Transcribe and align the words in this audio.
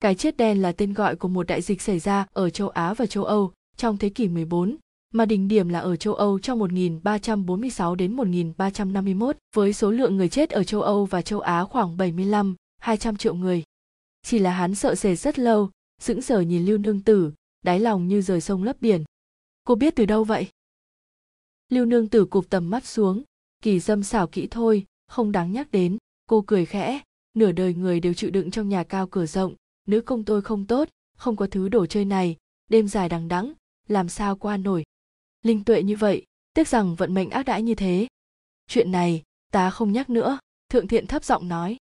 Cái 0.00 0.14
chết 0.14 0.36
đen 0.36 0.62
là 0.62 0.72
tên 0.72 0.92
gọi 0.92 1.16
của 1.16 1.28
một 1.28 1.46
đại 1.46 1.62
dịch 1.62 1.82
xảy 1.82 1.98
ra 1.98 2.26
ở 2.32 2.50
châu 2.50 2.68
Á 2.68 2.94
và 2.94 3.06
châu 3.06 3.24
Âu 3.24 3.52
trong 3.76 3.96
thế 3.96 4.08
kỷ 4.08 4.28
14, 4.28 4.76
mà 5.14 5.24
đỉnh 5.24 5.48
điểm 5.48 5.68
là 5.68 5.80
ở 5.80 5.96
châu 5.96 6.14
Âu 6.14 6.38
trong 6.38 6.58
1346 6.58 7.94
đến 7.94 8.12
1351, 8.12 9.36
với 9.54 9.72
số 9.72 9.90
lượng 9.90 10.16
người 10.16 10.28
chết 10.28 10.50
ở 10.50 10.64
châu 10.64 10.82
Âu 10.82 11.06
và 11.06 11.22
châu 11.22 11.40
Á 11.40 11.64
khoảng 11.64 11.96
75, 11.96 12.56
200 12.78 13.16
triệu 13.16 13.34
người. 13.34 13.62
Chỉ 14.22 14.38
là 14.38 14.52
hắn 14.52 14.74
sợ 14.74 14.94
sệt 14.94 15.18
rất 15.18 15.38
lâu, 15.38 15.70
sững 16.00 16.22
sờ 16.22 16.40
nhìn 16.40 16.66
Lưu 16.66 16.78
Nương 16.78 17.00
Tử, 17.00 17.32
đáy 17.62 17.80
lòng 17.80 18.08
như 18.08 18.22
rời 18.22 18.40
sông 18.40 18.62
lấp 18.62 18.76
biển. 18.80 19.04
Cô 19.64 19.74
biết 19.74 19.96
từ 19.96 20.06
đâu 20.06 20.24
vậy? 20.24 20.48
Lưu 21.68 21.84
Nương 21.84 22.08
Tử 22.08 22.24
cụp 22.24 22.44
tầm 22.50 22.70
mắt 22.70 22.86
xuống, 22.86 23.22
kỳ 23.62 23.80
dâm 23.80 24.02
xảo 24.02 24.26
kỹ 24.26 24.48
thôi, 24.50 24.86
không 25.08 25.32
đáng 25.32 25.52
nhắc 25.52 25.70
đến, 25.70 25.98
cô 26.26 26.44
cười 26.46 26.66
khẽ, 26.66 27.00
nửa 27.34 27.52
đời 27.52 27.74
người 27.74 28.00
đều 28.00 28.14
chịu 28.14 28.30
đựng 28.30 28.50
trong 28.50 28.68
nhà 28.68 28.84
cao 28.84 29.06
cửa 29.06 29.26
rộng, 29.26 29.54
nữ 29.90 30.00
công 30.00 30.24
tôi 30.24 30.42
không 30.42 30.66
tốt, 30.66 30.88
không 31.16 31.36
có 31.36 31.46
thứ 31.46 31.68
đồ 31.68 31.86
chơi 31.86 32.04
này, 32.04 32.36
đêm 32.68 32.88
dài 32.88 33.08
đằng 33.08 33.28
đẵng, 33.28 33.52
làm 33.88 34.08
sao 34.08 34.36
qua 34.36 34.56
nổi. 34.56 34.84
Linh 35.42 35.64
tuệ 35.64 35.82
như 35.82 35.96
vậy, 35.96 36.24
tiếc 36.54 36.68
rằng 36.68 36.94
vận 36.94 37.14
mệnh 37.14 37.30
ác 37.30 37.42
đãi 37.42 37.62
như 37.62 37.74
thế. 37.74 38.08
Chuyện 38.66 38.92
này, 38.92 39.22
ta 39.52 39.70
không 39.70 39.92
nhắc 39.92 40.10
nữa, 40.10 40.38
thượng 40.68 40.88
thiện 40.88 41.06
thấp 41.06 41.24
giọng 41.24 41.48
nói. 41.48 41.76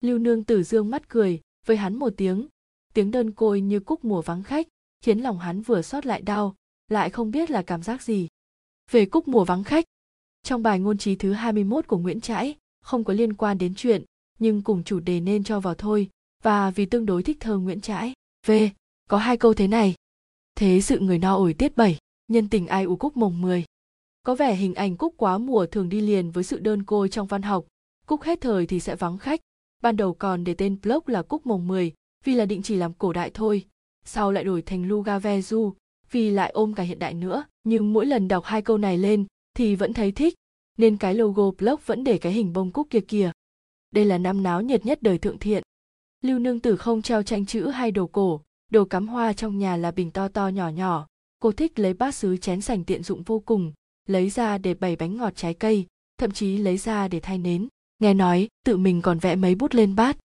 Lưu 0.00 0.18
nương 0.18 0.44
tử 0.44 0.62
dương 0.62 0.90
mắt 0.90 1.08
cười, 1.08 1.40
với 1.66 1.76
hắn 1.76 1.96
một 1.96 2.12
tiếng, 2.16 2.48
tiếng 2.94 3.10
đơn 3.10 3.32
côi 3.32 3.60
như 3.60 3.80
cúc 3.80 4.04
mùa 4.04 4.22
vắng 4.22 4.42
khách, 4.42 4.68
khiến 5.00 5.18
lòng 5.18 5.38
hắn 5.38 5.62
vừa 5.62 5.82
xót 5.82 6.06
lại 6.06 6.22
đau, 6.22 6.54
lại 6.88 7.10
không 7.10 7.30
biết 7.30 7.50
là 7.50 7.62
cảm 7.62 7.82
giác 7.82 8.02
gì. 8.02 8.28
Về 8.90 9.06
cúc 9.06 9.28
mùa 9.28 9.44
vắng 9.44 9.64
khách, 9.64 9.84
trong 10.42 10.62
bài 10.62 10.80
ngôn 10.80 10.98
trí 10.98 11.16
thứ 11.16 11.32
21 11.32 11.86
của 11.86 11.98
Nguyễn 11.98 12.20
Trãi, 12.20 12.56
không 12.80 13.04
có 13.04 13.12
liên 13.12 13.32
quan 13.32 13.58
đến 13.58 13.74
chuyện, 13.76 14.04
nhưng 14.38 14.62
cùng 14.62 14.84
chủ 14.84 15.00
đề 15.00 15.20
nên 15.20 15.44
cho 15.44 15.60
vào 15.60 15.74
thôi, 15.74 16.10
và 16.44 16.70
vì 16.70 16.86
tương 16.86 17.06
đối 17.06 17.22
thích 17.22 17.36
thơ 17.40 17.58
Nguyễn 17.58 17.80
Trãi. 17.80 18.12
V. 18.46 18.52
Có 19.08 19.18
hai 19.18 19.36
câu 19.36 19.54
thế 19.54 19.68
này. 19.68 19.94
Thế 20.56 20.80
sự 20.80 20.98
người 20.98 21.18
no 21.18 21.36
ổi 21.36 21.54
tiết 21.54 21.76
bảy, 21.76 21.98
nhân 22.28 22.48
tình 22.48 22.66
ai 22.66 22.84
u 22.84 22.96
cúc 22.96 23.16
mồng 23.16 23.42
mười. 23.42 23.64
Có 24.22 24.34
vẻ 24.34 24.54
hình 24.54 24.74
ảnh 24.74 24.96
cúc 24.96 25.14
quá 25.16 25.38
mùa 25.38 25.66
thường 25.66 25.88
đi 25.88 26.00
liền 26.00 26.30
với 26.30 26.44
sự 26.44 26.58
đơn 26.58 26.82
côi 26.82 27.08
trong 27.08 27.26
văn 27.26 27.42
học. 27.42 27.66
Cúc 28.06 28.22
hết 28.22 28.40
thời 28.40 28.66
thì 28.66 28.80
sẽ 28.80 28.96
vắng 28.96 29.18
khách. 29.18 29.40
Ban 29.82 29.96
đầu 29.96 30.14
còn 30.14 30.44
để 30.44 30.54
tên 30.54 30.78
blog 30.82 31.02
là 31.06 31.22
cúc 31.22 31.46
mồng 31.46 31.68
mười, 31.68 31.92
vì 32.24 32.34
là 32.34 32.46
định 32.46 32.62
chỉ 32.62 32.76
làm 32.76 32.92
cổ 32.92 33.12
đại 33.12 33.30
thôi. 33.34 33.66
Sau 34.04 34.32
lại 34.32 34.44
đổi 34.44 34.62
thành 34.62 34.88
Lugavezu, 34.88 35.72
vì 36.10 36.30
lại 36.30 36.50
ôm 36.50 36.74
cả 36.74 36.82
hiện 36.82 36.98
đại 36.98 37.14
nữa. 37.14 37.44
Nhưng 37.64 37.92
mỗi 37.92 38.06
lần 38.06 38.28
đọc 38.28 38.44
hai 38.44 38.62
câu 38.62 38.78
này 38.78 38.98
lên 38.98 39.24
thì 39.56 39.74
vẫn 39.74 39.92
thấy 39.92 40.12
thích, 40.12 40.34
nên 40.78 40.96
cái 40.96 41.14
logo 41.14 41.50
blog 41.50 41.80
vẫn 41.86 42.04
để 42.04 42.18
cái 42.18 42.32
hình 42.32 42.52
bông 42.52 42.70
cúc 42.70 42.86
kia 42.90 43.00
kìa. 43.00 43.30
Đây 43.90 44.04
là 44.04 44.18
năm 44.18 44.42
náo 44.42 44.62
nhiệt 44.62 44.86
nhất 44.86 45.02
đời 45.02 45.18
thượng 45.18 45.38
thiện 45.38 45.63
lưu 46.24 46.38
nương 46.38 46.60
tử 46.60 46.76
không 46.76 47.02
treo 47.02 47.22
tranh 47.22 47.46
chữ 47.46 47.66
hay 47.66 47.90
đồ 47.90 48.06
cổ, 48.06 48.40
đồ 48.70 48.84
cắm 48.84 49.08
hoa 49.08 49.32
trong 49.32 49.58
nhà 49.58 49.76
là 49.76 49.90
bình 49.90 50.10
to 50.10 50.28
to 50.28 50.48
nhỏ 50.48 50.68
nhỏ. 50.68 51.06
Cô 51.40 51.52
thích 51.52 51.78
lấy 51.78 51.94
bát 51.94 52.14
sứ 52.14 52.36
chén 52.36 52.60
sành 52.60 52.84
tiện 52.84 53.02
dụng 53.02 53.22
vô 53.22 53.40
cùng, 53.40 53.72
lấy 54.06 54.30
ra 54.30 54.58
để 54.58 54.74
bày 54.74 54.96
bánh 54.96 55.16
ngọt 55.16 55.32
trái 55.36 55.54
cây, 55.54 55.86
thậm 56.18 56.30
chí 56.30 56.56
lấy 56.56 56.76
ra 56.76 57.08
để 57.08 57.20
thay 57.20 57.38
nến. 57.38 57.68
Nghe 57.98 58.14
nói, 58.14 58.48
tự 58.64 58.76
mình 58.76 59.02
còn 59.02 59.18
vẽ 59.18 59.36
mấy 59.36 59.54
bút 59.54 59.74
lên 59.74 59.96
bát. 59.96 60.16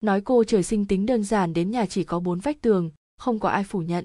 Nói 0.00 0.20
cô 0.20 0.44
trời 0.44 0.62
sinh 0.62 0.84
tính 0.84 1.06
đơn 1.06 1.24
giản 1.24 1.52
đến 1.52 1.70
nhà 1.70 1.86
chỉ 1.86 2.04
có 2.04 2.20
bốn 2.20 2.40
vách 2.40 2.60
tường, 2.60 2.90
không 3.18 3.38
có 3.38 3.48
ai 3.48 3.64
phủ 3.64 3.80
nhận. 3.82 4.04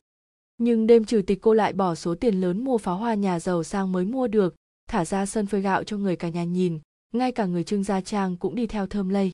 Nhưng 0.58 0.88
đêm 0.88 1.06
trừ 1.06 1.22
tịch 1.22 1.40
cô 1.42 1.54
lại 1.54 1.74
bỏ 1.74 1.96
số 1.96 2.16
tiền 2.16 2.42
lớn 2.42 2.64
mua 2.64 2.78
pháo 2.78 2.98
hoa 2.98 3.14
nhà 3.14 3.40
giàu 3.40 3.64
sang 3.64 3.92
mới 3.92 4.06
mua 4.06 4.28
được, 4.28 4.56
thả 4.90 5.06
ra 5.06 5.26
sân 5.26 5.46
phơi 5.46 5.62
gạo 5.62 5.84
cho 5.84 5.98
người 5.98 6.16
cả 6.16 6.30
nhà 6.30 6.44
nhìn. 6.44 6.80
Ngay 7.14 7.32
cả 7.32 7.46
người 7.46 7.64
Trương 7.64 7.84
gia 7.84 8.02
trang 8.02 8.38
cũng 8.38 8.56
đi 8.56 8.68
theo 8.68 8.88
thơm 8.88 9.10
lây. 9.10 9.32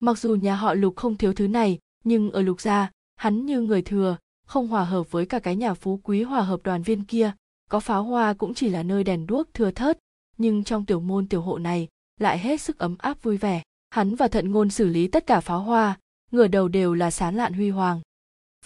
Mặc 0.00 0.18
dù 0.18 0.34
nhà 0.34 0.56
họ 0.56 0.74
Lục 0.74 0.96
không 0.96 1.16
thiếu 1.16 1.32
thứ 1.32 1.48
này, 1.48 1.78
nhưng 2.04 2.30
ở 2.30 2.42
Lục 2.42 2.60
gia, 2.60 2.90
hắn 3.16 3.46
như 3.46 3.60
người 3.60 3.82
thừa, 3.82 4.16
không 4.46 4.68
hòa 4.68 4.84
hợp 4.84 5.10
với 5.10 5.26
cả 5.26 5.38
cái 5.38 5.56
nhà 5.56 5.74
phú 5.74 6.00
quý 6.04 6.22
hòa 6.22 6.40
hợp 6.40 6.60
đoàn 6.64 6.82
viên 6.82 7.04
kia, 7.04 7.32
có 7.70 7.80
pháo 7.80 8.02
hoa 8.04 8.32
cũng 8.32 8.54
chỉ 8.54 8.68
là 8.68 8.82
nơi 8.82 9.04
đèn 9.04 9.26
đuốc 9.26 9.54
thừa 9.54 9.70
thớt, 9.70 9.98
nhưng 10.38 10.64
trong 10.64 10.86
tiểu 10.86 11.00
môn 11.00 11.28
tiểu 11.28 11.42
hộ 11.42 11.58
này 11.58 11.88
lại 12.20 12.38
hết 12.38 12.60
sức 12.60 12.78
ấm 12.78 12.96
áp 12.98 13.22
vui 13.22 13.36
vẻ. 13.36 13.62
Hắn 13.90 14.14
và 14.14 14.28
thận 14.28 14.50
ngôn 14.50 14.70
xử 14.70 14.88
lý 14.88 15.08
tất 15.08 15.26
cả 15.26 15.40
pháo 15.40 15.60
hoa, 15.60 15.98
ngửa 16.30 16.46
đầu 16.46 16.68
đều 16.68 16.94
là 16.94 17.10
sán 17.10 17.34
lạn 17.34 17.52
huy 17.52 17.70
hoàng. 17.70 18.00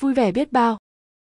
Vui 0.01 0.15
vẻ 0.15 0.33
biết 0.33 0.53
bao. 0.53 0.79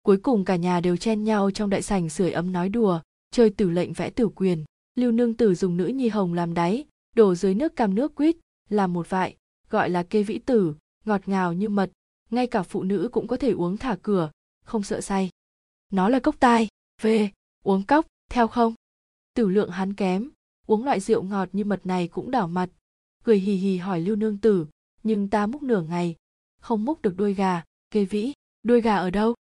Cuối 0.01 0.17
cùng 0.17 0.45
cả 0.45 0.55
nhà 0.55 0.79
đều 0.79 0.97
chen 0.97 1.23
nhau 1.23 1.51
trong 1.51 1.69
đại 1.69 1.81
sảnh 1.81 2.09
sưởi 2.09 2.31
ấm 2.31 2.51
nói 2.51 2.69
đùa, 2.69 2.99
chơi 3.31 3.49
tử 3.49 3.69
lệnh 3.69 3.93
vẽ 3.93 4.09
tử 4.09 4.29
quyền. 4.35 4.65
Lưu 4.95 5.11
nương 5.11 5.33
tử 5.33 5.55
dùng 5.55 5.77
nữ 5.77 5.85
nhi 5.85 6.09
hồng 6.09 6.33
làm 6.33 6.53
đáy, 6.53 6.85
đổ 7.15 7.35
dưới 7.35 7.53
nước 7.53 7.75
cam 7.75 7.95
nước 7.95 8.15
quýt, 8.15 8.35
làm 8.69 8.93
một 8.93 9.09
vại, 9.09 9.35
gọi 9.71 9.89
là 9.89 10.03
kê 10.03 10.23
vĩ 10.23 10.39
tử, 10.39 10.75
ngọt 11.05 11.21
ngào 11.25 11.53
như 11.53 11.69
mật, 11.69 11.91
ngay 12.29 12.47
cả 12.47 12.63
phụ 12.63 12.83
nữ 12.83 13.09
cũng 13.11 13.27
có 13.27 13.37
thể 13.37 13.51
uống 13.51 13.77
thả 13.77 13.97
cửa, 14.01 14.31
không 14.63 14.83
sợ 14.83 15.01
say. 15.01 15.29
Nó 15.91 16.09
là 16.09 16.19
cốc 16.19 16.35
tai 16.39 16.67
về 17.01 17.31
uống 17.63 17.83
cốc, 17.83 18.05
theo 18.29 18.47
không? 18.47 18.73
Tử 19.33 19.49
lượng 19.49 19.69
hắn 19.69 19.93
kém, 19.93 20.29
uống 20.67 20.85
loại 20.85 20.99
rượu 20.99 21.23
ngọt 21.23 21.49
như 21.51 21.63
mật 21.63 21.85
này 21.85 22.07
cũng 22.07 22.31
đảo 22.31 22.47
mặt. 22.47 22.69
Cười 23.23 23.39
hì 23.39 23.55
hì 23.55 23.77
hỏi 23.77 24.01
lưu 24.01 24.15
nương 24.15 24.37
tử, 24.37 24.65
nhưng 25.03 25.29
ta 25.29 25.47
múc 25.47 25.63
nửa 25.63 25.81
ngày, 25.81 26.15
không 26.61 26.85
múc 26.85 27.01
được 27.01 27.17
đuôi 27.17 27.33
gà, 27.33 27.63
kê 27.91 28.05
vĩ, 28.05 28.33
đuôi 28.63 28.81
gà 28.81 28.95
ở 28.95 29.09
đâu? 29.09 29.35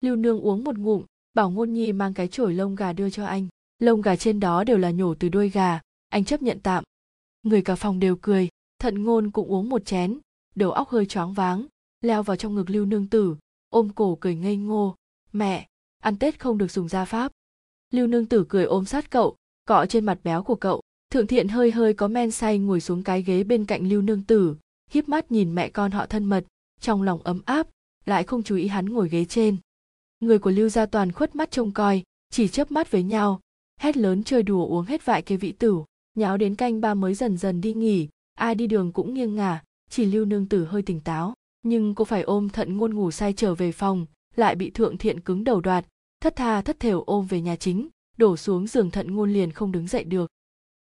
Lưu 0.00 0.16
nương 0.16 0.40
uống 0.40 0.64
một 0.64 0.78
ngụm, 0.78 1.04
bảo 1.34 1.50
ngôn 1.50 1.72
nhi 1.72 1.92
mang 1.92 2.14
cái 2.14 2.28
chổi 2.28 2.54
lông 2.54 2.74
gà 2.74 2.92
đưa 2.92 3.10
cho 3.10 3.26
anh. 3.26 3.48
Lông 3.78 4.02
gà 4.02 4.16
trên 4.16 4.40
đó 4.40 4.64
đều 4.64 4.78
là 4.78 4.90
nhổ 4.90 5.14
từ 5.14 5.28
đuôi 5.28 5.48
gà, 5.48 5.80
anh 6.08 6.24
chấp 6.24 6.42
nhận 6.42 6.60
tạm. 6.62 6.84
Người 7.42 7.62
cả 7.62 7.74
phòng 7.74 8.00
đều 8.00 8.16
cười 8.16 8.48
thận 8.78 9.04
ngôn 9.04 9.30
cũng 9.30 9.48
uống 9.48 9.68
một 9.68 9.84
chén, 9.84 10.18
đầu 10.54 10.70
óc 10.70 10.88
hơi 10.88 11.06
choáng 11.06 11.32
váng, 11.32 11.66
leo 12.00 12.22
vào 12.22 12.36
trong 12.36 12.54
ngực 12.54 12.70
lưu 12.70 12.86
nương 12.86 13.06
tử, 13.06 13.36
ôm 13.68 13.90
cổ 13.94 14.18
cười 14.20 14.34
ngây 14.34 14.56
ngô. 14.56 14.94
Mẹ, 15.32 15.66
ăn 16.02 16.18
tết 16.18 16.40
không 16.40 16.58
được 16.58 16.70
dùng 16.70 16.88
gia 16.88 17.04
pháp. 17.04 17.32
Lưu 17.90 18.06
nương 18.06 18.26
tử 18.26 18.44
cười 18.48 18.64
ôm 18.64 18.84
sát 18.84 19.10
cậu, 19.10 19.36
cọ 19.64 19.86
trên 19.86 20.06
mặt 20.06 20.18
béo 20.24 20.42
của 20.42 20.54
cậu. 20.54 20.82
Thượng 21.10 21.26
thiện 21.26 21.48
hơi 21.48 21.70
hơi 21.70 21.94
có 21.94 22.08
men 22.08 22.30
say 22.30 22.58
ngồi 22.58 22.80
xuống 22.80 23.02
cái 23.02 23.22
ghế 23.22 23.44
bên 23.44 23.64
cạnh 23.64 23.88
lưu 23.88 24.02
nương 24.02 24.22
tử, 24.22 24.56
híp 24.90 25.08
mắt 25.08 25.32
nhìn 25.32 25.54
mẹ 25.54 25.68
con 25.68 25.90
họ 25.90 26.06
thân 26.06 26.24
mật, 26.24 26.44
trong 26.80 27.02
lòng 27.02 27.22
ấm 27.22 27.40
áp, 27.44 27.66
lại 28.04 28.24
không 28.24 28.42
chú 28.42 28.56
ý 28.56 28.66
hắn 28.66 28.86
ngồi 28.86 29.08
ghế 29.08 29.24
trên. 29.24 29.56
Người 30.20 30.38
của 30.38 30.50
lưu 30.50 30.68
gia 30.68 30.86
toàn 30.86 31.12
khuất 31.12 31.34
mắt 31.34 31.50
trông 31.50 31.72
coi, 31.72 32.02
chỉ 32.30 32.48
chớp 32.48 32.70
mắt 32.70 32.90
với 32.90 33.02
nhau, 33.02 33.40
hét 33.80 33.96
lớn 33.96 34.24
chơi 34.24 34.42
đùa 34.42 34.66
uống 34.66 34.84
hết 34.84 35.04
vại 35.04 35.22
cái 35.22 35.38
vị 35.38 35.52
tử, 35.52 35.82
nháo 36.14 36.36
đến 36.36 36.54
canh 36.54 36.80
ba 36.80 36.94
mới 36.94 37.14
dần 37.14 37.36
dần 37.36 37.60
đi 37.60 37.74
nghỉ 37.74 38.08
ai 38.38 38.54
đi 38.54 38.66
đường 38.66 38.92
cũng 38.92 39.14
nghiêng 39.14 39.34
ngả, 39.34 39.62
chỉ 39.90 40.04
lưu 40.04 40.24
nương 40.24 40.46
tử 40.46 40.64
hơi 40.64 40.82
tỉnh 40.82 41.00
táo. 41.00 41.34
Nhưng 41.62 41.94
cô 41.94 42.04
phải 42.04 42.22
ôm 42.22 42.48
thận 42.48 42.76
ngôn 42.76 42.94
ngủ 42.94 43.10
say 43.10 43.32
trở 43.32 43.54
về 43.54 43.72
phòng, 43.72 44.06
lại 44.36 44.54
bị 44.54 44.70
thượng 44.70 44.98
thiện 44.98 45.20
cứng 45.20 45.44
đầu 45.44 45.60
đoạt. 45.60 45.86
Thất 46.20 46.36
tha 46.36 46.62
thất 46.62 46.80
thểu 46.80 47.02
ôm 47.02 47.26
về 47.26 47.40
nhà 47.40 47.56
chính, 47.56 47.88
đổ 48.16 48.36
xuống 48.36 48.66
giường 48.66 48.90
thận 48.90 49.14
ngôn 49.14 49.32
liền 49.32 49.52
không 49.52 49.72
đứng 49.72 49.86
dậy 49.86 50.04
được. 50.04 50.30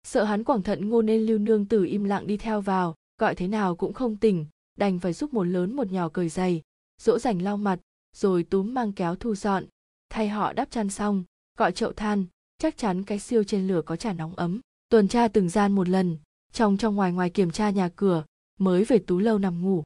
Sợ 0.03 0.25
hắn 0.25 0.45
quảng 0.45 0.63
thận 0.63 0.89
ngôn 0.89 1.07
nên 1.07 1.27
lưu 1.27 1.39
nương 1.39 1.67
tử 1.67 1.85
im 1.85 2.05
lặng 2.05 2.27
đi 2.27 2.37
theo 2.37 2.61
vào, 2.61 2.95
gọi 3.21 3.35
thế 3.35 3.49
nào 3.49 3.77
cũng 3.77 3.93
không 3.93 4.17
tỉnh, 4.17 4.47
đành 4.79 4.99
phải 4.99 5.13
giúp 5.13 5.35
một 5.35 5.45
lớn 5.45 5.77
một 5.77 5.93
nhỏ 5.93 6.09
cởi 6.09 6.29
giày, 6.29 6.63
dỗ 7.03 7.19
dành 7.19 7.43
lau 7.43 7.57
mặt, 7.57 7.81
rồi 8.17 8.43
túm 8.43 8.75
mang 8.75 8.93
kéo 8.93 9.15
thu 9.17 9.35
dọn. 9.35 9.65
Thay 10.11 10.29
họ 10.29 10.53
đắp 10.53 10.71
chăn 10.71 10.91
xong, 10.91 11.25
gọi 11.59 11.73
chậu 11.73 11.93
than, 11.93 12.25
chắc 12.59 12.77
chắn 12.77 13.03
cái 13.03 13.19
siêu 13.19 13.45
trên 13.45 13.69
lửa 13.69 13.83
có 13.83 13.97
trà 13.97 14.13
nóng 14.13 14.35
ấm. 14.35 14.61
Tuần 14.89 15.09
tra 15.09 15.29
từng 15.29 15.49
gian 15.49 15.73
một 15.73 15.89
lần 15.89 16.17
trong 16.57 16.77
trong 16.77 16.95
ngoài 16.95 17.13
ngoài 17.13 17.31
kiểm 17.31 17.51
tra 17.51 17.71
nhà 17.71 17.89
cửa, 17.97 18.25
mới 18.59 18.85
về 18.85 18.99
tú 18.99 19.19
lâu 19.19 19.39
nằm 19.39 19.63
ngủ. 19.63 19.83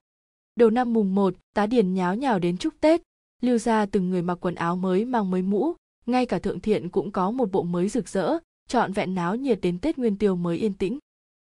Đầu 0.56 0.70
năm 0.70 0.92
mùng 0.92 1.14
một, 1.14 1.34
tá 1.54 1.66
điền 1.66 1.94
nháo 1.94 2.14
nhào 2.14 2.38
đến 2.38 2.56
chúc 2.56 2.74
tết, 2.80 3.02
lưu 3.40 3.58
ra 3.58 3.86
từng 3.86 4.10
người 4.10 4.22
mặc 4.22 4.34
quần 4.34 4.54
áo 4.54 4.76
mới 4.76 5.04
mang 5.04 5.30
mới 5.30 5.42
mũ, 5.42 5.74
ngay 6.06 6.26
cả 6.26 6.38
thượng 6.38 6.60
thiện 6.60 6.88
cũng 6.88 7.10
có 7.10 7.30
một 7.30 7.52
bộ 7.52 7.62
mới 7.62 7.88
rực 7.88 8.08
rỡ, 8.08 8.38
trọn 8.68 8.92
vẹn 8.92 9.14
náo 9.14 9.36
nhiệt 9.36 9.58
đến 9.62 9.78
tết 9.78 9.98
nguyên 9.98 10.16
tiêu 10.16 10.36
mới 10.36 10.58
yên 10.58 10.74
tĩnh. 10.74 10.98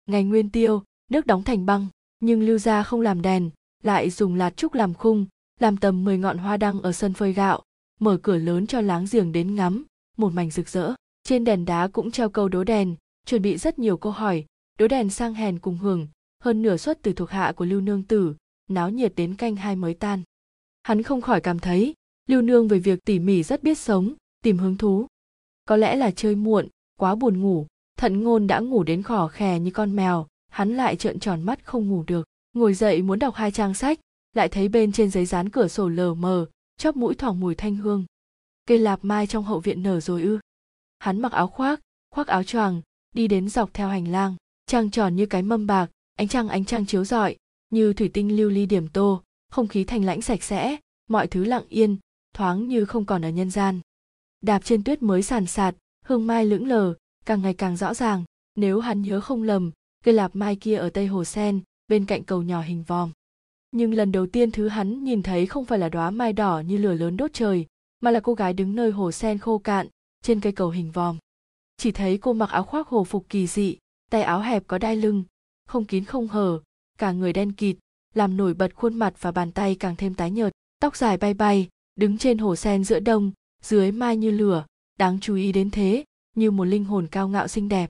Ngày 0.06 0.24
nguyên 0.24 0.50
tiêu, 0.50 0.84
nước 1.12 1.26
đóng 1.26 1.44
thành 1.44 1.66
băng, 1.66 1.88
nhưng 2.20 2.44
lưu 2.44 2.58
gia 2.58 2.84
không 2.84 3.02
làm 3.02 3.22
đèn, 3.22 3.50
lại 3.84 4.10
dùng 4.10 4.36
lạt 4.36 4.58
trúc 4.58 4.74
làm 4.74 4.94
khung, 4.94 5.26
làm 5.60 5.78
tầm 5.78 6.04
10 6.04 6.18
ngọn 6.18 6.38
hoa 6.38 6.58
đăng 6.58 6.82
ở 6.82 6.92
sân 6.92 7.14
phơi 7.14 7.34
gạo, 7.34 7.64
mở 8.00 8.18
cửa 8.22 8.38
lớn 8.38 8.68
cho 8.68 8.82
láng 8.82 9.06
giềng 9.12 9.32
đến 9.32 9.56
ngắm, 9.56 9.86
một 10.18 10.34
mảnh 10.34 10.52
rực 10.52 10.70
rỡ. 10.70 10.94
Trên 11.24 11.44
đèn 11.44 11.66
đá 11.66 11.88
cũng 11.88 12.12
treo 12.12 12.30
câu 12.30 12.50
đố 12.50 12.64
đèn, 12.64 12.96
chuẩn 13.26 13.42
bị 13.42 13.58
rất 13.58 13.80
nhiều 13.80 13.98
câu 13.98 14.12
hỏi 14.12 14.46
đố 14.78 14.88
đèn 14.88 15.10
sang 15.10 15.34
hèn 15.34 15.60
cùng 15.60 15.78
hưởng, 15.78 16.08
hơn 16.40 16.62
nửa 16.62 16.78
suất 16.78 17.00
từ 17.02 17.14
thuộc 17.14 17.30
hạ 17.30 17.54
của 17.56 17.66
lưu 17.66 17.82
nương 17.82 18.04
tử, 18.04 18.36
náo 18.70 18.90
nhiệt 18.90 19.14
đến 19.16 19.36
canh 19.36 19.56
hai 19.56 19.76
mới 19.76 19.94
tan. 19.94 20.24
Hắn 20.84 21.04
không 21.04 21.22
khỏi 21.22 21.42
cảm 21.42 21.60
thấy, 21.60 21.94
lưu 22.28 22.42
nương 22.42 22.68
về 22.68 22.80
việc 22.80 23.00
tỉ 23.06 23.20
mỉ 23.20 23.44
rất 23.44 23.64
biết 23.64 23.78
sống, 23.78 24.14
tìm 24.42 24.58
hứng 24.58 24.78
thú. 24.78 25.08
Có 25.66 25.76
lẽ 25.76 25.96
là 25.96 26.12
chơi 26.12 26.36
muộn, 26.36 26.68
quá 27.00 27.16
buồn 27.16 27.42
ngủ, 27.42 27.68
thận 27.98 28.24
ngôn 28.24 28.48
đã 28.48 28.60
ngủ 28.60 28.84
đến 28.84 29.04
khỏ 29.04 29.28
khè 29.28 29.60
như 29.60 29.72
con 29.72 29.96
mèo, 29.96 30.28
hắn 30.50 30.78
lại 30.78 30.96
trợn 30.96 31.20
tròn 31.20 31.44
mắt 31.44 31.66
không 31.66 31.90
ngủ 31.90 32.04
được. 32.08 32.28
Ngồi 32.54 32.74
dậy 32.74 33.02
muốn 33.02 33.20
đọc 33.20 33.36
hai 33.36 33.52
trang 33.52 33.74
sách, 33.74 34.00
lại 34.34 34.50
thấy 34.50 34.70
bên 34.70 34.92
trên 34.92 35.10
giấy 35.12 35.26
dán 35.26 35.50
cửa 35.50 35.68
sổ 35.68 35.90
lờ 35.90 36.14
mờ, 36.14 36.46
chóp 36.78 36.96
mũi 36.96 37.16
thoảng 37.16 37.40
mùi 37.40 37.56
thanh 37.56 37.76
hương. 37.76 38.06
Cây 38.66 38.78
lạp 38.78 39.00
mai 39.02 39.28
trong 39.28 39.44
hậu 39.44 39.60
viện 39.60 39.84
nở 39.84 40.00
rồi 40.00 40.22
ư. 40.22 40.40
Hắn 41.00 41.22
mặc 41.22 41.32
áo 41.32 41.48
khoác 41.48 41.80
khoác 42.10 42.28
áo 42.28 42.44
choàng, 42.44 42.82
đi 43.16 43.28
đến 43.28 43.50
dọc 43.50 43.74
theo 43.74 43.88
hành 43.88 44.08
lang 44.08 44.36
trăng 44.68 44.90
tròn 44.92 45.16
như 45.16 45.26
cái 45.26 45.42
mâm 45.42 45.68
bạc, 45.68 45.92
ánh 46.16 46.28
trăng 46.28 46.50
ánh 46.50 46.66
trăng 46.66 46.86
chiếu 46.86 47.06
rọi, 47.06 47.36
như 47.70 47.94
thủy 47.94 48.10
tinh 48.14 48.38
lưu 48.38 48.50
ly 48.50 48.66
điểm 48.66 48.88
tô, 48.88 49.24
không 49.50 49.68
khí 49.68 49.84
thanh 49.84 50.04
lãnh 50.04 50.22
sạch 50.22 50.44
sẽ, 50.44 50.78
mọi 51.10 51.28
thứ 51.28 51.44
lặng 51.44 51.64
yên, 51.70 51.98
thoáng 52.34 52.68
như 52.68 52.86
không 52.86 53.06
còn 53.06 53.26
ở 53.26 53.30
nhân 53.30 53.50
gian. 53.50 53.80
Đạp 54.42 54.60
trên 54.64 54.84
tuyết 54.84 55.02
mới 55.02 55.24
sàn 55.24 55.46
sạt, 55.46 55.76
hương 56.06 56.28
mai 56.28 56.46
lững 56.46 56.68
lờ, 56.68 56.94
càng 57.26 57.42
ngày 57.42 57.54
càng 57.54 57.78
rõ 57.78 57.94
ràng, 57.94 58.24
nếu 58.56 58.80
hắn 58.80 59.02
nhớ 59.02 59.22
không 59.22 59.44
lầm 59.44 59.72
cây 60.04 60.14
lạp 60.14 60.36
mai 60.36 60.56
kia 60.56 60.76
ở 60.76 60.90
tây 60.90 61.08
hồ 61.08 61.24
sen, 61.24 61.62
bên 61.88 62.06
cạnh 62.06 62.24
cầu 62.24 62.42
nhỏ 62.42 62.62
hình 62.62 62.84
vòm. 62.84 63.12
Nhưng 63.72 63.94
lần 63.94 64.12
đầu 64.12 64.28
tiên 64.28 64.52
thứ 64.52 64.68
hắn 64.68 65.04
nhìn 65.04 65.24
thấy 65.24 65.46
không 65.46 65.66
phải 65.66 65.80
là 65.80 65.90
đóa 65.90 66.12
mai 66.12 66.34
đỏ 66.34 66.60
như 66.60 66.78
lửa 66.78 66.94
lớn 66.94 67.18
đốt 67.18 67.34
trời, 67.34 67.66
mà 68.00 68.12
là 68.12 68.20
cô 68.20 68.34
gái 68.34 68.54
đứng 68.54 68.76
nơi 68.76 68.92
hồ 68.92 69.12
sen 69.12 69.38
khô 69.38 69.58
cạn, 69.58 69.88
trên 70.24 70.40
cây 70.40 70.52
cầu 70.52 70.70
hình 70.70 70.92
vòm. 70.92 71.18
Chỉ 71.78 71.92
thấy 71.92 72.18
cô 72.18 72.34
mặc 72.34 72.50
áo 72.50 72.64
khoác 72.64 72.88
hồ 72.88 73.04
phục 73.04 73.26
kỳ 73.30 73.48
dị 73.48 73.78
tay 74.12 74.22
áo 74.22 74.40
hẹp 74.40 74.64
có 74.68 74.78
đai 74.78 74.96
lưng, 74.96 75.24
không 75.68 75.86
kín 75.86 76.06
không 76.06 76.28
hở 76.28 76.60
cả 76.98 77.12
người 77.12 77.34
đen 77.34 77.52
kịt, 77.52 77.78
làm 78.14 78.38
nổi 78.38 78.54
bật 78.54 78.76
khuôn 78.76 79.00
mặt 79.00 79.14
và 79.20 79.32
bàn 79.32 79.52
tay 79.52 79.76
càng 79.76 79.96
thêm 79.96 80.14
tái 80.14 80.32
nhợt, 80.32 80.54
tóc 80.80 80.96
dài 80.96 81.18
bay 81.18 81.34
bay, 81.34 81.68
đứng 81.96 82.18
trên 82.18 82.38
hồ 82.38 82.56
sen 82.56 82.84
giữa 82.84 83.00
đông, 83.00 83.32
dưới 83.64 83.92
mai 83.92 84.18
như 84.18 84.32
lửa. 84.32 84.66
Đáng 85.00 85.20
chú 85.20 85.36
ý 85.36 85.52
đến 85.52 85.70
thế, 85.70 86.04
như 86.36 86.52
một 86.52 86.66
linh 86.66 86.86
hồn 86.86 87.08
cao 87.12 87.28
ngạo 87.28 87.48
xinh 87.48 87.70
đẹp. 87.70 87.90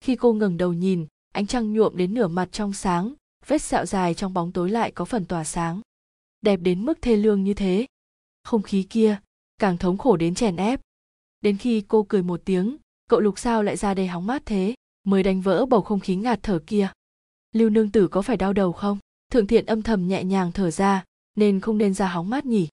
Khi 0.00 0.16
cô 0.16 0.32
ngẩng 0.32 0.56
đầu 0.56 0.72
nhìn, 0.72 1.06
ánh 1.32 1.46
trăng 1.46 1.72
nhuộm 1.72 1.96
đến 1.96 2.14
nửa 2.14 2.28
mặt 2.28 2.48
trong 2.52 2.72
sáng, 2.72 3.14
vết 3.46 3.62
sẹo 3.62 3.86
dài 3.86 4.14
trong 4.14 4.34
bóng 4.34 4.52
tối 4.52 4.70
lại 4.70 4.92
có 4.92 5.04
phần 5.04 5.24
tỏa 5.24 5.44
sáng. 5.44 5.80
Đẹp 6.40 6.56
đến 6.56 6.84
mức 6.84 7.02
thê 7.02 7.16
lương 7.16 7.44
như 7.44 7.54
thế. 7.54 7.86
Không 8.44 8.62
khí 8.62 8.82
kia, 8.82 9.20
càng 9.58 9.78
thống 9.78 9.98
khổ 9.98 10.16
đến 10.16 10.34
chèn 10.34 10.56
ép. 10.56 10.80
Đến 11.40 11.56
khi 11.56 11.84
cô 11.88 12.02
cười 12.08 12.22
một 12.22 12.40
tiếng, 12.44 12.76
cậu 13.08 13.20
lục 13.20 13.38
sao 13.38 13.62
lại 13.62 13.76
ra 13.76 13.94
đây 13.94 14.06
hóng 14.06 14.26
mát 14.26 14.42
thế? 14.46 14.74
Mới 15.04 15.22
đánh 15.22 15.40
vỡ 15.40 15.66
bầu 15.66 15.82
không 15.82 16.00
khí 16.00 16.16
ngạt 16.16 16.38
thở 16.42 16.58
kia. 16.66 16.92
Lưu 17.52 17.70
nương 17.70 17.90
tử 17.90 18.08
có 18.08 18.22
phải 18.22 18.36
đau 18.36 18.52
đầu 18.52 18.72
không? 18.72 18.98
Thượng 19.32 19.46
thiện 19.46 19.66
âm 19.66 19.82
thầm 19.82 20.08
nhẹ 20.08 20.24
nhàng 20.24 20.52
thở 20.52 20.70
ra, 20.70 21.04
nên 21.34 21.60
không 21.60 21.78
nên 21.78 21.94
ra 21.94 22.06
hóng 22.06 22.30
mát 22.30 22.46
nhỉ. 22.46 22.68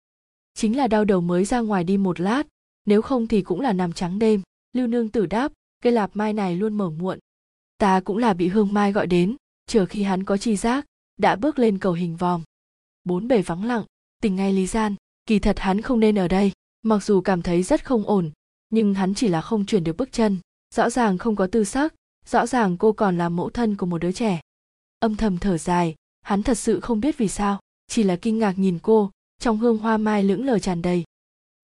Chính 0.53 0.77
là 0.77 0.87
đau 0.87 1.05
đầu 1.05 1.21
mới 1.21 1.45
ra 1.45 1.59
ngoài 1.59 1.83
đi 1.83 1.97
một 1.97 2.19
lát, 2.19 2.43
nếu 2.85 3.01
không 3.01 3.27
thì 3.27 3.41
cũng 3.41 3.61
là 3.61 3.73
nằm 3.73 3.93
trắng 3.93 4.19
đêm. 4.19 4.41
Lưu 4.73 4.87
nương 4.87 5.09
tử 5.09 5.25
đáp 5.25 5.51
cây 5.83 5.93
lạp 5.93 6.11
mai 6.13 6.33
này 6.33 6.55
luôn 6.55 6.73
mở 6.73 6.89
muộn. 6.89 7.19
Ta 7.77 7.99
cũng 7.99 8.17
là 8.17 8.33
bị 8.33 8.47
hương 8.47 8.73
mai 8.73 8.91
gọi 8.91 9.07
đến, 9.07 9.35
chờ 9.65 9.85
khi 9.85 10.03
hắn 10.03 10.23
có 10.23 10.37
chi 10.37 10.55
giác, 10.55 10.85
đã 11.17 11.35
bước 11.35 11.59
lên 11.59 11.77
cầu 11.77 11.93
hình 11.93 12.15
vòm. 12.15 12.43
Bốn 13.03 13.27
bề 13.27 13.41
vắng 13.41 13.65
lặng, 13.65 13.83
tình 14.21 14.35
ngay 14.35 14.53
lý 14.53 14.67
gian, 14.67 14.95
kỳ 15.25 15.39
thật 15.39 15.59
hắn 15.59 15.81
không 15.81 15.99
nên 15.99 16.19
ở 16.19 16.27
đây. 16.27 16.51
Mặc 16.81 17.03
dù 17.03 17.21
cảm 17.21 17.41
thấy 17.41 17.63
rất 17.63 17.85
không 17.85 18.03
ổn, 18.03 18.31
nhưng 18.69 18.93
hắn 18.93 19.13
chỉ 19.13 19.27
là 19.27 19.41
không 19.41 19.65
chuyển 19.65 19.83
được 19.83 19.97
bước 19.97 20.11
chân, 20.11 20.37
rõ 20.75 20.89
ràng 20.89 21.17
không 21.17 21.35
có 21.35 21.47
tư 21.47 21.63
sắc 21.63 21.93
rõ 22.27 22.45
ràng 22.47 22.77
cô 22.77 22.91
còn 22.91 23.17
là 23.17 23.29
mẫu 23.29 23.49
thân 23.49 23.75
của 23.75 23.85
một 23.85 23.97
đứa 23.97 24.11
trẻ. 24.11 24.41
Âm 24.99 25.15
thầm 25.15 25.37
thở 25.37 25.57
dài, 25.57 25.95
hắn 26.21 26.43
thật 26.43 26.57
sự 26.57 26.79
không 26.79 26.99
biết 26.99 27.17
vì 27.17 27.27
sao, 27.27 27.59
chỉ 27.87 28.03
là 28.03 28.15
kinh 28.15 28.39
ngạc 28.39 28.59
nhìn 28.59 28.79
cô, 28.81 29.11
trong 29.39 29.57
hương 29.57 29.77
hoa 29.77 29.97
mai 29.97 30.23
lững 30.23 30.45
lờ 30.45 30.59
tràn 30.59 30.81
đầy. 30.81 31.03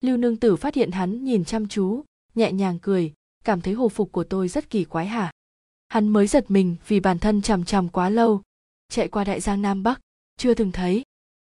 Lưu 0.00 0.16
nương 0.16 0.36
tử 0.36 0.56
phát 0.56 0.74
hiện 0.74 0.90
hắn 0.90 1.24
nhìn 1.24 1.44
chăm 1.44 1.68
chú, 1.68 2.04
nhẹ 2.34 2.52
nhàng 2.52 2.78
cười, 2.82 3.12
cảm 3.44 3.60
thấy 3.60 3.74
hồ 3.74 3.88
phục 3.88 4.12
của 4.12 4.24
tôi 4.24 4.48
rất 4.48 4.70
kỳ 4.70 4.84
quái 4.84 5.06
hả? 5.06 5.30
Hắn 5.88 6.08
mới 6.08 6.26
giật 6.26 6.50
mình 6.50 6.76
vì 6.88 7.00
bản 7.00 7.18
thân 7.18 7.42
chằm 7.42 7.64
chằm 7.64 7.88
quá 7.88 8.10
lâu, 8.10 8.42
chạy 8.88 9.08
qua 9.08 9.24
đại 9.24 9.40
giang 9.40 9.62
nam 9.62 9.82
bắc, 9.82 10.00
chưa 10.36 10.54
từng 10.54 10.72
thấy. 10.72 11.02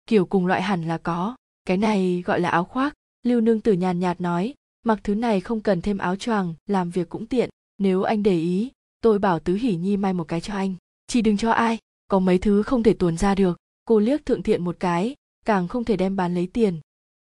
Kiểu 0.06 0.26
cùng 0.26 0.46
loại 0.46 0.62
hẳn 0.62 0.88
là 0.88 0.99
có, 0.99 1.37
cái 1.64 1.76
này 1.76 2.22
gọi 2.26 2.40
là 2.40 2.49
áo 2.49 2.64
khoác, 2.64 2.94
lưu 3.22 3.40
nương 3.40 3.61
tử 3.61 3.72
nhàn 3.72 4.00
nhạt 4.00 4.20
nói, 4.20 4.54
mặc 4.82 5.00
thứ 5.04 5.14
này 5.14 5.40
không 5.40 5.61
cần 5.61 5.82
thêm 5.82 5.99
áo 5.99 6.16
choàng, 6.16 6.54
làm 6.66 6.90
việc 6.90 7.08
cũng 7.08 7.26
tiện, 7.26 7.50
nếu 7.78 8.02
anh 8.02 8.22
để 8.22 8.38
ý 8.38 8.70
tôi 9.00 9.18
bảo 9.18 9.40
tứ 9.40 9.54
hỉ 9.54 9.76
nhi 9.76 9.96
may 9.96 10.12
một 10.12 10.24
cái 10.24 10.40
cho 10.40 10.54
anh. 10.54 10.74
Chỉ 11.06 11.22
đừng 11.22 11.36
cho 11.36 11.50
ai, 11.50 11.78
có 12.08 12.18
mấy 12.18 12.38
thứ 12.38 12.62
không 12.62 12.82
thể 12.82 12.94
tuồn 12.94 13.16
ra 13.16 13.34
được. 13.34 13.58
Cô 13.84 13.98
liếc 13.98 14.26
thượng 14.26 14.42
thiện 14.42 14.64
một 14.64 14.76
cái, 14.80 15.14
càng 15.44 15.68
không 15.68 15.84
thể 15.84 15.96
đem 15.96 16.16
bán 16.16 16.34
lấy 16.34 16.46
tiền. 16.46 16.80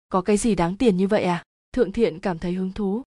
Có 0.09 0.21
cái 0.21 0.37
gì 0.37 0.55
đáng 0.55 0.77
tiền 0.77 0.97
như 0.97 1.07
vậy 1.07 1.23
à? 1.23 1.43
Thượng 1.73 1.91
thiện 1.91 2.19
cảm 2.19 2.39
thấy 2.39 2.53
hứng 2.53 2.73
thú. 2.73 3.03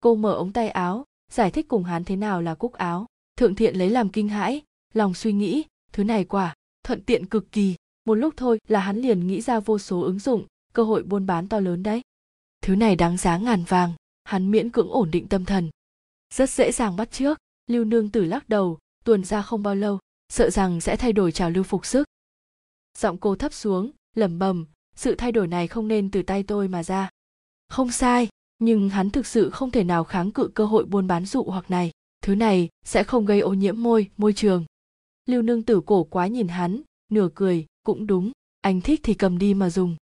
Cô 0.00 0.14
mở 0.14 0.32
ống 0.32 0.52
tay 0.52 0.68
áo, 0.68 1.04
giải 1.32 1.50
thích 1.50 1.68
cùng 1.68 1.84
hắn 1.84 2.04
thế 2.04 2.16
nào 2.16 2.42
là 2.42 2.54
cúc 2.54 2.72
áo. 2.72 3.06
Thượng 3.36 3.54
thiện 3.54 3.76
lấy 3.76 3.90
làm 3.90 4.08
kinh 4.08 4.28
hãi, 4.28 4.62
lòng 4.94 5.14
suy 5.14 5.32
nghĩ, 5.32 5.64
thứ 5.92 6.04
này 6.04 6.24
quả, 6.24 6.54
thuận 6.84 7.02
tiện 7.04 7.26
cực 7.26 7.52
kỳ. 7.52 7.74
Một 8.04 8.14
lúc 8.14 8.34
thôi 8.36 8.58
là 8.68 8.80
hắn 8.80 8.96
liền 8.96 9.26
nghĩ 9.26 9.40
ra 9.40 9.60
vô 9.60 9.78
số 9.78 10.00
ứng 10.00 10.18
dụng, 10.18 10.46
cơ 10.72 10.82
hội 10.82 11.02
buôn 11.02 11.26
bán 11.26 11.48
to 11.48 11.60
lớn 11.60 11.82
đấy. 11.82 12.02
Thứ 12.60 12.76
này 12.76 12.96
đáng 12.96 13.16
giá 13.16 13.38
ngàn 13.38 13.64
vàng, 13.64 13.92
hắn 14.24 14.50
miễn 14.50 14.70
cưỡng 14.70 14.90
ổn 14.90 15.10
định 15.10 15.28
tâm 15.28 15.44
thần. 15.44 15.70
Rất 16.34 16.50
dễ 16.50 16.72
dàng 16.72 16.96
bắt 16.96 17.10
trước 17.10 17.38
lưu 17.66 17.84
nương 17.84 18.08
tử 18.08 18.24
lắc 18.24 18.48
đầu, 18.48 18.78
tuần 19.04 19.24
ra 19.24 19.42
không 19.42 19.62
bao 19.62 19.74
lâu, 19.74 19.98
sợ 20.28 20.50
rằng 20.50 20.80
sẽ 20.80 20.96
thay 20.96 21.12
đổi 21.12 21.32
trào 21.32 21.50
lưu 21.50 21.64
phục 21.64 21.86
sức. 21.86 22.04
Giọng 22.98 23.18
cô 23.18 23.36
thấp 23.36 23.52
xuống, 23.52 23.90
lẩm 24.14 24.38
bẩm, 24.38 24.66
sự 24.96 25.14
thay 25.14 25.32
đổi 25.32 25.46
này 25.46 25.68
không 25.68 25.88
nên 25.88 26.10
từ 26.10 26.22
tay 26.22 26.42
tôi 26.42 26.68
mà 26.68 26.82
ra. 26.82 27.08
Không 27.68 27.90
sai, 27.90 28.28
nhưng 28.58 28.88
hắn 28.88 29.10
thực 29.10 29.26
sự 29.26 29.50
không 29.50 29.70
thể 29.70 29.84
nào 29.84 30.04
kháng 30.04 30.30
cự 30.30 30.50
cơ 30.54 30.64
hội 30.64 30.84
buôn 30.84 31.06
bán 31.06 31.26
dụ 31.26 31.44
hoặc 31.44 31.70
này, 31.70 31.90
thứ 32.22 32.34
này 32.34 32.68
sẽ 32.84 33.04
không 33.04 33.26
gây 33.26 33.40
ô 33.40 33.54
nhiễm 33.54 33.82
môi 33.82 34.10
môi 34.16 34.32
trường. 34.32 34.64
Lưu 35.26 35.42
nương 35.42 35.62
tử 35.62 35.80
cổ 35.86 36.04
quá 36.04 36.26
nhìn 36.26 36.48
hắn, 36.48 36.82
nửa 37.08 37.28
cười, 37.34 37.66
cũng 37.82 38.06
đúng, 38.06 38.32
anh 38.60 38.80
thích 38.80 39.00
thì 39.02 39.14
cầm 39.14 39.38
đi 39.38 39.54
mà 39.54 39.70
dùng. 39.70 39.96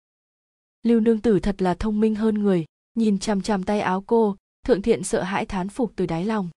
Lưu 0.82 1.00
nương 1.00 1.20
tử 1.20 1.40
thật 1.40 1.62
là 1.62 1.74
thông 1.74 2.00
minh 2.00 2.14
hơn 2.14 2.34
người, 2.34 2.64
nhìn 2.94 3.18
chằm 3.18 3.42
chằm 3.42 3.62
tay 3.62 3.80
áo 3.80 4.04
cô, 4.06 4.36
thượng 4.66 4.82
thiện 4.82 5.04
sợ 5.04 5.22
hãi 5.22 5.46
thán 5.46 5.68
phục 5.68 5.92
từ 5.96 6.06
đáy 6.06 6.24
lòng 6.24 6.50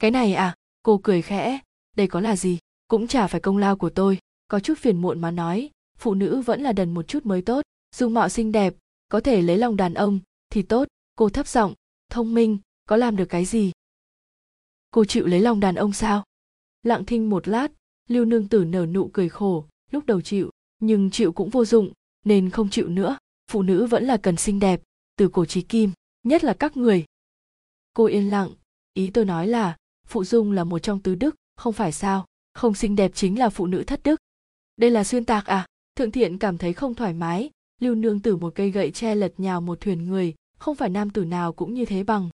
cái 0.00 0.10
này 0.10 0.34
à? 0.34 0.54
Cô 0.82 1.00
cười 1.02 1.22
khẽ. 1.22 1.60
Đây 1.96 2.06
có 2.06 2.20
là 2.20 2.36
gì? 2.36 2.58
Cũng 2.88 3.06
chả 3.06 3.26
phải 3.26 3.40
công 3.40 3.56
lao 3.56 3.76
của 3.76 3.90
tôi. 3.90 4.18
Có 4.48 4.60
chút 4.60 4.78
phiền 4.78 4.96
muộn 4.96 5.20
mà 5.20 5.30
nói. 5.30 5.70
Phụ 5.98 6.14
nữ 6.14 6.40
vẫn 6.40 6.62
là 6.62 6.72
đần 6.72 6.94
một 6.94 7.08
chút 7.08 7.26
mới 7.26 7.42
tốt. 7.42 7.62
Dung 7.96 8.14
mạo 8.14 8.28
xinh 8.28 8.52
đẹp. 8.52 8.74
Có 9.08 9.20
thể 9.20 9.42
lấy 9.42 9.58
lòng 9.58 9.76
đàn 9.76 9.94
ông. 9.94 10.20
Thì 10.50 10.62
tốt. 10.62 10.88
Cô 11.16 11.28
thấp 11.28 11.48
giọng. 11.48 11.74
Thông 12.10 12.34
minh. 12.34 12.58
Có 12.86 12.96
làm 12.96 13.16
được 13.16 13.24
cái 13.24 13.44
gì? 13.44 13.72
Cô 14.90 15.04
chịu 15.04 15.26
lấy 15.26 15.40
lòng 15.40 15.60
đàn 15.60 15.74
ông 15.74 15.92
sao? 15.92 16.24
Lặng 16.82 17.04
thinh 17.04 17.30
một 17.30 17.48
lát. 17.48 17.68
Lưu 18.08 18.24
nương 18.24 18.48
tử 18.48 18.64
nở 18.64 18.86
nụ 18.86 19.10
cười 19.12 19.28
khổ. 19.28 19.64
Lúc 19.90 20.06
đầu 20.06 20.20
chịu. 20.20 20.50
Nhưng 20.78 21.10
chịu 21.10 21.32
cũng 21.32 21.50
vô 21.50 21.64
dụng. 21.64 21.92
Nên 22.24 22.50
không 22.50 22.70
chịu 22.70 22.88
nữa. 22.88 23.18
Phụ 23.50 23.62
nữ 23.62 23.86
vẫn 23.86 24.04
là 24.04 24.16
cần 24.16 24.36
xinh 24.36 24.60
đẹp. 24.60 24.82
Từ 25.16 25.28
cổ 25.28 25.44
chí 25.44 25.62
kim. 25.62 25.90
Nhất 26.22 26.44
là 26.44 26.54
các 26.54 26.76
người. 26.76 27.04
Cô 27.94 28.04
yên 28.04 28.30
lặng. 28.30 28.50
Ý 28.94 29.10
tôi 29.14 29.24
nói 29.24 29.48
là 29.48 29.76
phụ 30.10 30.24
dung 30.24 30.52
là 30.52 30.64
một 30.64 30.78
trong 30.78 31.00
tứ 31.00 31.14
đức, 31.14 31.36
không 31.56 31.72
phải 31.72 31.92
sao? 31.92 32.26
Không 32.54 32.74
xinh 32.74 32.96
đẹp 32.96 33.10
chính 33.14 33.38
là 33.38 33.48
phụ 33.48 33.66
nữ 33.66 33.84
thất 33.84 34.00
đức. 34.02 34.20
Đây 34.76 34.90
là 34.90 35.04
xuyên 35.04 35.24
tạc 35.24 35.46
à? 35.46 35.66
Thượng 35.96 36.10
thiện 36.10 36.38
cảm 36.38 36.58
thấy 36.58 36.72
không 36.72 36.94
thoải 36.94 37.12
mái, 37.12 37.50
lưu 37.80 37.94
nương 37.94 38.20
tử 38.20 38.36
một 38.36 38.54
cây 38.54 38.70
gậy 38.70 38.90
che 38.90 39.14
lật 39.14 39.32
nhào 39.38 39.60
một 39.60 39.80
thuyền 39.80 40.04
người, 40.04 40.34
không 40.58 40.76
phải 40.76 40.88
nam 40.88 41.10
tử 41.10 41.24
nào 41.24 41.52
cũng 41.52 41.74
như 41.74 41.84
thế 41.84 42.02
bằng. 42.04 42.28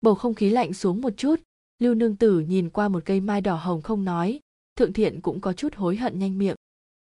Bầu 0.00 0.14
không 0.14 0.34
khí 0.34 0.50
lạnh 0.50 0.72
xuống 0.72 1.00
một 1.00 1.12
chút, 1.16 1.40
lưu 1.78 1.94
nương 1.94 2.16
tử 2.16 2.40
nhìn 2.40 2.70
qua 2.70 2.88
một 2.88 3.02
cây 3.04 3.20
mai 3.20 3.40
đỏ 3.40 3.54
hồng 3.54 3.82
không 3.82 4.04
nói, 4.04 4.40
thượng 4.76 4.92
thiện 4.92 5.20
cũng 5.20 5.40
có 5.40 5.52
chút 5.52 5.74
hối 5.74 5.96
hận 5.96 6.18
nhanh 6.18 6.38
miệng. 6.38 6.56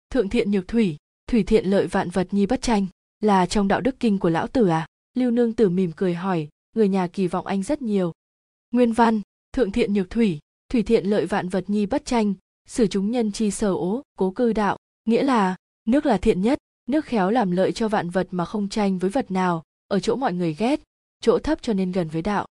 Thượng 0.09 0.29
thiện 0.29 0.51
nhược 0.51 0.67
thủy 0.67 0.97
thủy 1.27 1.43
thiện 1.43 1.65
lợi 1.65 1.87
vạn 1.87 2.09
vật 2.09 2.27
nhi 2.31 2.45
bất 2.45 2.61
tranh, 2.61 2.87
là 3.19 3.45
trong 3.45 3.67
đạo 3.67 3.81
đức 3.81 3.99
kinh 3.99 4.19
của 4.19 4.29
lão 4.29 4.47
tử 4.47 4.67
à? 4.67 4.87
Lưu 5.13 5.31
nương 5.31 5.53
tử 5.53 5.69
mỉm 5.69 5.91
cười 5.95 6.13
hỏi, 6.13 6.47
người 6.75 6.89
nhà 6.89 7.07
kỳ 7.07 7.27
vọng 7.27 7.45
anh 7.45 7.63
rất 7.63 7.81
nhiều. 7.81 8.13
Nguyên 8.71 8.93
văn 8.93 9.21
thượng 9.57 9.71
thiện 9.71 9.93
nhược 9.93 10.09
thủy 10.09 10.39
thủy 10.69 10.83
thiện 10.83 11.05
lợi 11.05 11.25
vạn 11.25 11.49
vật 11.49 11.69
nhi 11.69 11.85
bất 11.85 12.05
tranh, 12.05 12.33
xử 12.67 12.87
chúng 12.87 13.11
nhân 13.11 13.31
chi 13.31 13.51
sở 13.51 13.67
ố, 13.67 14.01
cố 14.17 14.31
cư 14.31 14.53
đạo, 14.53 14.77
nghĩa 15.05 15.23
là, 15.23 15.55
nước 15.85 16.05
là 16.05 16.17
thiện 16.17 16.41
nhất, 16.41 16.59
nước 16.87 17.05
khéo 17.05 17.31
làm 17.31 17.51
lợi 17.51 17.71
cho 17.71 17.87
vạn 17.87 18.09
vật 18.09 18.27
mà 18.31 18.45
không 18.45 18.69
tranh 18.69 18.97
với 18.97 19.09
vật 19.09 19.31
nào, 19.31 19.63
ở 19.87 19.99
chỗ 19.99 20.15
mọi 20.15 20.33
người 20.33 20.53
ghét, 20.53 20.81
chỗ 21.21 21.39
thấp 21.39 21.61
cho 21.61 21.73
nên 21.73 21.91
gần 21.91 22.07
với 22.07 22.21
đạo. 22.21 22.45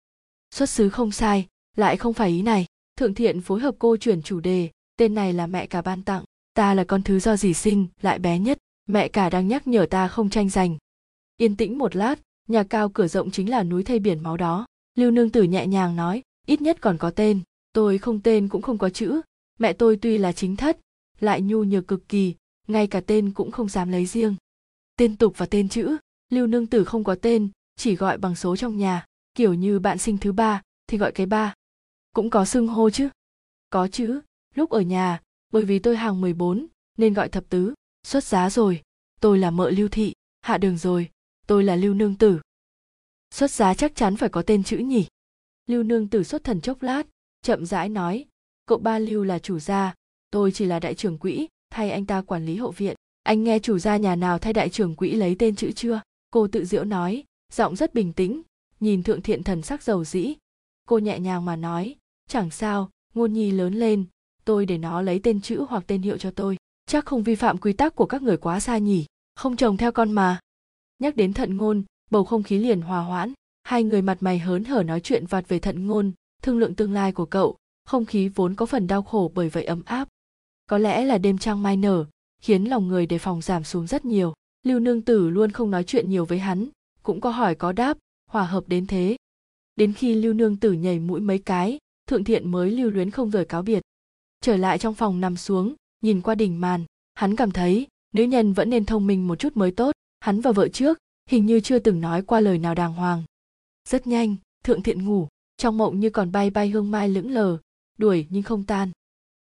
Xuất 0.51 0.69
xứ 0.69 0.89
không 0.89 1.11
sai, 1.11 1.47
lại 1.77 1.97
không 1.97 2.13
phải 2.13 2.29
ý 2.29 2.41
này. 2.41 2.65
Thượng 2.97 3.13
thiện 3.13 3.41
phối 3.41 3.59
hợp 3.59 3.75
cô 3.79 3.97
chuyển 3.97 4.21
chủ 4.21 4.39
đề, 4.39 4.69
tên 4.97 5.15
này 5.15 5.33
là 5.33 5.47
mẹ 5.47 5.65
cả 5.65 5.81
ban 5.81 6.03
tặng, 6.03 6.23
ta 6.53 6.73
là 6.73 6.83
con 6.83 7.03
thứ 7.03 7.19
do 7.19 7.37
dì 7.37 7.53
sinh, 7.53 7.87
lại 8.01 8.19
bé 8.19 8.39
nhất, 8.39 8.57
mẹ 8.85 9.07
cả 9.07 9.29
đang 9.29 9.47
nhắc 9.47 9.67
nhở 9.67 9.85
ta 9.89 10.07
không 10.07 10.29
tranh 10.29 10.49
giành. 10.49 10.77
Yên 11.37 11.55
tĩnh 11.55 11.77
một 11.77 11.95
lát, 11.95 12.19
nhà 12.47 12.63
cao 12.63 12.89
cửa 12.89 13.07
rộng 13.07 13.31
chính 13.31 13.49
là 13.49 13.63
núi 13.63 13.83
thây 13.83 13.99
biển 13.99 14.23
máu 14.23 14.37
đó. 14.37 14.65
Lưu 14.95 15.11
nương 15.11 15.29
tử 15.29 15.43
nhẹ 15.43 15.67
nhàng 15.67 15.95
nói 15.95 16.23
ít 16.47 16.61
nhất 16.61 16.77
còn 16.81 16.97
có 16.97 17.09
tên. 17.09 17.41
Tôi 17.73 17.97
không 17.97 18.21
tên 18.21 18.47
cũng 18.47 18.61
không 18.61 18.77
có 18.77 18.89
chữ. 18.89 19.21
Mẹ 19.59 19.73
tôi 19.73 19.97
tuy 20.01 20.17
là 20.17 20.31
chính 20.31 20.55
thất, 20.55 20.79
lại 21.19 21.41
nhu 21.41 21.63
nhược 21.63 21.87
cực 21.87 22.09
kỳ, 22.09 22.35
ngay 22.67 22.87
cả 22.87 23.01
tên 23.01 23.31
cũng 23.31 23.51
không 23.51 23.69
dám 23.69 23.91
lấy 23.91 24.05
riêng. 24.05 24.35
Tên 24.97 25.17
tục 25.17 25.33
và 25.37 25.45
tên 25.45 25.69
chữ, 25.69 25.97
lưu 26.29 26.47
nương 26.47 26.67
tử 26.67 26.83
không 26.83 27.03
có 27.03 27.15
tên, 27.15 27.49
chỉ 27.75 27.95
gọi 27.95 28.17
bằng 28.17 28.35
số 28.35 28.55
trong 28.55 28.77
nhà, 28.77 29.05
kiểu 29.35 29.53
như 29.53 29.79
bạn 29.79 29.97
sinh 29.97 30.17
thứ 30.17 30.31
ba, 30.31 30.61
thì 30.87 30.97
gọi 30.97 31.11
cái 31.11 31.25
ba. 31.25 31.53
Cũng 32.13 32.29
có 32.29 32.45
xưng 32.45 32.67
hô 32.67 32.89
chứ? 32.89 33.09
Có 33.69 33.87
chữ 33.87 34.21
lúc 34.55 34.69
ở 34.69 34.81
nhà, 34.81 35.21
bởi 35.51 35.65
vì 35.65 35.79
tôi 35.79 35.97
hàng 35.97 36.21
14 36.21 36.67
nên 36.97 37.13
gọi 37.13 37.29
thập 37.29 37.49
tứ. 37.49 37.73
Xuất 38.03 38.23
giá 38.23 38.49
rồi, 38.49 38.81
tôi 39.21 39.39
là 39.39 39.51
mợ 39.51 39.69
lưu 39.69 39.87
thị, 39.87 40.13
hạ 40.41 40.57
đường 40.57 40.77
rồi, 40.77 41.09
tôi 41.47 41.63
là 41.63 41.75
lưu 41.75 41.93
nương 41.93 42.15
tử. 42.15 42.39
Xuất 43.31 43.51
giá 43.51 43.73
chắc 43.73 43.95
chắn 43.95 44.15
phải 44.15 44.29
có 44.29 44.41
tên 44.41 44.63
chữ 44.63 44.77
nhỉ? 44.77 45.07
Lưu 45.67 45.83
nương 45.83 46.07
tử 46.07 46.23
xuất 46.23 46.43
thần 46.43 46.61
chốc 46.61 46.83
lát, 46.83 47.07
chậm 47.41 47.65
rãi 47.65 47.89
nói, 47.89 48.25
cậu 48.65 48.77
ba 48.77 48.99
lưu 48.99 49.23
là 49.23 49.39
chủ 49.39 49.59
gia, 49.59 49.93
tôi 50.31 50.51
chỉ 50.51 50.65
là 50.65 50.79
đại 50.79 50.95
trưởng 50.95 51.17
quỹ, 51.17 51.47
thay 51.69 51.91
anh 51.91 52.05
ta 52.05 52.21
quản 52.21 52.45
lý 52.45 52.55
hậu 52.55 52.71
viện. 52.71 52.95
Anh 53.23 53.43
nghe 53.43 53.59
chủ 53.59 53.79
gia 53.79 53.97
nhà 53.97 54.15
nào 54.15 54.39
thay 54.39 54.53
đại 54.53 54.69
trưởng 54.69 54.95
quỹ 54.95 55.11
lấy 55.11 55.35
tên 55.39 55.55
chữ 55.55 55.71
chưa? 55.71 56.01
Cô 56.31 56.47
tự 56.47 56.65
diễu 56.65 56.83
nói, 56.83 57.23
giọng 57.51 57.75
rất 57.75 57.93
bình 57.93 58.13
tĩnh, 58.13 58.41
nhìn 58.79 59.03
thượng 59.03 59.21
thiện 59.21 59.43
thần 59.43 59.61
sắc 59.61 59.83
dầu 59.83 60.03
dĩ. 60.03 60.33
Cô 60.87 60.97
nhẹ 60.97 61.19
nhàng 61.19 61.45
mà 61.45 61.55
nói, 61.55 61.95
chẳng 62.29 62.49
sao, 62.51 62.89
ngôn 63.13 63.33
nhi 63.33 63.51
lớn 63.51 63.73
lên, 63.73 64.05
tôi 64.45 64.65
để 64.65 64.77
nó 64.77 65.01
lấy 65.01 65.19
tên 65.23 65.41
chữ 65.41 65.65
hoặc 65.69 65.83
tên 65.87 66.01
hiệu 66.01 66.17
cho 66.17 66.31
tôi, 66.31 66.57
chắc 66.85 67.05
không 67.05 67.23
vi 67.23 67.35
phạm 67.35 67.57
quy 67.57 67.73
tắc 67.73 67.95
của 67.95 68.05
các 68.05 68.21
người 68.21 68.37
quá 68.37 68.59
xa 68.59 68.77
nhỉ, 68.77 69.05
không 69.35 69.55
chồng 69.55 69.77
theo 69.77 69.91
con 69.91 70.11
mà. 70.11 70.39
Nhắc 70.99 71.15
đến 71.15 71.33
thận 71.33 71.57
ngôn, 71.57 71.83
bầu 72.11 72.23
không 72.23 72.43
khí 72.43 72.57
liền 72.57 72.81
hòa 72.81 72.99
hoãn 72.99 73.33
hai 73.63 73.83
người 73.83 74.01
mặt 74.01 74.17
mày 74.19 74.39
hớn 74.39 74.63
hở 74.63 74.83
nói 74.83 74.99
chuyện 74.99 75.25
vặt 75.25 75.47
về 75.47 75.59
thận 75.59 75.87
ngôn, 75.87 76.11
thương 76.41 76.59
lượng 76.59 76.75
tương 76.75 76.93
lai 76.93 77.11
của 77.11 77.25
cậu, 77.25 77.57
không 77.85 78.05
khí 78.05 78.27
vốn 78.27 78.55
có 78.55 78.65
phần 78.65 78.87
đau 78.87 79.01
khổ 79.01 79.31
bởi 79.35 79.49
vậy 79.49 79.63
ấm 79.63 79.81
áp. 79.85 80.07
Có 80.69 80.77
lẽ 80.77 81.05
là 81.05 81.17
đêm 81.17 81.37
trăng 81.37 81.63
mai 81.63 81.77
nở, 81.77 82.05
khiến 82.41 82.63
lòng 82.63 82.87
người 82.87 83.05
đề 83.05 83.17
phòng 83.17 83.41
giảm 83.41 83.63
xuống 83.63 83.87
rất 83.87 84.05
nhiều. 84.05 84.33
Lưu 84.63 84.79
nương 84.79 85.01
tử 85.01 85.29
luôn 85.29 85.51
không 85.51 85.71
nói 85.71 85.83
chuyện 85.83 86.09
nhiều 86.09 86.25
với 86.25 86.39
hắn, 86.39 86.67
cũng 87.03 87.21
có 87.21 87.29
hỏi 87.29 87.55
có 87.55 87.71
đáp, 87.71 87.97
hòa 88.29 88.45
hợp 88.45 88.63
đến 88.67 88.87
thế. 88.87 89.17
Đến 89.75 89.93
khi 89.93 90.13
lưu 90.15 90.33
nương 90.33 90.57
tử 90.57 90.71
nhảy 90.71 90.99
mũi 90.99 91.21
mấy 91.21 91.39
cái, 91.39 91.77
thượng 92.07 92.23
thiện 92.23 92.51
mới 92.51 92.71
lưu 92.71 92.91
luyến 92.91 93.11
không 93.11 93.31
rời 93.31 93.45
cáo 93.45 93.61
biệt. 93.61 93.81
Trở 94.41 94.57
lại 94.57 94.77
trong 94.77 94.93
phòng 94.93 95.21
nằm 95.21 95.37
xuống, 95.37 95.75
nhìn 96.01 96.21
qua 96.21 96.35
đỉnh 96.35 96.61
màn, 96.61 96.83
hắn 97.13 97.35
cảm 97.35 97.51
thấy 97.51 97.87
nữ 98.13 98.23
nhân 98.23 98.53
vẫn 98.53 98.69
nên 98.69 98.85
thông 98.85 99.07
minh 99.07 99.27
một 99.27 99.39
chút 99.39 99.57
mới 99.57 99.71
tốt. 99.71 99.91
Hắn 100.19 100.41
và 100.41 100.51
vợ 100.51 100.67
trước, 100.67 100.97
hình 101.29 101.45
như 101.45 101.59
chưa 101.59 101.79
từng 101.79 102.01
nói 102.01 102.21
qua 102.21 102.39
lời 102.39 102.57
nào 102.57 102.75
đàng 102.75 102.93
hoàng 102.93 103.23
rất 103.87 104.07
nhanh, 104.07 104.35
thượng 104.63 104.83
thiện 104.83 105.05
ngủ, 105.05 105.27
trong 105.57 105.77
mộng 105.77 105.99
như 105.99 106.09
còn 106.09 106.31
bay 106.31 106.49
bay 106.49 106.69
hương 106.69 106.91
mai 106.91 107.09
lững 107.09 107.31
lờ, 107.31 107.57
đuổi 107.97 108.27
nhưng 108.29 108.43
không 108.43 108.63
tan. 108.63 108.91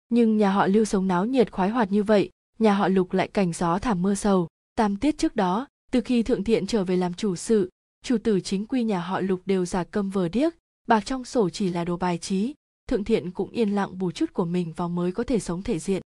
Nhưng 0.09 0.37
nhà 0.37 0.51
họ 0.51 0.67
lưu 0.67 0.85
sống 0.85 1.09
náo 1.09 1.27
nhiệt 1.27 1.53
khoái 1.53 1.71
hoạt 1.71 1.93
như 1.93 2.03
vậy, 2.03 2.31
nhà 2.59 2.75
họ 2.75 2.89
lục 2.89 3.13
lại 3.13 3.29
cảnh 3.29 3.53
gió 3.53 3.79
thảm 3.79 4.03
mưa 4.03 4.15
sầu. 4.15 4.49
Tam 4.75 4.97
tiết 4.97 5.19
trước 5.19 5.37
đó, 5.37 5.67
từ 5.91 6.01
khi 6.01 6.23
thượng 6.23 6.45
thiện 6.45 6.67
trở 6.67 6.85
về 6.85 6.97
làm 6.97 7.15
chủ 7.15 7.37
sự, 7.37 7.71
chủ 8.03 8.17
tử 8.19 8.41
chính 8.41 8.67
quy 8.67 8.85
nhà 8.85 9.01
họ 9.01 9.21
lục 9.21 9.41
đều 9.47 9.67
giả 9.67 9.85
câm 9.85 10.11
vờ 10.11 10.29
điếc, 10.29 10.55
bạc 10.89 11.01
trong 11.07 11.25
sổ 11.25 11.51
chỉ 11.51 11.71
là 11.71 11.85
đồ 11.85 11.97
bài 11.97 12.19
trí. 12.19 12.55
Thượng 12.89 13.05
thiện 13.05 13.31
cũng 13.31 13.51
yên 13.51 13.75
lặng 13.75 13.99
bù 13.99 14.11
chút 14.11 14.33
của 14.33 14.45
mình 14.45 14.73
vào 14.73 14.89
mới 14.89 15.13
có 15.13 15.25
thể 15.25 15.41
sống 15.41 15.63
thể 15.63 15.79
diện. 15.79 16.03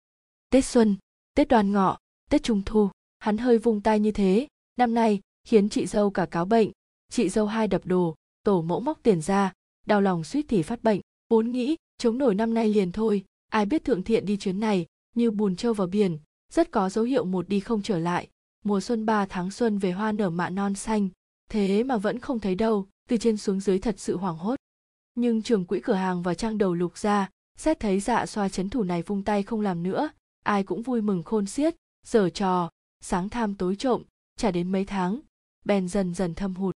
Tết 0.51 0.65
xuân, 0.65 0.97
tết 1.35 1.49
đoàn 1.49 1.73
ngọ, 1.73 1.99
tết 2.31 2.43
trung 2.43 2.63
thu, 2.67 2.89
hắn 3.19 3.39
hơi 3.39 3.59
vung 3.59 3.81
tay 3.81 4.01
như 4.01 4.13
thế. 4.13 4.47
Năm 4.77 4.95
nay, 4.95 5.21
khiến 5.45 5.69
chị 5.69 5.87
dâu 5.87 6.11
cả 6.11 6.27
cáo 6.27 6.45
bệnh, 6.45 6.71
chị 7.11 7.29
dâu 7.29 7.47
hai 7.47 7.69
đập 7.69 7.83
đồ 7.85 8.15
tổ 8.43 8.63
mẫu 8.63 8.81
móc 8.81 9.03
tiền 9.03 9.23
ra, 9.23 9.53
đau 9.87 10.01
lòng 10.01 10.25
suýt 10.25 10.47
thì 10.49 10.63
phát 10.63 10.83
bệnh. 10.83 11.01
Vốn 11.29 11.51
nghĩ, 11.51 11.77
chống 11.99 12.19
nổi 12.19 12.35
năm 12.35 12.55
nay 12.55 12.69
liền 12.69 12.93
thôi. 12.93 13.25
Ai 13.51 13.67
biết 13.67 13.85
thượng 13.85 14.03
thiện 14.03 14.27
đi 14.27 14.37
chuyến 14.37 14.61
này, 14.61 14.87
như 15.15 15.31
bùn 15.31 15.57
trâu 15.57 15.75
vào 15.75 15.87
biển, 15.87 16.19
rất 16.53 16.71
có 16.71 16.89
dấu 16.89 17.05
hiệu 17.05 17.25
một 17.25 17.49
đi 17.49 17.61
không 17.61 17.83
trở 17.83 17.99
lại. 17.99 18.29
Mùa 18.65 18.81
xuân 18.81 19.07
ba 19.07 19.27
tháng 19.27 19.51
xuân 19.51 19.79
về 19.79 19.93
hoa 19.93 20.13
nở 20.13 20.31
mạ 20.31 20.51
non 20.51 20.75
xanh, 20.75 21.09
thế 21.51 21.83
mà 21.83 21.97
vẫn 21.97 22.19
không 22.19 22.41
thấy 22.41 22.55
đâu, 22.55 22.87
từ 23.09 23.17
trên 23.17 23.37
xuống 23.37 23.61
dưới 23.61 23.79
thật 23.79 23.95
sự 23.99 24.17
hoảng 24.17 24.37
hốt. 24.37 24.57
Nhưng 25.15 25.43
trường 25.43 25.65
quỹ 25.65 25.81
cửa 25.81 25.95
hàng 25.95 26.23
và 26.23 26.35
trang 26.35 26.59
đầu 26.59 26.75
lục 26.75 26.99
ra, 26.99 27.29
xét 27.59 27.81
thấy 27.81 28.01
dạ 28.01 28.27
xoa 28.27 28.49
chấn 28.49 28.71
thủ 28.71 28.83
này 28.83 29.03
vung 29.03 29.23
tay 29.23 29.43
không 29.43 29.61
làm 29.61 29.83
nữa, 29.83 30.09
ai 30.43 30.63
cũng 30.63 30.83
vui 30.83 31.03
mừng 31.03 31.23
khôn 31.23 31.47
xiết 31.47 31.75
giở 32.07 32.31
trò, 32.31 32.71
sáng 33.01 33.29
tham 33.29 33.55
tối 33.55 33.77
trộm 33.77 34.03
trả 34.37 34.51
đến 34.51 34.73
mấy 34.73 34.85
tháng, 34.85 35.21
bèn 35.65 35.89
dần 35.89 36.15
dần 36.15 36.35
thâm 36.35 36.55
hụt 36.55 36.75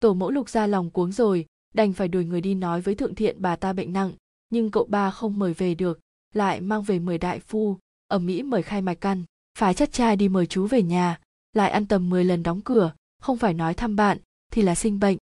tổ 0.00 0.14
mẫu 0.14 0.30
lục 0.30 0.48
ra 0.48 0.66
lòng 0.66 0.90
cuống 0.90 1.12
rồi, 1.12 1.46
đành 1.74 1.92
phải 1.92 2.08
đuổi 2.08 2.24
người 2.24 2.40
đi 2.40 2.54
nói 2.54 2.80
với 2.80 2.94
thượng 2.94 3.14
thiện 3.14 3.36
bà 3.38 3.56
ta 3.56 3.72
bệnh 3.72 3.92
nặng, 3.92 4.12
nhưng 4.50 4.70
cậu 4.70 4.84
ba 4.84 5.10
không 5.10 5.38
mời 5.38 5.52
về 5.52 5.74
được, 5.74 6.00
lại 6.34 6.60
mang 6.60 6.82
về 6.82 6.98
mời 6.98 7.18
đại 7.18 7.40
phu, 7.40 7.76
ở 8.06 8.18
mỹ 8.18 8.42
mời 8.42 8.62
khai 8.62 8.82
mạch 8.82 9.00
căn, 9.00 9.24
phái 9.58 9.74
chất 9.74 9.92
trai 9.92 10.16
đi 10.16 10.28
mời 10.28 10.46
chú 10.46 10.66
về 10.66 10.82
nhà, 10.82 11.20
lại 11.52 11.70
ăn 11.70 11.86
tầm 11.86 12.10
10 12.10 12.24
lần 12.24 12.42
đóng 12.42 12.60
cửa, 12.60 12.92
không 13.22 13.36
phải 13.36 13.54
nói 13.54 13.74
thăm 13.74 13.96
bạn, 13.96 14.18
thì 14.52 14.62
là 14.62 14.74
sinh 14.74 15.00
bệnh. 15.00 15.18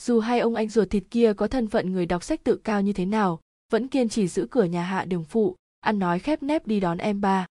Dù 0.00 0.20
hai 0.20 0.40
ông 0.40 0.54
anh 0.54 0.68
ruột 0.68 0.90
thịt 0.90 1.04
kia 1.10 1.32
có 1.32 1.48
thân 1.48 1.68
phận 1.68 1.92
người 1.92 2.06
đọc 2.06 2.24
sách 2.24 2.44
tự 2.44 2.56
cao 2.56 2.82
như 2.82 2.92
thế 2.92 3.06
nào, 3.06 3.40
vẫn 3.72 3.88
kiên 3.88 4.08
trì 4.08 4.28
giữ 4.28 4.46
cửa 4.50 4.64
nhà 4.64 4.82
hạ 4.82 5.04
đường 5.04 5.24
phụ, 5.24 5.56
ăn 5.80 5.98
nói 5.98 6.18
khép 6.18 6.42
nép 6.42 6.66
đi 6.66 6.80
đón 6.80 6.98
em 6.98 7.20
ba. 7.20 7.46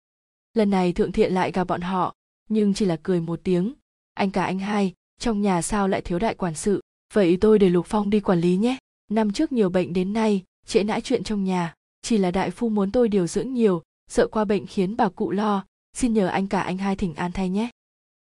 Lần 0.53 0.69
này 0.69 0.93
thượng 0.93 1.11
thiện 1.11 1.33
lại 1.33 1.51
gặp 1.51 1.63
bọn 1.63 1.81
họ, 1.81 2.15
nhưng 2.49 2.73
chỉ 2.73 2.85
là 2.85 2.97
cười 3.03 3.21
một 3.21 3.39
tiếng. 3.43 3.73
Anh 4.13 4.31
cả 4.31 4.45
anh 4.45 4.59
hai 4.59 4.93
trong 5.19 5.41
nhà 5.41 5.61
sao 5.61 5.87
lại 5.87 6.01
thiếu 6.01 6.19
đại 6.19 6.35
quản 6.35 6.55
sự? 6.55 6.81
Vậy 7.13 7.37
tôi 7.41 7.59
để 7.59 7.69
lục 7.69 7.85
phong 7.85 8.09
đi 8.09 8.19
quản 8.19 8.39
lý 8.39 8.57
nhé. 8.57 8.77
Năm 9.11 9.31
trước 9.31 9.51
nhiều 9.51 9.69
bệnh 9.69 9.93
đến 9.93 10.13
nay, 10.13 10.43
trễ 10.65 10.83
nãi 10.83 11.01
chuyện 11.01 11.23
trong 11.23 11.43
nhà. 11.43 11.73
Chỉ 12.01 12.17
là 12.17 12.31
đại 12.31 12.51
phu 12.51 12.69
muốn 12.69 12.91
tôi 12.91 13.07
điều 13.07 13.27
dưỡng 13.27 13.53
nhiều, 13.53 13.83
sợ 14.07 14.27
qua 14.27 14.45
bệnh 14.45 14.67
khiến 14.67 14.97
bà 14.97 15.09
cụ 15.09 15.31
lo. 15.31 15.65
Xin 15.93 16.13
nhờ 16.13 16.27
anh 16.27 16.47
cả 16.47 16.61
anh 16.61 16.77
hai 16.77 16.95
thỉnh 16.95 17.15
an 17.15 17.31
thay 17.31 17.49
nhé. 17.49 17.69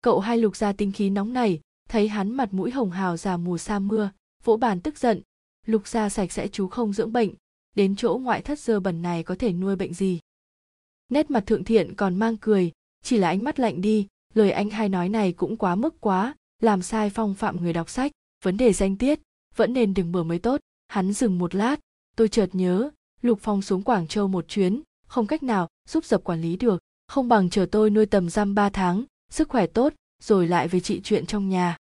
Cậu 0.03 0.21
hai 0.21 0.39
lục 0.39 0.57
ra 0.57 0.73
tinh 0.73 0.93
khí 0.93 1.11
nóng 1.11 1.33
này 1.33 1.61
thấy 1.89 2.09
hắn 2.09 2.33
mặt 2.33 2.55
mũi 2.55 2.71
hồng 2.71 2.91
hào 2.91 3.17
già 3.17 3.37
mù 3.37 3.59
sa 3.59 3.79
mưa, 3.79 4.11
vỗ 4.45 4.57
bàn 4.57 4.81
tức 4.81 4.99
giận. 4.99 5.21
Lục 5.67 5.87
ra 5.87 6.09
sạch 6.09 6.33
sẽ 6.33 6.49
chú 6.49 6.69
không 6.69 6.93
dưỡng 6.93 7.13
bệnh, 7.13 7.31
đến 7.77 7.97
chỗ 7.97 8.19
ngoại 8.23 8.43
thất 8.43 8.59
dơ 8.59 8.81
bẩn 8.81 9.03
này 9.03 9.23
có 9.23 9.35
thể 9.35 9.53
nuôi 9.53 9.77
bệnh 9.77 9.95
gì? 9.95 10.21
Nét 11.09 11.31
mặt 11.31 11.47
thượng 11.47 11.65
thiện 11.65 11.95
còn 11.95 12.17
mang 12.17 12.37
cười, 12.37 12.73
chỉ 13.03 13.19
là 13.19 13.29
ánh 13.29 13.45
mắt 13.45 13.61
lạnh 13.61 13.81
đi, 13.81 14.09
lời 14.35 14.51
anh 14.51 14.71
hai 14.71 14.89
nói 14.89 15.09
này 15.09 15.33
cũng 15.33 15.57
quá 15.57 15.75
mức 15.75 16.01
quá 16.01 16.35
làm 16.63 16.83
sai 16.83 17.11
phong 17.11 17.35
phạm 17.35 17.57
người 17.57 17.73
đọc 17.73 17.91
sách, 17.91 18.13
vấn 18.45 18.57
đề 18.57 18.73
danh 18.73 18.97
tiết, 18.97 19.21
vẫn 19.57 19.73
nên 19.73 19.95
đừng 19.95 20.13
bừa 20.13 20.23
mới 20.23 20.39
tốt. 20.39 20.61
Hắn 20.89 21.13
dừng 21.13 21.39
một 21.39 21.55
lát, 21.55 21.77
tôi 22.17 22.29
chợt 22.29 22.49
nhớ, 22.53 22.91
lục 23.23 23.39
phong 23.43 23.63
xuống 23.63 23.83
quảng 23.83 24.07
châu 24.07 24.29
một 24.29 24.49
chuyến, 24.49 24.83
không 25.07 25.27
cách 25.27 25.43
nào 25.43 25.69
giúp 25.89 26.05
dập 26.05 26.25
quản 26.25 26.41
lý 26.41 26.57
được. 26.57 26.83
Không 27.09 27.29
bằng 27.29 27.51
chờ 27.51 27.67
tôi 27.73 27.91
nuôi 27.91 28.07
tầm 28.07 28.31
giam 28.31 28.55
ba 28.55 28.71
tháng, 28.71 29.05
sức 29.31 29.49
khỏe 29.49 29.67
tốt, 29.67 29.93
rồi 30.23 30.49
lại 30.49 30.69
về 30.69 30.81
trị 30.81 31.01
chuyện 31.05 31.27
trong 31.27 31.49
nhà. 31.49 31.77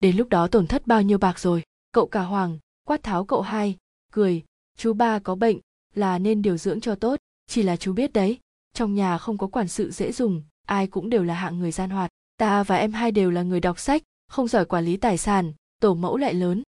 Đến 0.00 0.16
lúc 0.16 0.28
đó 0.28 0.48
tổn 0.48 0.66
thất 0.66 0.86
bao 0.86 1.02
nhiêu 1.02 1.18
bạc 1.18 1.38
rồi? 1.38 1.62
Cậu 1.92 2.06
cả 2.06 2.22
hoàng, 2.22 2.58
quát 2.86 3.02
tháo 3.02 3.24
cậu 3.24 3.40
hai, 3.40 3.76
cười, 4.12 4.44
chú 4.76 4.92
ba 4.92 5.18
có 5.18 5.34
bệnh, 5.34 5.58
là 5.94 6.18
nên 6.18 6.42
điều 6.42 6.56
dưỡng 6.56 6.80
cho 6.80 6.94
tốt, 6.94 7.20
chỉ 7.46 7.62
là 7.62 7.76
chú 7.76 7.92
biết 7.92 8.12
đấy, 8.12 8.38
trong 8.74 8.94
nhà 8.94 9.18
không 9.18 9.38
có 9.38 9.46
quản 9.46 9.68
sự 9.68 9.90
dễ 9.90 10.12
dùng, 10.12 10.42
ai 10.66 10.86
cũng 10.86 11.10
đều 11.10 11.24
là 11.24 11.34
hạng 11.34 11.58
người 11.58 11.72
gian 11.72 11.90
hoạt 11.90 12.10
ta 12.36 12.62
và 12.62 12.76
em 12.76 12.92
hai 12.92 13.10
đều 13.10 13.30
là 13.30 13.42
người 13.42 13.60
đọc 13.60 13.78
sách, 13.78 14.02
không 14.28 14.48
giỏi 14.48 14.64
quản 14.64 14.84
lý 14.84 14.96
tài 14.96 15.18
sản, 15.18 15.52
tổ 15.80 15.94
mẫu 15.94 16.16
lại 16.16 16.34
lớn. 16.34 16.62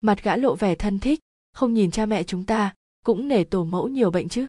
Mặt 0.00 0.22
gã 0.22 0.36
lộ 0.36 0.54
vẻ 0.54 0.74
thân 0.74 0.98
thích, 0.98 1.20
không 1.52 1.74
nhìn 1.74 1.90
cha 1.90 2.06
mẹ 2.06 2.22
chúng 2.22 2.44
ta, 2.44 2.74
cũng 3.04 3.28
nể 3.28 3.44
tổ 3.44 3.64
mẫu 3.64 3.88
nhiều 3.88 4.10
bệnh 4.10 4.28
chứ. 4.28 4.46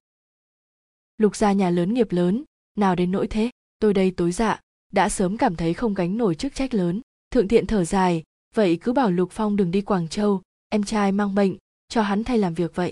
Lục 1.18 1.36
gia 1.36 1.52
nhà 1.52 1.70
lớn 1.70 1.94
nghiệp 1.94 2.12
lớn, 2.12 2.44
nào 2.78 2.96
đến 2.96 3.12
nỗi 3.12 3.28
thế? 3.28 3.50
Tôi 3.80 3.94
đây 3.94 4.12
tối 4.12 4.32
dạ 4.32 4.62
đã 4.92 5.10
sớm 5.10 5.38
cảm 5.38 5.56
thấy 5.56 5.74
không 5.74 5.94
gánh 5.94 6.18
nổi 6.18 6.36
chức 6.36 6.56
trách 6.56 6.74
lớn. 6.74 7.02
Thượng 7.32 7.48
thiện 7.48 7.68
thở 7.68 7.86
dài, 7.86 8.24
vậy 8.56 8.78
cứ 8.82 8.94
bảo 8.94 9.12
lục 9.12 9.30
phong 9.32 9.56
đừng 9.56 9.72
đi 9.72 9.82
quảng 9.82 10.08
châu, 10.08 10.42
em 10.70 10.84
trai 10.84 11.12
mang 11.12 11.36
bệnh, 11.36 11.58
cho 11.88 12.02
hắn 12.02 12.24
thay 12.24 12.38
làm 12.38 12.54
việc 12.54 12.76
vậy. 12.76 12.92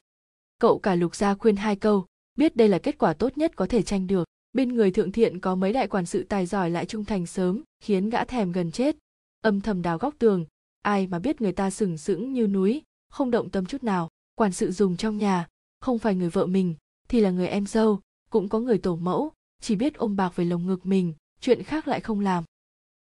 Cậu 0.59 0.79
cả 0.79 0.95
lục 0.95 1.15
gia 1.15 1.33
khuyên 1.33 1.55
hai 1.55 1.75
câu, 1.75 2.05
biết 2.35 2.55
đây 2.55 2.67
là 2.67 2.79
kết 2.79 2.97
quả 2.97 3.13
tốt 3.13 3.37
nhất 3.37 3.51
có 3.55 3.65
thể 3.65 3.81
tranh 3.81 4.07
được 4.07 4.27
bên 4.53 4.75
người 4.75 4.91
thượng 4.91 5.11
thiện 5.11 5.39
có 5.39 5.55
mấy 5.55 5.73
đại 5.73 5.87
quản 5.87 6.05
sự 6.05 6.23
tài 6.23 6.45
giỏi 6.45 6.69
lại 6.69 6.85
trung 6.85 7.05
thành 7.05 7.25
sớm, 7.25 7.63
khiến 7.79 8.09
gã 8.09 8.25
thèm 8.25 8.51
gần 8.51 8.71
chết. 8.71 8.95
Âm 9.41 9.61
thầm 9.61 9.81
đào 9.81 9.97
góc 9.97 10.15
tường, 10.19 10.45
ai 10.81 11.07
mà 11.07 11.19
biết 11.19 11.41
người 11.41 11.51
ta 11.51 11.69
sừng 11.69 11.97
sững 11.97 12.33
như 12.33 12.47
núi, 12.47 12.81
không 13.09 13.31
động 13.31 13.49
tâm 13.49 13.65
chút 13.65 13.83
nào. 13.83 14.09
Quản 14.35 14.51
sự 14.51 14.71
dùng 14.71 14.97
trong 14.97 15.17
nhà, 15.17 15.47
không 15.79 15.99
phải 15.99 16.15
người 16.15 16.29
vợ 16.29 16.45
mình, 16.45 16.75
thì 17.07 17.21
là 17.21 17.29
người 17.29 17.47
em 17.47 17.65
dâu, 17.65 17.99
cũng 18.29 18.49
có 18.49 18.59
người 18.59 18.77
tổ 18.77 18.95
mẫu, 18.95 19.31
chỉ 19.61 19.75
biết 19.75 19.95
ôm 19.95 20.15
bạc 20.15 20.35
về 20.35 20.45
lồng 20.45 20.67
ngực 20.67 20.85
mình, 20.85 21.13
chuyện 21.41 21.63
khác 21.63 21.87
lại 21.87 21.99
không 21.99 22.19
làm. 22.19 22.43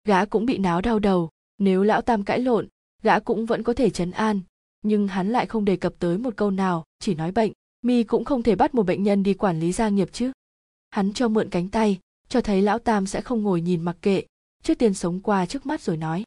Gã 0.07 0.25
cũng 0.25 0.45
bị 0.45 0.57
náo 0.57 0.81
đau 0.81 0.99
đầu, 0.99 1.29
nếu 1.57 1.83
lão 1.83 2.01
tam 2.01 2.23
cãi 2.23 2.39
lộn, 2.39 2.67
gã 3.01 3.19
cũng 3.19 3.45
vẫn 3.45 3.63
có 3.63 3.73
thể 3.73 3.89
chấn 3.89 4.11
an, 4.11 4.41
nhưng 4.81 5.07
hắn 5.07 5.29
lại 5.29 5.45
không 5.45 5.65
đề 5.65 5.75
cập 5.75 5.93
tới 5.99 6.17
một 6.17 6.33
câu 6.35 6.51
nào, 6.51 6.85
chỉ 6.99 7.15
nói 7.15 7.31
bệnh. 7.31 7.51
Mi 7.81 8.03
cũng 8.03 8.25
không 8.25 8.43
thể 8.43 8.55
bắt 8.55 8.75
một 8.75 8.83
bệnh 8.83 9.03
nhân 9.03 9.23
đi 9.23 9.33
quản 9.33 9.59
lý 9.59 9.71
gia 9.71 9.89
nghiệp 9.89 10.09
chứ 10.11 10.31
hắn 10.93 11.13
cho 11.13 11.27
mượn 11.27 11.49
cánh 11.49 11.69
tay, 11.69 11.99
cho 12.29 12.41
thấy 12.41 12.61
lão 12.61 12.79
tam 12.79 13.05
sẽ 13.05 13.21
không 13.21 13.41
ngồi 13.41 13.61
nhìn 13.61 13.81
mặc 13.81 13.97
kệ, 14.01 14.23
trước 14.63 14.77
tiên 14.77 14.93
sống 14.93 15.19
qua 15.19 15.45
trước 15.45 15.65
mắt 15.65 15.81
rồi 15.81 15.97
nói. 15.97 16.23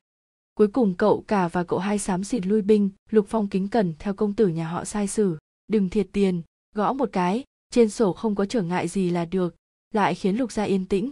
Cuối 0.54 0.68
cùng 0.68 0.94
cậu 0.94 1.24
cả 1.28 1.48
và 1.48 1.64
cậu 1.64 1.78
hai 1.78 1.98
xám 1.98 2.24
xịt 2.24 2.46
lui 2.46 2.62
binh, 2.62 2.90
lục 3.10 3.26
phong 3.28 3.48
kính 3.48 3.68
cẩn 3.68 3.94
theo 3.98 4.14
công 4.14 4.34
tử 4.34 4.48
nhà 4.48 4.68
họ 4.68 4.84
sai 4.84 5.06
sử. 5.08 5.38
Đừng 5.68 5.88
thiệt 5.88 6.06
tiền, 6.12 6.42
gõ 6.74 6.92
một 6.92 7.08
cái, 7.12 7.44
trên 7.70 7.90
sổ 7.90 8.12
không 8.12 8.34
có 8.34 8.46
trở 8.46 8.62
ngại 8.62 8.88
gì 8.88 9.10
là 9.10 9.24
được, 9.24 9.54
lại 9.94 10.14
khiến 10.14 10.36
lục 10.36 10.52
gia 10.52 10.62
yên 10.62 10.86
tĩnh. 10.86 11.10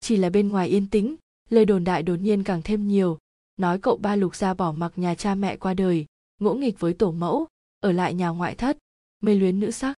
Chỉ 0.00 0.16
là 0.16 0.30
bên 0.30 0.48
ngoài 0.48 0.68
yên 0.68 0.90
tĩnh, 0.90 1.16
lời 1.50 1.64
đồn 1.64 1.84
đại 1.84 2.02
đột 2.02 2.16
nhiên 2.16 2.44
càng 2.44 2.62
thêm 2.62 2.88
nhiều. 2.88 3.18
Nói 3.56 3.78
cậu 3.78 3.96
ba 3.96 4.16
lục 4.16 4.36
gia 4.36 4.54
bỏ 4.54 4.72
mặc 4.72 4.92
nhà 4.96 5.14
cha 5.14 5.34
mẹ 5.34 5.56
qua 5.56 5.74
đời, 5.74 6.06
ngỗ 6.40 6.54
nghịch 6.54 6.80
với 6.80 6.92
tổ 6.92 7.10
mẫu, 7.10 7.46
ở 7.80 7.92
lại 7.92 8.14
nhà 8.14 8.28
ngoại 8.28 8.54
thất, 8.54 8.78
mê 9.22 9.34
luyến 9.34 9.60
nữ 9.60 9.70
sắc. 9.70 9.94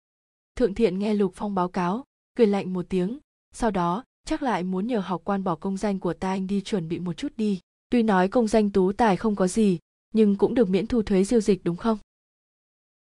Thượng 0.57 0.75
thiện 0.75 0.99
nghe 0.99 1.14
lục 1.14 1.33
phong 1.35 1.55
báo 1.55 1.69
cáo 1.69 2.05
cười 2.38 2.47
lạnh 2.47 2.73
một 2.73 2.87
tiếng. 2.88 3.18
Sau 3.52 3.71
đó, 3.71 4.04
chắc 4.25 4.42
lại 4.42 4.62
muốn 4.62 4.87
nhờ 4.87 4.99
học 4.99 5.23
quan 5.25 5.45
bỏ 5.45 5.54
công 5.54 5.76
danh 5.76 6.00
của 6.00 6.14
ta 6.14 6.28
anh 6.28 6.47
đi 6.47 6.61
chuẩn 6.61 6.88
bị 6.88 6.99
một 6.99 7.12
chút 7.12 7.33
đi. 7.37 7.61
Tuy 7.90 8.02
nói 8.02 8.28
công 8.28 8.49
danh 8.49 8.71
tú 8.71 8.92
tài 8.92 9.16
không 9.16 9.37
có 9.37 9.49
gì, 9.49 9.78
nhưng 10.14 10.37
cũng 10.37 10.54
được 10.54 10.71
miễn 10.71 10.87
thu 10.87 11.02
thuế 11.02 11.25
diêu 11.25 11.40
dịch 11.40 11.64
đúng 11.64 11.76
không? 11.76 11.99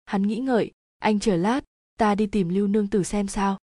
Hắn 0.04 0.22
nghĩ 0.22 0.36
ngợi, 0.36 0.70
anh 0.98 1.20
chờ 1.20 1.36
lát, 1.36 1.60
ta 1.96 2.14
đi 2.14 2.26
tìm 2.26 2.48
lưu 2.48 2.66
nương 2.66 2.88
tử 2.88 3.02
xem 3.02 3.28
sao. 3.28 3.58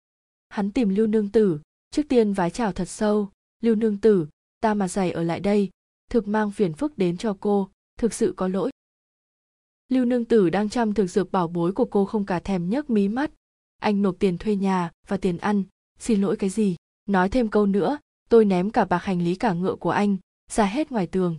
Hắn 0.49 0.71
tìm 0.71 0.89
lưu 0.89 1.07
nương 1.07 1.29
tử, 1.29 1.59
trước 1.91 2.03
tiên 2.09 2.33
vái 2.33 2.49
chào 2.49 2.71
thật 2.71 2.89
sâu. 2.89 3.29
Lưu 3.63 3.75
nương 3.75 3.97
tử, 3.97 4.27
ta 4.59 4.73
mà 4.73 4.87
giày 4.87 5.11
ở 5.11 5.23
lại 5.23 5.39
đây, 5.39 5.69
thực 6.09 6.27
mang 6.27 6.51
phiền 6.51 6.73
phức 6.73 6.97
đến 6.97 7.17
cho 7.17 7.37
cô, 7.39 7.69
thực 7.99 8.13
sự 8.13 8.33
có 8.37 8.47
lỗi. 8.47 8.71
Lưu 9.89 10.05
nương 10.05 10.25
tử 10.25 10.49
đang 10.49 10.69
chăm 10.69 10.93
thực 10.93 11.07
dược 11.07 11.31
bảo 11.31 11.47
bối 11.47 11.71
của 11.71 11.85
cô 11.85 12.05
không 12.05 12.25
cả 12.25 12.39
thèm 12.39 12.69
nhấc 12.69 12.89
mí 12.89 13.07
mắt 13.07 13.31
anh 13.77 14.01
nộp 14.01 14.15
tiền 14.19 14.37
thuê 14.37 14.55
nhà 14.55 14.91
và 15.07 15.17
tiền 15.17 15.37
ăn. 15.37 15.63
Xin 15.99 16.21
lỗi 16.21 16.35
cái 16.35 16.49
gì? 16.49 16.75
Nói 17.05 17.29
thêm 17.29 17.49
câu 17.49 17.65
nữa, 17.65 17.97
tôi 18.29 18.45
ném 18.45 18.69
cả 18.69 18.85
bạc 18.85 19.03
hành 19.03 19.21
lý 19.21 19.35
cả 19.35 19.53
ngựa 19.53 19.75
của 19.75 19.89
anh 19.91 20.17
ra 20.51 20.65
hết 20.65 20.91
ngoài 20.91 21.07
tường. 21.07 21.37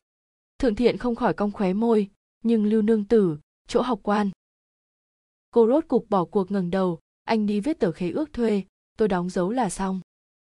Thượng 0.58 0.74
thiện 0.74 0.98
không 0.98 1.14
khỏi 1.14 1.34
cong 1.34 1.52
khóe 1.52 1.72
môi, 1.72 2.10
nhưng 2.44 2.64
lưu 2.64 2.82
nương 2.82 3.04
tử, 3.04 3.38
chỗ 3.68 3.82
học 3.82 4.00
quan. 4.02 4.30
Cô 5.50 5.66
rốt 5.66 5.84
cục 5.88 6.10
bỏ 6.10 6.24
cuộc 6.24 6.50
ngẩng 6.50 6.70
đầu, 6.70 6.98
anh 7.24 7.46
đi 7.46 7.60
viết 7.60 7.78
tờ 7.78 7.92
khế 7.92 8.10
ước 8.10 8.32
thuê, 8.32 8.62
tôi 8.96 9.08
đóng 9.08 9.30
dấu 9.30 9.50
là 9.50 9.70
xong. 9.70 10.00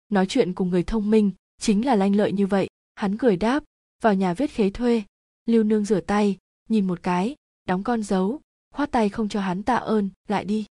Nói 0.09 0.27
chuyện 0.29 0.55
cùng 0.55 0.71
người 0.71 0.83
thông 0.83 1.11
minh, 1.11 1.31
chính 1.61 1.87
là 1.87 1.95
lanh 1.95 2.17
lợi 2.17 2.33
như 2.33 2.47
vậy, 2.47 2.69
hắn 2.95 3.19
cười 3.19 3.37
đáp, 3.37 3.65
vào 4.03 4.15
nhà 4.15 4.35
viết 4.35 4.51
khế 4.51 4.71
thuê. 4.71 5.03
Lưu 5.47 5.63
nương 5.63 5.85
rửa 5.85 6.01
tay, 6.01 6.39
nhìn 6.69 6.87
một 6.87 7.03
cái, 7.03 7.37
đóng 7.65 7.83
con 7.85 8.03
dấu, 8.03 8.41
khoát 8.75 8.91
tay 8.91 9.09
không 9.09 9.29
cho 9.29 9.41
hắn 9.41 9.63
tạ 9.63 9.77
ơn, 9.77 10.11
lại 10.29 10.45
đi 10.45 10.67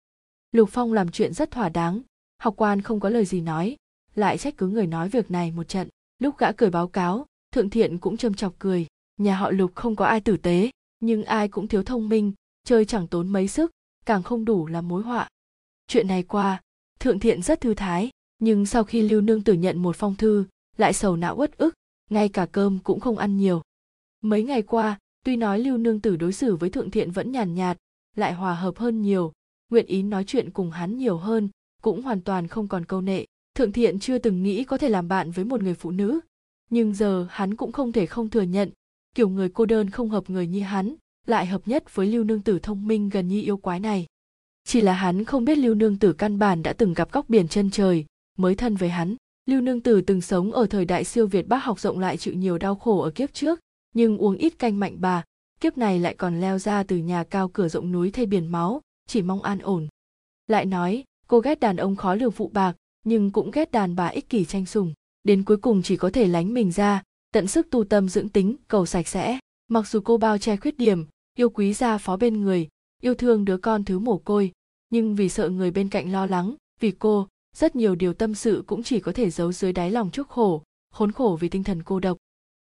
lục 0.52 0.68
phong 0.72 0.92
làm 0.92 1.10
chuyện 1.10 1.34
rất 1.34 1.50
thỏa 1.50 1.68
đáng. 1.68 2.00
Học 2.38 2.54
quan 2.56 2.82
không 2.82 3.00
có 3.00 3.08
lời 3.08 3.24
gì 3.24 3.40
nói, 3.40 3.76
lại 4.14 4.38
trách 4.38 4.56
cứ 4.56 4.68
người 4.68 4.86
nói 4.86 5.08
việc 5.08 5.30
này 5.30 5.50
một 5.50 5.68
trận. 5.68 5.88
Lúc 6.18 6.38
gã 6.38 6.52
cười 6.52 6.70
báo 6.70 6.88
cáo, 6.88 7.26
thượng 7.52 7.70
thiện 7.70 7.98
cũng 7.98 8.16
châm 8.16 8.34
chọc 8.34 8.54
cười. 8.58 8.86
Nhà 9.16 9.36
họ 9.36 9.50
lục 9.50 9.74
không 9.74 9.96
có 9.96 10.04
ai 10.04 10.20
tử 10.20 10.36
tế, 10.36 10.70
nhưng 11.00 11.24
ai 11.24 11.48
cũng 11.48 11.68
thiếu 11.68 11.82
thông 11.82 12.08
minh, 12.08 12.32
chơi 12.64 12.84
chẳng 12.84 13.08
tốn 13.08 13.28
mấy 13.28 13.48
sức, 13.48 13.70
càng 14.06 14.22
không 14.22 14.44
đủ 14.44 14.66
là 14.66 14.80
mối 14.80 15.02
họa. 15.02 15.28
Chuyện 15.86 16.08
này 16.08 16.22
qua, 16.22 16.60
thượng 17.00 17.18
thiện 17.18 17.42
rất 17.42 17.60
thư 17.60 17.74
thái, 17.74 18.10
nhưng 18.38 18.66
sau 18.66 18.84
khi 18.84 19.02
lưu 19.02 19.20
nương 19.20 19.42
tử 19.42 19.52
nhận 19.52 19.78
một 19.78 19.96
phong 19.96 20.16
thư, 20.16 20.44
lại 20.76 20.92
sầu 20.92 21.16
não 21.16 21.36
uất 21.36 21.56
ức, 21.56 21.74
ngay 22.10 22.28
cả 22.28 22.46
cơm 22.52 22.78
cũng 22.78 23.00
không 23.00 23.18
ăn 23.18 23.36
nhiều. 23.36 23.62
Mấy 24.20 24.42
ngày 24.42 24.62
qua, 24.62 24.98
tuy 25.24 25.36
nói 25.36 25.58
lưu 25.58 25.78
nương 25.78 26.00
tử 26.00 26.16
đối 26.16 26.32
xử 26.32 26.56
với 26.56 26.70
thượng 26.70 26.90
thiện 26.90 27.10
vẫn 27.10 27.32
nhàn 27.32 27.54
nhạt, 27.54 27.76
lại 28.16 28.32
hòa 28.32 28.54
hợp 28.54 28.78
hơn 28.78 29.02
nhiều 29.02 29.32
nguyện 29.72 29.86
ý 29.86 30.02
nói 30.02 30.24
chuyện 30.24 30.50
cùng 30.50 30.70
hắn 30.70 30.96
nhiều 30.96 31.16
hơn, 31.16 31.48
cũng 31.82 32.02
hoàn 32.02 32.20
toàn 32.20 32.48
không 32.48 32.68
còn 32.68 32.84
câu 32.84 33.00
nệ. 33.00 33.24
Thượng 33.54 33.72
thiện 33.72 33.98
chưa 33.98 34.18
từng 34.18 34.42
nghĩ 34.42 34.64
có 34.64 34.78
thể 34.78 34.88
làm 34.88 35.08
bạn 35.08 35.30
với 35.30 35.44
một 35.44 35.62
người 35.62 35.74
phụ 35.74 35.90
nữ, 35.90 36.20
nhưng 36.70 36.94
giờ 36.94 37.26
hắn 37.30 37.56
cũng 37.56 37.72
không 37.72 37.92
thể 37.92 38.06
không 38.06 38.30
thừa 38.30 38.42
nhận, 38.42 38.70
kiểu 39.14 39.28
người 39.28 39.48
cô 39.48 39.66
đơn 39.66 39.90
không 39.90 40.10
hợp 40.10 40.30
người 40.30 40.46
như 40.46 40.60
hắn 40.60 40.94
lại 41.26 41.46
hợp 41.46 41.68
nhất 41.68 41.94
với 41.94 42.06
lưu 42.06 42.24
nương 42.24 42.42
tử 42.42 42.58
thông 42.58 42.86
minh 42.86 43.08
gần 43.08 43.28
như 43.28 43.40
yêu 43.42 43.56
quái 43.56 43.80
này. 43.80 44.06
Chỉ 44.64 44.80
là 44.80 44.92
hắn 44.92 45.24
không 45.24 45.44
biết 45.44 45.58
lưu 45.58 45.74
nương 45.74 45.98
tử 45.98 46.12
căn 46.12 46.38
bản 46.38 46.62
đã 46.62 46.72
từng 46.72 46.94
gặp 46.94 47.12
góc 47.12 47.28
biển 47.28 47.48
chân 47.48 47.70
trời, 47.70 48.04
mới 48.38 48.54
thân 48.54 48.76
với 48.76 48.88
hắn. 48.88 49.16
Lưu 49.46 49.60
nương 49.60 49.80
tử 49.80 50.00
từng 50.00 50.20
sống 50.20 50.52
ở 50.52 50.66
thời 50.66 50.84
đại 50.84 51.04
siêu 51.04 51.26
việt 51.26 51.48
bác 51.48 51.64
học 51.64 51.80
rộng 51.80 51.98
lại 51.98 52.16
chịu 52.16 52.34
nhiều 52.34 52.58
đau 52.58 52.74
khổ 52.74 53.00
ở 53.00 53.10
kiếp 53.10 53.34
trước, 53.34 53.60
nhưng 53.94 54.18
uống 54.18 54.36
ít 54.36 54.58
canh 54.58 54.80
mạnh 54.80 54.96
bà, 55.00 55.24
kiếp 55.60 55.78
này 55.78 55.98
lại 55.98 56.14
còn 56.14 56.40
leo 56.40 56.58
ra 56.58 56.82
từ 56.82 56.96
nhà 56.96 57.24
cao 57.24 57.48
cửa 57.48 57.68
rộng 57.68 57.92
núi 57.92 58.10
thay 58.10 58.26
biển 58.26 58.46
máu 58.46 58.80
chỉ 59.06 59.22
mong 59.22 59.42
an 59.42 59.58
ổn. 59.58 59.88
Lại 60.46 60.66
nói, 60.66 61.04
cô 61.26 61.40
ghét 61.40 61.60
đàn 61.60 61.76
ông 61.76 61.96
khó 61.96 62.14
lường 62.14 62.32
phụ 62.32 62.48
bạc, 62.48 62.76
nhưng 63.04 63.30
cũng 63.30 63.50
ghét 63.50 63.72
đàn 63.72 63.96
bà 63.96 64.06
ích 64.06 64.28
kỷ 64.28 64.44
tranh 64.44 64.66
sủng. 64.66 64.94
Đến 65.22 65.44
cuối 65.44 65.56
cùng 65.56 65.82
chỉ 65.82 65.96
có 65.96 66.10
thể 66.10 66.26
lánh 66.26 66.54
mình 66.54 66.72
ra, 66.72 67.02
tận 67.32 67.46
sức 67.46 67.66
tu 67.70 67.84
tâm 67.84 68.08
dưỡng 68.08 68.28
tính, 68.28 68.56
cầu 68.68 68.86
sạch 68.86 69.08
sẽ. 69.08 69.38
Mặc 69.68 69.88
dù 69.88 70.00
cô 70.00 70.18
bao 70.18 70.38
che 70.38 70.56
khuyết 70.56 70.78
điểm, 70.78 71.06
yêu 71.34 71.50
quý 71.50 71.72
gia 71.72 71.98
phó 71.98 72.16
bên 72.16 72.40
người, 72.40 72.68
yêu 73.02 73.14
thương 73.14 73.44
đứa 73.44 73.56
con 73.56 73.84
thứ 73.84 73.98
mồ 73.98 74.18
côi, 74.18 74.52
nhưng 74.90 75.14
vì 75.14 75.28
sợ 75.28 75.48
người 75.48 75.70
bên 75.70 75.88
cạnh 75.88 76.12
lo 76.12 76.26
lắng, 76.26 76.54
vì 76.80 76.90
cô, 76.90 77.28
rất 77.56 77.76
nhiều 77.76 77.94
điều 77.94 78.14
tâm 78.14 78.34
sự 78.34 78.64
cũng 78.66 78.82
chỉ 78.82 79.00
có 79.00 79.12
thể 79.12 79.30
giấu 79.30 79.52
dưới 79.52 79.72
đáy 79.72 79.90
lòng 79.90 80.10
chúc 80.10 80.28
khổ, 80.28 80.62
khốn 80.90 81.12
khổ 81.12 81.38
vì 81.40 81.48
tinh 81.48 81.64
thần 81.64 81.82
cô 81.82 82.00
độc. 82.00 82.18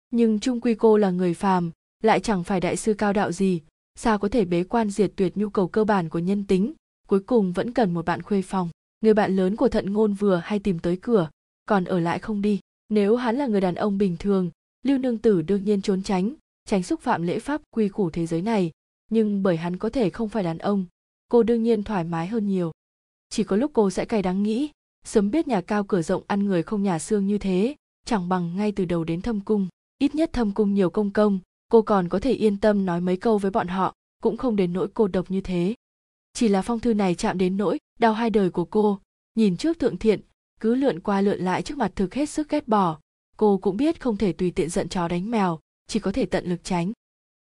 Nhưng 0.10 0.40
trung 0.40 0.62
quy 0.62 0.76
cô 0.76 0.98
là 0.98 1.12
người 1.12 1.34
phàm, 1.34 1.72
lại 2.04 2.20
chẳng 2.20 2.44
phải 2.44 2.60
đại 2.60 2.76
sư 2.76 2.94
cao 2.94 3.14
đạo 3.14 3.32
gì 3.32 3.62
sao 3.98 4.20
có 4.20 4.30
thể 4.30 4.46
bế 4.46 4.64
quan 4.64 4.90
diệt 4.90 5.12
tuyệt 5.16 5.38
nhu 5.38 5.50
cầu 5.50 5.68
cơ 5.68 5.84
bản 5.84 6.10
của 6.10 6.20
nhân 6.20 6.44
tính? 6.48 6.74
Cuối 7.08 7.20
cùng 7.20 7.54
vẫn 7.54 7.74
cần 7.74 7.94
một 7.94 8.06
bạn 8.06 8.22
khuê 8.22 8.42
phòng. 8.42 8.70
Người 9.02 9.14
bạn 9.14 9.36
lớn 9.36 9.56
của 9.56 9.70
thận 9.70 9.94
ngôn 9.94 10.14
vừa 10.14 10.42
hay 10.44 10.60
tìm 10.60 10.80
tới 10.80 10.98
cửa, 11.02 11.30
còn 11.66 11.86
ở 11.86 12.00
lại 12.00 12.20
không 12.20 12.42
đi. 12.42 12.60
Nếu 12.90 13.16
hắn 13.16 13.36
là 13.36 13.48
người 13.48 13.62
đàn 13.62 13.76
ông 13.76 13.98
bình 13.98 14.16
thường, 14.20 14.52
lưu 14.84 14.98
nương 14.98 15.18
tử 15.18 15.42
đương 15.42 15.64
nhiên 15.64 15.82
trốn 15.82 16.04
tránh 16.04 16.36
tránh 16.68 16.84
xúc 16.84 17.02
phạm 17.02 17.24
lễ 17.24 17.40
pháp 17.40 17.62
quy 17.72 17.90
củ 17.90 18.10
thế 18.10 18.26
giới 18.26 18.42
này. 18.42 18.72
Nhưng 19.10 19.44
bởi 19.44 19.58
hắn 19.58 19.78
có 19.78 19.90
thể 19.90 20.10
không 20.10 20.30
phải 20.30 20.44
đàn 20.44 20.58
ông, 20.58 20.86
cô 21.28 21.44
đương 21.44 21.64
nhiên 21.64 21.84
thoải 21.84 22.04
mái 22.04 22.28
hơn 22.28 22.48
nhiều. 22.48 22.72
Chỉ 23.30 23.44
có 23.44 23.56
lúc 23.56 23.72
cô 23.74 23.90
sẽ 23.90 24.06
cay 24.06 24.22
đắng 24.22 24.44
nghĩ, 24.44 24.70
sớm 25.06 25.32
biết 25.32 25.48
nhà 25.48 25.62
cao 25.62 25.84
cửa 25.84 26.02
rộng 26.02 26.24
ăn 26.28 26.46
người 26.46 26.64
không 26.64 26.84
nhà 26.84 27.00
xương 27.00 27.28
như 27.28 27.38
thế, 27.38 27.76
chẳng 28.06 28.30
bằng 28.30 28.56
ngay 28.56 28.72
từ 28.72 28.86
đầu 28.86 29.04
đến 29.04 29.22
thâm 29.22 29.42
cung. 29.42 29.68
Ít 30.00 30.16
nhất 30.16 30.30
thâm 30.34 30.52
cung 30.52 30.74
nhiều 30.74 30.90
công 30.90 31.12
công 31.12 31.40
cô 31.68 31.82
còn 31.82 32.10
có 32.10 32.20
thể 32.20 32.32
yên 32.32 32.58
tâm 32.58 32.86
nói 32.86 33.02
mấy 33.02 33.18
câu 33.18 33.38
với 33.38 33.52
bọn 33.52 33.68
họ, 33.68 33.96
cũng 34.24 34.38
không 34.38 34.56
đến 34.56 34.74
nỗi 34.74 34.88
cô 34.94 35.08
độc 35.08 35.32
như 35.32 35.42
thế. 35.42 35.76
Chỉ 36.34 36.48
là 36.48 36.62
phong 36.62 36.80
thư 36.80 36.94
này 36.94 37.16
chạm 37.16 37.38
đến 37.38 37.58
nỗi 37.58 37.80
đau 38.00 38.14
hai 38.14 38.30
đời 38.30 38.50
của 38.50 38.66
cô. 38.66 39.00
Nhìn 39.36 39.58
trước 39.58 39.80
thượng 39.80 39.98
thiện, 39.98 40.22
cứ 40.60 40.76
lượn 40.76 41.00
qua 41.00 41.22
lượn 41.22 41.40
lại 41.40 41.62
trước 41.62 41.78
mặt 41.78 41.92
thực 41.96 42.14
hết 42.14 42.26
sức 42.30 42.50
ghét 42.50 42.68
bỏ. 42.68 43.00
Cô 43.38 43.58
cũng 43.58 43.78
biết 43.78 44.02
không 44.02 44.18
thể 44.18 44.34
tùy 44.34 44.52
tiện 44.52 44.70
giận 44.70 44.90
chó 44.90 45.08
đánh 45.08 45.32
mèo, 45.32 45.60
chỉ 45.88 46.00
có 46.00 46.12
thể 46.12 46.26
tận 46.26 46.46
lực 46.46 46.64
tránh. 46.64 46.92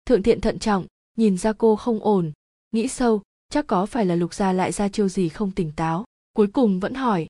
Thượng 0.06 0.22
thiện 0.22 0.40
thận 0.40 0.58
trọng, 0.58 0.86
nhìn 1.16 1.38
ra 1.38 1.52
cô 1.52 1.76
không 1.76 2.00
ổn. 2.00 2.32
Nghĩ 2.72 2.88
sâu, 2.88 3.22
chắc 3.48 3.66
có 3.66 3.86
phải 3.86 4.06
là 4.06 4.14
lục 4.14 4.34
gia 4.34 4.52
lại 4.52 4.72
ra 4.72 4.88
chiêu 4.88 5.08
gì 5.08 5.28
không 5.28 5.50
tỉnh 5.50 5.72
táo. 5.76 6.04
Cuối 6.32 6.46
cùng 6.46 6.80
vẫn 6.80 6.94
hỏi. 6.94 7.26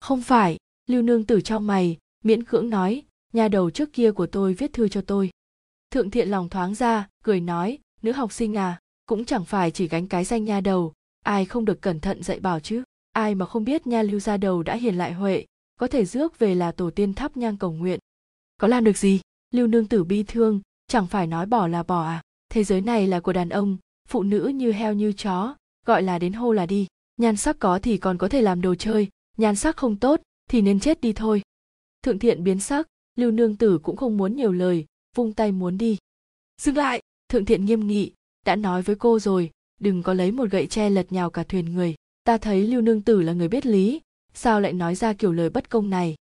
Không 0.00 0.22
phải, 0.22 0.56
lưu 0.86 1.02
nương 1.02 1.24
tử 1.24 1.40
trong 1.40 1.66
mày, 1.66 1.96
miễn 2.24 2.44
cưỡng 2.44 2.70
nói 2.70 3.02
nhà 3.34 3.48
đầu 3.48 3.70
trước 3.70 3.92
kia 3.92 4.12
của 4.12 4.26
tôi 4.26 4.54
viết 4.54 4.72
thư 4.72 4.88
cho 4.88 5.00
tôi 5.00 5.30
thượng 5.94 6.10
thiện 6.10 6.28
lòng 6.28 6.48
thoáng 6.48 6.74
ra, 6.74 7.08
cười 7.24 7.40
nói, 7.40 7.78
nữ 8.02 8.12
học 8.12 8.32
sinh 8.32 8.56
à 8.56 8.80
cũng 9.06 9.24
chẳng 9.24 9.44
phải 9.44 9.70
chỉ 9.70 9.88
gánh 9.88 10.08
cái 10.08 10.24
danh 10.24 10.44
nha 10.44 10.60
đầu, 10.60 10.92
ai 11.24 11.44
không 11.44 11.64
được 11.64 11.82
cẩn 11.82 12.00
thận 12.00 12.22
dạy 12.22 12.40
bảo 12.40 12.60
chứ? 12.60 12.82
Ai 13.12 13.34
mà 13.34 13.46
không 13.46 13.64
biết 13.64 13.86
nha 13.86 14.02
lưu 14.02 14.20
gia 14.20 14.36
đầu 14.36 14.62
đã 14.62 14.76
hiền 14.76 14.94
lại 14.94 15.12
huệ, 15.12 15.44
có 15.80 15.86
thể 15.86 16.04
rước 16.04 16.38
về 16.38 16.54
là 16.54 16.72
tổ 16.72 16.90
tiên 16.90 17.14
thắp 17.14 17.36
nhang 17.36 17.56
cầu 17.56 17.72
nguyện. 17.72 18.00
Có 18.60 18.68
làm 18.68 18.84
được 18.84 18.98
gì? 18.98 19.20
Lưu 19.50 19.66
nương 19.66 19.86
tử 19.86 20.04
bi 20.04 20.22
thương, 20.22 20.60
chẳng 20.86 21.06
phải 21.06 21.26
nói 21.26 21.46
bỏ 21.46 21.66
là 21.66 21.82
bỏ 21.82 22.04
à? 22.04 22.22
Thế 22.48 22.64
giới 22.64 22.80
này 22.80 23.06
là 23.06 23.20
của 23.20 23.32
đàn 23.32 23.48
ông, 23.48 23.76
phụ 24.08 24.22
nữ 24.22 24.46
như 24.54 24.72
heo 24.72 24.94
như 24.94 25.12
chó, 25.12 25.56
gọi 25.86 26.02
là 26.02 26.18
đến 26.18 26.32
hô 26.32 26.52
là 26.52 26.66
đi. 26.66 26.86
Nhan 27.16 27.36
sắc 27.36 27.58
có 27.58 27.78
thì 27.78 27.96
còn 27.96 28.18
có 28.18 28.28
thể 28.28 28.42
làm 28.42 28.60
đồ 28.60 28.74
chơi, 28.74 29.08
nhan 29.36 29.56
sắc 29.56 29.76
không 29.76 29.96
tốt 29.96 30.20
thì 30.50 30.60
nên 30.60 30.80
chết 30.80 31.00
đi 31.00 31.12
thôi. 31.12 31.42
Thượng 32.02 32.18
thiện 32.18 32.44
biến 32.44 32.60
sắc, 32.60 32.86
lưu 33.16 33.30
nương 33.30 33.56
tử 33.56 33.78
cũng 33.78 33.96
không 33.96 34.16
muốn 34.16 34.36
nhiều 34.36 34.52
lời 34.52 34.86
vung 35.14 35.32
tay 35.32 35.52
muốn 35.52 35.78
đi. 35.78 35.96
Dừng 36.62 36.76
lại, 36.76 37.02
thượng 37.28 37.44
thiện 37.44 37.64
nghiêm 37.64 37.86
nghị, 37.86 38.12
đã 38.46 38.56
nói 38.56 38.82
với 38.82 38.96
cô 38.96 39.18
rồi, 39.18 39.50
đừng 39.80 40.02
có 40.02 40.14
lấy 40.14 40.32
một 40.32 40.50
gậy 40.50 40.66
tre 40.66 40.90
lật 40.90 41.12
nhào 41.12 41.30
cả 41.30 41.42
thuyền 41.42 41.74
người. 41.74 41.94
Ta 42.24 42.38
thấy 42.38 42.66
lưu 42.66 42.80
nương 42.80 43.02
tử 43.02 43.22
là 43.22 43.32
người 43.32 43.48
biết 43.48 43.66
lý, 43.66 44.00
sao 44.34 44.60
lại 44.60 44.72
nói 44.72 44.94
ra 44.94 45.12
kiểu 45.12 45.32
lời 45.32 45.50
bất 45.50 45.70
công 45.70 45.90
này? 45.90 46.14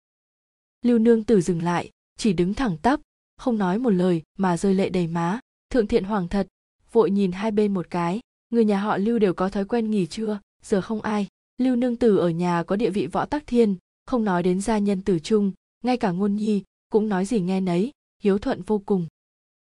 Lưu 0.81 0.99
nương 0.99 1.23
tử 1.23 1.41
dừng 1.41 1.63
lại, 1.63 1.89
chỉ 2.17 2.33
đứng 2.33 2.53
thẳng 2.53 2.77
tắp, 2.77 2.99
không 3.37 3.57
nói 3.57 3.79
một 3.79 3.89
lời 3.89 4.21
mà 4.37 4.57
rơi 4.57 4.73
lệ 4.73 4.89
đầy 4.89 5.07
má. 5.07 5.39
Thượng 5.69 5.87
thiện 5.87 6.03
hoàng 6.03 6.27
thật, 6.27 6.47
vội 6.91 7.11
nhìn 7.11 7.31
hai 7.31 7.51
bên 7.51 7.73
một 7.73 7.89
cái, 7.89 8.19
người 8.49 8.65
nhà 8.65 8.79
họ 8.79 8.97
lưu 8.97 9.19
đều 9.19 9.33
có 9.33 9.49
thói 9.49 9.65
quen 9.65 9.91
nghỉ 9.91 10.05
trưa, 10.05 10.39
giờ 10.63 10.81
không 10.81 11.01
ai. 11.01 11.27
Lưu 11.57 11.75
nương 11.75 11.95
tử 11.95 12.17
ở 12.17 12.29
nhà 12.29 12.63
có 12.63 12.75
địa 12.75 12.89
vị 12.89 13.07
võ 13.07 13.25
tắc 13.25 13.47
thiên, 13.47 13.75
không 14.05 14.25
nói 14.25 14.43
đến 14.43 14.61
gia 14.61 14.77
nhân 14.77 15.01
tử 15.01 15.19
trung, 15.19 15.51
ngay 15.83 15.97
cả 15.97 16.11
ngôn 16.11 16.35
nhi 16.35 16.63
cũng 16.89 17.09
nói 17.09 17.25
gì 17.25 17.39
nghe 17.39 17.61
nấy 17.61 17.91
hiếu 18.21 18.37
thuận 18.37 18.61
vô 18.61 18.81
cùng. 18.85 19.07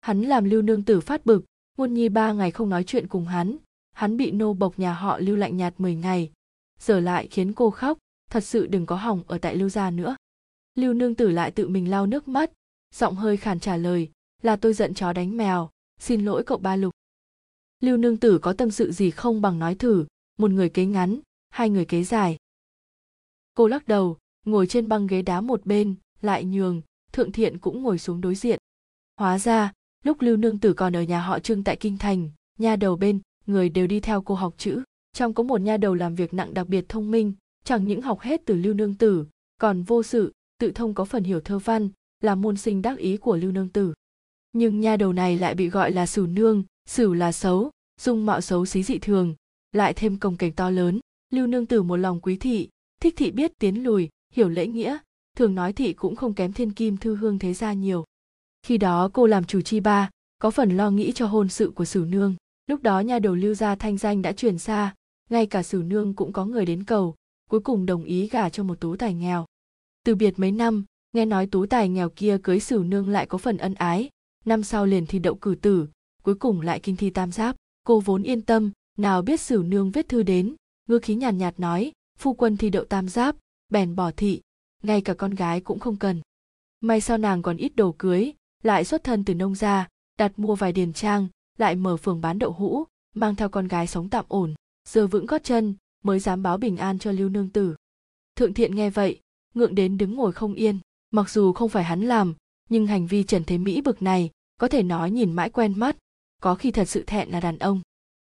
Hắn 0.00 0.22
làm 0.22 0.44
lưu 0.44 0.62
nương 0.62 0.82
tử 0.82 1.00
phát 1.00 1.26
bực, 1.26 1.44
ngôn 1.78 1.94
nhi 1.94 2.08
ba 2.08 2.32
ngày 2.32 2.50
không 2.50 2.68
nói 2.68 2.84
chuyện 2.84 3.08
cùng 3.08 3.24
hắn 3.24 3.56
hắn 3.96 4.16
bị 4.16 4.30
nô 4.30 4.54
bộc 4.54 4.78
nhà 4.78 4.92
họ 4.94 5.18
lưu 5.18 5.36
lạnh 5.36 5.56
nhạt 5.56 5.74
10 5.78 5.94
ngày. 5.94 6.30
Giờ 6.80 7.00
lại 7.00 7.28
khiến 7.30 7.52
cô 7.52 7.70
khóc, 7.70 7.98
thật 8.30 8.40
sự 8.40 8.66
đừng 8.66 8.86
có 8.86 8.96
hỏng 8.96 9.22
ở 9.26 9.38
tại 9.38 9.56
lưu 9.56 9.68
gia 9.68 9.90
nữa. 9.90 10.16
Lưu 10.74 10.94
nương 10.94 11.14
tử 11.14 11.30
lại 11.30 11.50
tự 11.50 11.68
mình 11.68 11.90
lau 11.90 12.06
nước 12.06 12.28
mắt, 12.28 12.50
giọng 12.94 13.14
hơi 13.14 13.36
khàn 13.36 13.60
trả 13.60 13.76
lời, 13.76 14.10
là 14.42 14.56
tôi 14.56 14.72
giận 14.72 14.94
chó 14.94 15.12
đánh 15.12 15.36
mèo, 15.36 15.70
xin 16.00 16.24
lỗi 16.24 16.44
cậu 16.44 16.58
ba 16.58 16.76
lục. 16.76 16.94
Lưu 17.80 17.96
nương 17.96 18.16
tử 18.16 18.38
có 18.38 18.52
tâm 18.52 18.70
sự 18.70 18.92
gì 18.92 19.10
không 19.10 19.40
bằng 19.40 19.58
nói 19.58 19.74
thử, 19.74 20.06
một 20.38 20.50
người 20.50 20.68
kế 20.68 20.84
ngắn, 20.86 21.20
hai 21.50 21.70
người 21.70 21.84
kế 21.84 22.04
dài. 22.04 22.36
Cô 23.54 23.68
lắc 23.68 23.88
đầu, 23.88 24.16
ngồi 24.44 24.66
trên 24.66 24.88
băng 24.88 25.06
ghế 25.06 25.22
đá 25.22 25.40
một 25.40 25.66
bên, 25.66 25.94
lại 26.22 26.44
nhường 26.44 26.82
thượng 27.16 27.33
thiện 27.33 27.59
cũng 27.59 27.83
ngồi 27.83 27.98
xuống 27.98 28.20
đối 28.20 28.35
diện. 28.35 28.59
Hóa 29.16 29.38
ra, 29.38 29.72
lúc 30.05 30.20
lưu 30.20 30.37
nương 30.37 30.59
tử 30.59 30.72
còn 30.72 30.96
ở 30.96 31.02
nhà 31.02 31.20
họ 31.20 31.38
trương 31.38 31.64
tại 31.64 31.76
kinh 31.76 31.98
thành, 31.98 32.31
nha 32.59 32.76
đầu 32.76 32.96
bên 32.96 33.20
người 33.46 33.68
đều 33.68 33.87
đi 33.87 34.00
theo 34.00 34.22
cô 34.22 34.35
học 34.35 34.55
chữ. 34.59 34.83
Trong 35.12 35.35
có 35.35 35.42
một 35.42 35.61
nha 35.61 35.76
đầu 35.76 35.94
làm 35.94 36.14
việc 36.14 36.35
nặng 36.35 36.55
đặc 36.55 36.68
biệt 36.68 36.88
thông 36.88 37.11
minh, 37.11 37.33
chẳng 37.64 37.87
những 37.87 38.02
học 38.02 38.20
hết 38.20 38.42
từ 38.44 38.55
lưu 38.55 38.74
nương 38.74 38.94
tử, 38.94 39.26
còn 39.59 39.83
vô 39.83 40.02
sự, 40.02 40.33
tự 40.59 40.70
thông 40.70 40.94
có 40.94 41.05
phần 41.05 41.24
hiểu 41.24 41.40
thơ 41.40 41.59
văn, 41.59 41.88
là 42.20 42.35
môn 42.35 42.57
sinh 42.57 42.83
đắc 42.83 42.98
ý 42.98 43.16
của 43.16 43.37
lưu 43.37 43.52
nương 43.52 43.68
tử. 43.68 43.94
Nhưng 44.52 44.81
nha 44.81 44.96
đầu 44.96 45.12
này 45.12 45.38
lại 45.38 45.55
bị 45.55 45.68
gọi 45.68 45.92
là 45.92 46.07
sửu 46.07 46.26
nương, 46.26 46.64
sửu 46.88 47.14
là 47.14 47.33
xấu, 47.33 47.70
dung 48.00 48.26
mạo 48.26 48.40
xấu 48.40 48.66
xí 48.66 48.83
dị 48.83 48.98
thường, 48.98 49.35
lại 49.72 49.94
thêm 49.94 50.18
công 50.18 50.37
cảnh 50.37 50.52
to 50.52 50.70
lớn. 50.70 51.00
Lưu 51.33 51.46
nương 51.46 51.66
tử 51.66 51.83
một 51.83 51.96
lòng 51.96 52.20
quý 52.20 52.37
thị, 52.37 52.68
thích 53.00 53.14
thị 53.16 53.31
biết 53.31 53.52
tiến 53.59 53.85
lùi, 53.85 54.09
hiểu 54.33 54.48
lễ 54.48 54.66
nghĩa 54.66 54.98
thường 55.37 55.55
nói 55.55 55.72
thị 55.72 55.92
cũng 55.92 56.16
không 56.16 56.35
kém 56.35 56.53
thiên 56.53 56.72
kim 56.72 56.96
thư 56.96 57.14
hương 57.14 57.38
thế 57.38 57.55
gia 57.55 57.72
nhiều. 57.72 58.05
Khi 58.62 58.79
đó 58.79 59.11
cô 59.12 59.27
làm 59.27 59.44
chủ 59.44 59.61
chi 59.61 59.81
ba 59.81 60.11
có 60.38 60.51
phần 60.51 60.77
lo 60.77 60.90
nghĩ 60.90 61.12
cho 61.12 61.27
hôn 61.27 61.49
sự 61.49 61.72
của 61.75 61.85
sử 61.85 62.07
nương. 62.09 62.35
Lúc 62.66 62.83
đó 62.83 63.01
nhà 63.01 63.18
đầu 63.18 63.35
lưu 63.35 63.55
gia 63.55 63.75
thanh 63.75 63.99
danh 63.99 64.22
đã 64.22 64.33
truyền 64.33 64.59
xa 64.59 64.94
ngay 65.31 65.46
cả 65.46 65.62
sử 65.62 65.83
nương 65.87 66.14
cũng 66.14 66.33
có 66.33 66.44
người 66.44 66.66
đến 66.66 66.85
cầu 66.85 67.14
cuối 67.51 67.61
cùng 67.61 67.87
đồng 67.87 68.05
ý 68.05 68.29
gả 68.29 68.49
cho 68.49 68.62
một 68.62 68.81
tú 68.81 68.96
tài 68.96 69.14
nghèo. 69.14 69.46
Từ 70.05 70.14
biệt 70.14 70.38
mấy 70.38 70.53
năm 70.53 70.85
nghe 71.12 71.25
nói 71.25 71.46
tú 71.46 71.66
tài 71.66 71.88
nghèo 71.88 72.11
kia 72.11 72.38
cưới 72.42 72.61
sử 72.61 72.85
nương 72.87 73.09
lại 73.09 73.27
có 73.27 73.38
phần 73.38 73.57
ân 73.57 73.75
ái. 73.75 74.09
Năm 74.44 74.62
sau 74.62 74.87
liền 74.87 75.07
thi 75.07 75.18
đậu 75.18 75.35
cử 75.35 75.55
tử 75.62 75.88
cuối 76.22 76.35
cùng 76.35 76.61
lại 76.61 76.81
kinh 76.81 76.96
thi 76.96 77.11
tam 77.11 77.33
giáp. 77.33 77.57
Cô 77.85 78.01
vốn 78.01 78.22
yên 78.22 78.42
tâm 78.42 78.70
nào 78.99 79.22
biết 79.22 79.40
sử 79.40 79.64
nương 79.66 79.90
viết 79.90 80.09
thư 80.09 80.22
đến 80.22 80.55
ngư 80.88 80.99
khí 80.99 81.14
nhàn 81.14 81.38
nhạt, 81.38 81.55
nhạt 81.55 81.61
nói 81.61 81.92
phu 82.18 82.35
quân 82.35 82.57
thi 82.57 82.70
đậu 82.70 82.85
tam 82.85 83.09
giáp 83.09 83.37
bèn 83.68 83.96
bỏ 83.96 84.11
thị 84.16 84.40
ngay 84.82 85.00
cả 85.00 85.14
con 85.14 85.34
gái 85.34 85.60
cũng 85.60 85.78
không 85.78 85.96
cần. 85.96 86.20
May 86.80 87.00
sao 87.00 87.18
nàng 87.18 87.42
còn 87.42 87.56
ít 87.56 87.76
đồ 87.76 87.94
cưới, 87.98 88.32
lại 88.62 88.84
xuất 88.84 89.04
thân 89.04 89.24
từ 89.24 89.34
nông 89.34 89.54
gia, 89.54 89.88
đặt 90.18 90.38
mua 90.38 90.54
vài 90.54 90.72
điền 90.72 90.92
trang, 90.92 91.28
lại 91.58 91.74
mở 91.74 91.96
phường 91.96 92.20
bán 92.20 92.38
đậu 92.38 92.52
hũ, 92.52 92.84
mang 93.14 93.34
theo 93.34 93.48
con 93.48 93.68
gái 93.68 93.86
sống 93.86 94.08
tạm 94.08 94.24
ổn, 94.28 94.54
giờ 94.88 95.06
vững 95.06 95.26
gót 95.26 95.44
chân, 95.44 95.74
mới 96.04 96.18
dám 96.18 96.42
báo 96.42 96.58
bình 96.58 96.76
an 96.76 96.98
cho 96.98 97.12
lưu 97.12 97.28
nương 97.28 97.50
tử. 97.50 97.76
Thượng 98.36 98.54
thiện 98.54 98.74
nghe 98.74 98.90
vậy, 98.90 99.20
ngượng 99.54 99.74
đến 99.74 99.98
đứng 99.98 100.14
ngồi 100.14 100.32
không 100.32 100.54
yên. 100.54 100.78
Mặc 101.10 101.30
dù 101.30 101.52
không 101.52 101.68
phải 101.68 101.84
hắn 101.84 102.02
làm, 102.02 102.34
nhưng 102.68 102.86
hành 102.86 103.06
vi 103.06 103.24
trần 103.24 103.44
thế 103.44 103.58
mỹ 103.58 103.80
bực 103.80 104.02
này, 104.02 104.30
có 104.56 104.68
thể 104.68 104.82
nói 104.82 105.10
nhìn 105.10 105.32
mãi 105.32 105.50
quen 105.50 105.74
mắt, 105.76 105.96
có 106.42 106.54
khi 106.54 106.70
thật 106.70 106.84
sự 106.84 107.04
thẹn 107.06 107.28
là 107.28 107.40
đàn 107.40 107.58
ông. 107.58 107.80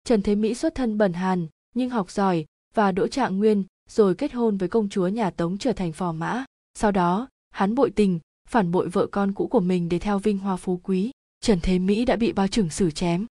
Trần 0.04 0.22
thế 0.22 0.34
mỹ 0.34 0.54
xuất 0.54 0.74
thân 0.74 0.98
bần 0.98 1.12
hàn, 1.12 1.46
nhưng 1.74 1.90
học 1.90 2.10
giỏi 2.10 2.46
và 2.74 2.92
đỗ 2.92 3.08
trạng 3.08 3.38
nguyên 3.38 3.64
rồi 3.88 4.14
kết 4.14 4.32
hôn 4.32 4.56
với 4.56 4.68
công 4.68 4.88
chúa 4.88 5.08
nhà 5.08 5.30
tống 5.30 5.58
trở 5.58 5.72
thành 5.72 5.92
phò 5.92 6.12
mã. 6.12 6.44
Sau 6.74 6.92
đó, 6.92 7.28
hắn 7.50 7.74
bội 7.74 7.90
tình, 7.90 8.20
phản 8.48 8.70
bội 8.70 8.88
vợ 8.88 9.06
con 9.06 9.32
cũ 9.32 9.46
của 9.46 9.60
mình 9.60 9.88
để 9.88 9.98
theo 9.98 10.18
vinh 10.18 10.38
hoa 10.38 10.56
phú 10.56 10.80
quý. 10.82 11.10
Trần 11.40 11.58
thế 11.62 11.78
mỹ 11.78 12.04
đã 12.04 12.16
bị 12.16 12.32
bao 12.32 12.48
trưởng 12.48 12.70
xử 12.70 12.90
chém. 12.90 13.26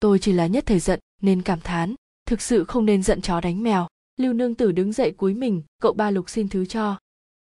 Tôi 0.00 0.18
chỉ 0.18 0.32
là 0.32 0.46
nhất 0.46 0.64
thời 0.66 0.80
giận, 0.80 1.00
nên 1.22 1.42
cảm 1.42 1.60
thán, 1.60 1.94
thực 2.26 2.40
sự 2.40 2.64
không 2.64 2.86
nên 2.86 3.02
giận 3.02 3.20
chó 3.20 3.40
đánh 3.40 3.62
mèo. 3.62 3.86
Lưu 4.16 4.32
nương 4.32 4.54
tử 4.54 4.72
đứng 4.72 4.92
dậy 4.92 5.10
cúi 5.10 5.34
mình, 5.34 5.62
cậu 5.80 5.92
ba 5.92 6.10
lục 6.10 6.30
xin 6.30 6.48
thứ 6.48 6.66
cho. 6.66 6.98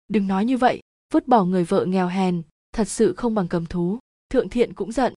Đừng 0.08 0.28
nói 0.28 0.46
như 0.46 0.58
vậy, 0.58 0.82
vứt 1.14 1.28
bỏ 1.28 1.46
người 1.46 1.64
vợ 1.64 1.86
nghèo 1.86 2.08
hèn, 2.08 2.42
thật 2.74 2.88
sự 2.88 3.14
không 3.14 3.36
bằng 3.36 3.48
cầm 3.48 3.66
thú, 3.66 4.00
thượng 4.30 4.50
thiện 4.50 4.74
cũng 4.74 4.92
giận. 4.92 5.14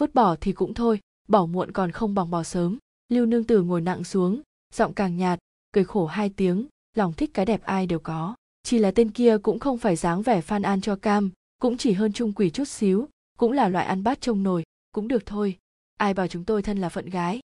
Vứt 0.00 0.14
bỏ 0.14 0.36
thì 0.40 0.52
cũng 0.52 0.74
thôi, 0.74 1.00
bỏ 1.28 1.46
muộn 1.46 1.72
còn 1.72 1.90
không 1.92 2.14
bằng 2.14 2.30
bỏ 2.30 2.42
sớm. 2.42 2.78
Lưu 3.08 3.26
nương 3.26 3.44
tử 3.44 3.62
ngồi 3.62 3.80
nặng 3.80 4.04
xuống, 4.04 4.42
giọng 4.74 4.94
càng 4.94 5.16
nhạt 5.16 5.38
cười 5.76 5.84
khổ 5.84 6.06
hai 6.06 6.30
tiếng, 6.30 6.66
lòng 6.94 7.12
thích 7.12 7.30
cái 7.34 7.46
đẹp 7.46 7.62
ai 7.62 7.86
đều 7.86 7.98
có. 7.98 8.34
Chỉ 8.62 8.78
là 8.78 8.90
tên 8.90 9.10
kia 9.10 9.38
cũng 9.42 9.58
không 9.58 9.78
phải 9.78 9.96
dáng 9.96 10.22
vẻ 10.22 10.40
phan 10.40 10.62
an 10.62 10.80
cho 10.80 10.96
cam, 10.96 11.30
cũng 11.60 11.76
chỉ 11.76 11.92
hơn 11.92 12.12
trung 12.12 12.32
quỷ 12.32 12.50
chút 12.50 12.68
xíu, 12.68 13.08
cũng 13.38 13.52
là 13.52 13.68
loại 13.68 13.86
ăn 13.86 14.02
bát 14.02 14.20
trông 14.20 14.42
nồi, 14.42 14.64
cũng 14.92 15.08
được 15.08 15.26
thôi. 15.26 15.56
Ai 15.96 16.14
bảo 16.14 16.28
chúng 16.28 16.44
tôi 16.44 16.62
thân 16.62 16.78
là 16.78 16.88
phận 16.88 17.10
gái? 17.10 17.40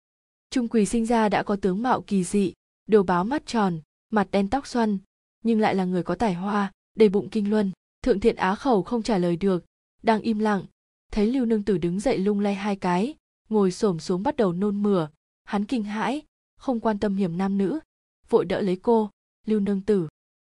Trung 0.49 0.67
quỳ 0.67 0.85
sinh 0.85 1.05
ra 1.05 1.29
đã 1.29 1.43
có 1.43 1.55
tướng 1.55 1.83
mạo 1.83 2.01
kỳ 2.01 2.23
dị, 2.23 2.53
đồ 2.87 3.03
báo 3.03 3.23
mắt 3.23 3.45
tròn, 3.45 3.79
mặt 4.09 4.27
đen 4.31 4.49
tóc 4.49 4.67
xoăn, 4.67 4.97
nhưng 5.43 5.59
lại 5.59 5.75
là 5.75 5.85
người 5.85 6.03
có 6.03 6.15
tài 6.15 6.33
hoa, 6.33 6.71
đầy 6.95 7.09
bụng 7.09 7.29
kinh 7.29 7.49
luân, 7.49 7.71
thượng 8.03 8.19
thiện 8.19 8.35
á 8.35 8.55
khẩu 8.55 8.83
không 8.83 9.03
trả 9.03 9.17
lời 9.17 9.35
được, 9.35 9.65
đang 10.03 10.21
im 10.21 10.39
lặng. 10.39 10.63
Thấy 11.11 11.25
lưu 11.27 11.45
nương 11.45 11.63
tử 11.63 11.77
đứng 11.77 11.99
dậy 11.99 12.17
lung 12.17 12.39
lay 12.39 12.55
hai 12.55 12.75
cái, 12.75 13.15
ngồi 13.49 13.71
xổm 13.71 13.99
xuống 13.99 14.23
bắt 14.23 14.35
đầu 14.35 14.53
nôn 14.53 14.83
mửa. 14.83 15.09
Hắn 15.43 15.65
kinh 15.65 15.83
hãi, 15.83 16.21
không 16.57 16.79
quan 16.79 16.99
tâm 16.99 17.15
hiểm 17.15 17.37
nam 17.37 17.57
nữ 17.57 17.79
vội 18.29 18.45
đỡ 18.45 18.61
lấy 18.61 18.75
cô. 18.75 19.09
Lưu 19.45 19.59
nương 19.59 19.81
tử. 19.81 20.07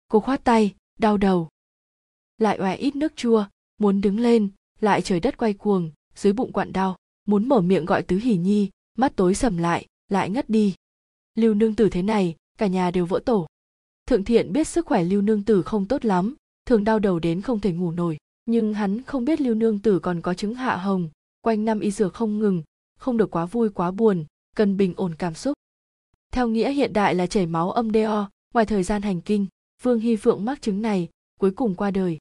Cô 0.09 0.21
khoát 0.21 0.45
tay, 0.45 0.75
đau 0.99 1.17
đầu. 1.17 1.49
Lại 2.39 2.59
oẻ 2.59 2.77
ít 2.77 2.97
nước 2.97 3.17
chua, 3.17 3.45
muốn 3.79 4.01
đứng 4.01 4.21
lên, 4.21 4.49
lại 4.81 5.03
trời 5.03 5.21
đất 5.21 5.37
quay 5.37 5.55
cuồng, 5.55 5.91
dưới 6.15 6.33
bụng 6.33 6.53
quặn 6.53 6.73
đau, 6.73 6.97
muốn 7.25 7.49
mở 7.49 7.61
miệng 7.61 7.85
gọi 7.85 8.03
tứ 8.03 8.17
hỉ 8.17 8.37
nhi, 8.37 8.71
mắt 8.99 9.17
tối 9.17 9.35
sầm 9.35 9.57
lại 9.57 9.87
lại 10.09 10.31
ngất 10.31 10.51
đi. 10.51 10.75
Lưu 11.35 11.55
nương 11.55 11.75
tử 11.75 11.89
thế 11.89 12.03
này, 12.03 12.37
cả 12.59 12.67
nhà 12.67 12.91
đều 12.91 13.07
vỡ 13.07 13.21
tổ. 13.25 13.47
Thượng 14.07 14.25
thiện 14.25 14.53
biết 14.53 14.69
sức 14.69 14.87
khỏe 14.87 15.05
lưu 15.05 15.23
nương 15.23 15.45
tử 15.45 15.63
không 15.63 15.87
tốt 15.87 16.05
lắm, 16.05 16.35
thường 16.67 16.85
đau 16.85 16.99
đầu 16.99 17.19
đến 17.19 17.41
không 17.41 17.61
thể 17.61 17.73
ngủ 17.73 17.91
nổi. 17.91 18.19
Nhưng 18.47 18.75
hắn 18.75 19.03
không 19.03 19.25
biết 19.25 19.41
lưu 19.41 19.55
nương 19.55 19.79
tử 19.79 19.99
còn 19.99 20.21
có 20.21 20.35
chứng 20.35 20.55
hạ 20.55 20.77
hồng, 20.77 21.09
quanh 21.41 21.65
năm 21.65 21.81
y 21.81 21.91
dược 21.91 22.15
không 22.15 22.39
ngừng, 22.39 22.63
không 22.99 23.17
được 23.17 23.31
quá 23.31 23.47
vui 23.47 23.69
quá 23.69 23.91
buồn, 23.91 24.25
cần 24.57 24.77
bình 24.77 24.95
ổn 24.97 25.15
cảm 25.15 25.35
xúc 25.35 25.55
theo 26.33 26.49
nghĩa 26.49 26.73
hiện 26.73 26.93
đại 26.93 27.15
là 27.15 27.27
chảy 27.27 27.47
máu 27.47 27.71
âm 27.71 27.93
do 27.93 28.31
ngoài 28.55 28.67
thời 28.67 28.83
gian 28.83 29.03
hành 29.03 29.21
kinh 29.21 29.47
vương 29.83 30.01
hy 30.01 30.17
phượng 30.17 30.45
mắc 30.45 30.63
chứng 30.63 30.83
này, 30.83 31.09
cuối 31.41 31.51
cùng 31.51 31.75
qua 31.75 31.91
đời. 31.91 32.19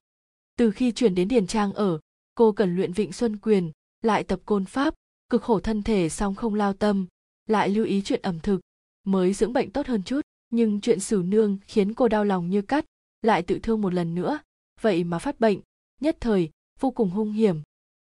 Từ 0.57 0.71
khi 0.71 0.91
chuyển 0.91 1.15
đến 1.15 1.27
điền 1.27 1.47
trang 1.47 1.73
ở, 1.73 1.99
cô 2.35 2.51
cần 2.51 2.75
luyện 2.75 2.93
vịnh 2.93 3.13
xuân 3.13 3.37
quyền, 3.37 3.71
lại 4.01 4.23
tập 4.23 4.39
côn 4.45 4.65
pháp, 4.65 4.93
cực 5.29 5.43
khổ 5.43 5.59
thân 5.59 5.83
thể 5.83 6.09
song 6.09 6.35
không 6.35 6.53
lao 6.53 6.73
tâm, 6.73 7.07
lại 7.47 7.69
lưu 7.69 7.85
ý 7.85 8.01
chuyện 8.01 8.21
ẩm 8.21 8.39
thực, 8.39 8.61
mới 9.03 9.33
dưỡng 9.33 9.53
bệnh 9.53 9.71
tốt 9.71 9.87
hơn 9.87 10.03
chút. 10.03 10.21
Nhưng 10.49 10.81
chuyện 10.81 10.99
xử 10.99 11.23
nương 11.25 11.57
khiến 11.67 11.93
cô 11.93 12.07
đau 12.07 12.25
lòng 12.25 12.49
như 12.49 12.61
cắt, 12.61 12.85
lại 13.21 13.41
tự 13.41 13.59
thương 13.59 13.81
một 13.81 13.93
lần 13.93 14.15
nữa, 14.15 14.39
vậy 14.81 15.03
mà 15.03 15.19
phát 15.19 15.39
bệnh, 15.39 15.59
nhất 16.01 16.17
thời, 16.19 16.49
vô 16.79 16.91
cùng 16.91 17.09
hung 17.09 17.31
hiểm. 17.31 17.61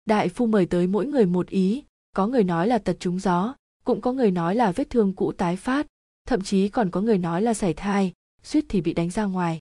Đại 0.04 0.28
phu 0.28 0.46
mời 0.46 0.66
tới 0.66 0.86
mỗi 0.86 1.06
người 1.06 1.26
một 1.26 1.48
ý, 1.48 1.84
có 2.16 2.26
người 2.26 2.44
nói 2.44 2.68
là 2.68 2.78
tật 2.78 2.96
trúng 3.00 3.18
gió 3.18 3.54
cũng 3.90 4.00
có 4.00 4.12
người 4.12 4.30
nói 4.30 4.54
là 4.54 4.72
vết 4.72 4.90
thương 4.90 5.12
cũ 5.12 5.32
tái 5.32 5.56
phát, 5.56 5.86
thậm 6.26 6.42
chí 6.42 6.68
còn 6.68 6.90
có 6.90 7.00
người 7.00 7.18
nói 7.18 7.42
là 7.42 7.54
sảy 7.54 7.74
thai, 7.74 8.12
suýt 8.42 8.64
thì 8.68 8.80
bị 8.80 8.92
đánh 8.92 9.10
ra 9.10 9.24
ngoài. 9.24 9.58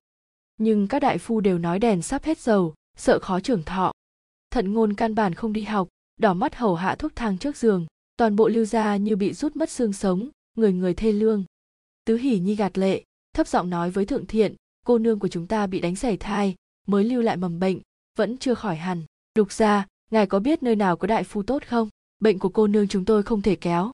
Nhưng 0.58 0.88
các 0.88 1.00
đại 1.00 1.18
phu 1.18 1.40
đều 1.40 1.58
nói 1.58 1.80
đèn 1.80 2.02
sắp 2.02 2.24
hết 2.24 2.40
dầu, 2.40 2.74
sợ 2.98 3.20
khó 3.20 3.40
trưởng 3.40 3.64
thọ. 3.64 3.92
Thận 4.52 4.74
ngôn 4.74 4.94
căn 4.94 5.16
bản 5.16 5.34
không 5.34 5.54
đi 5.54 5.62
học, 5.62 5.88
đỏ 6.18 6.34
mắt 6.34 6.56
hầu 6.56 6.76
hạ 6.76 6.96
thuốc 6.96 7.12
thang 7.16 7.38
trước 7.38 7.58
giường, 7.58 7.86
toàn 8.18 8.36
bộ 8.36 8.48
lưu 8.48 8.66
gia 8.66 8.98
như 8.98 9.16
bị 9.16 9.34
rút 9.34 9.56
mất 9.56 9.70
xương 9.70 9.94
sống, 9.94 10.30
người 10.56 10.74
người 10.74 10.94
thê 10.94 11.12
lương. 11.12 11.44
Tứ 12.06 12.18
hỉ 12.18 12.40
nhi 12.40 12.56
gạt 12.56 12.78
lệ, 12.78 13.04
thấp 13.34 13.48
giọng 13.48 13.70
nói 13.70 13.92
với 13.92 14.06
thượng 14.06 14.26
thiện, 14.26 14.56
cô 14.86 14.98
nương 14.98 15.20
của 15.20 15.28
chúng 15.28 15.48
ta 15.48 15.68
bị 15.68 15.80
đánh 15.80 15.96
sảy 15.96 16.18
thai, 16.18 16.56
mới 16.88 17.04
lưu 17.04 17.22
lại 17.22 17.38
mầm 17.38 17.60
bệnh, 17.60 17.80
vẫn 18.18 18.38
chưa 18.38 18.54
khỏi 18.54 18.76
hẳn. 18.76 19.04
Lục 19.36 19.52
ra 19.52 19.88
ngài 20.12 20.28
có 20.28 20.40
biết 20.40 20.64
nơi 20.64 20.76
nào 20.76 20.98
có 20.98 21.08
đại 21.08 21.24
phu 21.24 21.44
tốt 21.44 21.64
không? 21.68 21.90
Bệnh 22.20 22.40
của 22.40 22.50
cô 22.50 22.68
nương 22.68 22.88
chúng 22.88 23.06
tôi 23.06 23.24
không 23.24 23.42
thể 23.42 23.56
kéo 23.56 23.92